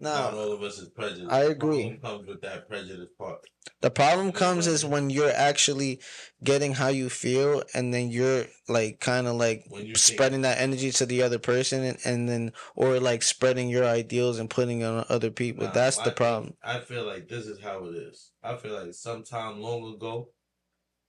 Not 0.00 0.32
No, 0.34 0.38
all 0.40 0.52
of 0.52 0.62
us 0.62 0.78
is 0.78 0.88
prejudiced. 0.90 1.30
I 1.32 1.44
The 1.44 1.50
agree. 1.50 1.96
problem 1.96 2.00
Comes 2.00 2.28
with 2.28 2.40
that 2.42 2.68
prejudice 2.68 3.08
part. 3.18 3.40
the 3.80 3.90
problem 3.90 4.32
comes 4.32 4.66
is 4.66 4.84
when 4.84 5.10
you're 5.10 5.32
actually 5.32 6.00
getting 6.42 6.74
how 6.74 6.88
you 6.88 7.08
feel, 7.10 7.62
and 7.74 7.92
then 7.92 8.08
you're 8.10 8.46
like 8.68 9.00
kind 9.00 9.26
of 9.26 9.34
like 9.36 9.64
think- 9.70 9.96
spreading 9.96 10.42
that 10.42 10.58
energy 10.58 10.90
to 10.92 11.06
the 11.06 11.22
other 11.22 11.38
person, 11.38 11.82
and, 11.84 11.98
and 12.04 12.28
then 12.28 12.52
or 12.76 13.00
like 13.00 13.22
spreading 13.22 13.68
your 13.68 13.84
ideals 13.84 14.38
and 14.38 14.48
putting 14.48 14.80
it 14.82 14.84
on 14.84 15.04
other 15.08 15.30
people. 15.30 15.64
Nah, 15.66 15.72
That's 15.72 15.98
the 15.98 16.12
problem. 16.12 16.54
I 16.62 16.78
feel 16.80 17.04
like 17.04 17.28
this 17.28 17.46
is 17.46 17.60
how 17.60 17.84
it 17.86 17.96
is. 17.96 18.30
I 18.42 18.56
feel 18.56 18.74
like 18.80 18.94
sometime 18.94 19.60
long 19.60 19.94
ago, 19.94 20.30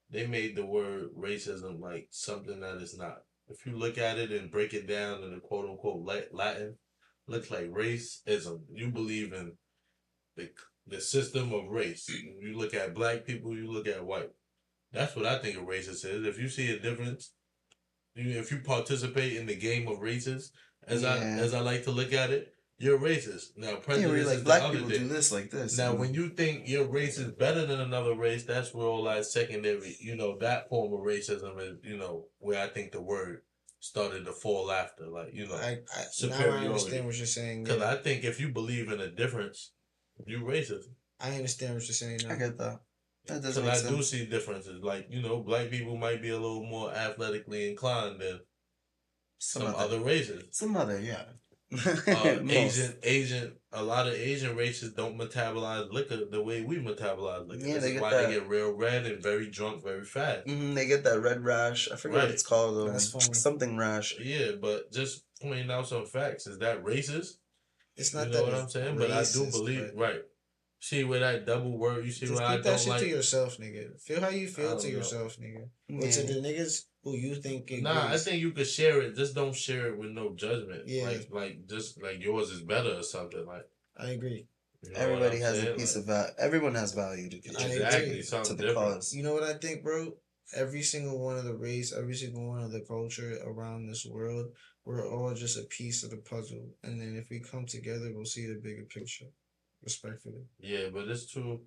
they 0.09 0.25
made 0.25 0.55
the 0.55 0.65
word 0.65 1.09
racism 1.17 1.79
like 1.79 2.07
something 2.09 2.59
that 2.61 2.77
is 2.77 2.97
not. 2.97 3.19
If 3.47 3.65
you 3.65 3.77
look 3.77 3.97
at 3.99 4.17
it 4.17 4.31
and 4.31 4.49
break 4.51 4.73
it 4.73 4.87
down 4.87 5.23
in 5.23 5.31
the 5.33 5.39
quote 5.39 5.69
unquote 5.69 6.03
Latin, 6.31 6.75
looks 7.29 7.51
like 7.51 7.71
racism. 7.71 8.61
You 8.73 8.89
believe 8.89 9.33
in 9.33 9.53
the 10.35 10.49
the 10.87 10.99
system 10.99 11.53
of 11.53 11.67
race. 11.69 12.09
You 12.09 12.57
look 12.57 12.73
at 12.73 12.95
black 12.95 13.25
people, 13.25 13.55
you 13.55 13.71
look 13.71 13.87
at 13.87 14.03
white. 14.05 14.31
That's 14.91 15.15
what 15.15 15.25
I 15.25 15.37
think 15.37 15.55
a 15.57 15.61
racist 15.61 16.03
is. 16.05 16.25
If 16.25 16.39
you 16.39 16.49
see 16.49 16.71
a 16.71 16.79
difference, 16.79 17.31
you, 18.15 18.39
if 18.39 18.51
you 18.51 18.59
participate 18.59 19.33
in 19.37 19.45
the 19.45 19.55
game 19.55 19.87
of 19.87 19.99
races, 19.99 20.51
as 20.87 21.03
I 21.03 21.17
as 21.17 21.53
I 21.53 21.59
like 21.59 21.83
to 21.83 21.91
look 21.91 22.11
at 22.11 22.31
it, 22.31 22.53
you're 22.79 22.97
racist. 22.97 23.49
Now, 23.55 23.71
Yeah, 23.71 23.75
prejudice 23.75 24.09
we're 24.09 24.17
is 24.17 24.27
like 24.27 24.37
the 24.39 24.43
black 24.45 24.61
other 24.63 24.73
people 24.75 24.89
thing. 24.89 24.99
do 25.01 25.07
this 25.09 25.31
like 25.31 25.51
this. 25.51 25.77
Now, 25.77 25.93
when 25.93 26.13
you 26.13 26.29
think 26.29 26.67
your 26.67 26.85
race 26.85 27.19
is 27.19 27.31
better 27.33 27.65
than 27.65 27.81
another 27.81 28.15
race, 28.15 28.45
that's 28.45 28.73
where 28.73 28.87
all 28.87 29.03
that 29.03 29.25
secondary, 29.25 29.95
you 29.99 30.15
know, 30.15 30.37
that 30.39 30.69
form 30.69 30.93
of 30.93 31.01
racism 31.01 31.59
is, 31.61 31.77
you 31.83 31.97
know, 31.97 32.25
where 32.39 32.63
I 32.63 32.67
think 32.67 32.91
the 32.93 33.01
word 33.01 33.41
started 33.79 34.25
to 34.25 34.31
fall 34.31 34.71
after, 34.71 35.07
like, 35.07 35.33
you 35.33 35.47
know, 35.47 35.55
I, 35.55 35.79
I 35.95 36.27
now 36.27 36.35
I 36.35 36.65
understand 36.65 37.05
what 37.05 37.17
you're 37.17 37.25
saying. 37.25 37.63
because 37.63 37.79
yeah. 37.79 37.91
I 37.91 37.95
think 37.95 38.23
if 38.23 38.39
you 38.39 38.49
believe 38.49 38.91
in 38.91 38.99
a 38.99 39.09
difference, 39.09 39.71
you 40.25 40.39
racist. 40.39 40.85
I 41.19 41.35
understand 41.35 41.75
what 41.75 41.87
you're 41.87 41.93
saying. 41.93 42.21
Now. 42.25 42.33
I 42.33 42.37
get 42.37 42.57
that. 42.57 42.79
That 43.27 43.43
doesn't 43.43 43.65
make 43.65 43.73
I 43.73 43.89
do 43.89 44.01
see 44.01 44.25
differences, 44.25 44.81
like 44.81 45.07
you 45.09 45.21
know, 45.21 45.41
black 45.43 45.69
people 45.69 45.97
might 45.97 46.21
be 46.21 46.29
a 46.29 46.39
little 46.39 46.63
more 46.63 46.91
athletically 46.91 47.69
inclined 47.69 48.21
than 48.21 48.39
Some, 49.37 49.63
some, 49.63 49.75
other, 49.75 49.95
other 49.95 49.99
races. 49.99 50.43
some 50.51 50.75
other, 50.75 50.99
yeah. 50.99 51.23
Uh, 51.71 52.39
Most. 52.41 52.49
Asian, 52.51 52.93
Asian, 53.03 53.51
a 53.71 53.83
lot 53.83 54.07
of 54.07 54.13
Asian 54.13 54.55
races 54.55 54.93
don't 54.93 55.17
metabolize 55.17 55.91
liquor 55.91 56.25
the 56.25 56.41
way 56.41 56.61
we 56.61 56.77
metabolize 56.77 57.47
liquor. 57.47 57.67
Yeah, 57.67 57.73
this 57.75 57.83
they 57.83 57.87
is 57.89 57.93
get 57.93 58.01
why 58.01 58.09
that. 58.11 58.27
they 58.27 58.33
get 58.35 58.47
real 58.47 58.71
red 58.71 59.05
and 59.05 59.21
very 59.21 59.47
drunk 59.49 59.83
very 59.83 60.03
fast. 60.05 60.47
Mhm, 60.47 60.73
they 60.75 60.87
get 60.87 61.03
that 61.03 61.19
red 61.21 61.43
rash. 61.43 61.89
I 61.91 61.95
forget 61.95 62.17
Right. 62.17 62.23
what 62.25 62.31
it's 62.33 62.43
called. 62.43 62.75
Though. 62.77 62.91
That's 62.91 63.11
funny. 63.11 63.33
Something 63.33 63.77
rash. 63.77 64.17
Yeah, 64.19 64.53
but 64.53 64.91
just 64.91 65.23
pointing 65.41 65.69
out 65.69 65.87
some 65.87 66.05
facts 66.05 66.47
is 66.47 66.57
that 66.59 66.83
racist? 66.83 67.37
It's 67.95 68.13
You 68.13 68.19
not 68.19 68.27
know 68.29 68.33
that 68.37 68.43
what 68.43 68.53
I'm 68.55 68.69
saying? 68.69 68.97
But 68.97 69.11
I 69.11 69.23
do 69.23 69.45
believe 69.51 69.91
but 69.93 70.01
right. 70.01 70.21
See 70.81 71.03
where 71.03 71.19
that 71.19 71.45
double 71.45 71.77
word 71.77 72.05
you 72.05 72.11
see 72.11 72.25
Just 72.25 72.39
where 72.39 72.49
I 72.49 72.55
keep 72.55 72.63
that 72.63 72.69
don't 72.69 72.79
shit 72.79 72.87
like. 72.89 73.01
to 73.01 73.07
yourself, 73.07 73.57
nigga. 73.57 73.99
Feel 74.01 74.21
how 74.21 74.29
you 74.29 74.47
feel 74.47 74.77
to 74.79 74.87
know. 74.87 74.93
yourself, 74.97 75.37
nigga. 75.37 75.69
But 75.89 76.11
to 76.11 76.21
Yeah. 76.21 76.27
the 76.27 76.33
niggas 76.41 76.85
who 77.03 77.15
you 77.15 77.35
think 77.35 77.71
it 77.71 77.83
Nah, 77.83 78.07
I 78.09 78.17
think 78.17 78.41
you 78.41 78.51
could 78.51 78.67
share 78.67 79.01
it. 79.01 79.15
Just 79.15 79.35
don't 79.35 79.55
share 79.55 79.87
it 79.87 79.97
with 79.97 80.11
no 80.11 80.33
judgment. 80.35 80.83
Yeah. 80.87 81.05
Like, 81.07 81.27
like 81.31 81.67
just 81.67 82.01
like 82.01 82.21
yours 82.21 82.49
is 82.51 82.61
better 82.61 82.95
or 82.95 83.03
something. 83.03 83.45
Like 83.45 83.67
I 83.97 84.11
agree. 84.11 84.47
you 84.83 84.91
know 84.91 84.99
Everybody 84.99 85.37
I'm 85.37 85.43
has 85.43 85.63
a 85.63 85.73
piece 85.73 85.95
Like, 85.95 86.01
of 86.03 86.07
value. 86.07 86.31
Everyone 86.39 86.75
has 86.75 86.93
value 86.93 87.29
to 87.29 87.39
contribute 87.39 87.75
exactly 87.81 88.09
agree. 88.19 88.43
to 88.43 88.53
the 88.53 88.63
different. 88.63 88.75
cause. 88.95 89.13
You 89.13 89.23
know 89.23 89.33
what 89.33 89.43
I 89.43 89.53
think, 89.53 89.83
bro? 89.83 90.13
Every 90.55 90.81
single 90.81 91.19
one 91.19 91.37
of 91.37 91.43
the 91.45 91.53
race, 91.55 91.93
every 91.93 92.15
single 92.15 92.47
one 92.47 92.61
of 92.63 92.71
the 92.71 92.81
culture 92.81 93.37
around 93.45 93.85
this 93.87 94.03
world, 94.05 94.47
we're 94.83 95.07
all 95.07 95.33
just 95.35 95.59
a 95.59 95.63
piece 95.63 96.03
of 96.03 96.09
the 96.09 96.17
puzzle. 96.17 96.69
And 96.83 96.99
then 96.99 97.15
if 97.15 97.29
we 97.29 97.39
come 97.39 97.65
together, 97.67 98.11
we'll 98.13 98.25
see 98.25 98.47
the 98.47 98.59
bigger 98.59 98.83
picture. 98.83 99.27
Respectfully. 99.83 100.43
Yeah, 100.59 100.87
but 100.91 101.07
it's 101.07 101.31
true. 101.31 101.61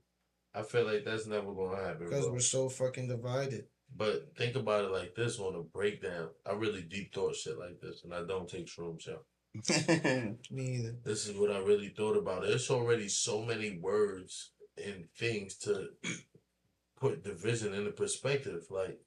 I 0.54 0.62
feel 0.62 0.84
like 0.84 1.04
that's 1.04 1.26
never 1.26 1.52
gonna 1.54 1.82
happen. 1.82 2.06
Because 2.06 2.24
bro. 2.24 2.32
we're 2.34 2.40
so 2.40 2.68
fucking 2.68 3.08
divided. 3.08 3.64
But 3.94 4.36
think 4.36 4.56
about 4.56 4.86
it 4.86 4.90
like 4.90 5.14
this 5.14 5.38
on 5.38 5.54
a 5.54 5.62
breakdown. 5.62 6.28
I 6.46 6.54
really 6.54 6.82
deep 6.82 7.14
thought 7.14 7.36
shit 7.36 7.58
like 7.58 7.80
this, 7.80 8.02
and 8.04 8.14
I 8.14 8.24
don't 8.24 8.48
take 8.48 8.66
shrooms, 8.66 9.06
yo. 9.06 9.18
Me 10.50 10.76
either. 10.76 10.96
This 11.04 11.28
is 11.28 11.36
what 11.36 11.50
I 11.50 11.58
really 11.58 11.90
thought 11.90 12.16
about. 12.16 12.42
There's 12.42 12.70
already 12.70 13.08
so 13.08 13.42
many 13.42 13.78
words 13.78 14.52
and 14.82 15.06
things 15.18 15.56
to 15.58 15.88
put 17.00 17.24
division 17.24 17.74
into 17.74 17.90
perspective. 17.90 18.62
Like, 18.70 18.98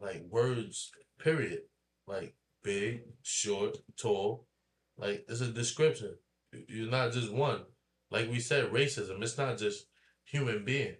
like 0.00 0.22
words, 0.28 0.92
period. 1.18 1.60
Like 2.06 2.36
big, 2.62 3.02
short, 3.22 3.78
tall. 3.96 4.46
Like 4.96 5.24
it's 5.28 5.40
a 5.40 5.48
description. 5.48 6.16
You're 6.68 6.90
not 6.90 7.12
just 7.12 7.32
one. 7.32 7.62
Like 8.10 8.30
we 8.30 8.38
said, 8.38 8.70
racism. 8.70 9.22
It's 9.22 9.38
not 9.38 9.58
just 9.58 9.86
human 10.24 10.64
being. 10.64 10.96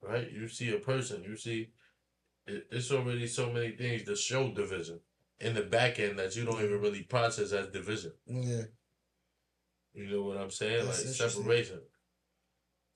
Right? 0.00 0.30
You 0.30 0.48
see 0.48 0.74
a 0.74 0.78
person. 0.78 1.24
You 1.24 1.36
see. 1.36 1.70
It, 2.46 2.66
it's 2.70 2.90
already 2.92 3.26
so 3.26 3.50
many 3.52 3.70
things 3.72 4.02
to 4.04 4.16
show 4.16 4.50
division 4.52 5.00
in 5.40 5.54
the 5.54 5.62
back 5.62 5.98
end 5.98 6.18
that 6.18 6.34
you 6.36 6.44
don't 6.44 6.62
even 6.62 6.80
really 6.80 7.02
process 7.02 7.52
as 7.52 7.68
division. 7.68 8.12
Yeah. 8.26 8.62
You 9.94 10.08
know 10.10 10.22
what 10.22 10.36
I'm 10.36 10.50
saying? 10.50 10.84
That's 10.84 10.98
like 10.98 11.06
interesting. 11.08 11.42
separation. 11.42 11.80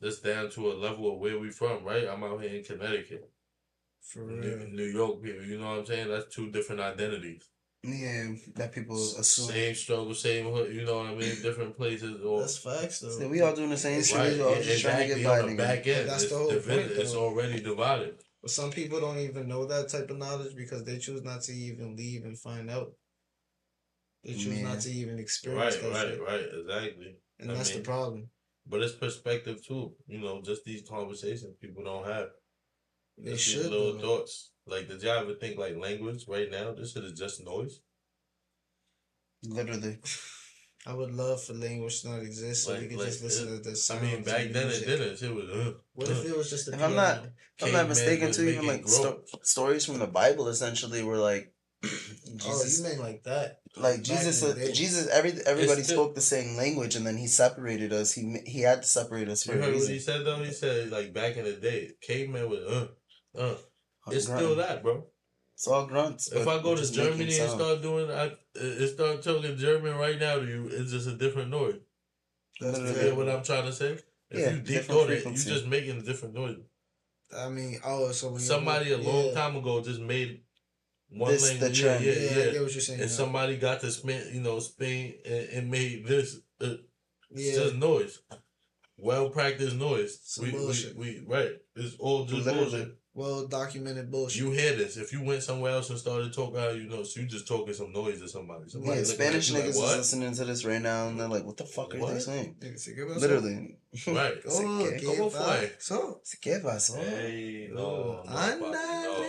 Just 0.03 0.25
down 0.25 0.51
to 0.51 0.73
a 0.73 0.75
level 0.75 1.13
of 1.13 1.19
where 1.19 1.39
we 1.39 1.51
from, 1.51 1.85
right? 1.85 2.07
I'm 2.09 2.25
out 2.25 2.41
here 2.43 2.55
in 2.57 2.65
Connecticut. 2.65 3.31
For 4.01 4.21
New, 4.21 4.41
real. 4.57 4.69
New 4.69 4.85
York 4.85 5.23
people, 5.23 5.45
you 5.45 5.59
know 5.59 5.71
what 5.71 5.79
I'm 5.81 5.87
saying? 5.87 6.09
That's 6.09 6.35
two 6.35 6.51
different 6.51 6.81
identities. 6.81 7.43
yeah, 7.83 8.33
that 8.57 8.73
people 8.73 8.97
assume. 8.97 9.47
Same 9.51 9.75
struggle, 9.75 10.15
same 10.15 10.47
hood, 10.53 10.75
you 10.75 10.85
know 10.87 10.99
what 10.99 11.07
I 11.09 11.15
mean? 11.15 11.43
Different 11.43 11.77
places 11.77 12.23
or 12.25 12.41
That's 12.41 12.57
facts, 12.57 13.01
though. 13.01 13.11
So 13.11 13.29
we 13.29 13.43
all 13.43 13.55
doing 13.55 13.69
the 13.71 13.77
same 13.77 14.03
shit. 14.03 14.17
right. 14.17 14.33
We 14.33 14.41
all 14.41 14.55
and 14.55 14.65
just 14.65 14.83
trying 14.83 15.07
to 15.09 15.15
get 15.17 15.25
by. 15.25 15.41
on 15.41 15.47
the 15.49 15.53
nigga. 15.53 15.57
back 15.59 15.87
end. 15.87 16.09
That's 16.09 16.23
it's 16.23 16.33
the 16.33 16.39
whole 16.39 16.51
divided. 16.51 16.87
point, 16.89 16.99
It's 17.01 17.15
already 17.15 17.61
divided. 17.61 18.15
But 18.43 18.51
some 18.51 18.71
people 18.71 19.01
don't 19.01 19.19
even 19.19 19.49
know 19.49 19.67
that 19.67 19.89
type 19.91 20.11
of 20.11 20.17
knowledge 20.17 20.57
because 20.57 20.85
they 20.85 20.99
choose 20.99 21.23
not 21.23 21.43
to 21.43 21.53
even 21.53 21.95
leave 21.97 22.25
and 22.25 22.39
find 22.39 22.71
out. 22.71 22.93
They 24.25 24.33
choose 24.33 24.61
Yeah. 24.61 24.69
not 24.69 24.81
to 24.81 24.91
even 24.91 25.19
experience 25.19 25.77
Right, 25.77 25.83
that 25.83 25.93
right, 25.93 26.09
shit. 26.09 26.21
right, 26.21 26.47
exactly. 26.61 27.17
And 27.39 27.51
I 27.51 27.55
that's 27.55 27.71
mean, 27.71 27.79
the 27.79 27.85
problem. 27.85 28.31
But 28.67 28.83
it's 28.83 28.95
perspective 28.95 29.65
too. 29.67 29.95
You 30.07 30.21
know, 30.21 30.41
just 30.43 30.65
these 30.65 30.89
conversations 30.89 31.57
people 31.61 31.85
don't 31.85 32.07
have. 32.07 32.29
They 33.19 33.33
Just 33.33 33.47
these 33.47 33.55
should. 33.57 33.71
little 33.71 33.95
though. 33.95 34.01
thoughts. 34.01 34.53
Like, 34.67 34.89
did 34.89 35.03
y'all 35.03 35.19
ever 35.19 35.35
think 35.35 35.59
like 35.59 35.77
language 35.77 36.25
right 36.29 36.51
now? 36.51 36.73
This 36.73 36.93
shit 36.93 37.05
is 37.05 37.19
just 37.19 37.45
noise. 37.45 37.81
Literally. 39.43 39.99
I 40.87 40.95
would 40.95 41.13
love 41.13 41.43
for 41.43 41.53
language 41.53 42.01
to 42.03 42.09
not 42.09 42.23
exist 42.23 42.65
so 42.65 42.73
we 42.73 42.79
Like- 42.81 42.89
could 42.91 42.99
like, 42.99 43.07
just 43.09 43.23
listen 43.23 43.55
it- 43.55 43.65
to 43.65 43.71
the 43.71 43.95
I 43.95 44.01
mean, 44.01 44.23
back 44.23 44.41
and 44.47 44.55
then 44.55 44.67
music. 44.69 44.89
it 44.89 44.97
didn't. 44.97 45.23
It 45.23 45.35
was. 45.35 45.45
Uh, 45.51 45.73
What 45.93 46.09
uh. 46.09 46.13
if 46.13 46.25
it 46.27 46.37
was 46.37 46.49
just 46.51 46.69
a 46.69 46.75
If 46.75 46.83
I'm 46.83 46.95
not- 46.95 47.25
If 47.59 47.65
I'm 47.67 47.73
not 47.73 47.89
mistaken, 47.89 48.29
was 48.29 48.37
too, 48.37 48.49
even 48.49 48.67
like 48.67 48.89
sto- 48.89 49.23
stories 49.43 49.85
from 49.85 49.99
the 49.99 50.07
Bible 50.07 50.49
essentially 50.49 51.03
were 51.03 51.19
like 51.19 51.53
Oh, 51.85 51.89
Jesus, 52.37 52.79
you 52.79 52.85
meant 52.85 53.01
like 53.01 53.23
that? 53.25 53.61
like 53.77 53.97
back 53.97 54.05
Jesus, 54.05 54.43
in 54.43 54.49
the 54.49 54.55
day. 54.67 54.73
Jesus. 54.73 55.07
Every 55.09 55.33
everybody 55.47 55.83
still- 55.83 55.97
spoke 55.97 56.15
the 56.15 56.21
same 56.23 56.57
language, 56.57 56.95
and 56.97 57.07
then 57.07 57.17
he 57.19 57.27
separated 57.27 57.93
us. 57.93 58.13
He 58.13 58.23
he 58.47 58.61
had 58.61 58.83
to 58.83 58.89
separate 58.89 59.29
us 59.29 59.45
for 59.45 59.53
You 59.53 59.59
a 59.59 59.63
heard 59.63 59.73
what 59.75 59.81
reason. 59.81 59.95
he 59.95 60.01
said 60.01 60.25
though? 60.27 60.43
He 60.43 60.53
said 60.53 60.91
like 60.91 61.13
back 61.13 61.37
in 61.37 61.45
the 61.45 61.55
day, 61.69 61.93
cavemen 62.03 62.49
was 62.51 62.61
uh, 62.61 62.89
uh. 63.37 63.57
Oh, 64.07 64.13
It's 64.13 64.27
grunting. 64.27 64.47
still 64.47 64.57
that, 64.57 64.83
bro. 64.83 65.07
It's 65.61 65.69
all 65.69 65.85
grunts. 65.87 66.33
If 66.33 66.49
I 66.49 66.63
go 66.63 66.75
to 66.75 66.91
Germany 66.91 67.39
and 67.39 67.51
start 67.51 67.83
doing, 67.83 68.11
I 68.11 68.33
it 68.55 68.95
start 68.95 69.23
talking 69.23 69.59
German 69.59 69.95
right 69.99 70.19
now 70.19 70.37
to 70.37 70.47
you, 70.47 70.69
it's 70.73 70.91
just 70.91 71.07
a 71.07 71.13
different 71.13 71.51
noise. 71.51 71.81
That's 72.63 72.79
You 72.79 72.95
get 72.95 73.15
what 73.15 73.29
I'm 73.29 73.43
trying 73.43 73.67
to 73.67 73.73
say? 73.75 73.99
If 74.31 74.39
Yeah, 74.41 74.53
you 74.75 74.81
thought 74.81 75.11
it, 75.11 75.17
you 75.17 75.21
frequency. 75.21 75.51
just 75.51 75.67
making 75.67 75.99
a 75.99 76.03
different 76.03 76.33
noise. 76.35 76.57
I 77.37 77.51
mean, 77.51 77.79
oh, 77.85 78.11
so 78.13 78.39
Somebody 78.39 78.93
a 78.93 78.97
long 78.97 79.27
yeah. 79.27 79.33
time 79.35 79.55
ago 79.57 79.83
just 79.83 80.01
made 80.01 80.41
one 81.11 81.31
This 81.33 81.51
language. 81.51 81.79
trend. 81.79 82.05
Yeah, 82.07 82.13
Yeah, 82.13 82.21
yeah, 82.23 82.31
I 82.31 82.53
get 82.53 82.63
what 82.63 82.73
you're 82.73 82.81
saying. 82.81 83.01
And 83.03 83.11
now. 83.11 83.17
somebody 83.17 83.57
got 83.59 83.81
to 83.83 83.91
Spain, 83.91 84.23
you 84.33 84.41
know, 84.41 84.61
Spain 84.61 85.15
and, 85.27 85.49
and 85.51 85.71
made 85.71 86.07
this. 86.07 86.37
Uh, 86.59 86.77
it's 87.33 87.55
yeah, 87.55 87.65
just 87.65 87.75
noise. 87.75 88.19
well 88.97 89.29
practiced 89.29 89.77
noise. 89.77 90.21
Some 90.25 90.47
we, 90.47 90.53
we, 90.53 90.93
we 90.97 91.25
right. 91.27 91.53
It's 91.77 91.97
all 91.99 92.25
just 92.25 92.47
Literally. 92.47 92.71
bullshit. 92.71 92.97
Well 93.13 93.49
documented 93.49 94.09
bullshit. 94.11 94.41
You 94.41 94.53
hear 94.53 94.77
this. 94.77 94.97
If 94.97 95.13
you 95.13 95.23
went 95.25 95.43
somewhere 95.43 95.73
else 95.73 95.91
and 95.91 95.99
started 95.99 96.33
talking, 96.33 96.61
how 96.61 96.69
you 96.71 96.89
know, 96.89 97.03
so 97.03 97.21
you 97.21 97.27
just 97.27 97.47
talking 97.49 97.75
some 97.75 97.93
noise 97.93 98.21
to 98.21 98.29
somebody. 98.29 98.69
somebody 98.71 98.99
Yeah, 98.99 99.05
Spanish 99.05 99.51
niggas 99.51 99.55
like, 99.55 99.65
is 99.65 99.77
listening 99.97 100.33
to 100.35 100.45
this 100.45 100.65
right 100.65 100.81
now, 100.81 101.09
and 101.09 101.19
they're 101.19 101.27
like, 101.29 101.45
"What 101.45 101.57
the 101.57 101.65
fuck 101.65 101.93
are 101.95 101.99
they 101.99 102.21
saying?" 102.21 102.55
Nigga, 102.61 102.79
say, 102.79 102.93
"¿Qué 102.95 103.05
pasó?" 103.07 103.21
Literally. 103.21 103.77
Right. 104.07 104.35
Oh, 104.49 104.85
¿Qué- 104.85 104.97
¿qué 105.01 105.07
cómo 105.07 105.29
fue? 105.31 105.41
pasó? 105.77 106.21
¿Qué 106.41 106.61
pasó? 106.63 106.95
Hey, 107.03 107.69
no, 107.73 107.81
Oh, 107.81 108.23
no, 108.25 108.33
papi, 108.33 108.61
no. 108.61 108.69
ándale. 108.69 109.29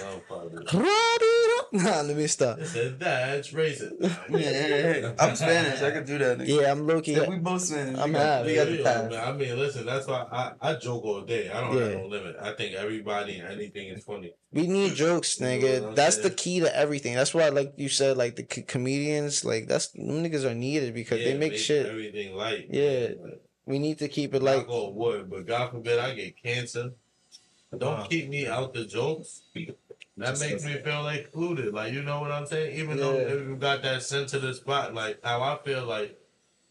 No, 0.00 0.22
papi. 0.28 0.56
Rápido. 0.72 1.39
Nah, 1.72 2.00
let 2.02 2.16
me 2.16 2.26
stop. 2.26 2.58
It 2.58 2.66
said 2.66 2.98
that's 2.98 3.50
racist. 3.52 3.92
I'm 5.20 5.36
Spanish. 5.36 5.80
I 5.82 5.90
can 5.92 6.04
do 6.04 6.18
that. 6.18 6.38
Nigga. 6.38 6.48
Yeah, 6.62 6.72
I'm 6.72 6.84
low 6.84 7.00
key. 7.00 7.14
Yeah, 7.14 7.28
we 7.28 7.36
both 7.36 7.62
Spanish. 7.62 7.96
I'm 7.96 8.12
we 8.12 8.18
half. 8.18 8.44
we 8.44 8.54
got 8.56 8.68
the 8.68 8.76
Yeah, 8.76 8.82
pass. 8.82 9.12
I 9.14 9.32
mean, 9.32 9.56
listen, 9.56 9.86
that's 9.86 10.08
why 10.08 10.26
I, 10.32 10.52
I 10.60 10.74
joke 10.74 11.04
all 11.04 11.20
day. 11.22 11.48
I 11.48 11.60
don't 11.60 11.78
have 11.78 11.92
no 11.92 12.06
limit. 12.06 12.36
I 12.42 12.52
think 12.54 12.74
everybody 12.74 13.38
and 13.38 13.52
anything 13.52 13.88
is 13.88 14.02
funny. 14.02 14.32
We 14.52 14.66
need 14.66 14.94
jokes, 14.94 15.38
You 15.38 15.46
know 15.46 15.52
what 15.52 15.60
nigga. 15.62 15.94
That's 15.94 16.16
the 16.18 16.30
key 16.30 16.58
to 16.58 16.76
everything. 16.76 17.14
That's 17.14 17.32
why, 17.32 17.48
like 17.50 17.74
you 17.76 17.88
said, 17.88 18.16
like 18.16 18.34
the 18.34 18.46
c- 18.50 18.62
comedians, 18.62 19.44
like 19.44 19.68
that's 19.68 19.88
them 19.88 20.24
niggas 20.24 20.44
are 20.44 20.54
needed 20.54 20.92
because 20.92 21.18
they 21.22 21.32
Yeah, 21.34 21.38
make 21.38 21.56
shit. 21.56 21.86
everything 21.86 22.34
light. 22.34 22.66
Yeah. 22.68 23.10
Like, 23.22 23.42
We 23.66 23.78
need 23.78 23.98
to 23.98 24.08
keep 24.08 24.34
it 24.34 24.42
like, 24.42 24.56
like. 24.58 24.66
go 24.66 24.88
wood, 24.90 25.30
but 25.30 25.46
God 25.46 25.70
forbid 25.70 26.00
I 26.00 26.14
get 26.14 26.42
cancer. 26.42 26.94
Don't 27.70 27.98
Wow. 27.98 28.06
keep 28.10 28.28
me 28.28 28.48
out 28.48 28.74
the 28.74 28.84
jokes. 28.84 29.42
That 30.20 30.38
makes 30.40 30.64
me 30.64 30.74
feel 30.74 31.02
like 31.02 31.20
excluded. 31.20 31.72
Like 31.74 31.92
you 31.92 32.02
know 32.02 32.20
what 32.20 32.30
I'm 32.30 32.46
saying? 32.46 32.78
Even 32.78 32.96
though 32.98 33.14
Yeah. 33.14 33.34
if 33.34 33.48
you 33.48 33.56
got 33.56 33.82
that 33.82 34.02
sensitive 34.02 34.54
spot, 34.56 34.94
like 34.94 35.18
how 35.24 35.42
I 35.42 35.58
feel 35.64 35.84
like 35.84 36.18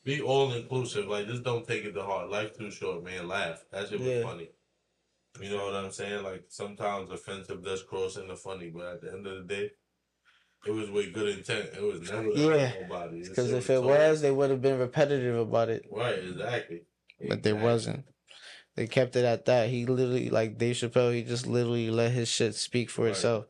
be 0.03 0.21
all 0.21 0.53
inclusive. 0.53 1.07
Like 1.07 1.27
just 1.27 1.43
don't 1.43 1.67
take 1.67 1.83
it 1.85 1.93
to 1.93 2.03
heart. 2.03 2.29
Life 2.29 2.57
too 2.57 2.71
short, 2.71 3.03
man. 3.03 3.27
Laugh. 3.27 3.63
That 3.71 3.89
shit 3.89 3.99
was 3.99 4.07
Yeah. 4.07 4.23
funny. 4.23 4.49
You 5.41 5.49
know 5.51 5.65
what 5.65 5.75
I'm 5.75 5.91
saying? 5.91 6.23
Like 6.23 6.45
sometimes 6.49 7.11
offensive 7.11 7.63
does 7.63 7.83
cross 7.83 8.17
into 8.17 8.35
funny, 8.35 8.69
but 8.69 8.85
at 8.93 9.01
the 9.01 9.11
end 9.11 9.25
of 9.27 9.35
the 9.47 9.53
day, 9.55 9.71
it 10.65 10.71
was 10.71 10.89
with 10.89 11.13
good 11.13 11.37
intent. 11.37 11.69
It 11.75 11.81
was 11.81 12.01
never 12.09 12.29
Yeah. 12.31 12.67
hurt 12.67 12.81
nobody. 12.89 13.27
Because 13.27 13.51
if 13.51 13.69
it 13.69 13.81
was, 13.81 14.21
they 14.21 14.31
would 14.31 14.49
have 14.49 14.61
been 14.61 14.79
repetitive 14.79 15.37
about 15.37 15.69
it. 15.69 15.85
right, 15.91 16.19
exactly. 16.19 16.81
But 17.19 17.43
there 17.43 17.53
Exactly. 17.53 17.63
wasn't. 17.63 18.05
They 18.79 18.87
kept 18.87 19.17
it 19.17 19.25
at 19.25 19.43
that. 19.47 19.67
He 19.67 19.85
literally, 19.85 20.29
like 20.29 20.57
Dave 20.57 20.77
Chappelle, 20.77 21.13
he 21.13 21.21
just 21.21 21.45
literally 21.45 21.91
let 21.91 22.13
his 22.13 22.29
shit 22.29 22.55
speak 22.55 22.89
for 22.89 23.03
Right. 23.03 23.11
itself. 23.11 23.47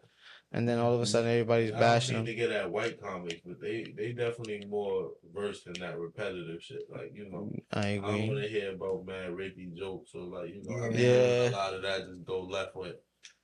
And 0.51 0.67
then 0.67 0.79
all 0.79 0.95
of 0.95 1.01
a 1.01 1.03
mm-hmm. 1.03 1.11
sudden, 1.11 1.29
everybody's 1.29 1.69
I 1.69 1.73
don't 1.73 1.79
bashing 1.79 2.15
need 2.15 2.19
him. 2.21 2.25
to 2.25 2.33
get 2.33 2.51
at 2.51 2.71
white 2.71 2.99
comics, 2.99 3.39
but 3.45 3.61
they 3.61 3.93
they 3.95 4.11
definitely 4.13 4.65
more 4.67 5.11
versed 5.31 5.67
in 5.67 5.73
that 5.73 5.99
repetitive 5.99 6.63
shit. 6.63 6.81
Like 6.89 7.11
you 7.13 7.29
know, 7.29 7.51
I 7.71 7.89
I 7.89 7.95
don't 7.97 8.27
want 8.27 8.41
to 8.41 8.49
hear 8.49 8.71
about 8.71 9.05
man 9.05 9.35
rapey 9.35 9.71
jokes 9.77 10.15
or 10.15 10.21
like 10.23 10.49
you 10.49 10.63
know, 10.63 10.83
I 10.83 10.89
mean, 10.89 10.99
Yeah. 10.99 11.49
a 11.49 11.51
lot 11.51 11.75
of 11.75 11.83
that 11.83 12.07
just 12.07 12.25
go 12.25 12.41
left 12.41 12.75
with 12.75 12.95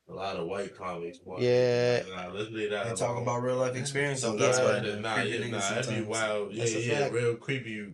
a 0.10 0.14
lot 0.14 0.38
of 0.38 0.48
white 0.48 0.76
comics. 0.76 1.20
More. 1.24 1.40
Yeah. 1.40 2.02
Nah, 2.10 2.34
let's 2.34 2.50
leave 2.50 2.72
that. 2.72 2.88
They 2.88 2.96
talk 2.96 3.22
about 3.22 3.44
real 3.44 3.58
life 3.58 3.76
experience. 3.76 4.22
So 4.22 4.32
So 4.32 4.38
that's 4.38 4.58
that's 4.58 4.68
why 4.68 4.80
they're 4.80 5.00
Nah, 5.00 5.22
yeah, 5.22 5.48
nah, 5.50 5.60
that'd 5.60 5.94
be 5.94 6.02
wild. 6.02 6.52
Yeah, 6.52 6.64
That's 6.64 6.84
yeah, 6.84 7.00
fact. 7.02 7.14
real 7.14 7.36
creepy, 7.36 7.94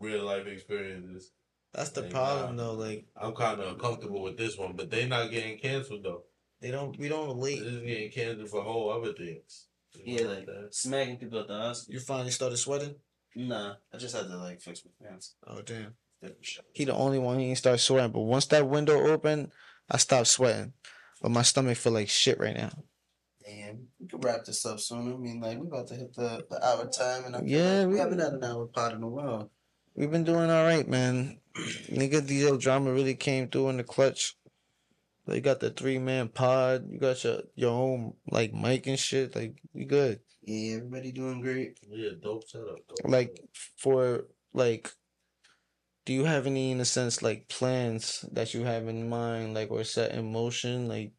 real 0.00 0.24
life 0.24 0.48
experiences. 0.48 1.30
That's 1.78 1.90
the 1.90 2.02
Like, 2.02 2.10
problem 2.10 2.56
nah. 2.56 2.62
though. 2.64 2.72
Like 2.74 3.06
I'm 3.16 3.34
kind 3.34 3.60
of 3.60 3.72
uncomfortable 3.72 4.22
with 4.22 4.36
this 4.36 4.58
one, 4.58 4.72
but 4.74 4.90
they're 4.90 5.06
not 5.06 5.30
getting 5.30 5.58
canceled 5.58 6.02
though. 6.02 6.24
they 6.60 6.72
don't. 6.72 6.98
We 6.98 7.08
don't 7.08 7.28
This 7.28 7.36
relate. 7.36 7.62
is 7.62 7.82
getting 7.82 8.10
canceled 8.10 8.48
for 8.50 8.62
whole 8.62 8.90
other 8.90 9.12
things. 9.12 9.66
Yeah, 10.04 10.24
know 10.24 10.30
like 10.34 10.46
that? 10.46 10.68
smacking 10.74 11.18
people 11.18 11.38
at 11.38 11.46
the 11.48 11.54
Oscars. 11.54 11.88
You 11.88 12.00
finally 12.00 12.30
started 12.32 12.56
sweating. 12.56 12.96
Nah, 13.36 13.74
I 13.92 13.96
just 13.96 14.16
had 14.16 14.26
to 14.26 14.36
like 14.38 14.60
fix 14.60 14.82
my 14.84 15.06
pants. 15.08 15.36
Oh 15.46 15.62
damn. 15.62 15.94
He 16.74 16.84
the 16.84 16.94
only 16.94 17.20
one. 17.20 17.38
He 17.38 17.46
didn't 17.46 17.58
start 17.58 17.78
sweating. 17.78 18.10
But 18.10 18.22
once 18.22 18.46
that 18.46 18.66
window 18.68 18.98
opened, 19.06 19.52
I 19.88 19.98
stopped 19.98 20.26
sweating. 20.26 20.72
But 21.22 21.30
my 21.30 21.42
stomach 21.42 21.76
feel 21.76 21.92
like 21.92 22.08
shit 22.08 22.40
right 22.40 22.56
now. 22.56 22.70
Damn, 23.46 23.86
we 24.00 24.08
could 24.08 24.24
wrap 24.24 24.44
this 24.44 24.66
up 24.66 24.80
soon. 24.80 25.12
I 25.12 25.16
mean, 25.16 25.40
like 25.40 25.58
we're 25.58 25.68
about 25.68 25.86
to 25.88 25.94
hit 25.94 26.12
the, 26.14 26.44
the 26.50 26.58
hour 26.66 26.86
time, 26.88 27.24
and 27.24 27.36
I 27.36 27.38
feel 27.38 27.48
Yeah, 27.48 27.78
like 27.80 27.86
we 27.86 27.92
we- 27.94 27.98
haven't 28.00 28.18
had 28.18 28.32
an 28.32 28.42
hour 28.44 28.66
pod 28.66 28.94
in 28.94 29.02
a 29.04 29.08
while. 29.08 29.50
We've 29.94 30.10
been 30.10 30.24
doing 30.24 30.50
all 30.50 30.64
right, 30.64 30.86
man. 30.88 31.38
Nigga, 31.90 32.20
DL 32.22 32.60
drama 32.60 32.92
really 32.92 33.14
came 33.14 33.48
through 33.48 33.70
in 33.70 33.76
the 33.78 33.84
clutch. 33.84 34.36
They 35.26 35.40
got 35.40 35.60
the 35.60 35.70
three 35.70 35.98
man 35.98 36.28
pod. 36.28 36.86
You 36.90 36.98
got 36.98 37.22
your 37.24 37.42
your 37.54 37.70
own 37.72 38.14
like 38.30 38.54
mic 38.54 38.86
and 38.86 38.98
shit. 38.98 39.34
Like 39.36 39.60
you 39.74 39.84
good. 39.84 40.20
Yeah, 40.42 40.76
everybody 40.76 41.12
doing 41.12 41.40
great. 41.42 41.78
Yeah, 41.90 42.10
dope 42.22 42.48
setup. 42.48 42.78
Dope 42.88 43.04
Like 43.04 43.32
setup. 43.36 43.48
for 43.76 44.24
like, 44.54 44.90
do 46.06 46.14
you 46.14 46.24
have 46.24 46.46
any 46.46 46.70
in 46.70 46.80
a 46.80 46.86
sense 46.86 47.20
like 47.22 47.48
plans 47.48 48.24
that 48.32 48.54
you 48.54 48.64
have 48.64 48.88
in 48.88 49.08
mind, 49.10 49.52
like 49.54 49.70
or 49.70 49.84
set 49.84 50.12
in 50.12 50.32
motion? 50.32 50.88
Like 50.88 51.12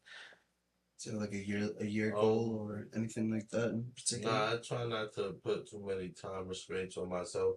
So 0.96 1.16
like 1.16 1.32
a 1.32 1.46
year, 1.46 1.70
a 1.78 1.86
year 1.86 2.12
Oh. 2.16 2.20
goal 2.20 2.60
um, 2.62 2.66
or 2.66 2.88
anything 2.96 3.30
like 3.30 3.48
that 3.50 3.70
in 3.70 3.84
particular. 3.94 4.32
Nah, 4.34 4.52
I 4.54 4.56
try 4.56 4.84
not 4.86 5.14
to 5.14 5.34
put 5.44 5.70
too 5.70 5.84
many 5.86 6.08
time 6.08 6.48
restraints 6.48 6.96
on 6.96 7.08
myself. 7.08 7.56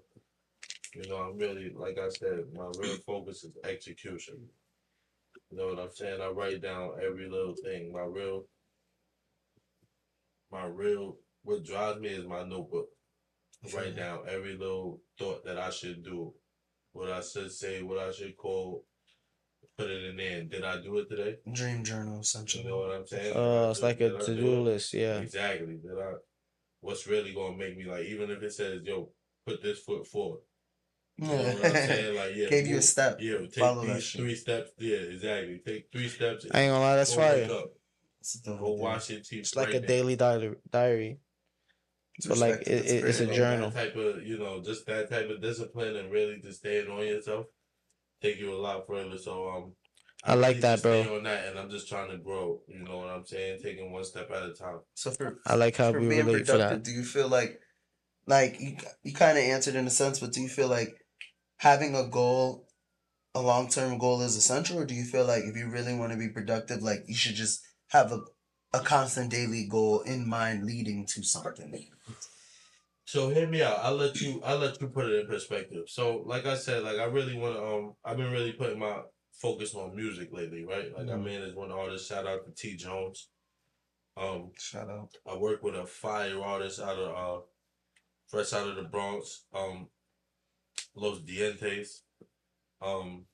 You 0.95 1.09
know, 1.09 1.17
I'm 1.17 1.37
really, 1.37 1.71
like 1.75 1.97
I 1.97 2.09
said, 2.09 2.45
my 2.53 2.69
real 2.77 2.97
focus 3.05 3.43
is 3.43 3.53
execution. 3.63 4.35
You 5.49 5.57
know 5.57 5.67
what 5.67 5.79
I'm 5.79 5.91
saying? 5.93 6.21
I 6.21 6.27
write 6.29 6.61
down 6.61 6.91
every 7.03 7.29
little 7.29 7.55
thing. 7.63 7.91
My 7.91 8.03
real, 8.03 8.45
my 10.51 10.65
real, 10.65 11.17
what 11.43 11.65
drives 11.65 11.99
me 11.99 12.09
is 12.09 12.27
my 12.27 12.43
notebook. 12.43 12.87
I 13.65 13.75
write 13.75 13.95
down 13.95 14.19
every 14.29 14.55
little 14.55 15.01
thought 15.17 15.45
that 15.45 15.57
I 15.57 15.69
should 15.69 16.03
do, 16.03 16.33
what 16.91 17.11
I 17.11 17.21
should 17.21 17.51
say, 17.51 17.81
what 17.81 17.97
I 17.97 18.11
should 18.11 18.37
call, 18.37 18.83
put 19.77 19.89
it 19.89 20.03
in 20.05 20.17
there. 20.17 20.43
Did 20.43 20.63
I 20.63 20.81
do 20.81 20.97
it 20.99 21.09
today? 21.09 21.37
Dream 21.51 21.83
journal, 21.83 22.19
essentially. 22.19 22.63
You 22.63 22.69
know 22.69 22.77
what 22.77 22.91
I'm 22.91 23.07
saying? 23.07 23.35
uh, 23.35 23.69
it's 23.71 23.81
like 23.81 24.01
a 24.01 24.17
to 24.17 24.35
do 24.35 24.61
list. 24.61 24.93
Yeah. 24.93 25.19
Exactly. 25.19 25.79
That 25.83 25.99
I 25.99 26.13
what's 26.81 27.07
really 27.07 27.33
gonna 27.33 27.57
make 27.57 27.77
me 27.77 27.85
like 27.85 28.05
even 28.05 28.29
if 28.29 28.43
it 28.43 28.53
says, 28.53 28.81
yo, 28.83 29.09
put 29.47 29.63
this 29.63 29.79
foot 29.79 30.05
forward. 30.05 30.41
You 31.17 31.27
know 31.27 31.35
what 31.35 31.65
I'm 31.65 31.71
saying? 31.71 32.15
Like 32.15 32.35
yeah. 32.35 32.49
Gave 32.49 32.67
you 32.67 32.77
a 32.77 32.81
step. 32.81 33.17
Yeah, 33.19 33.37
take 33.39 33.53
Follow 33.55 33.85
these 33.85 34.11
three 34.11 34.35
steps. 34.35 34.71
Yeah, 34.79 34.97
exactly. 34.97 35.61
Take 35.65 35.89
three 35.91 36.07
steps. 36.07 36.45
I 36.51 36.61
ain't 36.61 36.71
gonna 36.71 36.83
lie, 36.83 36.95
that's 36.95 37.15
go 37.15 37.21
fire. 37.21 37.49
It's 38.19 38.35
a 38.35 38.49
Go 38.49 38.53
idea. 38.55 38.83
wash 38.83 39.09
your 39.09 39.19
teeth. 39.19 39.39
It's 39.39 39.55
like 39.55 39.67
right 39.67 39.75
a 39.75 39.79
there. 39.79 39.87
daily 39.87 40.15
diary. 40.15 40.55
Diary. 40.71 41.19
But 42.27 42.37
like 42.37 42.61
it, 42.61 42.67
it, 42.67 43.03
it's 43.05 43.19
a 43.19 43.25
great. 43.25 43.35
Journal. 43.37 43.71
Type 43.71 43.95
of 43.95 44.23
you 44.25 44.37
know, 44.39 44.61
just 44.61 44.85
that 44.87 45.09
type 45.09 45.29
of 45.29 45.41
discipline 45.41 45.95
and 45.95 46.11
really 46.11 46.39
just 46.41 46.59
staying 46.59 46.89
on 46.89 47.05
yourself 47.05 47.47
take 48.23 48.39
you 48.39 48.53
a 48.53 48.57
lot 48.57 48.87
further. 48.87 49.17
So 49.17 49.49
um 49.49 49.73
I 50.23 50.35
like 50.35 50.49
really 50.55 50.61
that, 50.61 50.81
bro. 50.81 51.17
on 51.17 51.23
that 51.23 51.47
and 51.47 51.59
I'm 51.59 51.69
just 51.69 51.89
trying 51.89 52.09
to 52.09 52.17
grow. 52.17 52.61
You 52.67 52.79
know 52.79 52.99
what 52.99 53.09
I'm 53.09 53.25
saying? 53.25 53.59
Taking 53.61 53.91
one 53.91 54.05
step 54.05 54.31
at 54.31 54.43
a 54.43 54.53
time. 54.53 54.79
So 54.95 55.11
for 55.11 55.39
I 55.45 55.55
like 55.55 55.75
how 55.75 55.91
for 55.91 55.99
we 55.99 56.07
being 56.07 56.25
relate 56.25 56.45
for 56.47 56.53
productive, 56.53 56.83
that. 56.83 56.83
do 56.83 56.91
you 56.91 57.03
feel 57.03 57.27
like, 57.27 57.59
like 58.25 58.59
you 58.59 58.77
you 59.03 59.13
kind 59.13 59.37
of 59.37 59.43
answered 59.43 59.75
in 59.75 59.85
a 59.85 59.89
sense, 59.89 60.19
but 60.19 60.31
do 60.31 60.41
you 60.41 60.47
feel 60.47 60.69
like 60.69 60.95
having 61.57 61.95
a 61.95 62.07
goal, 62.07 62.67
a 63.35 63.41
long 63.41 63.69
term 63.69 63.97
goal, 63.97 64.21
is 64.21 64.35
essential, 64.35 64.79
or 64.79 64.85
do 64.85 64.93
you 64.95 65.05
feel 65.05 65.25
like 65.25 65.43
if 65.43 65.55
you 65.55 65.67
really 65.69 65.95
want 65.95 66.11
to 66.11 66.17
be 66.17 66.29
productive, 66.29 66.81
like 66.81 67.03
you 67.07 67.15
should 67.15 67.35
just 67.35 67.61
have 67.89 68.11
a 68.11 68.21
a 68.73 68.79
constant 68.79 69.29
daily 69.31 69.67
goal 69.67 70.01
in 70.01 70.27
mind 70.27 70.65
leading 70.65 71.05
to 71.05 71.23
something? 71.23 71.87
So 73.05 73.29
hear 73.29 73.47
me 73.47 73.61
out. 73.61 73.79
I'll 73.79 73.95
let 73.95 74.19
you 74.21 74.41
I'll 74.43 74.57
let 74.57 74.79
you 74.81 74.87
put 74.87 75.05
it 75.09 75.19
in 75.21 75.27
perspective. 75.27 75.85
So 75.87 76.23
like 76.25 76.45
I 76.45 76.55
said, 76.55 76.83
like 76.83 76.97
I 76.97 77.05
really 77.05 77.37
wanna 77.37 77.61
um 77.63 77.93
I've 78.03 78.17
been 78.17 78.31
really 78.31 78.53
putting 78.53 78.79
my 78.79 79.01
focus 79.33 79.75
on 79.75 79.95
music 79.95 80.29
lately, 80.31 80.63
right? 80.65 80.91
Like 80.97 81.07
I 81.09 81.13
Mhm. 81.13 81.23
managed 81.25 81.55
one 81.55 81.71
artist, 81.71 82.07
shout 82.07 82.25
out 82.27 82.45
to 82.45 82.51
T 82.51 82.75
Jones. 82.75 83.29
Um 84.17 84.51
Shout 84.59 84.89
out. 84.89 85.11
I 85.27 85.35
work 85.35 85.63
with 85.63 85.75
a 85.75 85.85
fire 85.85 86.41
artist 86.41 86.79
out 86.79 86.97
of 86.97 87.09
uh 87.15 87.45
fresh 88.27 88.53
out 88.53 88.67
of 88.69 88.75
the 88.77 88.83
Bronx, 88.83 89.45
um 89.53 89.89
Los 90.95 91.19
Dientes. 91.19 92.01
Um 92.81 93.25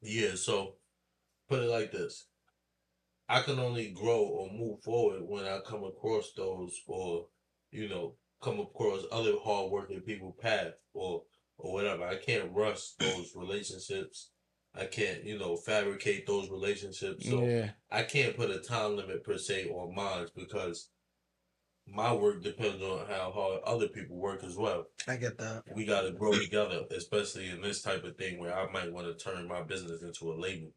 yeah, 0.00 0.34
so 0.34 0.74
put 1.48 1.60
it 1.62 1.68
like 1.68 1.92
this. 1.92 2.26
I 3.28 3.40
can 3.42 3.58
only 3.58 3.90
grow 3.90 4.20
or 4.22 4.50
move 4.52 4.82
forward 4.82 5.22
when 5.22 5.44
I 5.44 5.60
come 5.66 5.84
across 5.84 6.32
those 6.36 6.74
or, 6.86 7.26
you 7.70 7.88
know, 7.88 8.16
come 8.42 8.58
across 8.60 9.04
other 9.10 9.34
hardworking 9.42 10.00
people 10.00 10.36
path 10.40 10.72
or 10.92 11.22
or 11.58 11.72
whatever. 11.72 12.04
I 12.04 12.16
can't 12.16 12.50
rush 12.52 12.92
those 12.98 13.32
relationships. 13.36 14.30
I 14.74 14.86
can't, 14.86 15.22
you 15.24 15.38
know, 15.38 15.56
fabricate 15.56 16.26
those 16.26 16.50
relationships. 16.50 17.28
So 17.28 17.44
Yeah. 17.44 17.70
I 17.90 18.02
can't 18.02 18.36
put 18.36 18.50
a 18.50 18.58
time 18.58 18.96
limit 18.96 19.22
per 19.22 19.38
se 19.38 19.68
on 19.68 19.94
mine 19.94 20.26
because 20.34 20.88
my 21.86 22.12
work 22.12 22.42
depends 22.42 22.82
on 22.82 23.06
how 23.08 23.30
hard 23.32 23.60
other 23.64 23.88
people 23.88 24.16
work 24.16 24.44
as 24.44 24.56
well. 24.56 24.86
I 25.08 25.16
get 25.16 25.38
that. 25.38 25.64
We 25.74 25.84
got 25.84 26.02
to 26.02 26.12
grow 26.12 26.32
together, 26.32 26.82
especially 26.96 27.50
in 27.50 27.60
this 27.60 27.82
type 27.82 28.04
of 28.04 28.16
thing 28.16 28.38
where 28.38 28.56
I 28.56 28.70
might 28.70 28.92
want 28.92 29.06
to 29.06 29.24
turn 29.24 29.48
my 29.48 29.62
business 29.62 30.02
into 30.02 30.32
a 30.32 30.34
label 30.34 30.72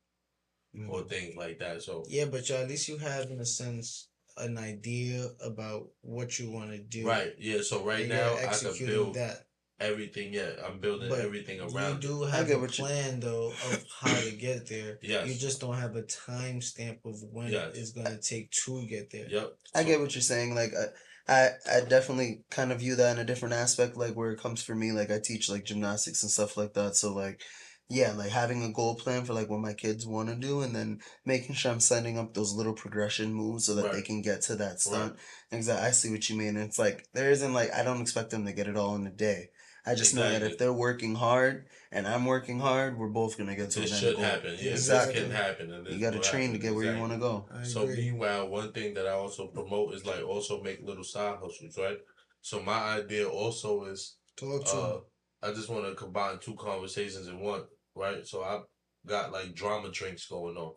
mm. 0.76 0.90
or 0.90 1.04
things 1.04 1.36
like 1.36 1.60
that. 1.60 1.84
So 1.84 2.04
Yeah, 2.10 2.26
but 2.26 2.50
you 2.50 2.56
at 2.56 2.68
least 2.68 2.88
you 2.88 2.98
have 2.98 3.30
in 3.30 3.40
a 3.40 3.46
sense 3.46 4.10
an 4.38 4.58
idea 4.58 5.28
about 5.44 5.88
what 6.02 6.38
you 6.40 6.52
want 6.52 6.72
to 6.72 6.80
do. 6.80 7.08
right, 7.08 7.34
yeah. 7.40 7.62
So 7.62 7.84
right 7.84 8.08
now 8.08 8.36
I 8.36 8.48
can 8.48 8.86
build. 8.86 9.14
that. 9.16 9.45
Everything 9.80 10.34
yet. 10.34 10.58
I'm 10.66 10.80
building 10.80 11.10
But 11.10 11.20
everything 11.20 11.60
around. 11.60 12.04
You 12.04 12.10
do 12.10 12.24
it. 12.24 12.32
have 12.32 12.50
a 12.50 12.58
what 12.60 12.78
you- 12.78 12.84
plan 12.86 13.20
though 13.20 13.50
of 13.50 13.86
how 14.02 14.14
to 14.20 14.32
get 14.32 14.68
there. 14.70 15.00
Yes. 15.02 15.28
You 15.28 15.36
just 15.36 15.60
don't 15.62 15.78
have 15.78 15.96
a 15.96 16.04
time 16.04 16.62
stamp 16.62 17.00
of 17.06 17.16
when 17.32 17.48
Yes. 17.52 17.76
it's 17.76 17.92
gonna 17.92 18.18
take 18.22 18.52
to 18.66 18.86
get 18.88 19.12
there. 19.12 19.28
Yep. 19.30 19.54
I 19.74 19.82
So- 19.82 19.88
get 19.88 20.00
what 20.00 20.16
you're 20.16 20.22
saying. 20.22 20.56
Like 20.56 20.74
I, 20.74 20.86
I, 21.28 21.50
I 21.78 21.82
definitely 21.82 22.44
kind 22.52 22.72
of 22.72 22.80
view 22.80 22.96
that 22.96 23.12
in 23.16 23.20
a 23.20 23.26
different 23.26 23.56
aspect. 23.56 23.98
Like 23.98 24.14
where 24.16 24.32
it 24.32 24.40
comes 24.40 24.62
for 24.62 24.76
me, 24.76 24.92
like 24.92 25.12
I 25.12 25.20
teach 25.24 25.50
like 25.50 25.66
gymnastics 25.66 26.22
and 26.24 26.32
stuff 26.32 26.56
like 26.56 26.74
that. 26.76 26.96
So 26.96 27.14
like, 27.14 27.42
yeah, 27.90 28.14
like 28.14 28.30
having 28.32 28.64
a 28.64 28.72
goal 28.72 28.96
plan 28.96 29.26
for 29.26 29.34
like 29.34 29.50
what 29.50 29.60
my 29.60 29.74
kids 29.74 30.08
want 30.08 30.30
to 30.30 30.36
do, 30.36 30.62
and 30.62 30.76
then 30.76 31.00
making 31.26 31.54
sure 31.56 31.72
I'm 31.72 31.80
setting 31.80 32.18
up 32.18 32.34
those 32.34 32.54
little 32.54 32.74
progression 32.74 33.34
moves 33.34 33.66
so 33.66 33.76
that 33.76 33.92
they 33.92 34.02
can 34.02 34.22
get 34.24 34.42
to 34.44 34.56
that 34.56 34.80
stunt. 34.82 35.18
Exactly. 35.52 35.88
I 35.88 35.92
see 35.92 36.10
what 36.12 36.28
you 36.30 36.36
mean. 36.36 36.58
It's 36.58 36.80
like 36.80 37.06
there 37.14 37.30
isn't 37.30 37.54
like 37.54 37.72
I 37.74 37.84
don't 37.84 38.02
expect 38.02 38.30
them 38.32 38.46
to 38.46 38.54
get 38.54 38.68
it 38.68 38.78
all 38.78 38.96
in 38.96 39.06
a 39.06 39.12
day. 39.12 39.50
I 39.86 39.94
just 39.96 40.16
know 40.16 40.28
that 40.28 40.42
if 40.42 40.58
they're 40.58 40.74
working 40.74 41.14
hard 41.16 41.68
and 41.92 42.08
I'm 42.08 42.26
working 42.26 42.60
hard, 42.60 42.98
we're 42.98 43.10
both 43.10 43.38
gonna 43.38 43.56
get 43.56 43.70
to 43.72 43.84
It 43.84 43.90
that 43.90 43.96
should 43.96 44.16
goal. 44.16 44.24
happen. 44.26 44.56
Yeah, 44.60 44.72
Exactly. 44.72 45.14
This 45.14 45.24
can 45.24 45.32
happen. 45.32 45.72
And 45.72 45.88
You 45.88 46.00
got 46.00 46.12
to 46.12 46.18
will 46.18 46.24
train 46.24 46.52
to 46.54 46.58
get 46.58 46.74
where 46.74 46.92
you 46.94 47.00
want 47.00 47.14
to 47.14 47.20
go. 47.20 47.46
I 47.54 47.64
So 47.64 47.84
agree. 47.84 47.98
meanwhile, 47.98 48.48
one 48.50 48.72
thing 48.72 48.94
that 48.96 49.06
I 49.08 49.12
also 49.12 49.48
promote 49.48 49.94
is 49.94 50.06
like 50.06 50.24
also 50.24 50.62
make 50.62 50.82
little 50.82 51.04
side 51.04 51.38
hustles, 51.42 51.78
right? 51.78 51.98
So 52.42 52.62
my 52.62 52.98
idea 53.00 53.28
also 53.30 53.86
is 53.86 54.18
Talk 54.36 54.66
to 54.66 54.76
uh. 54.78 55.00
I 55.44 55.54
just 55.54 55.70
want 55.70 55.86
to 55.86 55.94
combine 55.96 56.40
two 56.40 56.56
conversations 56.56 57.28
in 57.28 57.40
one, 57.40 57.64
right? 57.96 58.26
So 58.26 58.42
I 58.44 58.62
got 59.06 59.32
like 59.32 59.54
Jrama 59.54 59.94
Drinks 59.94 60.28
going 60.28 60.58
on. 60.58 60.74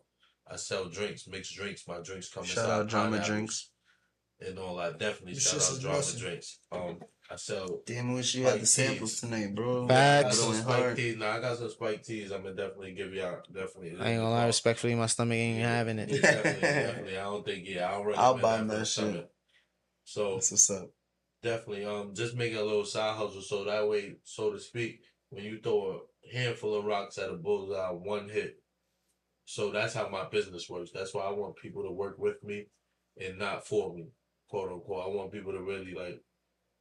I 0.51 0.55
sell 0.55 0.85
drinks, 0.85 1.27
mixed 1.27 1.55
drinks. 1.55 1.87
My 1.87 1.99
drinks 2.01 2.29
come 2.29 2.43
Shout 2.43 2.63
inside 2.65 2.79
out 2.79 2.87
Jrama 3.13 3.25
Drinks. 3.25 3.71
and 4.39 4.57
all 4.59 4.77
that. 4.77 4.97
Definitely 4.99 5.33
Your 5.33 5.41
shout 5.41 5.61
out 5.75 5.79
drama 5.81 5.95
blessing. 5.97 6.19
drinks. 6.19 6.59
Um, 6.71 6.99
I 7.31 7.35
sell. 7.35 7.81
Damn, 7.85 8.09
I 8.09 8.13
wish 8.15 8.33
you 8.35 8.43
had 8.45 8.59
the 8.59 8.65
samples 8.65 9.11
teas. 9.11 9.19
tonight, 9.21 9.53
bro. 9.53 9.85
I 9.85 10.23
got 10.23 10.33
some 10.33 10.51
Going 10.51 10.61
spike 10.63 10.95
teas. 10.95 11.17
Nah, 11.17 11.35
I 11.35 11.39
got 11.39 11.57
some 11.59 11.69
spike 11.69 12.03
teas. 12.03 12.31
I'm 12.31 12.41
gonna 12.43 12.55
definitely 12.55 12.93
give 12.93 13.13
you 13.13 13.23
out. 13.23 13.45
Definitely. 13.53 13.91
I 13.99 14.11
ain't 14.11 14.21
gonna 14.21 14.31
lie, 14.31 14.45
respectfully, 14.47 14.95
my 14.95 15.05
stomach 15.05 15.35
ain't 15.37 15.59
having 15.61 15.97
Yeah, 15.99 16.03
it. 16.05 16.21
definitely, 16.21 16.61
definitely. 16.61 17.17
I 17.17 17.23
don't 17.23 17.45
think. 17.45 17.67
Yeah, 17.67 17.91
I'll 17.91 18.03
recommend 18.03 18.19
I'll 18.19 18.37
buy 18.39 18.57
that 18.57 18.67
for 18.67 18.75
that 18.77 18.85
shit. 18.87 18.87
stomach. 18.87 19.29
So 20.05 20.33
That's 20.35 20.51
what's 20.51 20.69
up. 20.71 20.89
definitely 21.43 21.85
um 21.85 22.15
just 22.15 22.35
make 22.35 22.55
a 22.55 22.61
little 22.61 22.83
side 22.85 23.15
hustle 23.15 23.41
so 23.41 23.63
that 23.65 23.87
way 23.87 24.15
so 24.23 24.51
to 24.51 24.59
speak 24.59 25.01
when 25.29 25.43
you 25.43 25.59
throw 25.61 25.99
a 26.25 26.35
handful 26.35 26.73
of 26.73 26.83
rocks 26.85 27.19
at 27.19 27.29
a 27.29 27.33
bullseye 27.35 27.91
one 27.91 28.27
hit 28.27 28.55
so 29.45 29.69
that's 29.71 29.93
how 29.93 30.09
my 30.09 30.27
business 30.29 30.67
works 30.69 30.89
that's 30.93 31.13
why 31.13 31.21
i 31.21 31.31
want 31.31 31.55
people 31.57 31.83
to 31.83 31.91
work 31.91 32.17
with 32.17 32.43
me 32.43 32.65
and 33.21 33.37
not 33.37 33.65
for 33.67 33.93
me 33.93 34.07
quote 34.49 34.71
unquote 34.71 35.05
i 35.05 35.15
want 35.15 35.31
people 35.31 35.51
to 35.53 35.61
really 35.61 35.93
like 35.93 36.19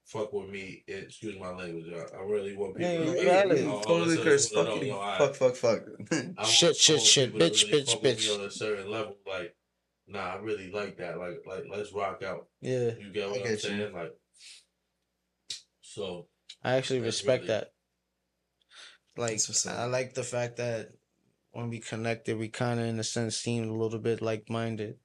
fuck 0.09 0.33
with 0.33 0.49
me 0.49 0.83
excuse 0.89 1.39
my 1.39 1.51
language 1.51 1.87
I, 1.95 2.17
I 2.17 2.23
really 2.23 2.57
want 2.57 2.77
people 2.77 2.91
Yeah, 2.93 2.99
to 2.99 3.05
you 3.05 3.13
really, 3.13 3.25
valid. 3.65 3.85
totally 3.85 4.17
curse. 4.19 4.49
Fuck 4.49 4.83
you. 4.83 4.89
no, 4.91 4.97
alright. 4.99 5.19
Fuck, 5.19 5.35
fuck, 5.37 5.55
fuck. 5.55 6.47
Shit, 6.47 6.77
shit, 6.77 7.01
shit. 7.03 7.35
Bitch, 7.35 7.65
really 7.71 7.83
bitch, 7.85 7.93
fuck 7.93 8.03
with 8.03 8.19
me 8.19 8.25
bitch. 8.25 8.39
on 8.39 8.45
a 8.47 8.51
certain 8.51 8.91
level 8.91 9.17
like 9.27 9.55
nah 10.11 10.21
i 10.21 10.37
really 10.37 10.71
like 10.73 10.97
that 10.97 11.19
like 11.19 11.43
like 11.47 11.65
let's 11.71 11.93
rock 11.93 12.23
out 12.23 12.47
Yeah, 12.63 12.91
you 12.99 13.13
get 13.13 13.29
what 13.29 13.39
i'm 13.41 13.43
get 13.43 13.51
you. 13.65 13.69
saying 13.69 13.93
like 13.93 14.15
so 15.83 16.27
I 16.63 16.75
actually 16.75 17.01
respect 17.01 17.43
really- 17.45 17.55
that. 17.55 17.73
Like, 19.17 19.31
That's 19.33 19.49
what's 19.49 19.67
up. 19.67 19.79
I 19.79 19.85
like 19.87 20.15
the 20.15 20.23
fact 20.23 20.57
that 20.59 20.91
when 21.51 21.71
we 21.71 21.81
connected, 21.81 22.39
we 22.39 22.49
kind 22.49 22.79
of, 22.79 22.87
in 22.87 23.01
a 23.01 23.05
sense, 23.05 23.37
seemed 23.37 23.69
a 23.69 23.73
little 23.75 23.99
bit 23.99 24.23
like 24.23 24.49
minded. 24.49 24.97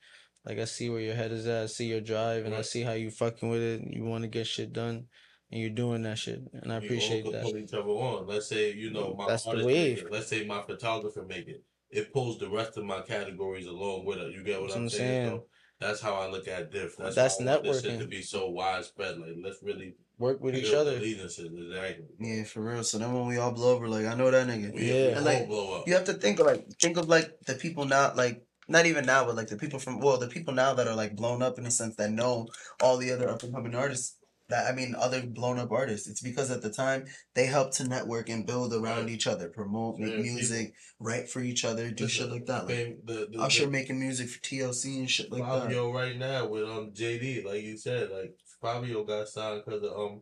Like, 0.46 0.60
I 0.60 0.66
see 0.66 0.90
where 0.90 1.00
your 1.00 1.16
head 1.16 1.32
is 1.32 1.48
at, 1.48 1.64
I 1.64 1.66
see 1.68 1.86
your 1.86 2.02
drive, 2.02 2.46
and 2.46 2.54
I 2.54 2.62
see 2.62 2.82
how 2.82 2.92
you 2.94 3.10
fucking 3.12 3.50
with 3.50 3.62
it. 3.62 3.82
You 3.90 4.04
want 4.04 4.24
to 4.24 4.28
get 4.28 4.46
shit 4.46 4.74
done, 4.74 5.06
and 5.52 5.62
you're 5.62 5.70
doing 5.70 6.02
that 6.04 6.18
shit, 6.18 6.42
and 6.54 6.72
I 6.74 6.80
we 6.80 6.86
appreciate 6.86 7.32
that. 7.32 7.44
pull 7.44 7.58
each 7.58 7.74
other 7.74 7.88
on. 7.90 8.28
Let's 8.28 8.48
say 8.48 8.74
you 8.74 8.92
know 8.92 9.16
my 9.18 9.28
That's 9.28 9.44
the 9.44 9.50
artist 9.52 9.68
wave. 9.68 9.98
Make 9.98 10.06
it. 10.06 10.12
Let's 10.12 10.28
say 10.28 10.46
my 10.46 10.62
photographer 10.62 11.24
make 11.28 11.48
it. 11.48 11.64
It 11.90 12.12
pulls 12.12 12.40
the 12.40 12.50
rest 12.50 12.76
of 12.78 12.84
my 12.86 13.02
categories 13.02 13.68
along 13.68 14.06
with 14.06 14.18
it. 14.18 14.34
You 14.34 14.44
get 14.44 14.60
what 14.60 14.68
That's 14.70 14.76
I'm 14.78 14.84
I'm 14.84 14.90
saying? 14.90 15.28
saying. 15.30 15.42
That's 15.80 16.02
how 16.02 16.16
I 16.16 16.28
look 16.30 16.48
at 16.48 16.72
diff. 16.72 16.96
That's, 16.98 17.16
That's 17.16 17.40
how 17.44 17.46
I 17.58 17.62
this 17.62 17.82
shit 17.82 17.92
networking. 17.94 18.00
to 18.00 18.08
be 18.08 18.22
so 18.22 18.50
widespread. 18.50 19.18
Like 19.20 19.36
let's 19.44 19.62
really 19.62 19.96
Work 20.20 20.42
with 20.42 20.56
each 20.56 20.74
other. 20.74 20.92
Exactly. 20.98 22.06
yeah, 22.20 22.44
for 22.44 22.62
real. 22.62 22.84
So 22.84 22.98
then 22.98 23.14
when 23.14 23.28
we 23.28 23.38
all 23.38 23.52
blow 23.52 23.76
over, 23.76 23.88
like 23.88 24.06
I 24.06 24.14
know 24.16 24.30
that 24.32 24.48
nigga. 24.48 24.74
We, 24.74 24.88
Yeah. 24.88 24.94
we 24.94 25.08
And, 25.10 25.18
all 25.18 25.24
like, 25.24 25.48
blow 25.48 25.80
up. 25.80 25.88
You 25.88 25.94
have 25.96 26.06
to 26.06 26.14
think 26.14 26.40
of 26.40 26.46
like 26.46 26.68
think 26.80 26.98
of 26.98 27.08
like 27.10 27.32
the 27.46 27.56
people 27.56 27.86
not 27.86 28.16
like 28.16 28.44
not 28.68 28.86
even 28.86 29.06
now, 29.06 29.26
but 29.26 29.36
like 29.36 29.48
the 29.48 29.58
people 29.58 29.80
from 29.80 30.00
well, 30.00 30.18
the 30.18 30.28
people 30.28 30.54
now 30.54 30.74
that 30.74 30.88
are 30.88 30.96
like 30.96 31.16
blown 31.16 31.42
up 31.42 31.58
in 31.58 31.66
a 31.66 31.72
sense 31.72 31.96
that 31.96 32.12
know 32.12 32.48
all 32.82 32.98
the 32.98 33.12
other 33.12 33.30
up 33.30 33.44
and 33.44 33.54
coming 33.54 33.76
artists. 33.76 34.18
That 34.50 34.70
I 34.70 34.76
mean, 34.76 34.94
other 35.00 35.26
blown 35.26 35.58
up 35.58 35.72
artists. 35.72 36.08
It's 36.08 36.22
because 36.22 36.52
at 36.52 36.62
the 36.62 36.70
time 36.70 37.06
they 37.34 37.46
helped 37.46 37.74
to 37.78 37.88
network 37.88 38.28
and 38.28 38.46
build 38.46 38.74
around 38.74 39.10
each 39.10 39.26
other, 39.26 39.48
promote, 39.48 39.98
make 40.00 40.18
music, 40.18 40.74
write 41.00 41.30
for 41.30 41.40
each 41.40 41.64
other, 41.64 41.90
do 41.92 42.10
shit 42.10 42.30
like 42.30 42.46
that. 42.48 42.68
Like 42.68 43.00
the, 43.06 43.30
the, 43.32 43.40
Usher 43.40 43.70
making 43.70 44.02
music 44.02 44.30
for 44.30 44.40
TLC 44.42 45.00
and 45.00 45.10
shit 45.10 45.32
like 45.32 45.44
that. 45.44 45.62
Fabio 45.64 45.94
right 45.94 46.18
now 46.18 46.48
with 46.48 46.64
um 46.64 46.92
JD, 46.92 47.46
like 47.46 47.64
you 47.64 47.78
said, 47.78 48.10
like 48.12 48.36
Fabio 48.62 49.06
got 49.06 49.30
signed 49.30 49.64
because 49.66 49.82
of 49.82 49.98
um 49.98 50.22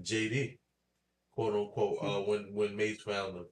JD, 0.00 0.58
quote 1.32 1.54
unquote. 1.54 1.98
Uh, 2.00 2.20
when 2.20 2.54
when 2.54 2.76
Mace 2.76 3.02
found 3.02 3.36
him, 3.36 3.46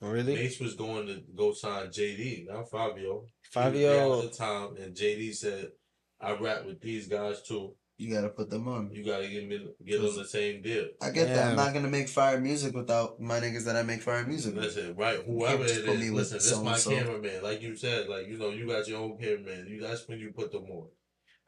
Really? 0.00 0.34
Mace 0.34 0.60
was 0.60 0.74
going 0.74 1.06
to 1.06 1.22
go 1.34 1.52
sign 1.52 1.88
JD, 1.88 2.48
not 2.48 2.70
Fabio. 2.70 3.26
Fabio- 3.50 3.92
there 3.92 4.26
at 4.26 4.32
the 4.32 4.36
time, 4.36 4.76
and 4.76 4.94
JD 4.94 5.34
said, 5.34 5.72
"I 6.20 6.32
rap 6.32 6.64
with 6.64 6.80
these 6.80 7.06
guys 7.06 7.42
too. 7.42 7.74
You 7.98 8.14
gotta 8.14 8.30
put 8.30 8.48
them 8.48 8.66
on. 8.66 8.90
You 8.92 9.04
gotta 9.04 9.28
get 9.28 9.46
me 9.46 9.68
get 9.84 10.00
on 10.00 10.16
the 10.16 10.24
same 10.24 10.62
deal." 10.62 10.86
I 11.02 11.10
get 11.10 11.28
that. 11.28 11.50
I'm 11.50 11.56
not 11.56 11.74
gonna 11.74 11.88
make 11.88 12.08
fire 12.08 12.40
music 12.40 12.74
without 12.74 13.20
my 13.20 13.40
niggas 13.40 13.64
that 13.66 13.76
I 13.76 13.82
make 13.82 14.00
fire 14.00 14.24
music 14.26 14.54
with. 14.54 14.64
Listen, 14.64 14.96
right? 14.96 15.22
Whoever 15.22 15.64
just 15.64 15.80
it 15.80 15.86
put 15.86 15.96
is, 15.96 16.00
me 16.00 16.10
listen. 16.10 16.38
This 16.38 16.56
my 16.62 16.76
so-and-so. 16.76 16.90
cameraman, 16.90 17.42
like 17.42 17.60
you 17.60 17.76
said, 17.76 18.08
like 18.08 18.26
you 18.26 18.38
know, 18.38 18.50
you 18.50 18.66
got 18.66 18.88
your 18.88 19.00
own 19.00 19.18
cameraman. 19.18 19.66
You 19.68 19.82
that's 19.82 20.08
when 20.08 20.18
you 20.18 20.32
put 20.32 20.50
them 20.50 20.64
on 20.70 20.88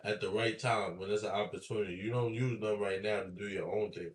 at 0.05 0.20
the 0.20 0.29
right 0.29 0.59
time 0.59 0.99
when 0.99 1.09
there's 1.09 1.23
an 1.23 1.31
opportunity. 1.31 1.95
You 1.95 2.11
don't 2.11 2.35
use 2.35 2.61
them 2.61 2.81
right 2.81 3.01
now 3.03 3.23
to 3.23 3.31
do 3.31 3.49
your 3.49 3.74
own 3.74 3.93
thing. 3.93 4.11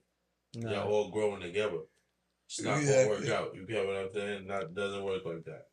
Nah. 0.55 0.72
Y'all 0.72 0.91
all 0.91 1.09
growing 1.09 1.41
together. 1.41 1.80
It's 2.47 2.61
not 2.61 2.79
Exactly. 2.79 3.15
gonna 3.15 3.19
work 3.19 3.29
out. 3.49 3.55
You 3.55 3.65
get 3.67 3.85
what 3.85 3.95
I'm 3.97 4.09
saying? 4.13 4.47
That 4.47 4.73
doesn't 4.73 5.03
work 5.03 5.25
like 5.25 5.43
that. 5.45 5.67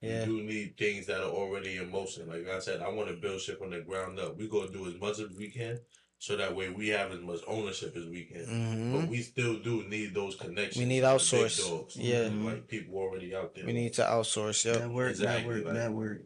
Yeah. 0.00 0.20
You 0.24 0.26
do 0.26 0.42
need 0.42 0.76
things 0.76 1.06
that 1.06 1.20
are 1.20 1.30
already 1.30 1.76
in 1.78 1.90
motion. 1.90 2.28
Like 2.28 2.46
I 2.48 2.58
said, 2.58 2.80
I 2.82 2.88
want 2.88 3.08
to 3.08 3.14
build 3.16 3.40
shit 3.40 3.58
from 3.58 3.70
the 3.70 3.80
ground 3.80 4.18
up. 4.18 4.36
We 4.36 4.48
gonna 4.48 4.70
do 4.70 4.86
as 4.88 4.94
much 5.00 5.18
as 5.20 5.30
we 5.36 5.50
can, 5.50 5.80
so 6.18 6.36
that 6.36 6.54
way 6.54 6.68
we 6.68 6.88
have 6.88 7.12
as 7.12 7.20
much 7.20 7.40
ownership 7.46 7.96
as 7.96 8.04
we 8.06 8.24
can. 8.24 8.44
hmm 8.44 9.00
But 9.00 9.08
we 9.08 9.22
still 9.22 9.58
do 9.60 9.84
need 9.88 10.14
those 10.14 10.34
connections. 10.36 10.76
We 10.78 10.84
need 10.84 11.02
with 11.02 11.10
the 11.30 11.36
outsource. 11.36 11.68
dogs. 11.70 11.96
Yeah. 11.96 12.28
like 12.32 12.66
people 12.68 12.96
already 12.98 13.34
out 13.34 13.54
there. 13.54 13.64
We 13.64 13.72
need 13.72 13.94
to 13.94 14.02
outsource. 14.02 14.64
Yep. 14.64 14.80
Network, 14.80 15.10
Exactly, 15.10 15.54
network, 15.54 15.64
like- 15.64 15.74
network. 15.74 16.22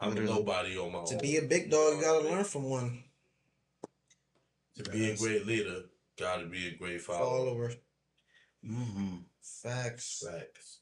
I'm 0.00 0.10
literally. 0.10 0.34
nobody 0.34 0.78
on 0.78 0.92
my 0.92 1.04
To 1.04 1.14
own. 1.14 1.20
be 1.20 1.36
a 1.36 1.42
big 1.42 1.70
dog, 1.70 1.96
you 1.96 2.02
gotta 2.02 2.28
learn 2.28 2.44
from 2.44 2.64
one. 2.70 3.04
To 4.76 4.90
be 4.90 5.10
a 5.10 5.16
great 5.16 5.46
leader, 5.46 5.82
gotta 6.18 6.46
be 6.46 6.68
a 6.68 6.70
great 6.76 7.00
follower. 7.02 7.20
Follower. 7.20 7.72
Mm-hmm. 8.64 9.16
Facts. 9.42 10.24
Facts. 10.26 10.78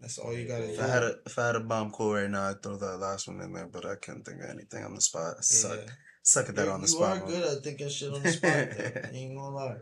That's 0.00 0.18
all 0.18 0.32
you 0.36 0.48
gotta 0.48 0.68
If 0.70 0.76
do. 0.78 0.82
I 0.82 0.86
had 0.88 1.02
a 1.04 1.14
if 1.26 1.38
I 1.38 1.46
had 1.46 1.56
a 1.56 1.60
bomb 1.60 1.90
core 1.92 2.16
right 2.16 2.30
now, 2.30 2.50
I'd 2.50 2.62
throw 2.62 2.76
that 2.76 2.98
last 2.98 3.28
one 3.28 3.40
in 3.40 3.52
there, 3.52 3.66
but 3.66 3.86
I 3.86 3.94
can't 3.96 4.24
think 4.24 4.42
of 4.42 4.50
anything 4.50 4.84
on 4.84 4.94
the 4.94 5.00
spot. 5.00 5.34
I 5.38 5.42
suck. 5.42 5.78
Yeah. 5.78 5.92
Suck 6.24 6.48
at 6.48 6.56
that 6.56 6.66
You- 6.66 6.72
on 6.72 6.80
the 6.80 6.86
you 6.88 6.92
spot. 6.94 7.16
are 7.18 7.20
man. 7.20 7.28
good 7.28 7.56
at 7.58 7.62
thinking 7.64 7.88
shit 7.88 8.12
on 8.12 8.22
the 8.22 8.32
spot. 8.32 8.52
Ain't 9.14 9.36
gonna 9.36 9.54
lie. 9.54 9.76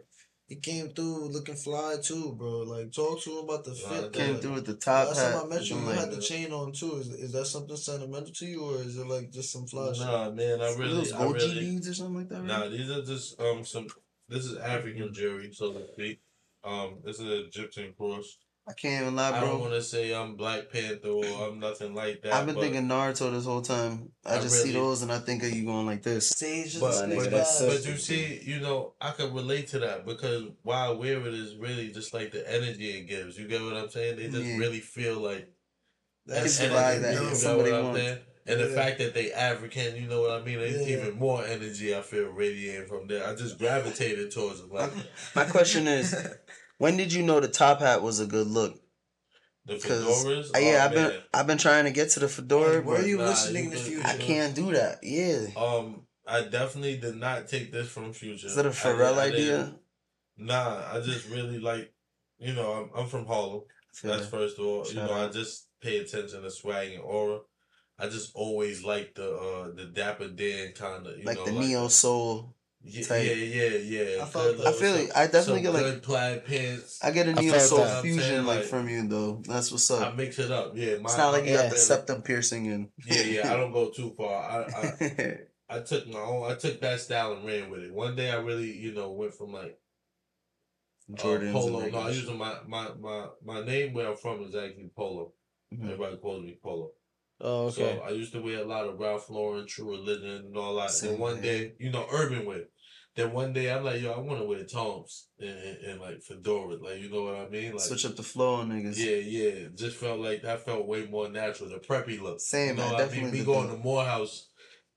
He 0.47 0.57
came 0.57 0.89
through 0.91 1.29
looking 1.29 1.55
fly 1.55 1.97
too, 2.03 2.35
bro. 2.37 2.63
Like 2.63 2.93
talk 2.93 3.23
to 3.23 3.31
him 3.31 3.45
about 3.45 3.65
the 3.65 3.73
fit. 3.73 4.13
Came 4.13 4.37
through 4.37 4.55
with 4.55 4.67
the 4.67 4.75
top 4.75 5.07
Last 5.09 5.21
hat. 5.21 5.33
time 5.35 5.47
I 5.47 5.55
met 5.55 5.71
you, 5.71 5.77
you 5.77 5.83
like, 5.83 5.99
had 6.01 6.11
the 6.11 6.21
chain 6.21 6.53
on 6.53 6.73
too. 6.73 6.97
Is, 6.97 7.09
is 7.09 7.33
that 7.33 7.47
something 7.47 7.77
sentimental 7.77 8.33
to 8.35 8.47
you, 8.47 8.61
or 8.63 8.75
is 8.83 8.99
it 8.99 9.07
like 9.07 9.31
just 9.31 9.53
some 9.53 9.67
fly 9.67 9.93
shit? 9.93 10.05
Nah, 10.07 10.31
man, 10.33 10.61
I 10.61 10.75
really, 10.75 10.95
those 10.95 11.13
I 11.13 11.25
really, 11.25 11.61
beads 11.61 11.89
or 11.89 11.95
something 11.95 12.17
like 12.17 12.29
that. 12.31 12.43
Nah, 12.43 12.69
these 12.69 12.91
are 12.91 13.03
just 13.03 13.41
um 13.41 13.65
some. 13.65 13.87
This 14.29 14.45
is 14.45 14.59
African 14.59 15.15
jewelry, 15.15 15.51
so 15.53 15.73
to 15.73 15.87
speak. 15.93 16.21
Um, 16.65 16.99
this 17.05 17.19
is 17.19 17.27
an 17.27 17.47
Egyptian 17.47 17.95
cross. 17.97 18.39
I 18.69 18.73
can't 18.75 19.03
even 19.03 19.17
lie, 19.17 19.31
bro. 19.31 19.39
I 19.39 19.41
don't 19.43 19.51
bro. 19.51 19.61
want 19.61 19.73
to 19.73 19.83
say 19.83 20.15
I'm 20.15 20.37
Black 20.37 20.71
Panther 20.71 21.09
or 21.09 21.49
I'm 21.49 21.59
nothing 21.59 21.95
like 21.95 22.23
that. 22.23 22.35
I've 22.35 22.47
been 22.47 22.57
thinking 22.57 22.87
Naruto 22.87 23.33
this 23.33 23.47
whole 23.47 23.63
time. 23.63 24.13
I, 24.25 24.37
I 24.37 24.41
just 24.41 24.63
see 24.63 24.73
those 24.73 25.03
and 25.03 25.11
I 25.11 25.19
think 25.19 25.43
of 25.43 25.51
you 25.51 25.65
going 25.65 25.87
like 25.87 26.03
this. 26.03 26.29
Sage 26.29 26.79
But, 26.79 27.09
My 27.09 27.15
but, 27.17 27.29
nigga, 27.29 27.31
but, 27.31 27.67
but 27.67 27.85
you 27.87 27.97
see, 27.97 28.41
you 28.45 28.61
know, 28.61 28.95
I 29.01 29.11
can 29.13 29.33
relate 29.35 29.69
to 29.69 29.79
that 29.81 30.05
because 30.07 30.45
why 30.63 30.87
I 30.87 30.91
wear 30.91 31.19
it 31.27 31.35
is 31.35 31.57
really 31.57 31.89
just 31.89 32.13
like 32.15 32.31
the 32.31 32.49
energy 32.53 32.91
it 32.91 33.09
gives. 33.09 33.39
You 33.39 33.49
get 33.49 33.63
what 33.63 33.77
I'm 33.77 33.89
saying? 33.89 34.17
They 34.17 34.29
just 34.29 34.47
Yeah. 34.47 34.59
really 34.59 34.81
feel 34.81 35.19
like 35.19 35.49
That's 36.27 36.59
Can 36.59 36.67
energy, 36.67 36.75
provide 36.75 37.03
that 37.03 37.15
you 37.15 37.21
if 37.23 37.29
know 37.29 37.35
somebody 37.35 37.71
what 37.73 37.81
I'm 37.81 37.95
saying? 37.97 38.19
And 38.47 38.61
the 38.61 38.69
Yeah. 38.69 38.75
fact 38.75 38.99
that 38.99 39.15
they 39.15 39.33
African, 39.33 39.97
you 39.97 40.07
know 40.07 40.21
what 40.23 40.31
I 40.31 40.45
mean? 40.45 40.61
It's 40.61 40.87
Yeah. 40.87 40.99
even 40.99 41.19
more 41.19 41.45
energy 41.45 41.95
I 41.97 42.03
feel 42.03 42.29
radiating 42.29 42.87
from 42.87 43.07
there. 43.09 43.27
I 43.27 43.35
just 43.35 43.59
gravitated 43.59 44.31
towards 44.31 44.61
it. 44.61 44.71
Like 44.71 44.93
My 45.35 45.45
question 45.45 45.89
is, 45.89 46.15
when 46.81 46.97
did 46.97 47.13
you 47.13 47.23
know 47.23 47.39
the 47.41 47.49
top 47.49 47.81
hat 47.81 48.03
was 48.03 48.19
a 48.21 48.27
good 48.27 48.47
look? 48.49 48.75
the 49.67 49.75
Because 49.75 50.05
fedoras. 50.25 50.57
uh, 50.57 50.59
yeah, 50.59 50.79
oh, 50.81 50.85
I've 50.87 50.93
been. 50.95 51.21
I've 51.35 51.47
been 51.47 51.59
trying 51.59 51.85
to 51.85 51.91
get 51.91 52.11
to 52.13 52.21
the 52.21 52.29
fedora, 52.29 52.81
Where 52.83 53.01
are 53.03 53.07
you 53.07 53.19
Nah, 53.19 53.25
listening 53.27 53.65
you 53.67 53.73
in 53.73 53.77
future? 53.79 54.07
I 54.09 54.17
can't 54.17 54.55
do 54.55 54.73
that. 54.73 54.99
Yeah, 55.03 55.47
Um, 55.57 56.07
I 56.27 56.43
definitely 56.43 56.97
did 56.97 57.17
not 57.17 57.47
take 57.49 57.71
this 57.71 57.89
from 57.89 58.13
Future. 58.13 58.47
is 58.47 58.55
that 58.57 58.65
a 58.65 58.69
I 58.69 58.73
did- 58.73 58.81
Pharrell 58.81 59.19
I 59.19 59.31
didn't- 59.31 59.35
idea? 59.63 59.75
Nah, 60.39 60.83
I 60.95 61.01
just 61.01 61.29
really 61.29 61.59
like, 61.59 61.93
you 62.39 62.55
know, 62.55 62.73
I'm, 62.73 62.91
I'm 63.03 63.07
from 63.09 63.27
Harlem. 63.27 63.63
Feel 63.93 64.13
That's 64.13 64.25
it. 64.27 64.31
first 64.31 64.59
of 64.59 64.65
all. 64.65 64.87
you 64.89 64.95
know, 64.95 65.13
out. 65.13 65.29
I 65.29 65.33
just 65.33 65.69
pay 65.83 65.99
attention 65.99 66.43
to 66.43 66.51
swag 66.51 66.93
and 66.93 67.03
aura. 67.03 67.41
I 67.99 68.09
just 68.09 68.31
always 68.35 68.83
like 68.83 69.15
the 69.15 69.29
uh 69.31 69.75
the 69.75 69.85
Dapper 69.85 70.29
Dan 70.29 70.73
kind 70.73 71.07
of, 71.07 71.19
you 71.19 71.25
know. 71.25 71.31
like 71.31 71.39
know, 71.39 71.45
the 71.45 71.53
neo 71.53 71.89
soul. 71.89 72.55
Yeah, 72.83 73.07
type. 73.07 73.27
yeah, 73.27 73.33
yeah, 73.35 73.69
yeah. 74.17 74.23
I 74.23 74.27
felt 74.27 74.61
I 74.61 74.73
feel 74.73 74.93
little- 74.93 75.07
it. 75.07 75.11
I 75.17 75.27
definitely 75.27 75.63
some 75.63 75.63
get 75.63 75.73
like 75.75 75.83
good 75.83 76.03
plaid 76.03 76.45
pants. 76.47 76.99
I 77.03 77.11
get 77.11 77.29
a 77.29 77.35
neo 77.35 77.59
soul 77.59 77.85
fusion 78.03 78.21
saying, 78.23 78.45
like, 78.47 78.59
like- 78.61 78.67
from 78.67 78.89
you 78.89 79.07
though. 79.07 79.43
That's 79.47 79.71
what's 79.71 79.91
up. 79.91 80.13
I 80.13 80.17
mix 80.17 80.39
it 80.39 80.51
up. 80.51 80.73
Yeah, 80.75 80.99
my, 80.99 81.09
It's 81.11 81.17
not 81.19 81.33
like 81.33 81.45
you 81.45 81.51
Yeah. 81.53 81.63
got 81.63 81.71
the 81.71 81.77
septum 81.79 82.23
piercing 82.23 82.69
and 82.69 82.89
Yeah, 83.07 83.23
yeah. 83.23 83.53
I 83.53 83.57
don't 83.57 83.73
go 83.73 83.91
too 83.91 84.15
far. 84.17 84.43
I, 84.43 84.65
I 84.65 85.39
I 85.77 85.81
took 85.81 86.09
my 86.09 86.19
own. 86.19 86.51
I 86.51 86.55
took 86.57 86.81
that 86.81 86.99
style 87.01 87.35
and 87.35 87.47
ran 87.47 87.71
with 87.71 87.81
it. 87.85 87.93
One 87.95 88.17
day, 88.17 88.31
I 88.31 88.37
really, 88.37 88.77
you 88.77 88.93
know, 88.93 89.13
went 89.13 89.35
from 89.35 89.53
like 89.53 89.79
uh, 91.13 91.17
polo. 91.23 91.41
No, 91.43 91.79
I 91.79 91.85
regular 91.85 92.11
using 92.11 92.39
my 92.39 92.57
my 92.67 92.89
my 93.01 93.27
my 93.45 93.65
name 93.65 93.95
where 93.95 94.09
I'm 94.09 94.17
from 94.17 94.43
is 94.45 94.55
actually 94.55 94.91
Polo. 94.97 95.33
Mhm. 95.75 95.85
Everybody 95.85 96.17
calls 96.17 96.45
me 96.45 96.59
Polo. 96.63 96.91
Oh, 97.41 97.67
okay. 97.67 97.99
So 97.99 98.03
I 98.07 98.11
used 98.11 98.33
to 98.33 98.41
wear 98.43 98.61
a 98.61 98.65
lot 98.65 98.87
of 98.87 98.99
Ralph 98.99 99.31
Lauren, 99.31 99.67
True 99.67 99.91
Religion, 99.91 100.29
and 100.47 100.57
all 100.57 100.75
that. 100.77 100.91
Same 100.91 101.13
then 101.13 101.19
one 101.21 101.43
here. 101.43 101.59
day, 101.59 101.73
you 101.79 101.91
know, 101.91 102.07
urban 102.13 102.45
wear. 102.45 102.65
Then 103.17 103.33
one 103.33 103.53
day, 103.53 103.73
I'm 103.73 103.83
like, 103.85 104.01
yo, 104.01 104.13
I 104.13 104.19
want 104.21 104.39
to 104.41 104.47
wear 104.47 104.63
Toms 104.65 105.27
and, 105.41 105.49
and, 105.51 105.79
and 105.79 106.01
like 106.01 106.23
fedora, 106.23 106.77
like 106.77 107.01
you 107.01 107.11
know 107.11 107.25
what 107.25 107.35
I 107.35 107.49
mean? 107.49 107.73
Like, 107.73 107.81
Switch 107.81 108.07
up 108.07 108.15
the 108.15 108.23
flow 108.23 108.55
on 108.57 108.71
niggas. 108.71 108.97
yeah, 108.99 109.17
yeah. 109.17 109.69
Just 109.75 109.97
felt 109.97 110.21
like 110.21 110.43
that 110.43 110.65
felt 110.65 110.87
way 110.87 111.07
more 111.07 111.29
natural. 111.29 111.71
The 111.71 111.77
preppy 111.79 112.21
look. 112.21 112.41
Same, 112.41 112.69
You 112.69 112.75
know 112.77 112.83
I 112.85 112.93
what 112.93 113.01
I 113.01 113.05
definitely 113.05 113.31
mean? 113.33 113.41
Me 113.41 113.45
going 113.47 113.69
that. 113.69 113.77
to 113.79 113.83
Morehouse 113.83 114.50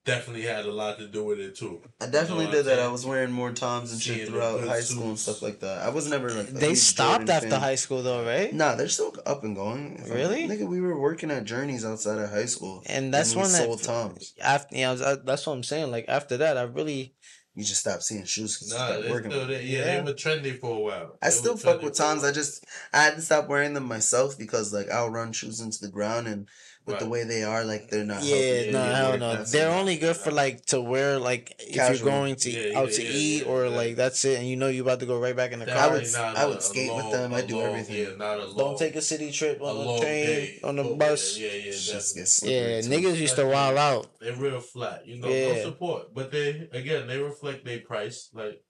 definitely 0.05 0.43
had 0.43 0.65
a 0.65 0.71
lot 0.71 0.97
to 0.99 1.07
do 1.07 1.23
with 1.23 1.39
it 1.39 1.55
too. 1.55 1.81
I 2.01 2.07
definitely 2.07 2.45
You 2.45 2.51
know 2.51 2.57
did 2.57 2.65
that. 2.65 2.79
I'm 2.79 2.89
I 2.89 2.91
was 2.91 3.05
wearing 3.05 3.31
more 3.31 3.51
toms 3.51 3.91
and 3.91 4.01
shit 4.01 4.27
throughout 4.27 4.59
good 4.59 4.67
high 4.67 4.81
school 4.81 5.09
and 5.09 5.19
stuff 5.19 5.41
like 5.41 5.59
that. 5.61 5.81
I 5.81 5.89
was 5.89 6.09
never 6.09 6.29
like 6.29 6.47
They 6.49 6.75
stopped 6.75 7.21
Jordan 7.27 7.35
after 7.35 7.49
fan. 7.51 7.59
high 7.61 7.75
school 7.75 8.03
though, 8.03 8.25
right? 8.25 8.53
Nah, 8.53 8.75
they're 8.75 8.89
still 8.89 9.15
up 9.25 9.43
and 9.43 9.55
going. 9.55 9.95
If 9.99 10.05
I'm- 10.07 10.13
Really? 10.13 10.47
Nigga, 10.47 10.67
we 10.67 10.81
were 10.81 10.99
working 10.99 11.31
at 11.31 11.45
Journeys 11.45 11.85
outside 11.85 12.17
of 12.19 12.29
high 12.29 12.45
school. 12.45 12.83
And 12.85 13.13
that's 13.13 13.33
we 13.35 13.41
when 13.41 13.49
sold 13.51 13.79
that 13.79 13.85
toms. 13.85 14.33
after 14.41 14.75
yeah, 14.75 14.89
I 14.89 14.91
was- 14.91 15.01
I- 15.01 15.15
that's 15.15 15.45
what 15.47 15.53
I'm 15.53 15.63
saying. 15.63 15.91
Like 15.91 16.05
after 16.07 16.37
that, 16.37 16.57
I 16.57 16.63
really 16.63 17.15
You 17.55 17.63
just 17.63 17.81
stopped 17.81 18.01
seeing 18.03 18.25
shoes 18.25 18.55
because 18.57 18.71
you 18.71 18.77
Nah, 18.79 18.87
stopped 18.87 19.03
they 19.03 19.11
working. 19.11 19.31
still 19.31 19.47
there. 19.47 19.61
Yeah, 19.61 19.77
Yeah. 19.79 19.95
they 19.97 20.01
were 20.01 20.13
trendy 20.17 20.59
for 20.59 20.75
a 20.75 20.79
while. 20.79 21.17
I 21.21 21.29
They 21.29 21.35
still 21.35 21.55
fuck 21.55 21.83
with 21.83 21.95
Toms. 21.95 22.23
I 22.23 22.31
just 22.31 22.65
I 22.91 23.03
had 23.03 23.15
to 23.15 23.21
stop 23.21 23.47
wearing 23.47 23.73
them 23.75 23.85
myself 23.85 24.37
because 24.39 24.73
like 24.73 24.89
I'll 24.89 25.11
run 25.11 25.31
shoes 25.33 25.59
into 25.61 25.77
the 25.79 25.87
ground 25.89 26.27
and 26.27 26.49
with 26.85 26.99
the 26.99 27.07
way 27.07 27.23
they 27.23 27.43
are, 27.43 27.63
like 27.63 27.89
they're 27.89 28.03
not. 28.03 28.23
yeah, 28.23 28.35
healthy. 28.35 28.71
no, 28.71 28.83
yeah, 28.83 28.95
hell 28.97 29.09
yeah, 29.11 29.15
no. 29.15 29.29
That's- 29.31 29.51
They're 29.51 29.71
only 29.71 29.97
good 29.97 30.17
for 30.17 30.31
like 30.31 30.65
to 30.67 30.81
wear 30.81 31.17
like 31.19 31.55
if 31.59 31.75
you're 31.75 32.05
going 32.05 32.35
to 32.37 32.49
Yeah, 32.51 32.77
out 32.79 32.89
yeah, 32.89 32.95
to 32.97 33.03
yeah, 33.03 33.09
eat 33.11 33.41
yeah, 33.43 33.49
or 33.51 33.65
yeah. 33.65 33.75
like 33.75 33.95
that's 33.95 34.25
it, 34.25 34.39
and 34.39 34.47
you 34.47 34.55
know 34.57 34.67
you're 34.67 34.83
about 34.83 34.99
to 34.99 35.05
go 35.05 35.19
right 35.19 35.35
back 35.35 35.51
in 35.53 35.59
the 35.59 35.65
That 35.65 35.77
I 35.77 35.87
car. 35.87 35.91
would- 35.93 36.15
I 36.15 36.45
would 36.45 36.55
a- 36.55 36.59
a 36.59 36.61
skate 36.61 36.93
with 36.93 37.11
them. 37.11 37.33
I 37.33 37.41
do 37.41 37.55
long- 37.55 37.65
everything. 37.69 37.95
Yeah, 37.97 38.15
not 38.17 38.37
a 38.39 38.53
Don't 38.55 38.77
take 38.77 38.95
a 38.95 39.01
city 39.01 39.31
trip 39.31 39.61
on 39.61 39.77
the 39.77 39.99
train, 40.01 40.25
day. 40.25 40.59
on 40.63 40.75
the 40.75 40.83
Oh, 40.83 40.95
bus. 40.95 41.37
Yeah, 41.37 41.47
yeah, 41.53 41.71
Shit 41.71 41.93
definitely. 41.93 42.21
gets 42.21 42.43
Yeah, 42.43 42.81
niggas 42.91 43.17
used 43.17 43.35
to 43.37 43.45
wild 43.47 43.77
out. 43.77 44.07
They're 44.19 44.35
real 44.35 44.59
flat, 44.59 45.07
you 45.07 45.19
know. 45.19 45.29
No 45.29 45.61
support, 45.63 46.13
but 46.13 46.31
they 46.31 46.67
again 46.73 47.07
they 47.07 47.17
reflect 47.17 47.65
their 47.65 47.79
price. 47.79 48.29
Like 48.33 48.61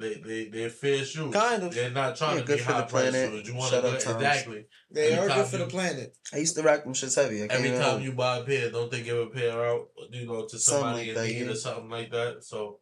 they 0.00 0.14
they 0.14 0.44
they're 0.48 0.70
fair 0.70 1.04
shoes. 1.04 1.32
Kind 1.32 1.62
of. 1.62 1.74
They're 1.74 1.90
not 1.90 2.16
trying 2.16 2.36
Yeah, 2.36 2.40
to 2.42 2.46
good 2.46 2.56
be 2.58 2.62
for 2.62 2.68
the 2.72 2.74
high 2.74 2.82
price 2.82 3.10
planet. 3.10 3.30
shoes. 3.30 3.48
You 3.48 3.54
want 3.54 3.70
Shout 3.72 3.82
to 3.82 3.88
out 3.88 3.92
go 3.98 3.98
Toms. 4.04 4.16
exactly. 4.16 4.66
They 4.90 5.12
Every 5.12 5.30
are 5.30 5.36
good 5.36 5.46
for 5.46 5.56
you- 5.58 5.64
the 5.64 5.70
planet. 5.70 6.16
I 6.32 6.36
used 6.38 6.56
to 6.56 6.62
rock 6.62 6.84
them 6.84 6.92
shits 6.94 7.16
heavy. 7.22 7.36
I 7.44 7.46
can't 7.46 7.52
Every 7.52 7.68
even 7.68 7.80
time 7.80 7.90
hold. 7.90 8.02
you 8.02 8.12
buy 8.12 8.38
a 8.38 8.44
pair, 8.44 8.70
don't 8.70 8.90
they 8.90 9.02
give 9.02 9.18
a 9.18 9.26
pair 9.26 9.64
out? 9.66 9.88
You 10.10 10.26
know, 10.26 10.46
to 10.46 10.58
somebody 10.58 11.12
like 11.14 11.30
in 11.30 11.36
need 11.38 11.46
yeah. 11.46 11.52
or 11.52 11.54
something 11.54 11.88
like 11.90 12.10
that. 12.10 12.42
So 12.44 12.80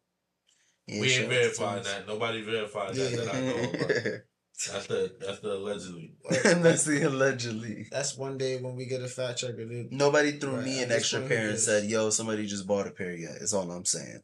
Yeah, 0.87 1.01
we 1.01 1.11
ain't 1.13 1.25
out 1.25 1.29
verifying 1.29 1.83
that. 1.83 2.07
Nobody 2.07 2.41
verified 2.41 2.95
that 2.95 3.11
that 3.17 3.35
I 3.35 3.39
know 3.41 3.69
about. 3.69 4.21
That's 4.67 4.87
the 4.87 5.15
that's 5.21 5.39
the 5.39 5.53
allegedly. 5.53 6.15
and 6.45 6.63
that's 6.65 6.83
the 6.83 7.03
allegedly. 7.03 7.87
That's 7.91 8.17
one 8.17 8.37
day 8.37 8.59
when 8.61 8.75
we 8.75 8.85
get 8.87 9.01
a 9.01 9.07
fat 9.07 9.37
checker, 9.37 9.63
dude. 9.65 9.91
Nobody 9.93 10.33
threw 10.33 10.55
Right, 10.55 10.65
me 10.65 10.83
an 10.83 10.91
extra 10.91 11.21
pair 11.21 11.49
and 11.49 11.57
said, 11.59 11.85
"Yo, 11.89 12.09
somebody 12.09 12.45
just 12.45 12.67
bought 12.67 12.85
a 12.87 12.91
pair 12.91 13.15
yet." 13.15 13.37
Is 13.39 13.53
all 13.53 13.71
I'm 13.71 13.85
saying. 13.85 14.19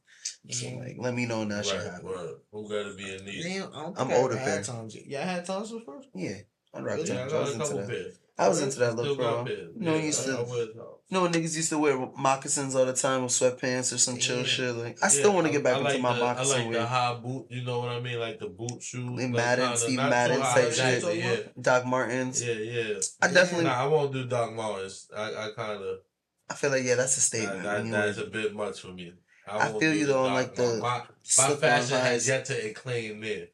So 0.50 0.66
Mhm. 0.68 0.80
like, 0.80 0.96
let 1.00 1.14
me 1.14 1.26
know 1.26 1.40
when 1.40 1.50
that 1.50 1.66
shit 1.66 1.76
Right, 1.76 1.86
happen. 1.86 2.06
word. 2.08 2.36
Who 2.52 2.70
got 2.70 2.84
to 2.90 2.96
be 2.96 3.16
in 3.16 3.24
need? 3.26 3.44
Damn, 3.44 3.70
I 3.74 3.82
don't 3.84 4.00
I'm 4.00 4.08
think 4.08 4.12
I 4.12 4.16
older, 4.22 4.34
ever 4.34 4.44
had 4.44 4.66
pair. 4.66 4.76
Toms. 4.76 4.96
Yeah, 5.06 5.22
I 5.22 5.24
had 5.26 5.46
Toms 5.46 5.72
before. 5.72 6.02
Yeah, 6.14 6.38
I 6.74 6.80
rock 6.82 6.98
Really? 6.98 7.10
Yeah, 7.10 7.28
I 7.32 7.36
I 7.36 7.40
was 7.40 7.54
into 7.54 7.74
that. 7.76 7.88
pairs. 7.88 8.20
I 8.38 8.50
was 8.50 8.62
into 8.62 8.80
that 8.80 8.92
Still 8.92 9.06
look, 9.06 9.18
bro. 9.18 9.46
pairs. 9.46 9.70
No, 9.78 9.92
Yeah, 9.94 10.00
you 10.00 10.06
used 10.08 10.26
to- 10.26 10.95
I 11.12 11.18
wear 11.18 11.28
Toms. 11.28 11.36
No, 11.36 11.40
niggas 11.40 11.56
used 11.56 11.70
to 11.70 11.78
wear 11.78 12.10
moccasins 12.18 12.76
all 12.76 12.86
the 12.86 12.94
time 12.94 13.24
with 13.24 13.32
sweatpants 13.32 13.94
or 13.94 13.98
some 13.98 14.18
chill 14.18 14.38
Yeah. 14.38 14.44
shit. 14.44 14.76
Like, 14.76 14.98
I 15.04 15.08
still 15.08 15.34
want 15.34 15.48
to 15.48 15.54
get 15.54 15.64
back 15.64 15.76
I 15.76 15.78
into 15.80 15.92
like 15.92 16.02
my 16.02 16.14
the, 16.14 16.20
moccasin 16.24 16.62
I 16.62 16.64
like 16.64 16.74
the 16.74 16.88
high 16.88 17.14
boot. 17.16 17.48
You 17.50 17.64
know 17.64 17.80
what 17.80 17.90
I 17.90 18.00
mean? 18.00 18.20
Like 18.20 18.40
the 18.40 18.48
boot 18.48 18.82
shoes. 18.82 19.22
Like 19.22 19.30
Madden, 19.30 19.78
Steve 19.78 19.98
Madden 19.98 20.42
type 20.42 20.72
shit. 20.74 21.62
Doc 21.62 21.86
Martens. 21.86 22.44
Yeah, 22.44 22.54
yeah, 22.54 22.82
yeah. 22.82 23.00
I 23.22 23.28
definitely, 23.32 23.66
Nah, 23.66 23.84
I 23.84 23.88
won't 23.88 24.14
do 24.14 24.26
Doc 24.26 24.54
Martens. 24.54 25.08
I, 25.16 25.24
I 25.30 25.50
kind 25.56 25.82
of 25.82 25.98
I 26.50 26.54
feel 26.54 26.70
like 26.70 26.84
yeah, 26.84 26.96
that's 26.96 27.14
a 27.14 27.20
that, 27.20 27.22
statement. 27.22 27.64
that, 27.64 27.82
when 27.82 27.92
that's 27.92 28.18
a 28.18 28.26
bit 28.26 28.54
much 28.56 28.80
for 28.80 28.90
me. 28.90 29.14
I 29.48 29.70
won't 29.70 29.80
feel 29.80 29.94
you 29.94 30.06
though 30.08 30.26
on, 30.26 30.34
Doc 30.34 30.36
like, 30.36 30.56
the 30.56 30.78
my 30.82 31.02
my 31.38 31.56
fashion 31.56 31.98
has 32.00 32.28
yet 32.28 32.46
to 32.46 32.70
acclaim 32.70 33.22
there. 33.22 33.48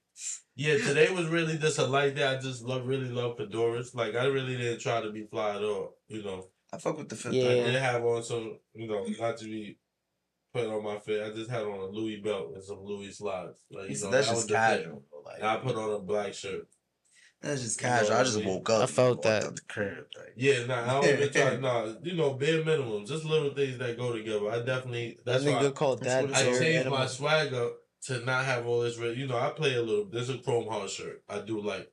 Yeah, 0.56 0.78
today 0.78 1.10
was 1.10 1.28
really 1.28 1.58
just 1.58 1.80
a 1.80 1.86
light 1.86 2.16
day. 2.16 2.26
I 2.26 2.38
just 2.40 2.62
love 2.64 2.86
really 2.86 3.10
love 3.10 3.38
fedoras. 3.38 3.96
Like 3.96 4.16
I 4.16 4.26
really 4.26 4.58
didn't 4.58 4.80
try 4.80 5.02
to 5.02 5.10
be 5.12 5.24
fly 5.26 5.56
at 5.56 5.64
all. 5.64 5.96
You 6.08 6.24
know, 6.24 6.48
I 6.74 6.78
fuck 6.78 6.98
with 6.98 7.10
the 7.10 7.16
fifth. 7.16 7.34
Yeah. 7.34 7.46
I 7.50 7.54
Yeah. 7.56 7.66
did 7.66 7.76
have 7.76 8.06
on 8.06 8.24
some. 8.24 8.58
You 8.74 8.88
know, 8.88 9.06
not 9.20 9.38
to 9.38 9.46
be 9.46 9.78
put 10.54 10.68
on 10.68 10.84
my 10.84 11.00
fit. 11.00 11.24
I 11.24 11.30
just 11.36 11.50
had 11.50 11.64
on 11.64 11.80
a 11.80 11.86
Louis 11.86 12.18
belt 12.18 12.52
and 12.56 12.64
some 12.64 12.84
Louis 12.84 13.12
slides. 13.12 13.58
Like 13.70 13.90
you 13.90 13.96
know, 14.02 14.10
that's 14.12 14.28
that 14.28 14.32
just 14.34 14.36
was 14.36 14.48
the 14.48 14.54
thing. 14.54 14.78
casual. 14.84 15.04
Like, 15.26 15.38
And 15.38 15.48
I 15.48 15.58
put 15.58 15.76
on 15.76 15.92
a 15.94 16.00
black 16.00 16.34
shirt. 16.34 16.68
that's 17.42 17.62
just 17.62 17.82
You 17.82 17.88
know 17.88 17.94
casual. 17.96 18.16
I 18.18 18.24
just 18.24 18.44
woke 18.46 18.70
up. 18.70 18.82
I 18.84 18.86
felt 18.86 19.22
that. 19.24 19.44
out 19.46 19.56
the 19.56 19.62
crib. 19.68 20.06
Like, 20.18 20.34
Yeah, 20.36 20.66
nah, 20.66 20.84
I 20.84 21.02
don't 21.02 21.06
even 21.22 21.30
try. 21.32 21.56
Nah, 21.58 21.94
you 22.04 22.16
know, 22.16 22.34
bare 22.34 22.64
minimum, 22.64 23.06
just 23.06 23.26
little 23.26 23.54
things 23.54 23.78
that 23.80 23.98
go 23.98 24.14
together. 24.14 24.50
I 24.52 24.60
definitely. 24.60 25.18
That 25.26 25.42
That's 25.42 25.44
why 25.46 25.52
nigga 25.64 25.74
called 25.76 26.02
that's 26.04 26.32
that. 26.32 26.36
I 26.44 26.48
all 26.48 26.52
changed 26.60 26.78
minimal. 26.80 27.00
my 27.00 27.06
swag 27.08 27.54
up 27.54 27.74
to 28.04 28.20
not 28.26 28.46
have 28.46 28.66
all 28.66 28.82
this. 28.82 28.98
Red, 28.98 29.18
you 29.18 29.28
know, 29.28 29.38
I 29.38 29.50
play 29.52 29.76
a 29.76 29.82
little. 29.82 30.06
There's 30.06 30.30
a 30.30 30.38
chrome 30.38 30.68
heart 30.70 30.90
shirt. 30.90 31.22
I 31.30 31.40
do 31.40 31.60
like 31.62 31.92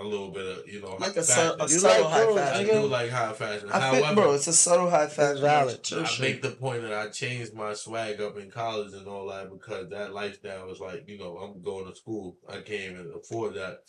a 0.00 0.04
little 0.04 0.30
bit 0.30 0.46
of 0.46 0.66
you 0.66 0.80
know 0.80 0.96
like 0.98 1.16
a, 1.16 1.22
fashion. 1.22 1.58
su- 1.58 1.64
a 1.64 1.68
subtle 1.68 2.04
like 2.04 2.12
high 2.12 2.24
clothes, 2.24 2.38
I 2.38 2.44
fashion. 2.52 2.66
nigga? 2.66 2.80
do 2.82 2.86
like 2.88 3.10
high 3.10 3.32
fashion. 3.32 3.68
I 3.70 3.90
feel, 3.92 4.02
However, 4.04 4.14
bro, 4.22 4.34
it's 4.34 4.46
a 4.46 4.52
subtle 4.52 4.90
high 4.90 5.06
fashion. 5.06 5.42
valid. 5.42 5.80
I 5.96 6.04
shit. 6.04 6.20
make 6.20 6.42
the 6.42 6.50
point 6.50 6.82
that 6.82 6.92
I 6.92 7.08
changed 7.10 7.54
my 7.54 7.74
swag 7.74 8.20
up 8.20 8.38
in 8.38 8.50
college 8.50 8.92
and 8.94 9.06
all 9.06 9.28
that 9.28 9.50
because 9.50 9.90
that 9.90 10.12
lifestyle 10.14 10.66
was 10.66 10.80
like, 10.80 11.04
you 11.08 11.18
know, 11.18 11.36
I'm 11.38 11.62
going 11.62 11.86
to 11.88 11.94
school. 11.94 12.36
I 12.48 12.54
can't 12.62 12.92
even 12.92 13.12
afford 13.14 13.54
that. 13.54 13.80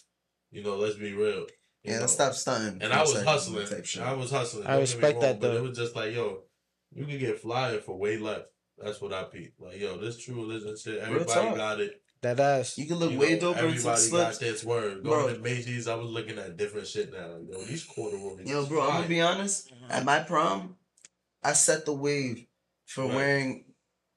You 0.52 0.64
know, 0.64 0.76
let's 0.76 0.96
be 0.96 1.14
real. 1.14 1.48
You 1.84 1.94
Yeah, 1.94 2.00
know. 2.00 2.08
stop 2.08 2.34
stunting. 2.34 2.82
And 2.82 2.92
I 2.94 3.02
was 3.02 3.14
Type- 3.14 3.26
hustling. 3.26 3.68
type 3.68 3.86
shit. 3.86 4.04
I 4.04 4.14
was 4.14 4.32
hustling. 4.32 4.66
I 4.68 4.72
Don't 4.72 4.74
get 4.74 4.78
me 4.78 4.82
respect 4.82 5.14
wrong, 5.14 5.22
that, 5.22 5.40
But 5.40 5.52
though. 5.54 5.58
it 5.58 5.62
was 5.64 5.78
just 5.78 5.96
like, 5.96 6.14
yo, 6.14 6.44
you 6.94 7.06
can 7.06 7.18
get 7.18 7.40
flyer 7.40 7.80
for 7.80 7.98
way 7.98 8.18
less. 8.18 8.42
That's 8.78 9.00
what 9.00 9.14
I 9.14 9.24
peeped. 9.24 9.60
Like, 9.62 9.80
yo, 9.80 9.98
this 9.98 10.18
true 10.18 10.36
religion 10.36 10.76
shit. 10.78 11.00
Everybody 11.00 11.56
got 11.56 11.80
it. 11.80 12.02
That 12.22 12.40
ass. 12.40 12.78
You 12.78 12.86
can 12.86 12.98
look 12.98 13.12
You 13.12 13.20
way 13.20 13.40
know, 13.40 13.54
doper 13.54 13.58
in 13.58 13.58
some 13.58 13.66
Everybody 13.70 14.02
slips. 14.02 14.38
got 14.38 14.40
this 14.40 14.64
word. 14.64 15.04
Bro. 15.04 15.22
Going 15.24 15.36
to 15.36 15.42
Macy's, 15.42 15.88
I 15.88 15.96
was 15.96 16.10
looking 16.10 16.38
at 16.38 16.56
different 16.56 16.86
shit 16.88 17.12
now. 17.12 17.30
Like, 17.30 17.52
yo, 17.52 17.64
these 17.64 17.84
corduroys. 17.84 18.48
Yo, 18.48 18.62
is 18.62 18.70
bro, 18.70 18.82
I'm 18.84 18.90
gonna 18.90 19.08
be 19.08 19.22
honest. 19.22 19.72
At 19.90 20.06
my 20.06 20.20
prom, 20.20 20.76
I 21.44 21.54
set 21.54 21.86
the 21.86 21.94
wave 21.94 22.46
for 22.86 23.06
Right. 23.06 23.16
wearing 23.16 23.66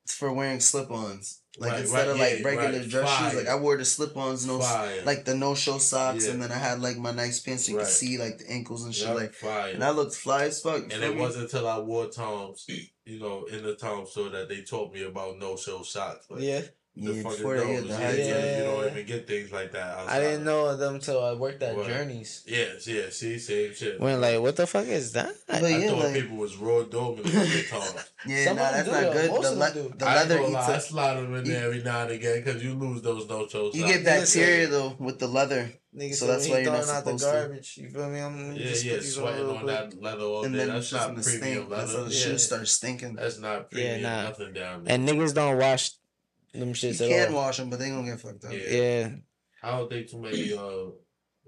for 0.06 0.34
wearing 0.34 0.60
slip-ons. 0.60 1.40
Like 1.56 1.70
Right, 1.72 1.80
instead 1.82 1.96
right, 1.98 2.08
of 2.08 2.18
like 2.18 2.38
yeah, 2.40 2.44
regular 2.46 2.78
right. 2.80 2.88
dress 2.90 3.18
shoes, 3.18 3.34
like 3.40 3.48
I 3.48 3.54
wore 3.56 3.78
the 3.78 3.86
slip-ons, 3.86 4.44
no 4.44 4.58
Fire. 4.60 5.02
like 5.06 5.24
the 5.24 5.34
no-show 5.34 5.78
socks, 5.78 6.26
Yeah. 6.26 6.32
and 6.32 6.42
then 6.42 6.52
I 6.52 6.58
had 6.58 6.82
like 6.82 6.98
my 6.98 7.12
nice 7.12 7.40
pants 7.40 7.64
so 7.64 7.72
you 7.72 7.78
Right. 7.78 7.84
could 7.86 7.94
see 7.94 8.18
like 8.18 8.36
the 8.38 8.50
ankles 8.50 8.84
and 8.84 8.94
shit. 8.94 9.06
Yup, 9.06 9.16
Like, 9.16 9.34
fire. 9.34 9.72
and 9.72 9.82
I 9.82 9.90
looked 9.90 10.14
fly 10.14 10.44
as 10.44 10.60
fuck. 10.60 10.78
you 10.80 10.88
And 10.92 11.02
it 11.02 11.14
me? 11.14 11.20
wasn't 11.22 11.44
until 11.44 11.66
I 11.66 11.78
wore 11.78 12.08
Toms, 12.08 12.66
you 13.06 13.18
know, 13.18 13.44
in 13.44 13.62
the 13.62 13.76
Tom 13.76 14.04
store 14.06 14.28
that 14.30 14.50
they 14.50 14.60
taught 14.62 14.92
me 14.92 15.04
about 15.04 15.38
no 15.38 15.56
show 15.56 15.82
socks. 15.82 16.26
Like, 16.28 16.42
Yeah, 16.42 16.60
The 16.60 16.68
yeah, 16.96 17.22
fucking 17.22 17.22
before 17.38 17.56
they 17.58 17.66
hit 17.74 17.82
the 17.82 17.88
yeah, 17.88 18.12
yeah, 18.12 18.24
Yeah. 18.24 18.58
You 18.58 18.64
don't 18.64 18.86
even 18.92 19.06
get 19.06 19.26
things 19.26 19.50
like 19.52 19.72
that. 19.72 19.98
Outside. 19.98 20.16
I 20.16 20.20
didn't 20.20 20.44
know 20.44 20.76
them 20.76 21.00
till 21.00 21.24
I 21.24 21.32
worked 21.34 21.62
at 21.62 21.76
What? 21.76 21.86
Journeys. 21.88 22.44
Yes, 22.46 22.86
yeah, 22.86 23.10
see, 23.10 23.38
same 23.38 23.74
shit. 23.74 24.00
When 24.00 24.20
like, 24.20 24.40
what 24.40 24.56
the 24.56 24.66
fuck 24.66 24.86
is 24.86 25.12
that? 25.12 25.34
But 25.46 25.64
I 25.64 25.68
yeah, 25.78 25.88
thought 25.88 25.98
like- 26.04 26.14
people 26.14 26.36
was 26.36 26.56
raw 26.56 26.82
dominant 26.84 27.24
with 27.24 27.34
the 27.34 27.62
Toms. 27.70 28.10
Yeah, 28.26 28.44
Some 28.44 28.56
nah, 28.56 28.70
that's 28.70 28.88
do, 28.88 28.92
not 28.92 29.12
good. 29.12 29.30
Most 29.30 29.50
The, 29.50 29.56
le- 29.56 29.72
do. 29.74 29.94
the 29.98 30.04
leather 30.06 30.40
eats 30.40 30.50
lie, 30.52 30.74
I 30.74 30.78
slide 30.78 31.14
them 31.16 31.34
in 31.34 31.44
there 31.44 31.66
every 31.66 31.82
now 31.82 32.02
and 32.02 32.10
again 32.12 32.42
because 32.42 32.62
you 32.64 32.74
lose 32.74 33.02
those 33.02 33.28
no 33.28 33.46
show 33.46 33.70
You 33.72 33.86
get 33.86 34.04
bacteria 34.04 34.66
though 34.68 34.96
with 34.98 35.18
the 35.18 35.26
leather, 35.28 35.70
Nigga, 35.94 36.14
So 36.14 36.26
so 36.26 36.32
that's 36.32 36.48
why 36.48 36.58
you're 36.60 36.72
not 36.72 36.88
out 36.88 37.04
the 37.04 37.18
supposed 37.18 37.74
to. 37.76 37.82
You 37.82 37.88
feel 37.90 38.08
me? 38.10 38.18
I'm 38.20 38.52
Yeah, 38.56 38.66
just 38.66 38.84
yeah, 38.84 38.92
put 38.94 39.00
on 39.00 39.04
sweating 39.10 39.46
on 39.58 39.66
that 39.66 40.02
leather 40.02 40.22
all 40.24 40.44
and 40.44 40.52
day. 40.54 40.58
then 40.60 40.68
That's 40.68 40.92
not 40.92 41.02
premium 41.14 41.22
stink. 41.22 41.70
That's 41.70 41.92
how 41.92 41.98
leather. 41.98 42.08
the 42.08 42.14
Yeah. 42.14 42.20
shoes 42.24 42.42
start 42.46 42.66
stinking. 42.68 43.14
That's 43.14 43.38
not 43.38 43.56
Yeah, 43.56 43.66
premium. 43.70 44.02
nah. 44.02 44.22
Nothing 44.24 44.52
down 44.54 44.84
there. 44.84 44.94
And 44.94 45.08
niggas 45.08 45.34
don't 45.34 45.56
wash 45.58 45.92
them 46.60 46.68
You 46.68 46.74
shits 46.74 46.98
can 46.98 47.12
at 47.12 47.28
all. 47.28 47.34
wash 47.34 47.56
them, 47.58 47.70
but 47.70 47.78
they 47.78 47.90
gonna 47.90 48.08
get 48.10 48.20
fucked 48.20 48.44
up. 48.44 48.52
Yeah. 48.52 48.60
Yeah, 48.70 49.08
I 49.62 49.70
don't 49.76 49.88
think 49.90 50.08
too 50.10 50.20
many 50.20 50.52
uh 50.52 50.90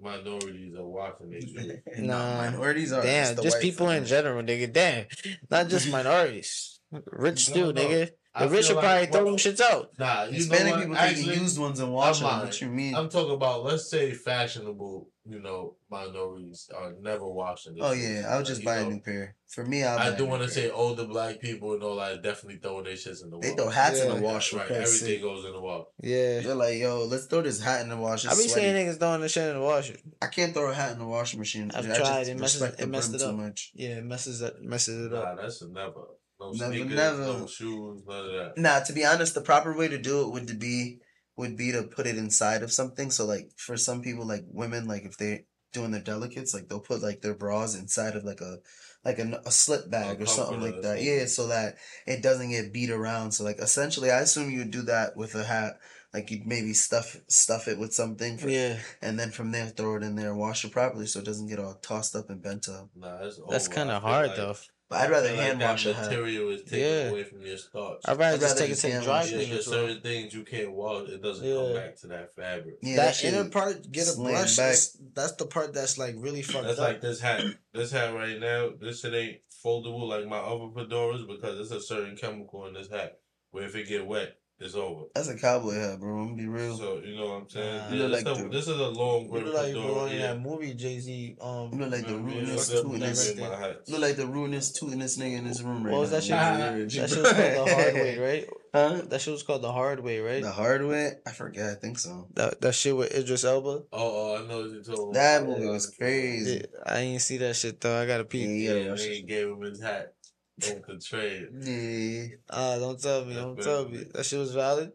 minorities 0.00 0.74
are 0.74 0.86
watching 0.86 1.30
these 1.30 1.44
shoes. 1.56 1.72
Nah. 1.98 2.36
minorities 2.50 2.92
are 2.92 3.02
damn, 3.02 3.34
the 3.34 3.42
just 3.42 3.56
white 3.56 3.62
people 3.62 3.90
in 3.90 4.04
fuckers. 4.04 4.08
general, 4.08 4.42
nigga. 4.42 4.72
Damn, 4.72 5.06
not 5.50 5.68
just 5.68 5.90
minorities, 5.90 6.80
rich 7.12 7.46
too, 7.46 7.60
No, 7.60 7.70
no. 7.72 7.80
nigga. 7.82 8.10
I 8.38 8.44
The 8.44 8.50
rich 8.50 8.66
feel 8.66 8.76
will 8.76 8.82
like- 8.82 8.90
probably 8.90 9.06
throw 9.06 9.22
well, 9.24 9.36
them 9.36 9.38
shits 9.54 9.60
out. 9.62 9.90
Nah, 9.98 10.24
you 10.24 10.32
Hispanic 10.34 10.64
know 10.66 10.70
what? 10.72 10.80
people 10.80 10.96
Actually, 10.98 11.24
taking 11.24 11.42
used 11.42 11.58
ones 11.58 11.80
and 11.80 11.92
washing 11.92 12.26
them. 12.26 12.40
What 12.40 12.60
you 12.60 12.68
mean? 12.68 12.94
I'm 12.94 13.08
talking 13.08 13.34
about 13.34 13.64
let's 13.64 13.88
say 13.88 14.12
fashionable, 14.12 15.08
you 15.28 15.40
know, 15.40 15.76
minorities 15.90 16.68
are 16.76 16.92
never 17.00 17.26
washing. 17.28 17.74
This 17.74 17.82
oh 17.84 17.94
shit. 17.94 18.02
yeah, 18.02 18.26
I 18.28 18.30
would 18.32 18.36
Like, 18.40 18.46
just 18.46 18.60
you 18.60 18.66
buy 18.66 18.80
know, 18.82 18.86
a 18.88 18.90
new 18.90 19.00
pair. 19.00 19.36
For 19.48 19.64
me, 19.64 19.84
I'll 19.84 19.98
I 19.98 20.10
buy 20.10 20.16
do 20.18 20.26
want 20.26 20.42
to 20.42 20.48
pair. 20.48 20.54
say 20.54 20.70
older 20.70 21.04
black 21.04 21.40
people 21.40 21.72
and 21.74 21.82
all 21.82 21.96
that 21.96 22.22
definitely 22.22 22.58
throwing 22.60 22.84
their 22.84 22.94
shits 22.94 23.22
in 23.22 23.30
the 23.30 23.38
They 23.38 23.50
wash. 23.50 23.56
throw 23.56 23.68
hats 23.70 24.00
in 24.02 24.14
the 24.14 24.20
wash 24.20 24.52
right, 24.52 24.70
everything 24.70 24.98
sake. 25.08 25.22
goes 25.22 25.44
in 25.44 25.52
the 25.52 25.60
wash. 25.60 25.86
Yeah. 26.02 26.40
They're 26.40 26.54
like, 26.54 26.78
yo, 26.78 27.04
let's 27.04 27.24
throw 27.26 27.40
this 27.42 27.60
hat 27.60 27.80
in 27.82 27.88
the 27.88 27.96
wash. 27.96 28.26
I 28.26 28.32
It's 28.32 28.42
be 28.42 28.48
sweaty. 28.48 28.66
seeing 28.66 28.74
niggas 28.86 28.98
throwing 28.98 29.20
the 29.22 29.28
shit 29.30 29.48
in 29.48 29.54
the 29.58 29.64
washer. 29.64 29.96
I 30.20 30.26
can't 30.26 30.52
throw 30.52 30.70
a 30.70 30.74
hat 30.74 30.92
in 30.92 30.98
the 30.98 31.06
washing 31.06 31.38
machine. 31.38 31.70
I've 31.74 31.84
I 31.84 31.88
just 31.88 32.00
tried. 32.00 32.28
It 32.28 32.38
messes- 32.38 32.60
the 32.60 32.82
it 32.82 32.88
messed 32.88 33.10
brim 33.12 33.20
it 33.20 33.24
too 33.24 33.30
up. 33.30 33.36
much. 33.36 33.70
Yeah, 33.74 33.88
it 33.98 34.04
messes 34.04 34.42
it 34.42 34.62
messes 34.62 35.06
it 35.06 35.12
up. 35.14 35.36
Nah, 35.36 35.42
that's 35.42 35.62
never. 35.62 36.00
No 36.38 36.52
Never, 36.52 36.72
sneakers, 36.74 36.94
never. 36.94 37.18
no 37.22 37.46
shoes, 37.46 38.02
none 38.06 38.26
of 38.26 38.32
that. 38.32 38.52
Nah, 38.58 38.80
to 38.80 38.92
be 38.92 39.04
honest, 39.06 39.34
the 39.34 39.40
proper 39.40 39.74
way 39.76 39.88
to 39.88 39.98
do 39.98 40.22
it 40.22 40.32
would 40.32 40.58
be 40.58 40.98
would 41.36 41.56
be 41.56 41.72
to 41.72 41.82
put 41.84 42.06
it 42.06 42.16
inside 42.16 42.62
of 42.62 42.72
something. 42.72 43.10
So 43.10 43.24
like 43.26 43.50
for 43.56 43.76
some 43.76 44.02
people, 44.02 44.26
like 44.26 44.44
women, 44.48 44.86
like 44.86 45.04
if 45.04 45.16
they're 45.16 45.40
doing 45.72 45.90
their 45.90 46.00
delicates, 46.02 46.54
like 46.54 46.68
they'll 46.68 46.80
put 46.80 47.02
like 47.02 47.20
their 47.22 47.34
bras 47.34 47.74
inside 47.74 48.16
of 48.16 48.24
like 48.24 48.40
a 48.40 48.58
like 49.04 49.18
a, 49.18 49.40
a 49.46 49.50
slip 49.50 49.90
bag 49.90 50.20
or 50.20 50.26
something 50.26 50.60
like 50.60 50.76
that. 50.82 50.98
something. 50.98 51.04
Yeah, 51.06 51.26
so 51.26 51.46
that 51.48 51.76
it 52.06 52.22
doesn't 52.22 52.50
get 52.50 52.72
beat 52.72 52.90
around. 52.90 53.32
So 53.32 53.44
like 53.44 53.58
essentially, 53.58 54.10
I 54.10 54.20
assume 54.20 54.50
you 54.50 54.58
would 54.60 54.70
do 54.70 54.82
that 54.82 55.16
with 55.16 55.34
a 55.34 55.44
hat. 55.44 55.78
Like 56.14 56.30
you'd 56.30 56.46
maybe 56.46 56.72
stuff 56.72 57.16
stuff 57.28 57.68
it 57.68 57.78
with 57.78 57.92
something, 57.92 58.38
for, 58.38 58.48
Yeah, 58.48 58.78
and 59.02 59.18
then 59.18 59.30
from 59.30 59.52
there 59.52 59.66
throw 59.66 59.96
it 59.96 60.02
in 60.02 60.16
there 60.16 60.30
and 60.30 60.38
wash 60.38 60.64
it 60.64 60.72
properly 60.72 61.04
so 61.06 61.18
it 61.18 61.26
doesn't 61.26 61.48
get 61.48 61.58
all 61.58 61.74
tossed 61.74 62.16
up 62.16 62.30
and 62.30 62.42
bent 62.42 62.68
up. 62.70 62.88
Nah, 62.96 63.18
that's 63.22 63.38
that's 63.50 63.68
kind 63.68 63.90
of 63.90 64.02
hard 64.02 64.28
like- 64.28 64.36
though. 64.36 64.54
But 64.88 65.00
I'd 65.00 65.10
rather 65.10 65.26
feel 65.28 65.36
like 65.36 65.46
hand 65.46 65.60
that 65.62 65.70
wash 65.70 65.86
a 65.86 65.94
hat. 65.94 66.04
material 66.10 66.50
is 66.50 66.62
taken 66.62 66.78
Yeah. 66.78 67.08
away 67.10 67.24
from 67.24 67.42
your 67.42 67.56
starch. 67.58 68.00
I'd 68.04 68.18
rather 68.18 68.34
I'd 68.36 68.40
just 68.40 68.54
rather 68.54 68.60
take 68.60 68.70
it 68.70 68.80
to 68.80 68.86
the 68.98 69.04
dry 69.04 69.18
wash 69.18 69.26
it. 69.26 69.28
Cleaners. 69.34 69.48
there's 69.50 69.64
bro. 69.66 69.72
certain 69.74 70.00
things 70.02 70.34
you 70.34 70.44
can't 70.44 70.72
wash. 70.72 71.08
It 71.08 71.22
doesn't 71.22 71.44
Yeah. 71.48 71.54
come 71.54 71.74
back 71.74 71.96
to 71.96 72.06
that 72.06 72.34
fabric. 72.36 72.74
Yeah, 72.82 72.96
that 72.96 73.16
shit- 73.16 73.34
inner 73.34 73.48
part, 73.50 73.90
get 73.90 74.06
a 74.08 74.16
brush. 74.20 74.56
back. 74.56 74.72
is- 74.74 74.96
That's 75.14 75.32
the 75.32 75.46
part 75.46 75.74
that's 75.74 75.98
like 75.98 76.14
really 76.18 76.42
fucked 76.42 76.66
That's 76.66 76.78
up. 76.78 76.86
That's 76.86 76.92
like 76.92 77.00
this 77.00 77.20
hat. 77.20 77.44
This 77.74 77.90
hat 77.90 78.14
right 78.14 78.38
now, 78.38 78.70
this 78.80 79.00
shit 79.00 79.12
ain't 79.12 79.38
foldable 79.64 80.06
like 80.08 80.26
my 80.26 80.38
other 80.38 80.66
fedoras 80.66 81.26
because 81.26 81.56
there's 81.56 81.72
a 81.72 81.84
certain 81.84 82.16
chemical 82.16 82.66
in 82.66 82.74
this 82.74 82.88
hat 82.88 83.18
where 83.50 83.64
if 83.64 83.74
it 83.74 83.88
get 83.88 84.06
wet, 84.06 84.36
it's 84.58 84.74
over. 84.74 85.04
That's 85.14 85.28
a 85.28 85.36
cowboy 85.36 85.74
hat, 85.74 86.00
bro. 86.00 86.18
I'm 86.18 86.28
gonna 86.28 86.36
be 86.42 86.46
real. 86.48 86.76
So 86.76 87.00
you 87.04 87.16
know 87.16 87.26
what 87.26 87.42
I'm 87.42 87.48
saying? 87.50 87.76
Nah. 87.76 87.88
Yeah, 87.88 87.92
You 87.94 87.98
look 88.02 88.10
this, 88.12 88.24
like 88.24 88.36
the- 88.36 88.42
the- 88.44 88.48
this 88.48 88.68
is 88.68 88.78
a 88.80 88.88
long 88.88 89.24
You 89.26 89.30
look 89.40 89.54
like 89.54 89.68
you 89.68 89.74
fedora. 89.74 89.86
belong 89.94 90.08
in 90.10 90.16
yeah. 90.18 90.26
that 90.28 90.40
movie 90.40 90.74
Jay 90.74 90.98
Z. 90.98 91.36
Um, 91.40 91.70
look 91.78 91.90
like 91.90 92.06
the 92.06 92.12
Man, 92.12 92.26
man, 92.26 92.34
rudeness, 92.36 92.68
fuck 92.72 92.78
up 92.78 92.86
tootiness. 92.92 93.28
with 93.36 93.38
my 93.50 93.56
hats. 93.56 93.90
Look 93.90 94.00
like 94.00 94.16
the 94.16 94.26
rudeness, 94.26 94.78
tootiness 94.80 95.18
nigga 95.18 95.38
in 95.38 95.44
this 95.46 95.60
room 95.62 95.84
right 95.84 95.92
What 95.92 96.00
was 96.00 96.10
now. 96.10 96.16
that 96.16 96.22
shit? 96.24 96.30
man. 96.36 96.78
that 96.88 96.90
shit 96.90 97.02
was 97.02 97.32
called 97.32 97.66
the 97.68 97.74
hard 97.74 97.94
way, 97.94 98.18
right? 98.26 98.48
Huh? 98.74 99.00
That 99.08 99.20
shit 99.22 99.32
was 99.32 99.42
called 99.42 99.62
the 99.62 99.72
hard 99.72 100.00
way, 100.00 100.20
right? 100.20 100.42
The 100.42 100.50
hard 100.52 100.84
way? 100.86 101.12
I 101.26 101.30
forget. 101.32 101.70
I 101.70 101.74
think 101.74 101.98
so. 101.98 102.28
That 102.34 102.60
that 102.60 102.74
shit 102.74 102.94
with 102.96 103.14
Idris 103.14 103.44
Elba. 103.44 103.68
Oh, 103.68 103.86
oh, 103.92 104.42
I 104.44 104.46
know 104.46 104.62
what 104.62 104.70
you're 104.70 104.82
talking. 104.82 105.12
That 105.12 105.46
movie 105.46 105.66
was 105.66 105.86
crazy. 105.96 106.58
Yeah, 106.60 106.66
I 106.84 106.98
ain't 107.00 107.22
see 107.22 107.38
that 107.38 107.56
shit 107.56 107.80
though. 107.80 107.98
I 107.98 108.04
gotta 108.06 108.24
Yeah, 108.24 108.28
peep. 108.28 108.48
you 108.48 108.54
Yeah, 108.56 108.84
gotta 108.88 109.02
they 109.02 109.22
gave 109.22 109.48
him 109.48 109.60
his 109.62 109.80
hat 109.82 110.08
on 110.08 110.12
the 110.58 111.00
trade. 111.04 111.48
Yeah. 111.62 112.36
Ah, 112.50 112.76
don't 112.78 113.00
tell 113.00 113.24
me, 113.24 113.34
That's 113.34 113.44
don't 113.44 113.56
bad. 113.56 113.64
tell 113.64 113.88
me. 113.88 114.04
That 114.14 114.24
shit 114.24 114.38
was 114.38 114.54
valid. 114.54 114.92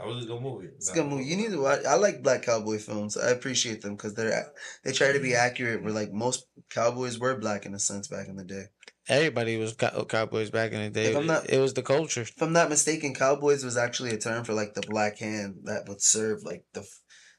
I 0.00 0.06
was 0.06 0.24
a 0.24 0.28
good 0.28 0.40
movie. 0.40 0.68
It's 0.76 0.90
a 0.90 0.94
good 0.94 1.06
movie. 1.06 1.24
You 1.24 1.36
need 1.36 1.50
to 1.50 1.60
watch. 1.60 1.84
I 1.84 1.94
like 1.96 2.22
black 2.22 2.42
cowboy 2.42 2.78
films. 2.78 3.16
I 3.16 3.30
appreciate 3.30 3.82
them 3.82 3.96
because 3.96 4.14
they're 4.14 4.52
they 4.84 4.92
try 4.92 5.10
to 5.12 5.18
be 5.18 5.34
accurate. 5.34 5.82
Where 5.82 5.92
like 5.92 6.12
most 6.12 6.46
cowboys 6.70 7.18
were 7.18 7.36
black 7.36 7.66
in 7.66 7.74
a 7.74 7.80
sense 7.80 8.06
back 8.06 8.28
in 8.28 8.36
the 8.36 8.44
day. 8.44 8.66
Everybody 9.08 9.56
was 9.56 9.72
cow- 9.72 10.04
cowboys 10.04 10.50
back 10.50 10.70
in 10.72 10.80
the 10.82 10.90
day. 10.90 11.06
If 11.10 11.16
I'm 11.16 11.26
not- 11.26 11.48
it 11.50 11.58
was 11.58 11.74
the 11.74 11.82
culture. 11.82 12.20
If 12.20 12.40
I'm 12.40 12.52
not 12.52 12.68
mistaken, 12.68 13.14
cowboys 13.14 13.64
was 13.64 13.76
actually 13.76 14.10
a 14.10 14.18
term 14.18 14.44
for 14.44 14.52
like 14.52 14.74
the 14.74 14.82
black 14.82 15.18
hand 15.18 15.60
that 15.64 15.88
would 15.88 16.00
serve 16.02 16.44
like 16.44 16.64
the 16.74 16.86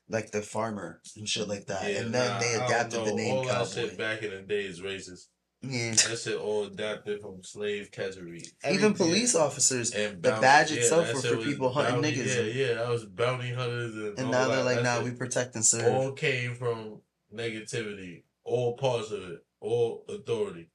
like 0.09 0.31
the 0.31 0.41
farmer 0.41 0.99
and 1.15 1.30
shit 1.30 1.47
like 1.47 1.67
that. 1.67 1.89
Yeah, 1.89 1.99
and 2.01 2.13
then 2.13 2.27
nah, 2.27 2.39
they 2.39 2.55
I 2.55 2.57
don't 2.57 2.65
adapted 2.71 2.99
the 3.05 3.09
know. 3.11 3.15
name 3.15 3.35
All 3.35 3.43
that 3.45 3.67
shit 3.69 3.97
back 3.97 4.21
in 4.23 4.31
the 4.31 4.41
day 4.41 4.65
is 4.65 4.81
racist. 4.81 5.27
Yeah. 5.61 5.91
That 5.91 6.18
shit 6.23 6.38
all 6.38 6.64
adapted 6.65 7.19
from 7.22 7.44
slave 7.44 7.91
catchery. 7.91 8.38
Even 8.38 8.52
Everything. 8.64 8.94
police 8.94 9.36
officers, 9.36 9.91
And 9.94 10.23
the 10.23 10.31
badge 10.40 10.72
yeah, 10.72 10.77
itself 10.80 11.07
that 11.07 11.15
were 11.15 11.22
for 11.22 11.38
was 11.38 11.45
people 11.45 11.69
hunting 11.69 12.02
niggas. 12.02 12.36
Yeah, 12.36 12.41
yeah, 12.68 12.73
that 12.76 12.88
was 12.88 13.06
bounty 13.06 13.52
hunters 13.53 13.94
and, 13.94 14.18
and 14.19 14.31
now 14.31 14.48
they're 14.48 14.64
like, 14.64 14.81
That 14.84 14.99
nah, 14.99 15.03
we 15.03 15.11
protect 15.11 15.56
and 15.56 15.65
serve. 15.65 15.94
all 15.94 16.11
came 16.14 16.56
from 16.56 17.02
negativity. 17.36 18.23
All 18.45 18.77
parts 18.77 19.11
of 19.11 19.22
it, 19.23 19.40
all 19.60 20.06
authority, 20.10 20.69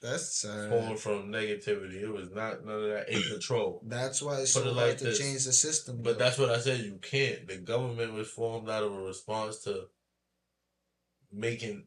That's 0.00 0.40
sad. 0.40 0.70
formed 0.70 0.98
from 0.98 1.30
negativity. 1.30 2.02
It 2.02 2.10
was 2.12 2.30
not 2.32 2.64
none 2.64 2.82
of 2.82 2.88
that 2.88 3.08
in 3.10 3.22
control. 3.22 3.82
That's 3.86 4.20
why 4.22 4.40
it's 4.40 4.54
Put 4.54 4.64
so 4.64 4.70
it 4.70 4.74
hard 4.74 4.88
like 4.88 4.98
to 4.98 5.04
this. 5.04 5.18
change 5.18 5.44
the 5.44 5.52
system. 5.52 6.00
But 6.02 6.18
though. 6.18 6.24
that's 6.24 6.38
what 6.38 6.48
I 6.48 6.58
said. 6.58 6.80
You 6.80 6.98
can't. 7.00 7.46
The 7.46 7.58
government 7.58 8.14
was 8.14 8.30
formed 8.30 8.68
out 8.70 8.82
of 8.82 8.92
a 8.94 9.00
response 9.02 9.58
to 9.64 9.84
making 11.32 11.86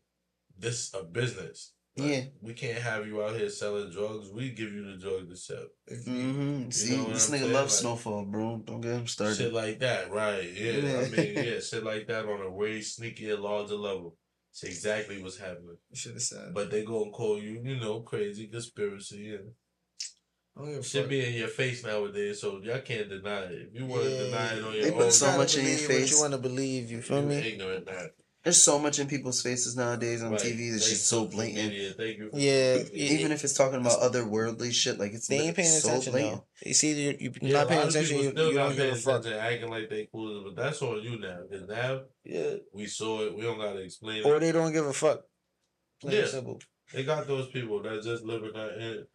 this 0.57 0.93
a 0.93 1.03
business. 1.03 1.73
Like, 1.97 2.09
Yeah. 2.11 2.23
we 2.41 2.53
can't 2.53 2.77
have 2.77 3.07
you 3.07 3.23
out 3.23 3.35
here 3.35 3.49
selling 3.49 3.89
drugs. 3.89 4.29
We 4.31 4.49
give 4.51 4.71
you 4.71 4.85
the 4.91 4.97
drugs 4.97 5.29
to 5.29 5.35
sell. 5.35 5.65
Mm-hmm. 5.91 6.69
See, 6.69 6.95
this 6.95 7.29
I'm 7.29 7.35
nigga 7.35 7.39
saying? 7.39 7.53
loves 7.53 7.73
Like- 7.73 7.81
Snowfall, 7.81 8.25
bro. 8.25 8.61
Don't 8.65 8.81
get 8.81 8.91
him 8.93 9.07
started. 9.07 9.37
Shit 9.37 9.53
like 9.53 9.79
that, 9.79 10.11
right? 10.11 10.43
Yeah, 10.53 10.71
Yeah. 10.73 10.97
I 10.99 11.09
mean, 11.09 11.33
yeah, 11.35 11.59
shit 11.59 11.83
like 11.83 12.07
that 12.07 12.25
on 12.25 12.41
a 12.41 12.51
way 12.51 12.79
sneakier, 12.79 13.39
larger 13.39 13.75
level. 13.75 14.15
It's 14.51 14.63
exactly 14.63 15.21
what's 15.21 15.37
happening. 15.37 15.77
you 15.89 15.95
should 15.95 16.13
have 16.13 16.21
said. 16.21 16.53
But 16.53 16.71
they 16.71 16.83
gonna 16.83 17.11
call 17.11 17.37
you, 17.39 17.61
you 17.63 17.79
know, 17.79 17.99
crazy 18.01 18.47
conspiracy 18.47 19.35
and 19.35 19.51
I 20.55 20.61
don't 20.61 20.69
give 20.71 20.79
a 20.79 20.83
shit 20.83 21.01
fuck. 21.03 21.09
be 21.11 21.23
in 21.23 21.33
your 21.35 21.47
face 21.49 21.83
nowadays. 21.83 22.41
So 22.41 22.59
y'all 22.63 22.79
can't 22.81 23.07
deny 23.09 23.41
it. 23.41 23.69
If 23.71 23.79
you 23.79 23.85
want 23.85 24.03
to 24.03 24.09
Yeah, 24.09 24.23
deny 24.23 24.53
it 24.57 24.63
on 24.63 24.71
they 24.73 24.79
your 24.79 24.91
put 24.93 25.03
own, 25.03 25.11
so 25.11 25.25
gotta 25.27 25.37
much 25.37 25.57
in 25.57 25.65
your 25.65 25.73
believe 25.75 25.89
what 25.89 25.97
face. 25.97 26.11
you 26.11 26.19
want 26.19 26.31
to 26.33 26.37
believe. 26.39 26.89
You 26.91 27.01
feel 27.03 27.21
you 27.21 27.27
me? 27.27 27.35
ignorant 27.35 27.85
now. 27.85 28.05
There's 28.47 28.63
so 28.63 28.79
much 28.79 28.97
in 28.97 29.07
people's 29.09 29.41
faces 29.41 29.75
nowadays 29.75 30.23
on 30.23 30.31
Right. 30.31 30.39
TV 30.39 30.71
that's 30.71 30.85
Thank 30.85 30.95
just 30.95 31.07
so 31.09 31.25
blatant. 31.25 31.67
media. 31.73 31.91
Thank 31.91 32.17
you. 32.17 32.29
Yeah, 32.33 32.75
social 32.77 32.93
media. 32.93 33.11
Even 33.19 33.31
if 33.33 33.43
it's 33.43 33.51
talking 33.51 33.81
about 33.81 33.99
otherworldly 33.99 34.71
shit, 34.71 34.97
like 34.97 35.11
it's 35.11 35.27
They 35.27 35.39
ain't 35.39 35.55
paying 35.57 35.67
so 35.67 35.89
attention 35.89 36.13
blatant. 36.13 36.43
though. 36.43 36.67
You 36.69 36.73
see, 36.73 36.93
you 36.93 37.17
you 37.19 37.33
Yeah, 37.41 37.57
not 37.57 37.67
paying 37.67 37.87
attention. 37.89 38.17
You, 38.19 38.29
still 38.29 38.47
you 38.49 38.55
not 38.55 38.67
don't 38.67 38.75
give 38.77 38.85
a 38.85 38.91
paying 38.93 39.03
attention, 39.03 39.33
acting 39.33 39.69
like 39.69 39.89
they 39.89 40.07
cool, 40.09 40.45
but 40.45 40.55
that's 40.55 40.81
on 40.81 41.01
you 41.03 41.19
now. 41.19 41.39
Because 41.49 41.67
now 41.67 42.03
Yeah, 42.23 42.53
we 42.71 42.85
saw 42.85 43.25
it, 43.25 43.35
we 43.35 43.41
don't 43.41 43.59
gotta 43.59 43.79
explain 43.79 44.19
it. 44.19 44.25
or 44.25 44.37
it. 44.37 44.39
they 44.39 44.53
don't 44.53 44.71
give 44.71 44.85
a 44.85 44.93
fuck. 44.93 45.25
Plain 45.99 46.15
Yeah. 46.15 46.27
simple. 46.27 46.61
They 46.93 47.03
got 47.03 47.27
those 47.27 47.49
people 47.49 47.81
that 47.81 48.01
just 48.01 48.23
live 48.23 48.43
in 48.45 48.53
that. 48.53 49.07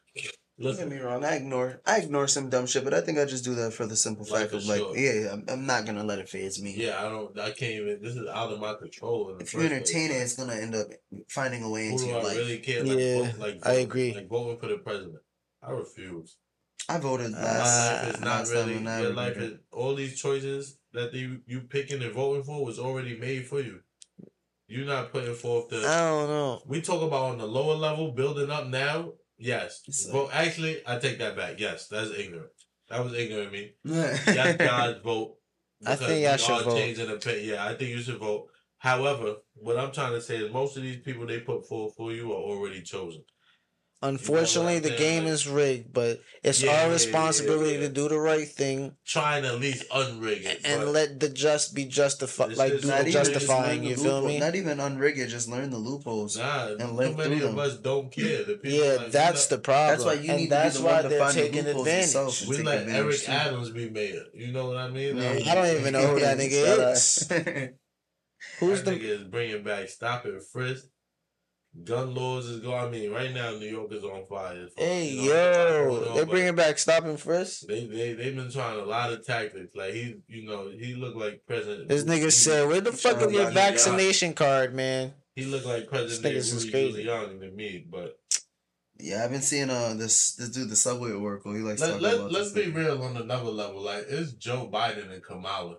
And 0.58 0.66
Don't 0.66 0.76
get 0.76 0.88
me 0.88 0.98
wrong. 0.98 1.24
I 1.24 1.36
ignore 1.36 1.80
I 1.86 1.98
ignore 1.98 2.28
some 2.28 2.50
dumb 2.50 2.66
shit, 2.66 2.84
but 2.84 2.92
I 2.94 3.00
think 3.00 3.18
I 3.18 3.24
just 3.24 3.42
do 3.44 3.54
that 3.56 3.72
for 3.72 3.86
the 3.86 3.96
simple 3.96 4.26
Like 4.30 4.40
fact 4.42 4.50
for 4.52 4.56
of 4.58 4.66
like, 4.66 4.78
sure. 4.78 4.96
yeah, 4.96 5.32
I'm, 5.32 5.44
I'm 5.48 5.66
not 5.66 5.86
gonna 5.86 6.04
let 6.04 6.18
it 6.18 6.28
phase 6.28 6.62
me. 6.62 6.74
yeah, 6.76 6.98
I 7.04 7.08
don't, 7.08 7.38
I 7.38 7.50
can't 7.52 7.72
even. 7.72 8.02
This 8.02 8.16
is 8.16 8.28
out 8.28 8.52
of 8.52 8.60
my 8.60 8.74
control. 8.74 9.36
If 9.40 9.54
you 9.54 9.60
first 9.60 9.72
entertain 9.72 10.10
it, 10.10 10.14
it's 10.16 10.36
gonna 10.36 10.54
end 10.54 10.74
up 10.74 10.88
finding 11.28 11.62
a 11.62 11.70
way 11.70 11.86
Who 11.86 11.92
into 11.92 12.04
do 12.04 12.10
your 12.10 12.20
I 12.20 12.22
life. 12.24 12.36
really 12.36 12.58
care? 12.58 12.84
Like, 12.84 12.98
Yeah, 12.98 13.22
vote, 13.30 13.38
like 13.38 13.66
I 13.66 13.72
agree. 13.74 14.14
Like 14.14 14.28
voting 14.28 14.58
for 14.60 14.66
the 14.68 14.78
president, 14.78 15.16
I 15.62 15.70
refuse. 15.72 16.36
I 16.88 16.98
voted 16.98 17.28
Uh, 17.28 17.38
My 17.38 17.42
last. 17.44 18.02
life 18.04 18.14
is 18.14 18.20
not 18.20 18.26
last 18.26 18.48
time 18.52 18.58
really. 18.66 18.76
and 18.76 18.88
I 18.88 19.00
Your 19.00 19.12
life 19.14 19.36
is 19.38 19.52
all 19.72 19.94
these 19.94 20.20
choices 20.20 20.78
that 20.92 21.14
you 21.14 21.40
you 21.46 21.62
picking 21.62 22.02
and 22.02 22.12
voting 22.12 22.44
for 22.44 22.62
was 22.64 22.78
already 22.78 23.16
made 23.16 23.46
for 23.46 23.60
you. 23.60 23.80
You're 24.68 24.86
not 24.86 25.12
putting 25.12 25.34
forth 25.34 25.68
the. 25.70 25.78
I 25.78 26.00
don't 26.10 26.28
know. 26.28 26.62
We 26.66 26.80
talk 26.82 27.02
about 27.02 27.32
on 27.32 27.38
the 27.38 27.46
lower 27.46 27.74
level, 27.74 28.12
building 28.12 28.50
up 28.50 28.66
now. 28.68 29.12
Yes. 29.42 29.82
It's 29.88 30.08
Well, 30.12 30.30
actually, 30.32 30.82
I 30.86 30.98
take 30.98 31.18
that 31.18 31.36
back. 31.36 31.58
Yes, 31.58 31.88
that's 31.88 32.10
ignorant. 32.10 32.50
That 32.88 33.02
was 33.02 33.14
ignorant 33.14 33.48
of 33.48 33.52
me. 33.52 33.72
Yes, 33.84 34.56
guys, 34.56 34.96
vote. 35.02 35.36
I 35.84 35.96
think 35.96 36.24
y'all 36.24 36.36
should 36.36 36.64
vote. 36.64 37.22
Pay. 37.24 37.44
Yeah, 37.44 37.66
I 37.66 37.74
think 37.74 37.90
you 37.90 38.00
should 38.00 38.18
vote. 38.18 38.48
However, 38.78 39.36
what 39.54 39.78
I'm 39.78 39.92
trying 39.92 40.12
to 40.12 40.20
say 40.20 40.36
is 40.36 40.52
most 40.52 40.76
of 40.76 40.82
these 40.84 40.98
people 40.98 41.26
they 41.26 41.40
put 41.40 41.66
forward 41.66 41.94
for 41.96 42.12
you 42.12 42.32
are 42.32 42.36
already 42.36 42.82
chosen. 42.82 43.24
Unfortunately, 44.02 44.76
I'm 44.76 44.82
the 44.82 44.90
game 44.96 45.24
Like- 45.24 45.32
is 45.32 45.46
rigged, 45.46 45.92
but 45.92 46.20
it's 46.42 46.60
Yeah, 46.60 46.72
yeah, 46.72 46.84
our 46.86 46.90
responsibility 46.92 47.74
yeah. 47.74 47.80
to 47.82 47.88
do 47.88 48.08
the 48.08 48.18
right 48.18 48.48
thing 48.48 48.96
Trying 49.06 49.44
to 49.44 49.50
at 49.50 49.60
least 49.60 49.84
unrig 49.90 50.44
it. 50.44 50.60
and 50.64 50.82
but 50.82 50.88
let 50.88 51.20
the 51.20 51.28
just 51.28 51.72
be 51.72 51.84
justified. 51.84 52.56
Like 52.56 52.80
do 52.80 52.88
not 52.88 53.02
the 53.04 53.08
even- 53.08 53.12
just 53.12 53.32
justifying. 53.32 53.84
You 53.84 53.94
the 53.94 54.02
feel 54.02 54.12
loophole- 54.14 54.28
me? 54.28 54.38
Not 54.40 54.56
even 54.56 54.78
unrig 54.78 55.18
it, 55.18 55.28
just 55.28 55.48
learn 55.48 55.70
the 55.70 55.78
loopholes. 55.78 56.36
Nah, 56.36 56.66
and 56.68 56.80
too 56.80 56.86
live 56.86 57.16
many 57.16 57.38
through 57.38 57.46
of 57.48 57.54
them. 57.56 57.58
us 57.60 57.76
don't 57.78 58.10
care. 58.10 58.42
The 58.42 58.58
Yeah, 58.64 58.82
like, 58.94 59.00
we 59.06 59.12
that's 59.12 59.46
the 59.46 59.58
problem. 59.58 59.88
That's 59.98 60.04
why 60.04 60.14
you 60.14 60.20
need 60.22 60.28
and 60.30 60.38
to 60.38 60.44
be 60.44 60.48
that's 60.48 60.76
the 60.78 60.82
why 60.82 60.92
one 60.94 61.02
to 61.04 61.08
they're 61.08 61.18
find 61.20 61.34
the 61.36 61.40
taking 61.42 61.64
loopholes 61.64 61.86
advantage. 62.14 62.48
we 62.48 62.56
let 62.62 62.78
advantage 62.80 63.04
Eric 63.04 63.20
too. 63.20 63.32
Adams 63.32 63.70
be 63.70 63.90
mayor. 63.90 64.24
You 64.34 64.52
know 64.52 64.66
what 64.66 64.76
I 64.78 64.90
mean? 64.90 65.16
Yeah. 65.18 65.38
I 65.46 65.54
don't 65.54 65.76
even 65.80 65.92
know 65.92 66.06
who 66.08 66.20
that 66.20 66.38
nigga 66.38 66.92
is. 66.92 67.28
Who's 68.58 68.82
that 68.82 68.90
the 68.90 68.96
nigga 68.98 69.04
is 69.04 69.22
bringing 69.28 69.62
back 69.62 69.88
stop 69.88 70.24
and 70.24 70.40
frisk. 70.44 70.86
Gun 71.84 72.14
laws 72.14 72.48
is 72.48 72.60
going. 72.60 72.84
I 72.84 72.90
mean, 72.90 73.10
right 73.10 73.32
now 73.32 73.52
New 73.52 73.66
York 73.66 73.92
is 73.92 74.04
on 74.04 74.26
fire. 74.28 74.66
Hey 74.76 75.08
You 75.08 75.30
know, 75.30 76.04
yo, 76.04 76.14
they're 76.14 76.26
bringing 76.26 76.54
back 76.54 76.78
stop 76.78 77.04
and 77.04 77.18
frisk. 77.18 77.66
They 77.66 77.86
they 77.86 78.12
they've 78.12 78.36
been 78.36 78.50
trying 78.50 78.78
a 78.78 78.84
lot 78.84 79.10
of 79.10 79.24
tactics. 79.26 79.74
Like 79.74 79.94
he, 79.94 80.16
you 80.28 80.44
know, 80.46 80.68
he 80.70 80.94
looked 80.94 81.16
like 81.16 81.42
President. 81.46 81.88
This 81.88 82.04
nigga 82.04 82.24
he- 82.24 82.30
said, 82.30 82.68
"Where 82.68 82.82
the 82.82 82.92
fuck 82.92 83.22
is 83.22 83.32
your 83.32 83.44
buy 83.44 83.48
me 83.48 83.54
vaccination 83.54 84.34
card, 84.34 84.74
man?" 84.74 85.14
He 85.34 85.46
looked 85.46 85.64
like 85.64 85.88
President 85.88 86.22
niggas 86.34 86.36
is 86.54 86.66
Rudy 86.66 86.70
crazy. 86.70 87.04
Giuliani 87.04 87.40
to 87.40 87.50
me, 87.50 87.86
but 87.90 88.18
Yeah, 89.00 89.24
I've 89.24 89.30
been 89.30 89.40
seeing 89.40 89.70
uh 89.70 89.94
this 89.94 90.32
this 90.34 90.50
dude, 90.50 90.68
the 90.68 90.76
subway 90.76 91.12
Oracle. 91.12 91.54
He 91.54 91.60
likes 91.60 91.80
Let, 91.80 91.86
talking 91.86 92.02
let, 92.02 92.14
about 92.16 92.32
let's 92.32 92.52
this 92.52 92.66
be 92.66 92.70
thing. 92.70 92.74
real 92.84 93.02
on 93.02 93.16
another 93.16 93.50
level. 93.50 93.80
Like 93.80 94.04
it's 94.10 94.32
Joe 94.32 94.68
Biden 94.70 95.10
and 95.10 95.22
Kamala, 95.24 95.76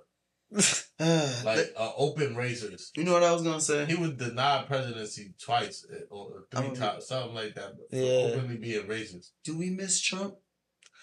like, 1.45 1.73
uh, 1.77 1.91
open 1.97 2.35
racers. 2.35 2.91
you 2.95 3.03
know 3.03 3.13
what 3.13 3.23
I 3.23 3.31
was 3.33 3.41
gonna 3.43 3.59
say? 3.61 3.85
He 3.85 3.95
was 3.95 4.11
denied 4.11 4.67
presidency 4.67 5.33
twice 5.43 5.85
uh, 5.91 6.13
or 6.13 6.45
three 6.51 6.65
I'm- 6.67 6.75
times, 6.75 7.07
something 7.07 7.33
like 7.35 7.55
that. 7.55 7.73
Yeah. 7.91 8.33
openly 8.35 8.57
being 8.57 8.85
racist. 8.87 9.31
Do 9.43 9.57
we 9.57 9.69
miss 9.69 9.99
Trump? 10.01 10.35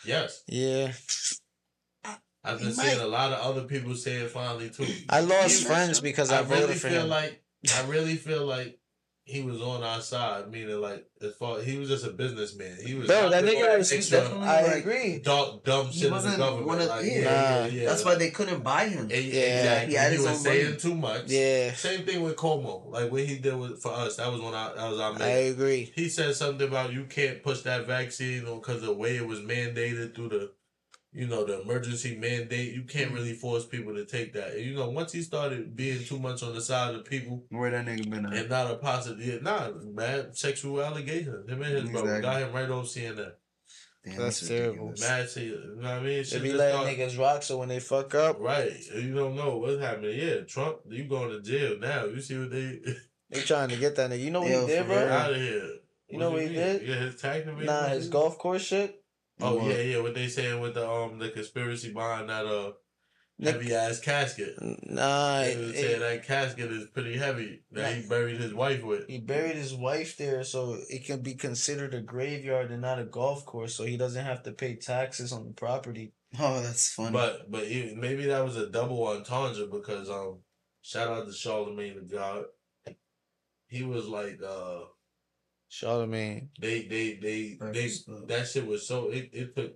Yes, 0.05 0.43
Yeah, 0.48 0.93
I've 2.43 2.59
been 2.59 2.72
seeing 2.72 3.01
a 3.01 3.06
lot 3.06 3.32
of 3.32 3.40
other 3.40 3.64
people 3.66 3.94
say 3.94 4.14
it 4.16 4.31
finally 4.31 4.70
too. 4.70 4.86
I 5.10 5.20
lost 5.20 5.66
friends 5.66 6.01
because 6.01 6.32
I, 6.32 6.39
I 6.39 6.43
voted 6.43 6.62
really 6.64 6.74
for 6.77 6.89
feel 6.89 7.02
him. 7.02 7.09
like 7.10 7.44
I 7.77 7.82
really 7.86 8.14
feel 8.16 8.47
like 8.47 8.80
he 9.31 9.43
was 9.43 9.61
on 9.62 9.82
our 9.82 10.01
side, 10.01 10.51
meaning 10.51 10.81
like 10.81 11.07
as 11.23 11.35
far 11.35 11.61
he 11.61 11.78
was 11.78 11.89
just 11.89 12.05
a 12.05 12.11
businessman. 12.11 12.77
He 12.85 12.94
was 12.94 13.07
Bro, 13.07 13.31
that 13.31 13.44
nigga 13.44 13.78
was 13.78 13.93
extra 13.93 14.20
definitely 14.20 14.47
I 14.48 14.62
like- 14.62 14.77
agree. 14.77 15.19
dumb, 15.20 15.61
dumb 15.65 15.86
He 15.86 15.93
shit 16.01 16.05
in 16.05 16.09
the 16.11 16.15
wasn't 16.16 16.36
government. 16.39 16.66
one 16.66 16.81
of- 16.81 16.89
like, 16.89 17.05
yeah. 17.05 17.12
yeah, 17.12 17.20
yeah, 17.20 17.66
yeah. 17.66 17.89
That's 17.89 18.05
why 18.05 18.15
they 18.16 18.31
couldn't 18.31 18.62
buy 18.62 18.89
him. 18.89 19.09
Yeah. 19.11 19.16
exactly. 19.16 19.90
He 19.93 19.97
had 19.98 20.12
He, 20.12 20.19
was 20.19 20.40
saying 20.43 20.65
money. 20.65 20.77
too 20.78 20.94
much. 20.94 21.24
Yeah, 21.28 21.74
Same 21.74 22.05
thing 22.05 22.23
with 22.23 22.36
Cuomo, 22.36 22.90
like 22.90 23.11
what 23.12 23.23
he 23.23 23.39
did 23.39 23.55
with 23.57 23.81
for 23.82 23.93
us. 23.93 24.16
That 24.16 24.32
was 24.32 24.40
when 24.40 24.55
I 24.55 24.73
that 24.74 24.90
was 24.90 24.98
our 25.01 25.12
man. 25.12 25.23
I 25.23 25.31
agree. 25.55 25.93
He 25.94 26.09
said 26.09 26.35
something 26.35 26.66
about 26.69 26.93
you 26.93 27.05
can't 27.05 27.43
push 27.43 27.61
that 27.62 27.86
vaccine 27.86 28.44
because 28.44 28.82
the 28.82 28.93
way 28.93 29.16
it 29.16 29.27
was 29.27 29.39
mandated 29.40 30.15
through 30.15 30.28
the, 30.31 30.51
you 31.12 31.27
know, 31.27 31.45
the 31.45 31.62
emergency 31.62 32.16
mandate. 32.16 32.73
You 32.73 32.82
can't 32.82 33.07
mm-hmm. 33.07 33.15
really 33.15 33.32
force 33.32 33.66
people 33.66 33.95
to 33.95 34.05
take 34.05 34.32
that. 34.35 34.53
And, 34.53 34.65
you 34.65 34.74
know, 34.74 34.91
once 34.91 35.12
he 35.12 35.23
started 35.23 35.74
being 35.74 36.05
too 36.05 36.19
much 36.19 36.43
on 36.43 36.55
the 36.55 36.61
side 36.61 36.95
of 36.95 37.05
the 37.05 37.11
people 37.11 37.45
Where 37.51 37.70
that 37.70 37.87
nigga 37.87 38.09
been 38.09 38.27
at? 38.27 38.32
and 38.32 38.49
not 38.51 38.70
a 38.70 38.77
positive, 38.77 39.24
yeah, 39.24 39.39
nah, 39.43 39.70
mad 39.85 40.37
sexual 40.37 40.82
allegations. 40.82 41.49
Him 41.51 41.62
and 41.62 41.74
his 41.74 41.91
brother 41.91 42.20
got 42.20 42.43
him 42.43 42.53
right 42.53 42.70
on 42.70 42.85
CNN. 42.85 43.32
Damn, 44.05 44.16
That's 44.16 44.49
terrible. 44.49 44.89
ridiculous. 44.89 45.01
Mad, 45.01 45.28
shit, 45.28 45.43
you 45.45 45.77
know 45.77 45.82
what 45.82 45.91
I 45.91 45.97
mean? 45.97 46.05
They 46.05 46.23
Shit 46.23 46.43
be 46.43 46.49
just 46.49 46.59
letting 46.59 46.81
start- 46.81 46.97
niggas 46.97 47.19
rock, 47.19 47.43
so 47.43 47.59
when 47.59 47.69
they 47.69 47.81
fuck 47.81 48.15
up, 48.15 48.41
Right, 48.41 48.73
you 48.95 49.15
don't 49.15 49.37
know 49.37 49.59
what's 49.59 49.81
happening. 49.81 50.19
Yeah, 50.19 50.41
Trump, 50.47 50.78
you 50.89 51.05
going 51.05 51.31
to 51.31 51.43
jail 51.43 51.78
now? 51.78 52.07
You 52.07 52.20
see 52.23 52.39
what 52.39 52.51
they 52.51 52.81
they 53.31 53.41
trying 53.43 53.69
to 53.69 53.77
get 53.77 53.97
that 53.97 54.11
nigga. 54.11 54.20
You 54.20 54.31
know 54.31 54.41
what 54.41 54.51
Yo, 54.51 54.61
he 54.62 54.66
did, 54.69 54.82
for 54.87 54.89
bro? 54.95 55.09
out 55.09 55.32
of 55.32 55.37
here? 55.37 55.70
You 56.09 56.19
know 56.19 56.31
what 56.31 56.43
he 56.43 56.49
mean? 56.49 56.57
did? 56.57 56.82
Yeah, 56.89 56.95
his 56.95 57.20
tax 57.20 57.47
Nah, 57.47 57.89
his 57.89 58.09
golf 58.09 58.39
course 58.39 58.62
shit. 58.62 58.99
Oh 59.43 59.57
What? 59.57 59.67
yeah, 59.77 59.83
yeah. 59.83 60.01
What 60.01 60.15
they 60.15 60.29
saying 60.29 60.61
with 60.61 60.75
the 60.75 60.89
um 60.89 61.19
the 61.19 61.31
conspiracy 61.31 61.93
behind 61.93 62.29
that 62.29 62.47
uh 62.47 62.73
heavy 63.43 63.75
ass 63.75 64.01
casket? 64.01 64.55
Nah, 64.61 65.41
They 65.41 65.53
it- 65.53 65.75
saying 65.77 66.01
that 66.01 66.27
casket 66.27 66.71
is 66.71 66.89
pretty 66.91 67.17
heavy 67.17 67.62
that 67.73 67.95
he 67.95 68.07
buried 68.07 68.41
his 68.41 68.53
wife 68.53 68.83
with. 68.83 69.09
he 69.09 69.19
buried 69.19 69.57
his 69.57 69.75
wife 69.75 70.17
there, 70.17 70.45
so 70.45 70.77
it 70.89 71.05
can 71.07 71.23
be 71.23 71.35
considered 71.35 71.95
a 71.95 72.01
graveyard 72.01 72.71
and 72.71 72.83
not 72.83 72.99
a 72.99 73.05
golf 73.05 73.47
course, 73.47 73.75
so 73.75 73.85
he 73.85 73.97
doesn't 73.97 74.25
have 74.25 74.43
to 74.45 74.53
pay 74.53 74.75
taxes 74.77 75.33
on 75.33 75.45
the 75.47 75.53
property. 75.53 76.12
Oh, 76.39 76.61
that's 76.62 76.93
funny. 76.93 77.11
But 77.12 77.51
but 77.51 77.65
maybe 77.69 78.27
that 78.27 78.45
was 78.45 78.57
a 78.57 78.69
double 78.71 79.05
entendre 79.09 79.67
because 79.67 80.09
um 80.09 80.39
shout 80.81 81.09
out 81.09 81.27
to 81.27 81.33
Charlemagne 81.33 81.97
the 81.97 82.03
God. 82.03 82.45
He 83.67 83.83
was 83.83 84.07
like 84.07 84.41
uh 84.43 84.83
Charlemagne. 85.71 86.51
they 86.61 86.83
they 86.83 87.15
they 87.15 87.55
they 87.55 87.57
Breakfast 87.59 88.11
that 88.29 88.47
shit 88.49 88.67
was 88.67 88.87
so 88.87 89.09
it, 89.09 89.31
it 89.33 89.57
took 89.57 89.75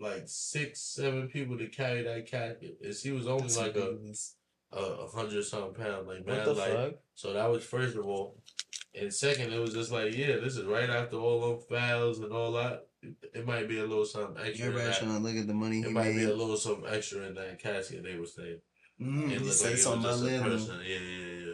like 0.00 0.22
six 0.26 0.80
seven 0.80 1.28
people 1.28 1.58
to 1.58 1.66
carry 1.68 2.02
that 2.02 2.26
casket 2.26 2.78
and 2.82 2.94
she 2.94 3.10
was 3.12 3.26
only 3.26 3.42
That's 3.42 3.56
like 3.58 3.76
a 3.76 3.80
ridiculous. 3.90 4.36
a 4.72 4.78
a 4.80 5.08
hundred 5.08 5.44
something 5.44 5.74
pounds 5.74 6.06
like 6.08 6.26
man 6.26 6.46
like 6.56 6.72
fuck? 6.72 6.92
so 7.14 7.32
that 7.34 7.50
was 7.50 7.62
first 7.64 7.96
of 7.96 8.06
all 8.06 8.36
and 8.94 9.12
second 9.12 9.52
it 9.52 9.60
was 9.60 9.74
just 9.74 9.92
like 9.92 10.16
yeah 10.16 10.36
this 10.36 10.56
is 10.56 10.64
right 10.64 10.88
after 10.90 11.16
all 11.16 11.40
them 11.40 11.60
fouls 11.68 12.20
and 12.20 12.32
all 12.32 12.52
that 12.52 12.86
it, 13.02 13.14
it 13.34 13.46
might 13.46 13.68
be 13.68 13.78
a 13.78 13.84
little 13.86 14.04
something 14.04 14.42
extra 14.44 14.66
in 14.66 14.72
Everybody 14.72 14.90
that. 14.92 14.98
trying 14.98 15.16
to 15.16 15.22
look 15.22 15.36
at 15.36 15.46
the 15.46 15.54
money 15.54 15.82
he 15.82 15.88
it 15.88 15.92
might 15.92 16.14
be 16.14 16.24
a 16.24 16.34
little 16.34 16.56
something 16.56 16.90
extra 16.90 17.22
in 17.26 17.34
that 17.34 17.58
casket 17.62 18.02
they 18.02 18.16
were 18.18 18.26
saying 18.26 18.58
Mm, 19.00 19.26
it 19.30 19.38
he 19.38 19.38
looked 19.38 19.54
said 19.54 19.66
like 19.70 19.74
it 19.74 19.82
something 19.82 20.02
was 20.02 20.22
about 20.22 20.30
just 20.30 20.40
a 20.42 20.44
living. 20.44 20.58
person 20.58 20.80
yeah 20.84 20.98
yeah 20.98 21.46
yeah 21.46 21.52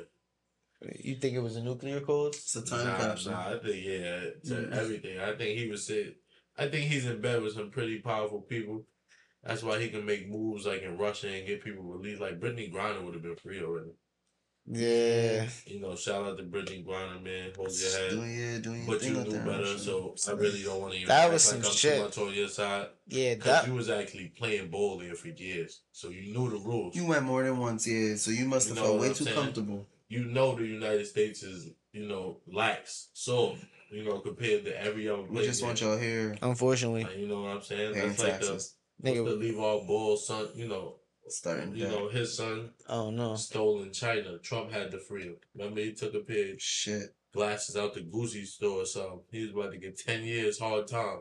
You 1.03 1.15
think 1.17 1.35
it 1.35 1.41
was 1.41 1.57
a 1.57 1.63
nuclear 1.63 2.01
code? 2.01 2.35
It's 2.35 2.57
a 2.57 2.63
time 2.63 2.87
nah, 2.87 2.97
capsule. 2.99 3.33
nah, 3.33 3.49
I 3.55 3.59
think 3.59 3.85
yeah, 3.85 4.21
to 4.45 4.55
Mm. 4.69 4.73
everything. 4.77 5.19
I 5.19 5.35
think 5.35 5.59
he 5.59 5.69
was 5.69 5.87
saying, 5.87 6.15
I 6.59 6.69
think 6.69 6.91
he's 6.91 7.07
in 7.07 7.21
bed 7.21 7.43
with 7.43 7.55
some 7.55 7.71
pretty 7.71 7.99
powerful 8.01 8.43
people. 8.43 8.85
That's 9.43 9.63
why 9.63 9.81
he 9.81 9.89
can 9.89 10.05
make 10.05 10.29
moves 10.29 10.67
like 10.67 10.83
in 10.83 10.97
Russia 10.99 11.29
and 11.29 11.47
get 11.47 11.65
people 11.65 11.85
released. 11.85 12.21
Like 12.21 12.41
Brittney 12.41 12.73
Griner 12.73 13.03
would 13.03 13.15
have 13.15 13.23
been 13.23 13.37
free 13.37 13.63
already. 13.63 13.93
Yeah. 14.67 15.47
You 15.67 15.81
know, 15.81 15.95
shout 15.95 16.25
out 16.25 16.39
to 16.39 16.43
Brittney 16.45 16.85
Griner, 16.85 17.23
man. 17.23 17.51
Hold 17.55 17.71
your 17.79 17.91
head. 17.91 18.11
Doing 18.11 18.39
yeah, 18.39 18.59
doing 18.59 18.79
your 18.85 18.87
But 18.87 19.01
thing 19.03 19.13
you 19.15 19.21
out 19.21 19.27
knew 19.27 19.33
there. 19.35 19.45
better, 19.45 19.79
so 19.79 20.15
I 20.27 20.31
really 20.33 20.63
don't 20.63 20.81
want 20.81 20.93
to 20.95 20.99
even 21.01 21.09
That 21.09 21.25
act 21.25 21.33
was 21.35 21.53
like 21.53 21.63
some 21.65 21.71
I'm 21.71 21.77
too 21.99 22.03
much 22.05 22.19
on 22.19 22.35
your 22.35 22.49
side. 22.49 22.87
Yeah, 23.07 23.35
Because 23.35 23.47
that 23.63 23.67
you 23.69 23.75
was 23.75 23.91
actually 23.91 24.29
playing 24.29 24.71
ball 24.71 24.99
there 24.99 25.15
for 25.15 25.29
years. 25.29 25.83
So 25.93 26.09
you 26.09 26.33
knew 26.33 26.49
the 26.49 26.57
rules. 26.57 26.97
You 26.97 27.07
went 27.07 27.25
more 27.25 27.43
than 27.43 27.59
once, 27.59 27.87
yeah. 27.87 28.17
So 28.17 28.31
you 28.31 28.47
must 28.47 28.69
You 28.69 28.75
have 28.77 28.85
know 28.85 28.89
felt 28.91 29.01
way 29.03 29.09
I'm 29.09 29.15
too 29.15 29.25
saying? 29.25 29.37
comfortable. 29.37 29.87
You 30.15 30.25
know 30.27 30.55
the 30.55 30.65
United 30.81 31.07
States 31.07 31.43
is, 31.43 31.71
you 31.93 32.07
know, 32.07 32.39
lax, 32.47 33.09
so 33.15 33.57
you 33.91 34.05
know, 34.05 34.19
compared 34.21 34.65
to 34.67 34.73
every 34.87 35.09
other 35.09 35.23
place. 35.25 35.41
We 35.41 35.47
just 35.47 35.63
want 35.65 35.81
y'all 35.81 35.99
here 35.99 36.37
unfortunately. 36.43 37.05
Like, 37.05 37.19
you 37.19 37.29
know 37.29 37.43
what 37.43 37.53
I'm 37.57 37.63
saying? 37.63 37.95
paying 37.95 38.09
That's 38.09 38.23
like 38.23 38.33
the, 38.41 38.47
taxes. 38.47 38.75
what's 38.99 39.17
the 39.17 39.23
Nigga, 39.23 39.55
LaVar 39.57 39.87
Ball 39.89 40.17
son, 40.17 40.49
you 40.55 40.69
know, 40.69 40.87
Starting 41.29 41.75
you 41.75 41.85
that. 41.87 41.91
know, 41.93 42.09
his 42.09 42.37
son 42.37 42.71
oh 42.89 43.11
no. 43.11 43.35
stole 43.35 43.83
in 43.83 43.93
China. 43.93 44.39
Trump 44.39 44.71
had 44.71 44.91
to 44.93 44.99
free 44.99 45.25
him. 45.25 45.37
Remember 45.57 45.81
he 45.81 45.93
took 45.93 46.15
a 46.15 46.21
pair 46.21 46.55
Shit. 46.59 47.15
glasses 47.33 47.77
out 47.77 47.95
the 47.95 48.01
Gucci 48.03 48.47
store 48.47 48.83
or 48.83 48.87
something. 48.87 49.21
He 49.33 49.43
was 49.43 49.51
about 49.53 49.73
to 49.73 49.79
get 49.79 49.99
ten 49.99 50.23
years 50.23 50.59
hard 50.59 50.87
time 50.87 51.21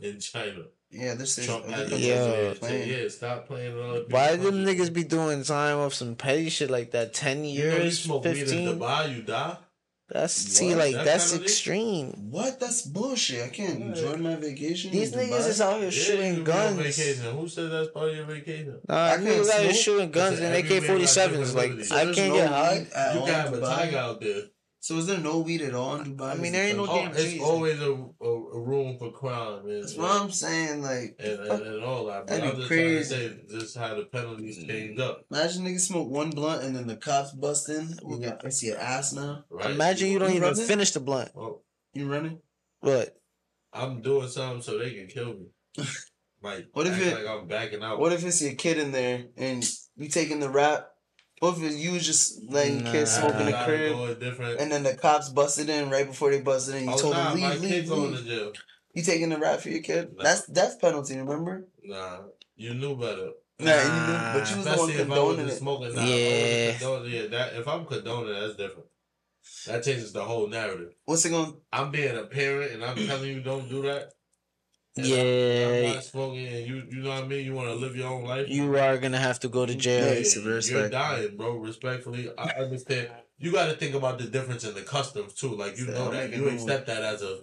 in 0.00 0.20
China. 0.20 0.64
Yeah, 0.90 1.14
this 1.14 1.36
is. 1.38 1.46
Trump 1.46 1.66
had 1.66 1.88
to 1.88 1.98
Yeah. 1.98 2.54
playing. 2.58 2.88
ten. 2.88 3.10
Stop 3.10 3.46
playing 3.48 3.76
on 3.78 4.04
Why 4.08 4.36
people's 4.36 4.52
them 4.52 4.64
niggas 4.64 4.92
be 4.92 5.04
doing 5.04 5.42
time 5.42 5.78
off 5.78 5.94
some 5.94 6.14
petty 6.14 6.48
shit 6.48 6.70
like 6.70 6.92
that? 6.92 7.12
Ten 7.12 7.44
You 7.44 7.64
know, 7.64 7.76
you 7.76 7.82
years, 7.82 7.98
smoke 8.00 8.24
weed 8.24 8.30
in 8.30 8.36
fifteen. 8.36 8.68
Dubai, 8.78 9.14
you 9.16 9.22
die. 9.22 9.56
That's 10.08 10.32
see, 10.32 10.76
like 10.76 10.94
That 10.94 11.04
that's 11.04 11.32
penalty? 11.32 11.44
extreme. 11.46 12.30
What? 12.30 12.60
That's 12.60 12.82
bullshit. 12.82 13.42
I 13.42 13.48
can't 13.48 13.80
Yeah. 13.80 13.86
enjoy 13.86 14.16
my 14.18 14.36
vacation. 14.36 14.92
These 14.92 15.12
in 15.12 15.18
niggas 15.18 15.40
Dubai. 15.40 15.48
is 15.48 15.60
out 15.60 15.74
here 15.80 15.84
Yeah, 15.86 15.90
shooting 15.90 16.36
you 16.36 16.44
be 16.44 16.50
on 16.52 16.76
guns. 16.76 16.96
Vacation. 16.96 17.36
Who 17.36 17.48
said 17.48 17.70
that's 17.72 17.88
part 17.90 18.10
of 18.10 18.16
your 18.16 18.24
vacation? 18.26 18.78
Nah, 18.88 18.94
I 18.96 19.06
I 19.08 19.16
can't 19.16 19.26
niggas 19.26 19.50
out 19.50 19.62
here 19.62 19.74
shooting 19.74 20.10
guns 20.12 20.38
and 20.38 20.54
AK 20.54 20.80
forty 20.84 21.06
sevens. 21.06 21.54
Like. 21.56 21.84
So 21.84 21.96
I 21.96 22.04
can't 22.04 22.16
no 22.28 22.34
get 22.36 22.48
high. 22.48 22.86
You 23.14 23.20
all 23.20 23.26
can 23.26 23.34
have 23.34 23.52
a 23.52 23.60
tiger 23.60 23.98
out 23.98 24.20
there. 24.20 24.42
So 24.80 24.96
is 24.98 25.06
there 25.06 25.18
no 25.18 25.38
weed 25.40 25.62
at 25.62 25.74
all 25.74 25.96
in 25.96 26.16
Dubai? 26.16 26.32
I 26.32 26.34
mean, 26.34 26.46
Is 26.46 26.52
there 26.52 26.68
ain't 26.68 26.76
no 26.76 26.84
like- 26.84 26.90
Oh, 26.92 27.12
damn 27.12 27.16
it's 27.16 27.42
always 27.42 27.80
a, 27.80 27.92
a, 27.92 28.28
a 28.28 28.60
room 28.60 28.98
for 28.98 29.10
crime 29.10 29.66
and, 29.66 29.82
That's 29.82 29.96
what 29.96 30.10
I'm 30.22 30.30
saying. 30.30 30.82
Like, 30.82 31.16
and, 31.18 31.40
and, 31.40 31.62
and 31.62 31.84
all 31.84 32.06
that. 32.06 32.26
But 32.26 32.40
That'd 32.40 32.42
be 32.44 32.50
I'm 32.50 32.56
just 32.56 32.68
crazy. 32.68 33.14
trying 33.16 33.30
to 33.30 33.48
say 33.48 33.58
just 33.58 33.76
how 33.76 33.94
the 33.96 34.04
penalties 34.04 34.58
mm. 34.58 34.68
changed 34.68 35.00
up. 35.00 35.24
imagine 35.30 35.64
niggas 35.64 35.80
smoke 35.80 36.08
one 36.08 36.30
blunt 36.30 36.62
and 36.62 36.76
then 36.76 36.86
the 36.86 36.96
cops 36.96 37.32
bust 37.32 37.68
in. 37.68 37.96
You 38.08 38.20
got 38.20 38.44
I 38.44 38.50
see 38.50 38.68
your 38.68 38.78
ass 38.78 39.12
now. 39.12 39.44
Right? 39.50 39.70
Imagine 39.70 40.10
you 40.10 40.18
don't 40.20 40.30
You 40.30 40.36
even 40.36 40.50
running? 40.50 40.66
finish 40.66 40.92
the 40.92 41.00
blunt. 41.00 41.30
Well, 41.34 41.64
You 41.92 42.06
running? 42.08 42.38
What? 42.80 43.18
I'm 43.72 44.02
doing 44.02 44.28
something 44.28 44.62
so 44.62 44.78
they 44.78 44.92
can 44.92 45.08
kill 45.08 45.34
me. 45.34 45.46
Like, 46.42 46.66
What 46.74 46.86
if 46.86 47.00
it- 47.00 47.14
like 47.14 47.26
I'm 47.26 47.48
backing 47.48 47.82
out? 47.82 47.98
What 47.98 48.12
if 48.12 48.24
it's 48.24 48.40
your 48.40 48.52
kid 48.54 48.78
in 48.78 48.92
there 48.92 49.24
and 49.36 49.68
you 49.96 50.08
taking 50.08 50.38
the 50.38 50.48
rap? 50.48 50.86
What 51.40 51.56
of 51.56 51.62
it's 51.64 51.76
you 51.76 51.98
just 52.00 52.42
letting 52.50 52.84
Nah. 52.84 52.92
kids 52.92 53.12
smoke 53.16 53.34
in 53.34 53.46
the 53.46 53.62
crib 53.64 53.92
go 53.94 54.04
a 54.06 54.14
different. 54.14 54.58
and 54.60 54.72
then 54.72 54.82
the 54.82 54.94
cops 54.94 55.28
busted 55.28 55.68
in 55.68 55.90
right 55.90 56.06
before 56.06 56.30
they 56.30 56.40
busted 56.40 56.76
in? 56.76 56.84
You 56.84 56.94
oh, 56.94 56.98
told 56.98 57.14
nah, 57.14 57.32
them 57.32 57.40
my 57.40 57.50
leave, 57.54 57.60
kid 57.60 57.70
leave, 57.70 57.88
going 57.88 58.10
leave. 58.12 58.20
to 58.20 58.24
jail. 58.24 58.52
You 58.94 59.02
taking 59.02 59.28
the 59.28 59.36
rap 59.38 59.60
for 59.60 59.68
your 59.68 59.82
kid? 59.82 60.16
Nah. 60.16 60.24
That's 60.24 60.46
death 60.46 60.80
penalty. 60.80 61.16
Remember? 61.18 61.66
Nah, 61.84 62.20
you 62.56 62.72
knew 62.74 62.96
better. 62.96 63.30
Nah, 63.58 63.72
you 63.72 63.88
knew, 64.06 64.40
but 64.40 64.50
you 64.50 64.56
was 64.56 64.64
the 64.64 64.70
one 64.70 64.90
Especially 64.90 64.94
if 64.94 65.00
I 65.00 65.14
condoning 65.14 65.48
it. 65.48 65.56
smoking. 65.58 65.94
Nah, 65.94 66.04
Yeah. 66.04 66.16
If 66.16 66.82
I 66.82 66.88
wasn't 66.88 67.04
condoning, 67.04 67.12
yeah, 67.12 67.26
that 67.28 67.54
if 67.54 67.68
I'm 67.68 67.84
condoning, 67.86 68.34
that's 68.40 68.56
different. 68.56 68.86
That 69.66 69.84
changes 69.84 70.12
the 70.12 70.24
whole 70.24 70.48
narrative. 70.48 70.92
What's 71.04 71.24
it 71.24 71.30
going? 71.30 71.54
I'm 71.72 71.90
being 71.90 72.16
a 72.16 72.24
parent 72.24 72.72
and 72.72 72.84
I'm 72.84 72.96
telling 73.06 73.28
you 73.30 73.40
don't 73.42 73.68
do 73.68 73.82
that. 73.82 74.12
And 74.96 75.06
Yeah. 75.06 75.88
I'm, 75.88 75.94
not 75.94 76.04
smoking 76.04 76.46
and 76.46 76.66
you 76.66 76.82
you 76.90 77.02
know 77.02 77.10
what 77.10 77.24
I 77.24 77.26
mean. 77.26 77.44
You 77.44 77.54
want 77.54 77.68
to 77.68 77.74
live 77.74 77.96
your 77.96 78.08
own 78.08 78.24
life. 78.24 78.48
You 78.48 78.76
are 78.76 78.98
gonna 78.98 79.18
have 79.18 79.40
to 79.40 79.48
go 79.48 79.66
to 79.66 79.74
jail. 79.74 80.06
Yeah. 80.14 80.20
You're 80.80 80.88
dying, 80.90 81.36
bro. 81.36 81.56
Respectfully, 81.56 82.30
I 82.38 82.50
understand. 82.52 83.08
You 83.38 83.52
got 83.52 83.66
to 83.66 83.74
think 83.74 83.94
about 83.94 84.18
the 84.18 84.24
difference 84.24 84.64
in 84.64 84.74
the 84.74 84.82
customs 84.82 85.34
too. 85.34 85.54
Like 85.54 85.78
you 85.78 85.86
know 85.86 86.10
that 86.10 86.32
you 86.32 86.48
accept 86.48 86.86
that 86.86 87.02
as 87.02 87.22
a 87.22 87.40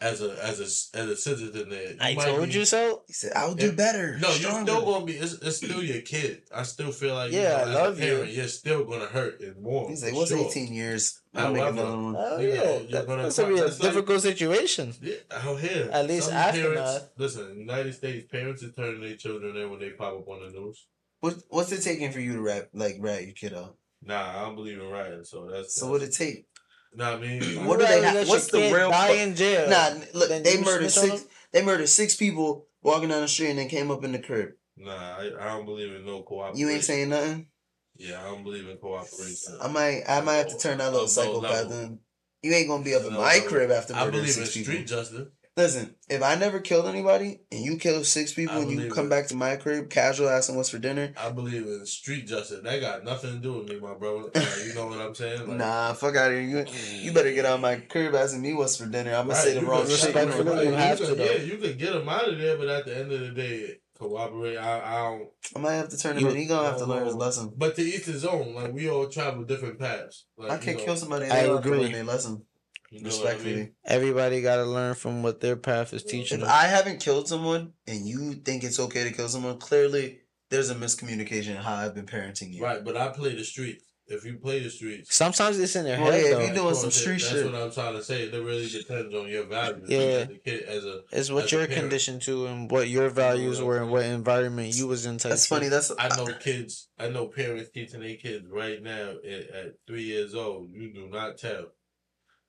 as 0.00 0.20
a 0.20 0.30
as 0.44 0.60
a 0.60 0.98
as 0.98 1.08
a 1.08 1.16
citizen. 1.16 1.68
There, 1.70 1.94
I 2.00 2.14
told 2.14 2.48
be- 2.48 2.54
you 2.54 2.64
so. 2.64 3.02
He 3.06 3.12
said, 3.14 3.32
"I'll 3.34 3.54
do 3.54 3.72
better." 3.72 4.18
No, 4.18 4.28
you're 4.28 4.50
still 4.62 4.84
gonna 4.84 5.04
be. 5.06 5.14
It's, 5.14 5.34
it's 5.34 5.56
still 5.58 5.82
your 5.82 6.02
kid. 6.02 6.42
I 6.54 6.64
still 6.64 6.92
feel 6.92 7.14
like 7.14 7.32
you 7.32 7.40
Yeah, 7.40 7.56
know, 7.56 7.56
I 7.56 7.64
love 7.64 7.98
a 8.00 8.04
you. 8.06 8.12
parent, 8.14 8.32
You're 8.32 8.48
still 8.48 8.84
gonna 8.84 9.06
hurt 9.06 9.40
and 9.40 9.62
more. 9.62 9.88
He's 9.88 10.04
like, 10.04 10.14
"What's 10.14 10.30
sure. 10.30 10.46
18 10.46 10.72
years? 10.74 11.20
I'll 11.34 11.52
make 11.52 11.62
another 11.62 11.96
one." 11.96 12.14
Oh 12.18 12.38
You 12.38 12.48
know, 12.48 12.54
yeah, 12.54 12.62
you're 12.78 12.90
that, 12.92 13.06
gonna 13.06 13.22
that's 13.22 13.38
gonna 13.38 13.48
be 13.48 13.54
a 13.54 13.58
find- 13.58 13.70
that's 13.70 13.80
like- 13.82 13.92
difficult 13.92 14.20
situation. 14.22 14.94
Yeah, 15.00 15.14
out 15.30 15.60
here. 15.60 15.88
At 15.92 16.06
least 16.06 16.26
Some 16.26 16.34
aftermath. 16.34 16.74
parents, 16.74 17.04
listen, 17.16 17.58
United 17.58 17.94
States 17.94 18.26
parents 18.30 18.62
are 18.64 18.72
turning 18.72 19.00
their 19.00 19.16
children 19.16 19.56
in 19.56 19.70
when 19.70 19.80
they 19.80 19.90
pop 19.90 20.12
up 20.14 20.28
on 20.28 20.40
the 20.42 20.50
news. 20.60 20.86
What 21.20 21.36
What's 21.48 21.72
it 21.72 21.82
taking 21.82 22.12
for 22.12 22.20
you 22.20 22.34
to 22.34 22.40
rap 22.42 22.68
like 22.74 22.96
rat 23.00 23.24
your 23.24 23.32
kid 23.32 23.54
up? 23.54 23.76
Nah, 24.02 24.38
I 24.38 24.44
don't 24.44 24.54
believe 24.56 24.78
in 24.78 24.86
rioting, 24.88 25.24
so 25.24 25.48
that's 25.50 25.74
So 25.74 25.90
what 25.90 26.02
it 26.02 26.12
take? 26.12 26.44
You 26.92 26.98
know 26.98 27.12
what 27.12 27.22
I 27.22 27.26
mean? 27.26 27.42
What 27.66 27.78
do 27.80 27.86
they 27.86 28.02
ha- 28.02 28.24
what's 28.26 28.46
the 28.48 28.58
real 28.72 28.90
die 28.90 29.12
in 29.12 29.34
jail? 29.34 29.68
Nah, 29.68 29.90
look, 30.14 30.28
Then 30.28 30.42
they 30.42 30.56
murdered 30.58 30.90
six. 30.90 31.24
They 31.52 31.62
murdered 31.64 31.88
six 31.88 32.16
people 32.16 32.66
walking 32.82 33.08
down 33.08 33.22
the 33.22 33.28
street 33.28 33.50
and 33.50 33.58
then 33.58 33.68
came 33.68 33.90
up 33.90 34.04
in 34.04 34.12
the 34.12 34.18
crib. 34.18 34.50
Nah, 34.76 34.92
I, 34.92 35.30
I 35.40 35.44
don't 35.56 35.64
believe 35.64 35.92
in 35.94 36.04
no 36.04 36.22
cooperation. 36.22 36.60
You 36.60 36.74
ain't 36.74 36.84
saying 36.84 37.08
nothing. 37.08 37.48
Yeah, 37.96 38.20
I 38.20 38.24
don't 38.24 38.44
believe 38.44 38.68
in 38.68 38.76
cooperation. 38.76 39.56
I 39.60 39.68
might, 39.68 40.02
I 40.06 40.20
might 40.20 40.34
have 40.34 40.48
to 40.48 40.58
turn 40.58 40.78
that 40.78 40.92
little 40.92 41.06
Of 41.06 41.16
no 41.16 41.22
psychopath 41.22 41.70
in. 41.72 41.98
You 42.42 42.52
ain't 42.52 42.68
gonna 42.68 42.84
be 42.84 42.94
up 42.94 43.04
in 43.04 43.14
No 43.14 43.20
my 43.20 43.40
crib 43.46 43.70
after 43.70 43.94
I 43.94 44.08
believe 44.10 44.24
in 44.24 44.28
six 44.28 44.54
people. 44.54 44.72
street 44.72 44.86
justice. 44.86 45.28
Listen, 45.56 45.94
if 46.10 46.22
I 46.22 46.34
never 46.34 46.60
killed 46.60 46.86
anybody 46.86 47.40
and 47.50 47.64
you 47.64 47.78
kill 47.78 48.04
six 48.04 48.34
people 48.34 48.56
I 48.56 48.58
and 48.60 48.70
you 48.70 48.90
come 48.92 49.06
it. 49.06 49.08
back 49.08 49.26
to 49.28 49.34
my 49.36 49.56
crib 49.56 49.88
casual 49.88 50.28
asking 50.28 50.56
what's 50.56 50.68
for 50.68 50.78
dinner, 50.78 51.14
I 51.16 51.30
believe 51.30 51.62
in 51.66 51.86
street 51.86 52.26
justice. 52.26 52.60
That 52.62 52.78
got 52.82 53.04
nothing 53.04 53.32
to 53.32 53.38
do 53.38 53.54
with 53.54 53.68
me, 53.70 53.80
my 53.80 53.94
brother. 53.94 54.30
Like, 54.34 54.66
you 54.66 54.74
know 54.74 54.88
what 54.88 55.00
I'm 55.00 55.14
saying? 55.14 55.48
Like, 55.48 55.56
nah, 55.56 55.94
fuck 55.94 56.14
out 56.14 56.30
of 56.30 56.38
here. 56.38 56.66
You, 56.66 56.66
you 57.00 57.12
better 57.14 57.32
get 57.32 57.46
out 57.46 57.54
of 57.54 57.60
my 57.62 57.76
crib 57.76 58.14
asking 58.14 58.42
me 58.42 58.52
what's 58.52 58.76
for 58.76 58.84
dinner. 58.84 59.14
I'm 59.14 59.28
gonna 59.28 59.36
say 59.40 59.54
the 59.54 59.64
wrong 59.64 59.82
could- 59.86 59.92
shit. 59.92 60.14
respectfully, 60.14 60.44
You 60.44 60.54
know, 60.56 60.60
you 60.62 60.68
you 60.68 60.74
have 60.76 60.98
could- 60.98 61.16
to. 61.16 61.24
Yeah, 61.24 61.42
you 61.42 61.56
could 61.56 61.78
get 61.78 61.94
him 61.96 62.06
out 62.08 62.28
of 62.28 62.38
there, 62.38 62.58
but 62.58 62.68
at 62.68 62.84
the 62.84 62.94
end 62.98 63.12
of 63.12 63.20
the 63.20 63.30
day, 63.30 63.78
cooperate. 63.98 64.58
I, 64.58 64.80
I 64.80 65.02
don't. 65.10 65.28
I 65.56 65.58
might 65.58 65.72
have 65.72 65.88
to 65.88 65.96
turn 65.96 66.18
him 66.18 66.26
in. 66.26 66.36
He 66.36 66.44
gonna 66.44 66.68
have 66.68 66.76
to 66.80 66.84
learn 66.86 67.06
his 67.06 67.14
lesson. 67.14 67.52
But 67.56 67.76
to 67.76 67.82
each 67.82 68.04
his 68.04 68.26
own. 68.26 68.54
Like 68.54 68.74
we 68.74 68.90
all 68.90 69.08
travel 69.08 69.44
different 69.44 69.78
paths. 69.78 70.26
Like, 70.36 70.50
I 70.50 70.58
can't 70.58 70.76
know, 70.76 70.84
kill 70.84 70.96
somebody. 70.96 71.24
and 71.24 71.32
I 71.32 71.36
They 71.40 71.46
don't 71.46 71.56
have 71.56 71.64
to 71.64 71.68
agree. 71.70 71.82
learn 71.84 71.92
their 71.92 72.04
lesson. 72.04 72.42
You 72.90 73.02
know 73.02 73.08
what 73.10 73.14
I 73.18 73.22
Respectfully. 73.22 73.54
mean? 73.56 73.72
Everybody 73.84 74.42
got 74.42 74.56
to 74.56 74.64
learn 74.64 74.94
from 74.94 75.22
what 75.22 75.40
their 75.40 75.56
path 75.56 75.92
is 75.92 76.02
teaching 76.02 76.38
If 76.38 76.44
them. 76.44 76.50
I 76.52 76.64
haven't 76.64 77.00
killed 77.00 77.28
someone 77.28 77.72
and 77.86 78.06
you 78.06 78.34
think 78.34 78.64
it's 78.64 78.78
okay 78.80 79.04
to 79.04 79.12
kill 79.12 79.28
someone, 79.28 79.58
clearly 79.58 80.20
there's 80.50 80.70
a 80.70 80.74
miscommunication 80.74 81.48
in 81.50 81.56
how 81.56 81.74
I've 81.74 81.94
been 81.94 82.06
parenting 82.06 82.52
you. 82.54 82.62
Right, 82.62 82.84
but 82.84 82.96
I 82.96 83.08
play 83.08 83.34
the 83.34 83.44
streets. 83.44 83.82
If 84.08 84.24
you 84.24 84.38
play 84.38 84.60
the 84.62 84.70
streets, 84.70 85.12
Sometimes 85.12 85.58
it's 85.58 85.74
in 85.74 85.82
their 85.84 86.00
Well, 86.00 86.12
head 86.12 86.22
yeah, 86.22 86.30
if 86.30 86.36
though. 86.38 86.46
you 86.46 86.54
doing 86.54 86.74
some 86.76 86.92
street 86.92 87.14
that's 87.14 87.24
shit. 87.24 87.42
That's 87.42 87.52
what 87.52 87.60
I'm 87.60 87.72
trying 87.72 87.94
to 87.94 88.04
say. 88.04 88.22
It 88.22 88.32
really 88.34 88.68
depends 88.68 89.12
on 89.12 89.26
your 89.26 89.46
values. 89.46 89.90
Yeah. 89.90 89.98
as 89.98 90.28
a 90.28 90.34
kid, 90.44 90.62
as 90.62 90.84
a 90.84 91.00
It's 91.10 91.28
what 91.32 91.44
as 91.46 91.52
a 91.52 91.56
you're 91.56 91.66
parent. 91.66 91.80
conditioned 91.82 92.22
to 92.22 92.46
and 92.46 92.70
what 92.70 92.86
your 92.88 93.08
values 93.08 93.60
were 93.60 93.78
and 93.82 93.90
what 93.90 94.04
environment 94.04 94.76
you 94.76 94.86
was 94.86 95.06
in. 95.06 95.16
That's 95.16 95.42
shit. 95.42 95.48
funny. 95.48 95.66
That's 95.66 95.90
I 95.98 96.06
know 96.16 96.32
kids. 96.38 96.86
I 97.00 97.08
know 97.08 97.26
parents 97.26 97.70
teaching 97.74 97.98
their 97.98 98.14
kids 98.14 98.46
right 98.48 98.80
now 98.80 99.14
at, 99.28 99.50
at 99.50 99.66
three 99.88 100.04
years 100.04 100.36
old. 100.36 100.70
You 100.70 100.92
do 100.94 101.08
not 101.08 101.36
tell. 101.38 101.64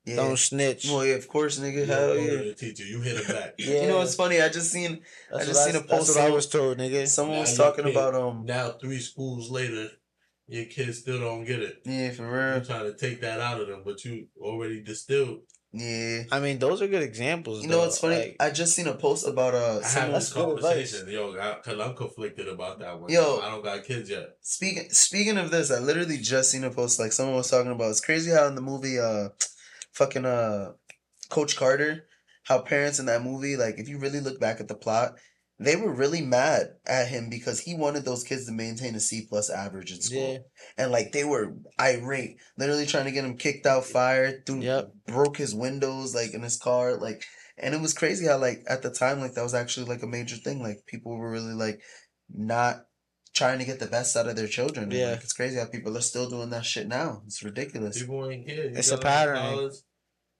Yeah. 0.08 0.16
Don't 0.16 0.38
snitch. 0.38 0.86
Well, 0.90 1.04
yeah, 1.04 1.14
of 1.14 1.26
course, 1.28 1.58
nigga. 1.58 1.74
You 1.80 1.84
Hell 1.84 2.14
don't 2.14 2.26
go 2.26 2.36
to 2.38 2.46
yeah. 2.48 2.54
teacher. 2.54 2.84
You 2.84 3.00
hit 3.00 3.16
him 3.20 3.26
back. 3.36 3.54
Yeah. 3.58 3.80
You 3.82 3.88
know 3.88 3.98
what's 3.98 4.14
funny? 4.14 4.40
I 4.40 4.48
just 4.48 4.70
seen 4.72 5.00
That's 5.30 5.42
I 5.44 5.46
just 5.46 5.60
what 5.60 5.66
seen 5.66 5.76
a 5.76 5.78
that's 5.86 5.90
post 5.92 6.16
what 6.16 6.24
I 6.26 6.30
was 6.30 6.46
told, 6.46 6.78
nigga. 6.78 7.06
someone 7.06 7.36
Now 7.36 7.40
was 7.42 7.56
talking 7.56 7.84
kid- 7.84 7.94
about 7.96 8.14
um 8.14 8.44
Now 8.46 8.70
three 8.80 8.98
schools 9.00 9.50
later, 9.50 9.88
your 10.46 10.64
kids 10.64 10.98
still 10.98 11.20
don't 11.20 11.44
get 11.44 11.60
it. 11.60 11.76
yeah 11.84 12.10
for 12.10 12.22
real. 12.24 12.54
You're 12.56 12.64
trying 12.64 12.92
to 12.92 12.96
take 12.96 13.20
that 13.20 13.40
out 13.40 13.60
of 13.60 13.66
them, 13.68 13.82
but 13.84 14.04
you 14.04 14.28
already 14.40 14.80
distilled. 14.82 15.40
yeah. 15.72 16.22
I 16.32 16.40
mean, 16.40 16.58
those 16.58 16.80
are 16.80 16.88
good 16.88 17.02
examples. 17.02 17.62
You 17.62 17.68
know 17.68 17.76
though. 17.76 17.82
what's 17.84 17.98
funny? 17.98 18.16
Like, 18.16 18.36
I 18.40 18.48
just 18.50 18.74
seen 18.74 18.86
a 18.86 18.94
post 18.94 19.28
about 19.28 19.54
uh 19.54 19.80
I 19.84 19.88
have 19.88 20.12
this 20.14 20.32
good 20.32 20.48
advice. 20.56 20.62
conversation, 20.92 21.08
yo, 21.12 21.32
because 21.32 21.78
I'm 21.78 21.94
conflicted 21.94 22.48
about 22.48 22.78
that 22.78 22.98
one. 22.98 23.10
Yo. 23.12 23.40
I 23.44 23.50
don't 23.50 23.62
got 23.62 23.84
kids 23.84 24.08
yet. 24.08 24.26
Speaking 24.40 24.88
speaking 24.90 25.36
of 25.36 25.50
this, 25.50 25.70
I 25.70 25.78
literally 25.80 26.16
just 26.16 26.50
seen 26.50 26.64
a 26.64 26.70
post 26.70 26.98
like 26.98 27.12
someone 27.12 27.36
was 27.36 27.50
talking 27.50 27.70
about. 27.72 27.90
It's 27.90 28.00
crazy 28.00 28.30
how 28.30 28.46
in 28.46 28.54
the 28.54 28.62
movie, 28.72 28.98
uh, 28.98 29.28
fucking 29.92 30.24
uh, 30.24 30.72
Coach 31.30 31.56
Carter, 31.56 32.06
how 32.44 32.60
parents 32.60 32.98
in 32.98 33.06
that 33.06 33.22
movie, 33.22 33.56
like 33.56 33.78
if 33.78 33.88
you 33.88 33.98
really 33.98 34.20
look 34.20 34.40
back 34.40 34.60
at 34.60 34.68
the 34.68 34.74
plot, 34.74 35.12
they 35.60 35.74
were 35.76 35.92
really 35.92 36.22
mad 36.22 36.68
at 36.86 37.08
him 37.08 37.28
because 37.28 37.60
he 37.60 37.74
wanted 37.74 38.04
those 38.04 38.22
kids 38.22 38.46
to 38.46 38.52
maintain 38.52 38.94
a 38.94 39.00
C 39.00 39.26
plus 39.28 39.50
average 39.50 39.90
in 39.90 40.00
school, 40.00 40.32
Yeah. 40.34 40.38
and 40.84 40.92
like 40.92 41.12
they 41.12 41.24
were 41.24 41.54
irate, 41.80 42.36
literally 42.56 42.86
trying 42.86 43.06
to 43.06 43.10
get 43.10 43.24
him 43.24 43.36
kicked 43.36 43.66
out, 43.66 43.84
fired, 43.84 44.46
threw, 44.46 44.60
Yep. 44.60 44.92
broke 45.06 45.36
his 45.36 45.54
windows 45.54 46.14
like 46.14 46.32
in 46.34 46.42
his 46.42 46.56
car, 46.58 46.96
like. 46.96 47.22
And 47.60 47.74
it 47.74 47.80
was 47.80 47.92
crazy 47.92 48.24
how 48.26 48.38
like 48.38 48.62
at 48.68 48.82
the 48.82 48.90
time 48.90 49.18
like 49.18 49.34
that 49.34 49.42
was 49.42 49.52
actually 49.52 49.86
like 49.86 50.04
a 50.04 50.06
major 50.06 50.36
thing. 50.36 50.62
Like 50.62 50.86
people 50.86 51.16
were 51.16 51.28
really 51.28 51.54
like 51.54 51.80
not 52.32 52.84
trying 53.38 53.58
to 53.60 53.64
get 53.64 53.78
the 53.78 53.86
best 53.86 54.16
out 54.16 54.28
of 54.28 54.36
their 54.36 54.48
children. 54.48 54.90
Yeah. 54.90 55.10
like, 55.12 55.22
it's 55.24 55.32
crazy 55.32 55.56
how 55.58 55.66
people 55.66 55.96
are 55.96 56.00
still 56.12 56.28
doing 56.28 56.50
that 56.50 56.64
shit 56.66 56.86
now. 56.88 57.22
It's 57.26 57.42
ridiculous. 57.42 57.98
People 58.00 58.28
ain't 58.30 58.46
care. 58.46 58.64
You 58.70 58.76
It's 58.76 58.90
a 58.90 58.96
got 58.96 59.02
them 59.02 59.10
in 59.10 59.12
pattern. 59.12 59.36
college, 59.56 59.74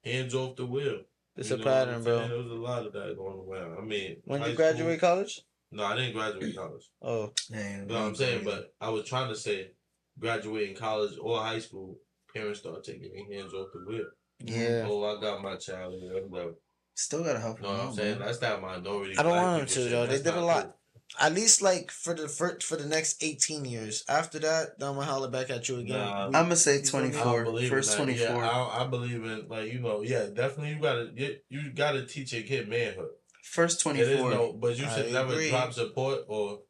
Hands 0.05 0.35
off 0.35 0.57
the 0.57 0.67
wheel. 0.67 0.99
it's 1.37 1.51
You 1.51 1.57
a 1.57 1.59
know 1.59 1.65
what 1.65 1.73
I'm 1.75 1.87
pattern, 1.87 2.05
bro. 2.05 2.29
There 2.29 2.39
was 2.39 2.51
a 2.51 2.55
lot 2.71 2.87
of 2.87 2.93
that 2.93 3.17
going 3.17 3.41
around. 3.49 3.79
I 3.79 3.81
mean, 3.83 4.17
When 4.25 4.43
you 4.43 4.55
graduate 4.55 4.99
school- 4.99 5.09
college? 5.11 5.41
no, 5.71 5.85
I 5.85 5.97
didn't 5.97 6.15
graduate 6.15 6.57
college. 6.57 6.87
Oh, 7.03 7.33
man. 7.51 7.81
You 7.83 7.87
know 7.87 8.01
what 8.01 8.09
I'm 8.09 8.15
saying? 8.17 8.45
But 8.45 8.75
I 8.81 8.89
was 8.91 9.09
trying 9.09 9.29
to 9.29 9.37
say, 9.37 9.71
graduating 10.19 10.77
college 10.77 11.17
or 11.21 11.39
high 11.41 11.59
school, 11.61 11.99
parents 12.35 12.61
start 12.61 12.85
taking 12.85 13.11
their 13.13 13.39
hands 13.41 13.53
off 13.55 13.69
the 13.73 13.81
wheel. 13.89 14.07
yeah. 14.41 14.87
Oh, 14.89 15.05
I 15.05 15.21
got 15.21 15.43
my 15.43 15.57
child. 15.57 15.95
and 15.95 16.55
still 16.95 17.23
gotta 17.23 17.39
help 17.39 17.59
You 17.59 17.67
them 17.67 17.73
know 17.73 17.79
what 17.79 17.89
I'm 17.91 17.95
saying? 17.95 18.19
man. 18.19 18.27
That's 18.27 18.39
that 18.39 18.61
minority. 18.61 19.17
I 19.19 19.23
don't 19.23 19.37
want 19.37 19.59
them 19.59 19.67
to, 19.69 19.81
though. 19.91 20.07
They 20.07 20.17
did 20.19 20.35
a 20.35 20.41
lot. 20.41 20.65
cool. 20.65 20.75
At 21.19 21.33
least 21.33 21.63
like 21.63 21.91
for 21.91 22.15
the 22.15 22.29
for, 22.29 22.59
for 22.61 22.77
the 22.77 22.87
next 22.87 23.23
eighteen 23.23 23.65
years. 23.65 24.05
After 24.09 24.39
that, 24.41 24.79
then 24.79 24.91
I'm 24.91 24.95
gonna 24.97 25.07
holler 25.07 25.31
back 25.31 25.51
at 25.51 25.69
you 25.69 25.79
again. 25.79 25.99
Nah. 25.99 26.29
We- 26.29 26.35
I'm 26.35 26.45
gonna 26.45 26.57
say 26.57 26.81
we 26.83 26.91
gonna- 26.91 27.07
I 27.09 27.43
24. 27.45 27.69
First 27.69 27.97
24. 27.97 28.27
Yeah, 28.27 28.37
I, 28.51 28.85
I 28.85 28.87
believe 28.87 29.25
in 29.25 29.49
like 29.49 29.73
you 29.73 29.81
know, 29.81 30.03
yeah, 30.03 30.27
definitely 30.27 30.71
you 30.75 30.81
gotta 30.81 31.11
you, 31.15 31.37
you 31.49 31.71
gotta 31.73 32.07
teach 32.07 32.33
your 32.33 32.43
kid 32.43 32.69
manhood. 32.69 33.09
First 33.43 33.85
It 33.87 33.97
is 34.01 34.19
24. 34.19 34.31
no, 34.31 34.53
but 34.53 34.79
you 34.79 34.85
I 34.85 34.89
should 34.95 35.13
never 35.13 35.33
agree. 35.33 35.49
drop 35.51 35.73
support 35.73 36.21
or 36.29 36.61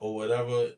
or 0.00 0.14
whatever. 0.16 0.70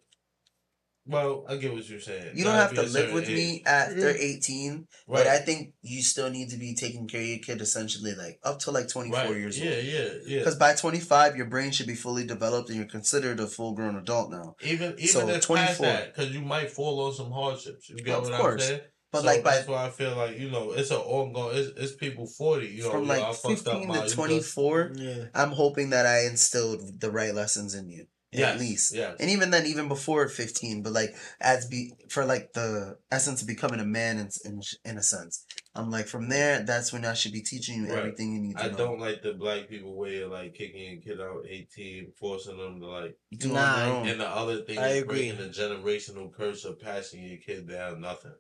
Well, 1.07 1.45
I 1.49 1.57
get 1.57 1.73
what 1.73 1.89
you're 1.89 2.01
saying. 2.01 2.33
you 2.35 2.45
don't 2.45 2.55
have 2.55 2.75
to 2.75 2.83
live 2.83 3.13
with 3.13 3.29
age. 3.29 3.37
me 3.37 3.63
after 3.65 3.97
Yeah. 4.11 4.15
Mm-hmm. 4.15 4.23
18, 4.23 4.73
right? 4.73 4.87
but 5.07 5.27
I 5.27 5.39
think 5.39 5.73
you 5.83 6.03
still 6.03 6.31
need 6.31 6.51
to 6.51 6.57
be 6.57 6.75
taking 6.75 7.07
care 7.07 7.21
of 7.21 7.27
your 7.27 7.39
kid 7.39 7.61
essentially 7.61 8.15
like 8.15 8.39
up 8.43 8.59
to 8.61 8.71
like 8.73 8.89
24 8.89 9.19
right. 9.19 9.31
years 9.31 9.59
yeah, 9.59 9.71
old. 9.77 9.85
yeah, 9.85 10.01
yeah. 10.01 10.09
Yeah. 10.27 10.39
Because 10.41 10.57
by 10.57 10.75
25, 10.75 11.37
your 11.37 11.47
brain 11.47 11.71
should 11.71 11.87
be 11.87 11.95
fully 11.95 12.27
developed 12.27 12.69
and 12.69 12.77
you're 12.79 12.87
considered 12.89 13.39
a 13.41 13.47
full 13.47 13.75
grown 13.75 13.97
adult 13.97 14.31
now. 14.31 14.57
Even 14.63 14.93
even 14.99 15.07
So, 15.07 15.29
if 15.29 15.43
24. 15.43 15.67
past 15.67 15.81
that, 15.81 16.15
because 16.15 16.33
you 16.35 16.41
might 16.41 16.71
fall 16.71 17.01
on 17.07 17.15
some 17.15 17.31
hardships. 17.31 17.89
You 17.89 17.97
get 17.97 18.17
Of 18.19 18.25
what 18.25 18.41
course. 18.41 18.63
I'm 18.65 18.69
saying? 18.69 18.81
But 19.13 19.21
So 19.21 19.27
like 19.27 19.45
by 19.45 19.55
that's 19.55 19.69
why 19.69 19.87
I 19.87 19.91
feel 19.91 20.17
like 20.17 20.37
you 20.39 20.51
know 20.51 20.73
it's 20.73 20.91
an 20.91 20.97
ongoing. 20.97 21.57
It's, 21.57 21.71
it's 21.79 21.95
people 21.95 22.27
forty. 22.27 22.67
You 22.67 22.83
know, 22.83 22.91
from 22.91 23.05
yo, 23.07 23.13
I 23.13 23.19
like 23.19 23.35
fucked 23.37 23.69
up 23.69 23.75
15 23.79 23.87
my 23.89 24.07
to 24.07 24.13
24, 24.13 24.93
yeah. 24.97 25.25
I'm 25.33 25.53
hoping 25.53 25.91
that 25.91 26.07
I 26.07 26.27
instilled 26.27 27.01
the 27.01 27.11
right 27.13 27.33
lessons 27.33 27.75
in 27.77 27.89
you. 27.89 28.07
Yes, 28.33 28.55
At 28.55 28.61
least. 28.61 28.95
yes. 28.95 29.17
And 29.21 29.31
even 29.31 29.51
then, 29.51 29.67
even 29.67 29.89
before 29.89 30.29
15, 30.29 30.83
but 30.83 30.93
like 30.93 31.15
as 31.41 31.67
be 31.67 31.93
for 32.11 32.25
like 32.25 32.53
the 32.53 32.99
essence 33.11 33.41
of 33.41 33.47
becoming 33.49 33.81
a 33.81 33.85
man 33.85 34.19
in, 34.19 34.29
in, 34.45 34.61
in 34.85 34.99
a 34.99 35.03
sense. 35.03 35.45
I'm 35.75 35.91
like, 35.91 36.07
from 36.07 36.29
there, 36.29 36.63
that's 36.63 36.93
when 36.93 37.05
I 37.05 37.15
should 37.15 37.33
be 37.33 37.43
teaching 37.43 37.77
you 37.77 37.89
Right. 37.89 37.99
everything 37.99 38.33
you 38.35 38.41
need 38.41 38.57
to 38.57 38.63
know. 38.65 38.69
I 38.69 38.73
know. 38.73 38.77
don't 38.79 38.99
like 39.01 39.23
the 39.23 39.35
black 39.35 39.69
people 39.69 39.95
way 39.97 40.23
of 40.23 40.33
like 40.33 40.55
kicking 40.55 40.99
a 40.99 41.01
kid 41.01 41.21
out 41.21 41.45
eighteen, 41.49 42.13
forcing 42.19 42.59
them 42.59 42.81
to 42.81 42.87
like. 42.87 43.17
Do 43.39 43.53
Nah, 43.53 43.61
on 43.75 43.89
own. 43.93 44.09
And 44.09 44.21
the 44.21 44.29
other 44.29 44.63
thing 44.63 44.79
I 44.79 44.89
is 44.89 45.03
agree. 45.03 45.31
breaking 45.31 45.39
the 45.39 45.53
generational 45.53 46.33
curse 46.33 46.65
of 46.65 46.81
passing 46.81 47.23
your 47.23 47.39
kid 47.39 47.69
down 47.69 48.01
nothing, 48.01 48.35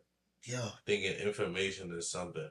Yeah. 0.44 0.70
thinking 0.84 1.12
information 1.12 1.92
is 1.96 2.10
something. 2.10 2.48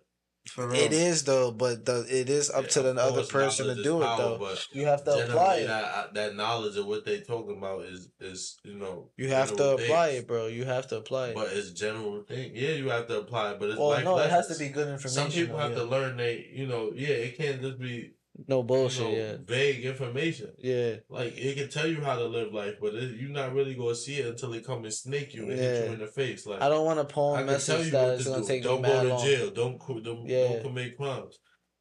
For 0.50 0.68
real. 0.68 0.80
It 0.80 0.94
is 0.94 1.24
though, 1.24 1.52
but 1.52 1.86
the 1.86 2.06
it 2.10 2.30
is 2.30 2.50
up 2.50 2.64
Yeah, 2.64 2.70
to 2.70 2.82
the 2.84 3.02
other 3.02 3.24
person 3.24 3.66
to 3.68 3.76
knowledge 3.76 3.78
is 3.80 3.84
do 3.84 4.02
it 4.02 4.18
though. 4.18 4.38
But 4.40 4.68
You 4.72 4.86
have 4.86 5.04
to 5.06 5.12
apply 5.12 5.26
generally, 5.26 5.64
it. 5.64 5.68
that 5.68 6.14
that 6.14 6.36
knowledge 6.36 6.78
of 6.78 6.86
what 6.86 7.06
they 7.06 7.20
talking 7.22 7.58
about 7.58 7.86
is 7.86 8.10
is 8.20 8.58
you 8.64 8.76
know 8.76 9.10
You 9.18 9.30
have 9.30 9.56
to 9.58 9.70
apply 9.76 10.08
things. 10.10 10.20
it, 10.24 10.28
bro. 10.28 10.48
You 10.48 10.66
have 10.66 10.88
to 10.88 10.98
apply 10.98 11.30
it. 11.30 11.36
But 11.36 11.48
it's 11.52 11.72
general 11.72 12.24
thing. 12.24 12.52
Yeah, 12.56 12.72
you 12.72 12.90
have 12.90 13.08
to 13.08 13.20
apply 13.20 13.52
it, 13.52 13.60
but 13.60 13.70
it's 13.70 13.78
well, 13.80 13.90
life 13.90 14.04
no, 14.04 14.18
it 14.20 14.30
has 14.30 14.48
to 14.48 14.58
be 14.58 14.70
good 14.70 14.88
information. 14.88 15.10
Some 15.10 15.32
people 15.32 15.58
though, 15.58 15.64
have 15.64 15.72
yeah. 15.72 15.78
to 15.78 15.84
learn 15.86 16.18
they, 16.18 16.48
you 16.52 16.68
know, 16.68 16.92
yeah, 16.96 17.10
it 17.10 17.38
can't 17.38 17.62
just 17.62 17.80
be 17.80 18.15
No 18.48 18.58
you 18.60 18.64
bullshit. 18.64 19.04
know, 19.04 19.10
yeah, 19.12 19.38
vague 19.46 19.86
information. 19.86 20.52
yeah. 20.58 20.96
Like 21.10 21.38
it 21.38 21.56
can 21.58 21.70
tell 21.70 21.88
you 21.88 22.02
how 22.02 22.16
to 22.18 22.26
live 22.26 22.54
life, 22.54 22.76
but 22.82 22.94
it, 22.94 23.18
you're 23.20 23.30
not 23.30 23.54
really 23.54 23.76
gonna 23.76 23.96
see 23.96 24.16
it 24.16 24.28
until 24.28 24.52
it 24.54 24.66
come 24.66 24.84
and 24.84 24.94
snake 24.94 25.34
you 25.34 25.44
and 25.50 25.54
hit 25.60 25.88
you 25.88 25.94
in 25.94 26.00
the 26.00 26.08
face. 26.08 26.46
Like 26.46 26.62
I 26.62 26.68
don't 26.70 26.86
want 26.86 27.00
a 27.00 27.04
I 27.04 27.06
poem 27.06 27.38
can 27.38 27.48
tell 27.48 27.54
message 27.56 27.86
you 27.86 27.92
that 27.92 28.18
to 28.20 28.24
gonna 28.26 28.42
do. 28.42 28.48
take 28.48 28.64
Don't 28.64 28.82
me 28.82 28.88
go 28.90 28.94
mad 28.96 29.02
to 29.04 29.10
long. 29.10 29.24
jail. 29.26 29.52
Don't 29.52 30.04
don't, 30.04 30.26
Yeah. 30.28 30.48
don't 30.50 30.64
commit 30.64 30.98
crimes. 30.98 31.40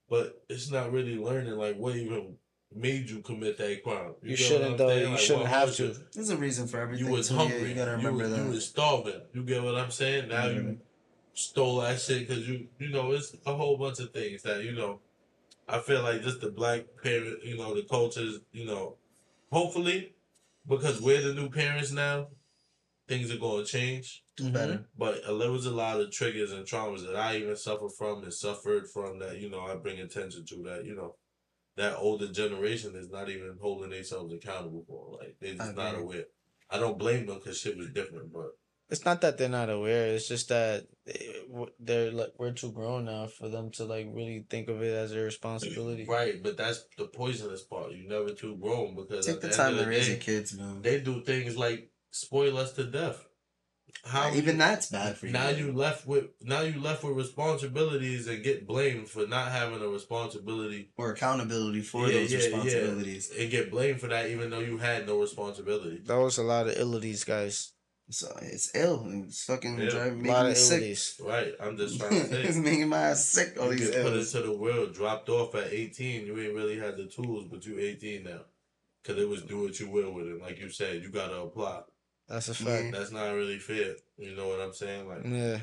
But 0.09 0.35
it's 0.48 0.70
not 0.70 0.93
really 0.93 1.16
learning 1.16 1.55
like 1.55 1.76
what 1.76 1.97
even 1.97 2.36
made 2.72 3.09
you 3.10 3.20
commit 3.22 3.56
that 3.59 3.82
crime. 3.82 4.14
You 4.22 4.31
get 4.31 4.31
what 4.31 4.39
shouldn't 4.39 4.70
I'm 4.72 4.76
though. 4.76 4.94
You 4.94 5.09
Like, 5.09 5.18
shouldn't 5.18 5.43
what 5.43 5.51
have 5.51 5.74
to. 5.76 5.97
There's 6.12 6.31
a 6.31 6.36
reason 6.36 6.68
for 6.68 6.78
everything. 6.81 7.06
You 7.06 7.12
was 7.12 7.28
too, 7.28 7.35
yeah, 7.35 7.40
hungry. 7.40 7.68
You 7.70 7.74
gotta 7.74 7.90
remember 7.93 8.24
was- 8.24 8.32
that. 8.32 8.44
you 8.44 8.51
was 8.51 8.64
starving. 8.66 9.20
You 9.32 9.43
get 9.44 9.62
what 9.64 9.74
I'm 9.76 9.90
saying? 9.90 10.28
Now 10.28 10.47
you 10.47 10.60
Mhm. 10.60 10.78
stole 11.32 11.81
that 11.81 12.01
shit 12.01 12.28
because 12.28 12.48
you 12.48 12.68
you 12.78 12.90
know 12.90 13.10
it's 13.12 13.35
a 13.44 13.55
whole 13.55 13.76
bunch 13.76 13.98
of 13.98 14.10
things 14.12 14.43
that 14.43 14.62
you 14.62 14.72
know. 14.72 15.01
I 15.69 15.78
feel 15.78 16.03
like 16.03 16.23
just 16.23 16.41
the 16.41 16.51
black 16.51 16.85
parent, 17.03 17.45
you 17.45 17.57
know, 17.57 17.74
the 17.74 17.82
cultures, 17.82 18.41
you 18.53 18.66
know, 18.66 18.97
hopefully 19.51 20.12
because 20.69 21.01
we're 21.01 21.23
the 21.23 21.35
new 21.35 21.49
parents 21.49 21.93
now, 21.93 22.28
things 23.09 23.31
are 23.31 23.39
going 23.39 23.65
to 23.65 23.70
change. 23.70 24.23
Do 24.36 24.51
better. 24.51 24.86
But 24.97 25.23
uh, 25.24 25.36
there 25.36 25.51
was 25.51 25.66
a 25.66 25.70
lot 25.70 26.01
of 26.01 26.11
triggers 26.11 26.53
and 26.53 26.66
traumas 26.66 27.07
that 27.07 27.16
I 27.16 27.36
even 27.36 27.57
suffer 27.57 27.89
from 27.89 28.23
and 28.23 28.32
suffered 28.32 28.89
from 28.89 29.19
that, 29.20 29.39
you 29.39 29.51
know, 29.51 29.61
I 29.61 29.77
bring 29.77 30.01
attention 30.01 30.45
to 30.47 30.62
that, 30.65 30.85
you 30.85 30.95
know, 30.95 31.16
that 31.77 31.97
older 31.97 32.28
generation 32.28 32.95
is 32.95 33.11
not 33.11 33.28
even 33.28 33.57
holding 33.61 33.91
themselves 33.91 34.32
accountable 34.32 34.85
for. 34.86 35.19
Like, 35.19 35.36
they're 35.41 35.55
just 35.55 35.77
not 35.77 35.95
agree. 35.95 36.03
aware. 36.03 36.24
I 36.70 36.78
don't 36.78 36.99
blame 36.99 37.27
them 37.27 37.39
because 37.39 37.59
shit 37.59 37.77
was 37.77 37.91
different, 37.91 38.32
but 38.32 38.53
It's 38.95 39.05
not 39.05 39.23
that 39.23 39.39
they're 39.39 39.49
not 39.49 39.71
aware. 39.71 40.07
It's 40.15 40.29
just 40.29 40.51
that 40.51 40.87
eh, 41.09 41.15
they're 41.81 42.12
like 42.12 42.33
we're 42.39 42.53
too 42.53 42.71
grown 42.71 43.07
now 43.07 43.27
for 43.27 43.49
them 43.49 43.73
to 43.73 43.85
like 43.85 44.07
really 44.12 44.47
think 44.49 44.69
of 44.69 44.83
it 44.83 44.95
as 44.95 45.11
a 45.12 45.19
responsibility. 45.19 46.05
Right, 46.19 46.41
but 46.41 46.57
that's 46.57 46.85
the 46.97 47.07
poisonous 47.07 47.62
part. 47.62 47.91
You're 47.91 48.09
never 48.09 48.33
too 48.43 48.55
grown 48.55 48.95
because 48.95 49.27
Take 49.27 49.37
at 49.37 49.41
the 49.41 49.49
time 49.49 49.75
of 49.77 49.81
to 49.85 49.91
raise 49.91 50.09
your 50.09 50.19
kids, 50.19 50.57
man. 50.57 50.81
They 50.83 51.01
do 51.01 51.23
things 51.23 51.57
like 51.57 51.91
spoil 52.12 52.57
us 52.57 52.73
to 52.75 52.85
death. 52.85 53.19
How 54.05 54.29
Even 54.33 54.55
you- 54.57 54.59
that's 54.59 54.91
bad 54.91 55.16
for 55.19 55.27
you. 55.27 55.33
Now 55.33 55.49
you 55.49 55.73
left 55.73 56.07
with 56.07 56.27
now 56.41 56.61
you 56.61 56.81
left 56.81 57.03
with 57.03 57.16
responsibilities 57.16 58.29
and 58.29 58.45
get 58.45 58.65
blamed 58.65 59.09
for 59.09 59.27
not 59.27 59.51
having 59.51 59.83
a 59.83 59.89
responsibility 59.89 60.91
or 60.97 61.11
accountability 61.11 61.83
for 61.83 62.07
Yeah, 62.07 62.19
those 62.19 62.33
yeah, 62.33 62.39
yeah. 62.39 62.45
responsibilities. 62.45 63.33
and 63.37 63.51
get 63.51 63.73
blamed 63.73 64.01
for 64.01 64.07
that 64.15 64.31
even 64.31 64.51
though 64.51 64.61
you 64.71 64.79
had 64.79 65.07
no 65.07 65.21
responsibility. 65.21 66.01
That 66.05 66.19
was 66.19 66.39
a 66.39 66.45
lot 66.45 66.69
of 66.69 66.77
illities, 66.77 67.25
guys. 67.25 67.73
So 68.10 68.28
uh, 68.28 68.39
it's 68.43 68.74
ill. 68.74 69.06
It's 69.26 69.44
fucking 69.44 69.78
Yeah. 69.78 69.89
driving 69.89 70.18
making 70.22 70.32
lot 70.32 70.47
me 70.48 70.55
sick. 70.55 70.78
illities. 70.82 71.20
Right. 71.24 71.55
I'm 71.60 71.76
just 71.76 71.98
trying 71.98 72.10
to 72.28 72.40
it's 72.47 72.55
say. 72.56 72.60
making 72.60 72.89
my 72.89 72.98
ass 72.98 73.24
sick. 73.24 73.56
All 73.60 73.72
you 73.72 73.78
these 73.78 73.90
put 73.90 74.12
ills. 74.12 74.35
into 74.35 74.47
the 74.47 74.56
world, 74.56 74.94
dropped 74.94 75.28
off 75.31 75.55
at 75.55 75.72
18. 75.72 76.26
You 76.26 76.39
ain't 76.39 76.55
really 76.55 76.78
had 76.78 76.97
the 76.97 77.06
tools, 77.06 77.47
but 77.51 77.64
you 77.64 77.78
18 77.78 78.24
now. 78.24 78.40
Cause 79.05 79.16
it 79.18 79.28
was 79.28 79.43
do 79.43 79.62
what 79.62 79.78
you 79.81 79.89
will 79.90 80.12
with 80.12 80.26
it. 80.28 80.40
Like 80.40 80.59
you 80.60 80.70
said, 80.70 81.02
you 81.02 81.10
gotta 81.10 81.36
apply. 81.36 81.82
That's 82.28 82.48
a 82.48 82.64
Yeah. 82.64 82.70
fact. 82.82 82.93
That's 82.97 83.10
not 83.10 83.31
really 83.35 83.59
fair. 83.59 83.97
You 84.16 84.35
know 84.36 84.48
what 84.48 84.60
I'm 84.60 84.72
saying? 84.72 85.09
Like 85.09 85.24
Yeah, 85.24 85.60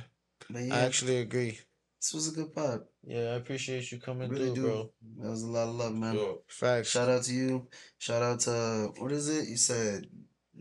But 0.49 0.61
yeah, 0.63 0.75
I 0.75 0.79
actually 0.81 1.17
agree. 1.17 1.59
this 1.99 2.13
was 2.13 2.27
a 2.27 2.31
good 2.35 2.53
pod. 2.53 2.81
Yeah, 3.03 3.31
I 3.31 3.35
appreciate 3.35 3.91
you 3.91 3.99
coming 3.99 4.29
Really 4.29 4.45
through, 4.45 4.55
do. 4.55 4.61
bro. 4.61 4.91
That 5.19 5.29
was 5.31 5.41
a 5.43 5.47
lot 5.47 5.69
of 5.69 5.75
love, 5.75 5.93
man. 5.95 6.15
yo, 6.15 6.41
Facts. 6.47 6.89
Shout 6.89 7.09
out 7.09 7.23
to 7.23 7.33
you. 7.33 7.67
Shout 7.97 8.21
out 8.21 8.39
to 8.41 8.91
what 8.99 9.11
is 9.11 9.27
it? 9.29 9.47
You 9.49 9.57
said 9.57 10.05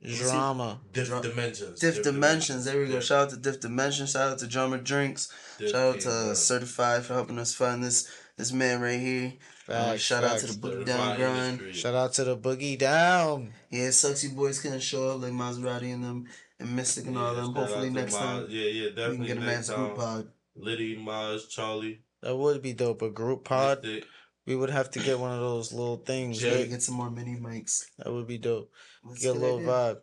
Drama. 0.03 0.81
diff 0.93 1.09
Dra- 1.09 1.21
dimensions. 1.23 1.79
Diff 1.81 2.03
Dimensions. 2.03 2.65
There 2.65 2.81
we 2.81 2.87
go. 2.87 2.95
Yeah. 2.95 3.01
Shout 3.01 3.23
out 3.25 3.31
to 3.31 3.37
Diff 3.37 3.61
Dimensions. 3.61 4.13
Shout 4.13 4.33
out 4.33 4.39
to 4.39 4.47
Jrama 4.47 4.83
Drinks. 4.83 5.31
Diff 5.59 5.71
Shout 5.71 5.95
out 5.97 6.01
to 6.01 6.09
man. 6.09 6.35
Certified 6.37 7.05
for 7.05 7.15
helping 7.15 7.39
us 7.39 7.55
find 7.55 7.83
this 7.85 8.11
this 8.37 8.53
man 8.53 8.81
right 8.81 8.99
here. 8.99 9.35
Uh, 9.69 9.91
Facts. 9.93 10.01
shout 10.03 10.25
out 10.25 10.39
to 10.39 10.47
the 10.47 10.53
Boogie 10.55 10.87
Down 10.87 11.17
Grind. 11.17 11.75
Shout 11.77 11.95
out 11.95 12.13
to 12.15 12.25
the 12.25 12.37
boogie 12.37 12.79
down. 12.79 13.53
Yeah, 13.71 13.85
it 13.85 13.93
sucks 13.93 14.25
you 14.25 14.31
boys 14.31 14.59
couldn't 14.61 14.81
show 14.81 15.11
up 15.11 15.23
like 15.23 15.33
Maserati 15.33 15.93
and 15.95 16.03
them 16.03 16.27
and 16.59 16.75
Mystic 16.75 17.07
and 17.07 17.17
all 17.19 17.35
Yeah, 17.35 17.43
them. 17.43 17.55
Hopefully 17.55 17.91
next 17.91 18.15
time 18.15 18.47
Yeah, 18.49 18.65
yeah, 18.65 18.89
definitely. 18.89 19.19
we 19.19 19.27
can 19.27 19.27
definitely 19.27 19.27
get 19.27 19.37
a 19.37 19.41
man's 19.41 19.71
group 19.71 19.97
pod. 19.97 20.29
Liddy, 20.57 20.97
Maz, 20.97 21.49
Charlie. 21.49 22.01
That 22.23 22.37
would 22.37 22.63
be 22.63 22.73
dope. 22.73 23.03
A 23.03 23.11
group 23.11 23.45
pod. 23.45 23.83
Mystic. 23.85 24.07
We 24.47 24.57
would 24.57 24.71
have 24.71 24.91
to 24.93 24.99
get 24.99 25.19
one 25.21 25.31
of 25.33 25.41
those 25.41 25.73
little 25.73 25.99
things. 25.99 26.43
Yeah. 26.43 26.55
Right? 26.55 26.69
get 26.71 26.83
some 26.83 26.97
more 26.97 27.11
mini 27.11 27.37
mics. 27.37 27.85
That 27.99 28.13
would 28.13 28.27
be 28.27 28.39
dope. 28.39 28.73
Let's 29.05 29.23
Get 29.23 29.31
a 29.31 29.33
get 29.35 29.43
little 29.43 29.61
it 29.61 29.67
vibe. 29.67 29.97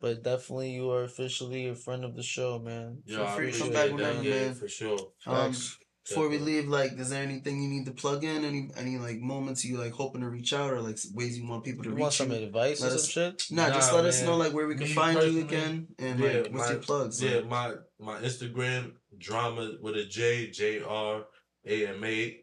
But 0.00 0.22
definitely, 0.22 0.70
you 0.72 0.90
are 0.90 1.04
officially 1.04 1.68
a 1.68 1.74
friend 1.74 2.04
of 2.04 2.14
the 2.14 2.22
show, 2.22 2.58
man. 2.58 2.98
Yo, 3.06 3.16
Feel 3.18 3.26
I 3.26 3.36
free 3.36 3.52
to 3.52 3.58
come 3.58 3.68
appreciate 3.68 3.72
back 3.72 3.86
that, 3.88 3.94
whenever, 3.94 4.22
yeah, 4.22 4.44
man. 4.46 4.54
for 4.54 4.68
sure. 4.68 4.98
Um, 5.26 5.52
Facts. 5.52 5.78
Before 6.06 6.28
we 6.28 6.36
leave, 6.36 6.68
like, 6.68 6.92
is 6.98 7.08
there 7.08 7.22
anything 7.22 7.62
you 7.62 7.70
need 7.70 7.86
to 7.86 7.92
plug 7.92 8.24
in? 8.24 8.44
Any 8.44 8.68
any 8.76 8.98
like 8.98 9.20
moments 9.20 9.64
you 9.64 9.78
like 9.78 9.92
hoping 9.92 10.20
to 10.20 10.28
reach 10.28 10.52
out 10.52 10.70
or 10.70 10.82
like 10.82 10.98
ways 11.14 11.38
you 11.38 11.48
want 11.48 11.64
people 11.64 11.82
to 11.84 11.88
You 11.88 11.94
reach 11.94 12.02
want 12.02 12.12
some 12.12 12.30
you? 12.30 12.36
advice 12.44 12.82
Let 12.82 12.92
or 12.92 12.94
us- 12.96 13.04
some 13.10 13.22
shit? 13.32 13.44
Nah, 13.50 13.70
just 13.70 13.90
Nah, 13.90 13.96
let 13.96 14.04
us 14.04 14.22
know 14.22 14.36
like 14.36 14.52
where 14.52 14.66
we 14.66 14.74
can 14.74 14.82
Me 14.88 14.92
find 14.92 15.18
you 15.22 15.40
again 15.40 15.86
and 15.98 16.20
yeah, 16.20 16.26
like 16.42 16.52
what's 16.52 16.66
my- 16.66 16.72
your 16.72 16.82
plugs. 16.82 17.22
Yeah, 17.22 17.36
like? 17.36 17.46
my 17.46 17.74
my 17.98 18.16
Instagram 18.20 18.92
drama 19.16 19.76
with 19.80 19.96
a 19.96 20.04
J 20.04 20.50
J 20.50 20.82
R 20.82 21.24
A 21.66 21.86
M 21.86 22.04
A 22.04 22.36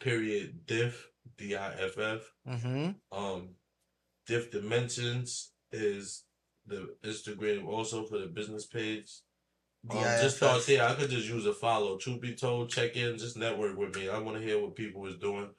period 0.00 0.66
diff 0.66 1.06
D 1.38 1.54
I 1.54 1.72
F 1.74 1.96
F. 1.98 2.20
Mm-hmm. 2.48 3.16
Um, 3.16 3.50
diff 4.26 4.50
dimensions 4.50 5.52
is 5.72 6.24
the 6.66 6.94
Instagram 7.04 7.66
also 7.66 8.04
for 8.06 8.18
the 8.18 8.26
business 8.26 8.66
page. 8.66 9.10
Um, 9.90 9.98
just 9.98 10.38
thought, 10.38 10.62
start 10.62 10.66
there. 10.66 10.88
I 10.88 10.94
could 10.94 11.10
just 11.10 11.28
use 11.28 11.44
a 11.44 11.52
follow. 11.52 11.98
Truth 11.98 12.22
be 12.22 12.34
told, 12.34 12.70
check 12.70 12.96
in, 12.96 13.18
just 13.18 13.36
network 13.36 13.76
with 13.76 13.94
me. 13.96 14.08
I 14.08 14.18
want 14.18 14.38
to 14.38 14.42
hear 14.42 14.58
what 14.60 14.74
people 14.76 15.06
is 15.06 15.16
doing. 15.16 15.50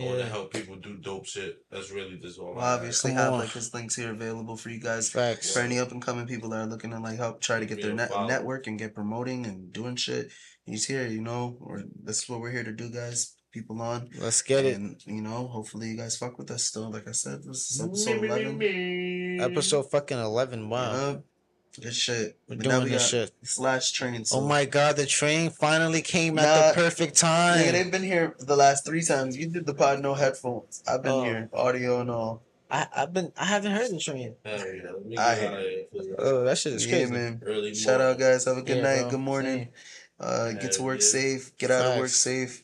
I 0.00 0.04
want 0.06 0.18
to 0.18 0.26
help 0.26 0.52
people 0.52 0.74
do 0.76 0.96
dope 0.96 1.24
shit. 1.26 1.58
That's 1.70 1.92
really 1.92 2.16
just 2.16 2.38
all. 2.40 2.54
We'll 2.54 2.64
I 2.64 2.72
obviously 2.72 3.12
have 3.12 3.32
on. 3.32 3.38
like 3.40 3.50
his 3.52 3.72
links 3.72 3.94
here 3.94 4.10
available 4.10 4.56
for 4.56 4.70
you 4.70 4.80
guys. 4.80 5.08
Facts. 5.10 5.52
For 5.52 5.60
any 5.60 5.78
up 5.78 5.92
and 5.92 6.02
coming 6.02 6.26
people 6.26 6.48
that 6.50 6.60
are 6.62 6.66
looking 6.66 6.90
to 6.90 6.98
like 6.98 7.16
help 7.18 7.40
try 7.40 7.60
to 7.60 7.66
get 7.66 7.76
Give 7.76 7.86
their 7.86 7.94
net- 7.94 8.10
follow. 8.10 8.26
network 8.26 8.66
and 8.66 8.76
get 8.78 8.94
promoting 8.94 9.46
and 9.46 9.72
doing 9.72 9.94
shit, 9.94 10.32
he's 10.64 10.84
here. 10.86 11.06
You 11.06 11.20
know, 11.20 11.58
or 11.60 11.84
this 12.02 12.22
is 12.24 12.28
what 12.28 12.40
we're 12.40 12.50
here 12.50 12.64
to 12.64 12.72
do, 12.72 12.90
guys. 12.90 13.33
People 13.54 13.80
on, 13.82 14.10
Let's 14.20 14.42
get 14.42 14.64
it. 14.64 14.80
you 15.06 15.22
know, 15.22 15.46
hopefully 15.46 15.90
you 15.90 15.96
guys 15.96 16.16
fuck 16.16 16.36
with 16.38 16.50
us 16.50 16.64
still. 16.64 16.90
Like 16.90 17.06
I 17.06 17.12
said, 17.12 17.44
this 17.44 17.70
is 17.70 17.80
episode 17.80 18.24
eleven. 18.24 19.40
Episode 19.40 19.88
fucking 19.92 20.18
11. 20.18 20.68
Wow. 20.68 20.92
Yeah, 20.92 21.16
good 21.80 21.94
shit. 21.94 22.36
We're 22.48 22.56
But 22.56 22.64
doing 22.64 22.82
we 22.82 22.88
this 22.90 23.02
got 23.02 23.08
shit. 23.10 23.30
Slash 23.44 23.92
train. 23.92 24.24
So. 24.24 24.38
Oh 24.38 24.40
my 24.40 24.64
god, 24.64 24.96
the 24.96 25.06
train 25.06 25.50
finally 25.50 26.02
came 26.02 26.36
at 26.40 26.74
the 26.74 26.74
perfect 26.74 27.14
Nigga, 27.14 27.20
time. 27.20 27.72
they've 27.72 27.92
been 27.92 28.02
here 28.02 28.34
the 28.40 28.56
last 28.56 28.84
three 28.84 29.02
times. 29.02 29.36
You 29.36 29.46
did 29.46 29.66
the 29.66 29.74
pod 29.74 30.00
no 30.00 30.14
headphones. 30.14 30.82
I've 30.88 31.04
been 31.04 31.12
Oh. 31.12 31.22
here, 31.22 31.48
audio 31.52 32.00
and 32.00 32.10
all. 32.10 32.42
I, 32.68 32.88
I've 32.96 33.12
been 33.12 33.30
I 33.36 33.44
haven't 33.44 33.70
heard 33.70 33.88
the 33.92 34.00
train. 34.00 34.34
Hell 34.44 34.58
yeah, 34.66 34.82
let 34.90 35.06
me 35.06 35.16
I 35.16 35.34
get 35.36 35.44
out 35.52 35.54
of 35.60 35.60
here, 35.64 35.84
please. 35.92 36.12
Oh, 36.18 36.42
that 36.42 36.58
shit 36.58 36.72
is 36.72 36.86
yeah, 36.86 36.92
crazy. 36.92 37.12
man. 37.12 37.40
Early 37.46 37.72
Shout 37.72 38.00
out, 38.00 38.18
guys. 38.18 38.46
Have 38.46 38.56
a 38.58 38.62
good 38.62 38.78
Yeah, 38.78 38.82
night. 38.82 39.00
bro. 39.02 39.10
Good 39.10 39.20
morning. 39.20 39.68
Uh, 40.18 40.50
get 40.54 40.72
to 40.72 40.82
work 40.82 40.98
yeah. 41.00 41.06
safe. 41.06 41.56
Get 41.56 41.70
out 41.70 41.92
of 41.92 41.98
work 41.98 42.08
safe. 42.08 42.62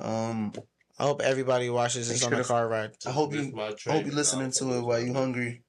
Um, 0.00 0.52
I 0.98 1.04
hope 1.04 1.22
everybody 1.22 1.70
watches 1.70 2.08
this 2.08 2.22
on 2.24 2.32
the 2.32 2.44
car 2.44 2.68
ride. 2.68 2.92
I 3.06 3.10
hope 3.10 3.32
Miss 3.32 3.46
you- 3.46 3.52
my 3.52 3.72
I 3.86 3.92
hope 3.92 4.04
you're 4.06 4.14
listening 4.14 4.50
to 4.52 4.78
it 4.78 4.80
while 4.82 5.00
you 5.00 5.14
hungry. 5.14 5.62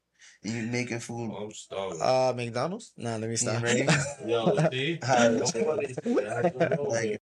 And 0.44 0.53
you 0.53 0.64
making 0.64 0.99
food. 1.02 1.32
I'm 1.40 1.52
starving. 1.52 1.99
Uh, 2.02 2.34
McDonald's? 2.36 2.94
Nah, 2.98 3.12
let 3.12 3.22
me 3.22 3.30
You 3.30 3.38
stop. 3.38 3.62
ready? 3.62 3.86
Yo, 4.26 4.58
see? 4.72 4.98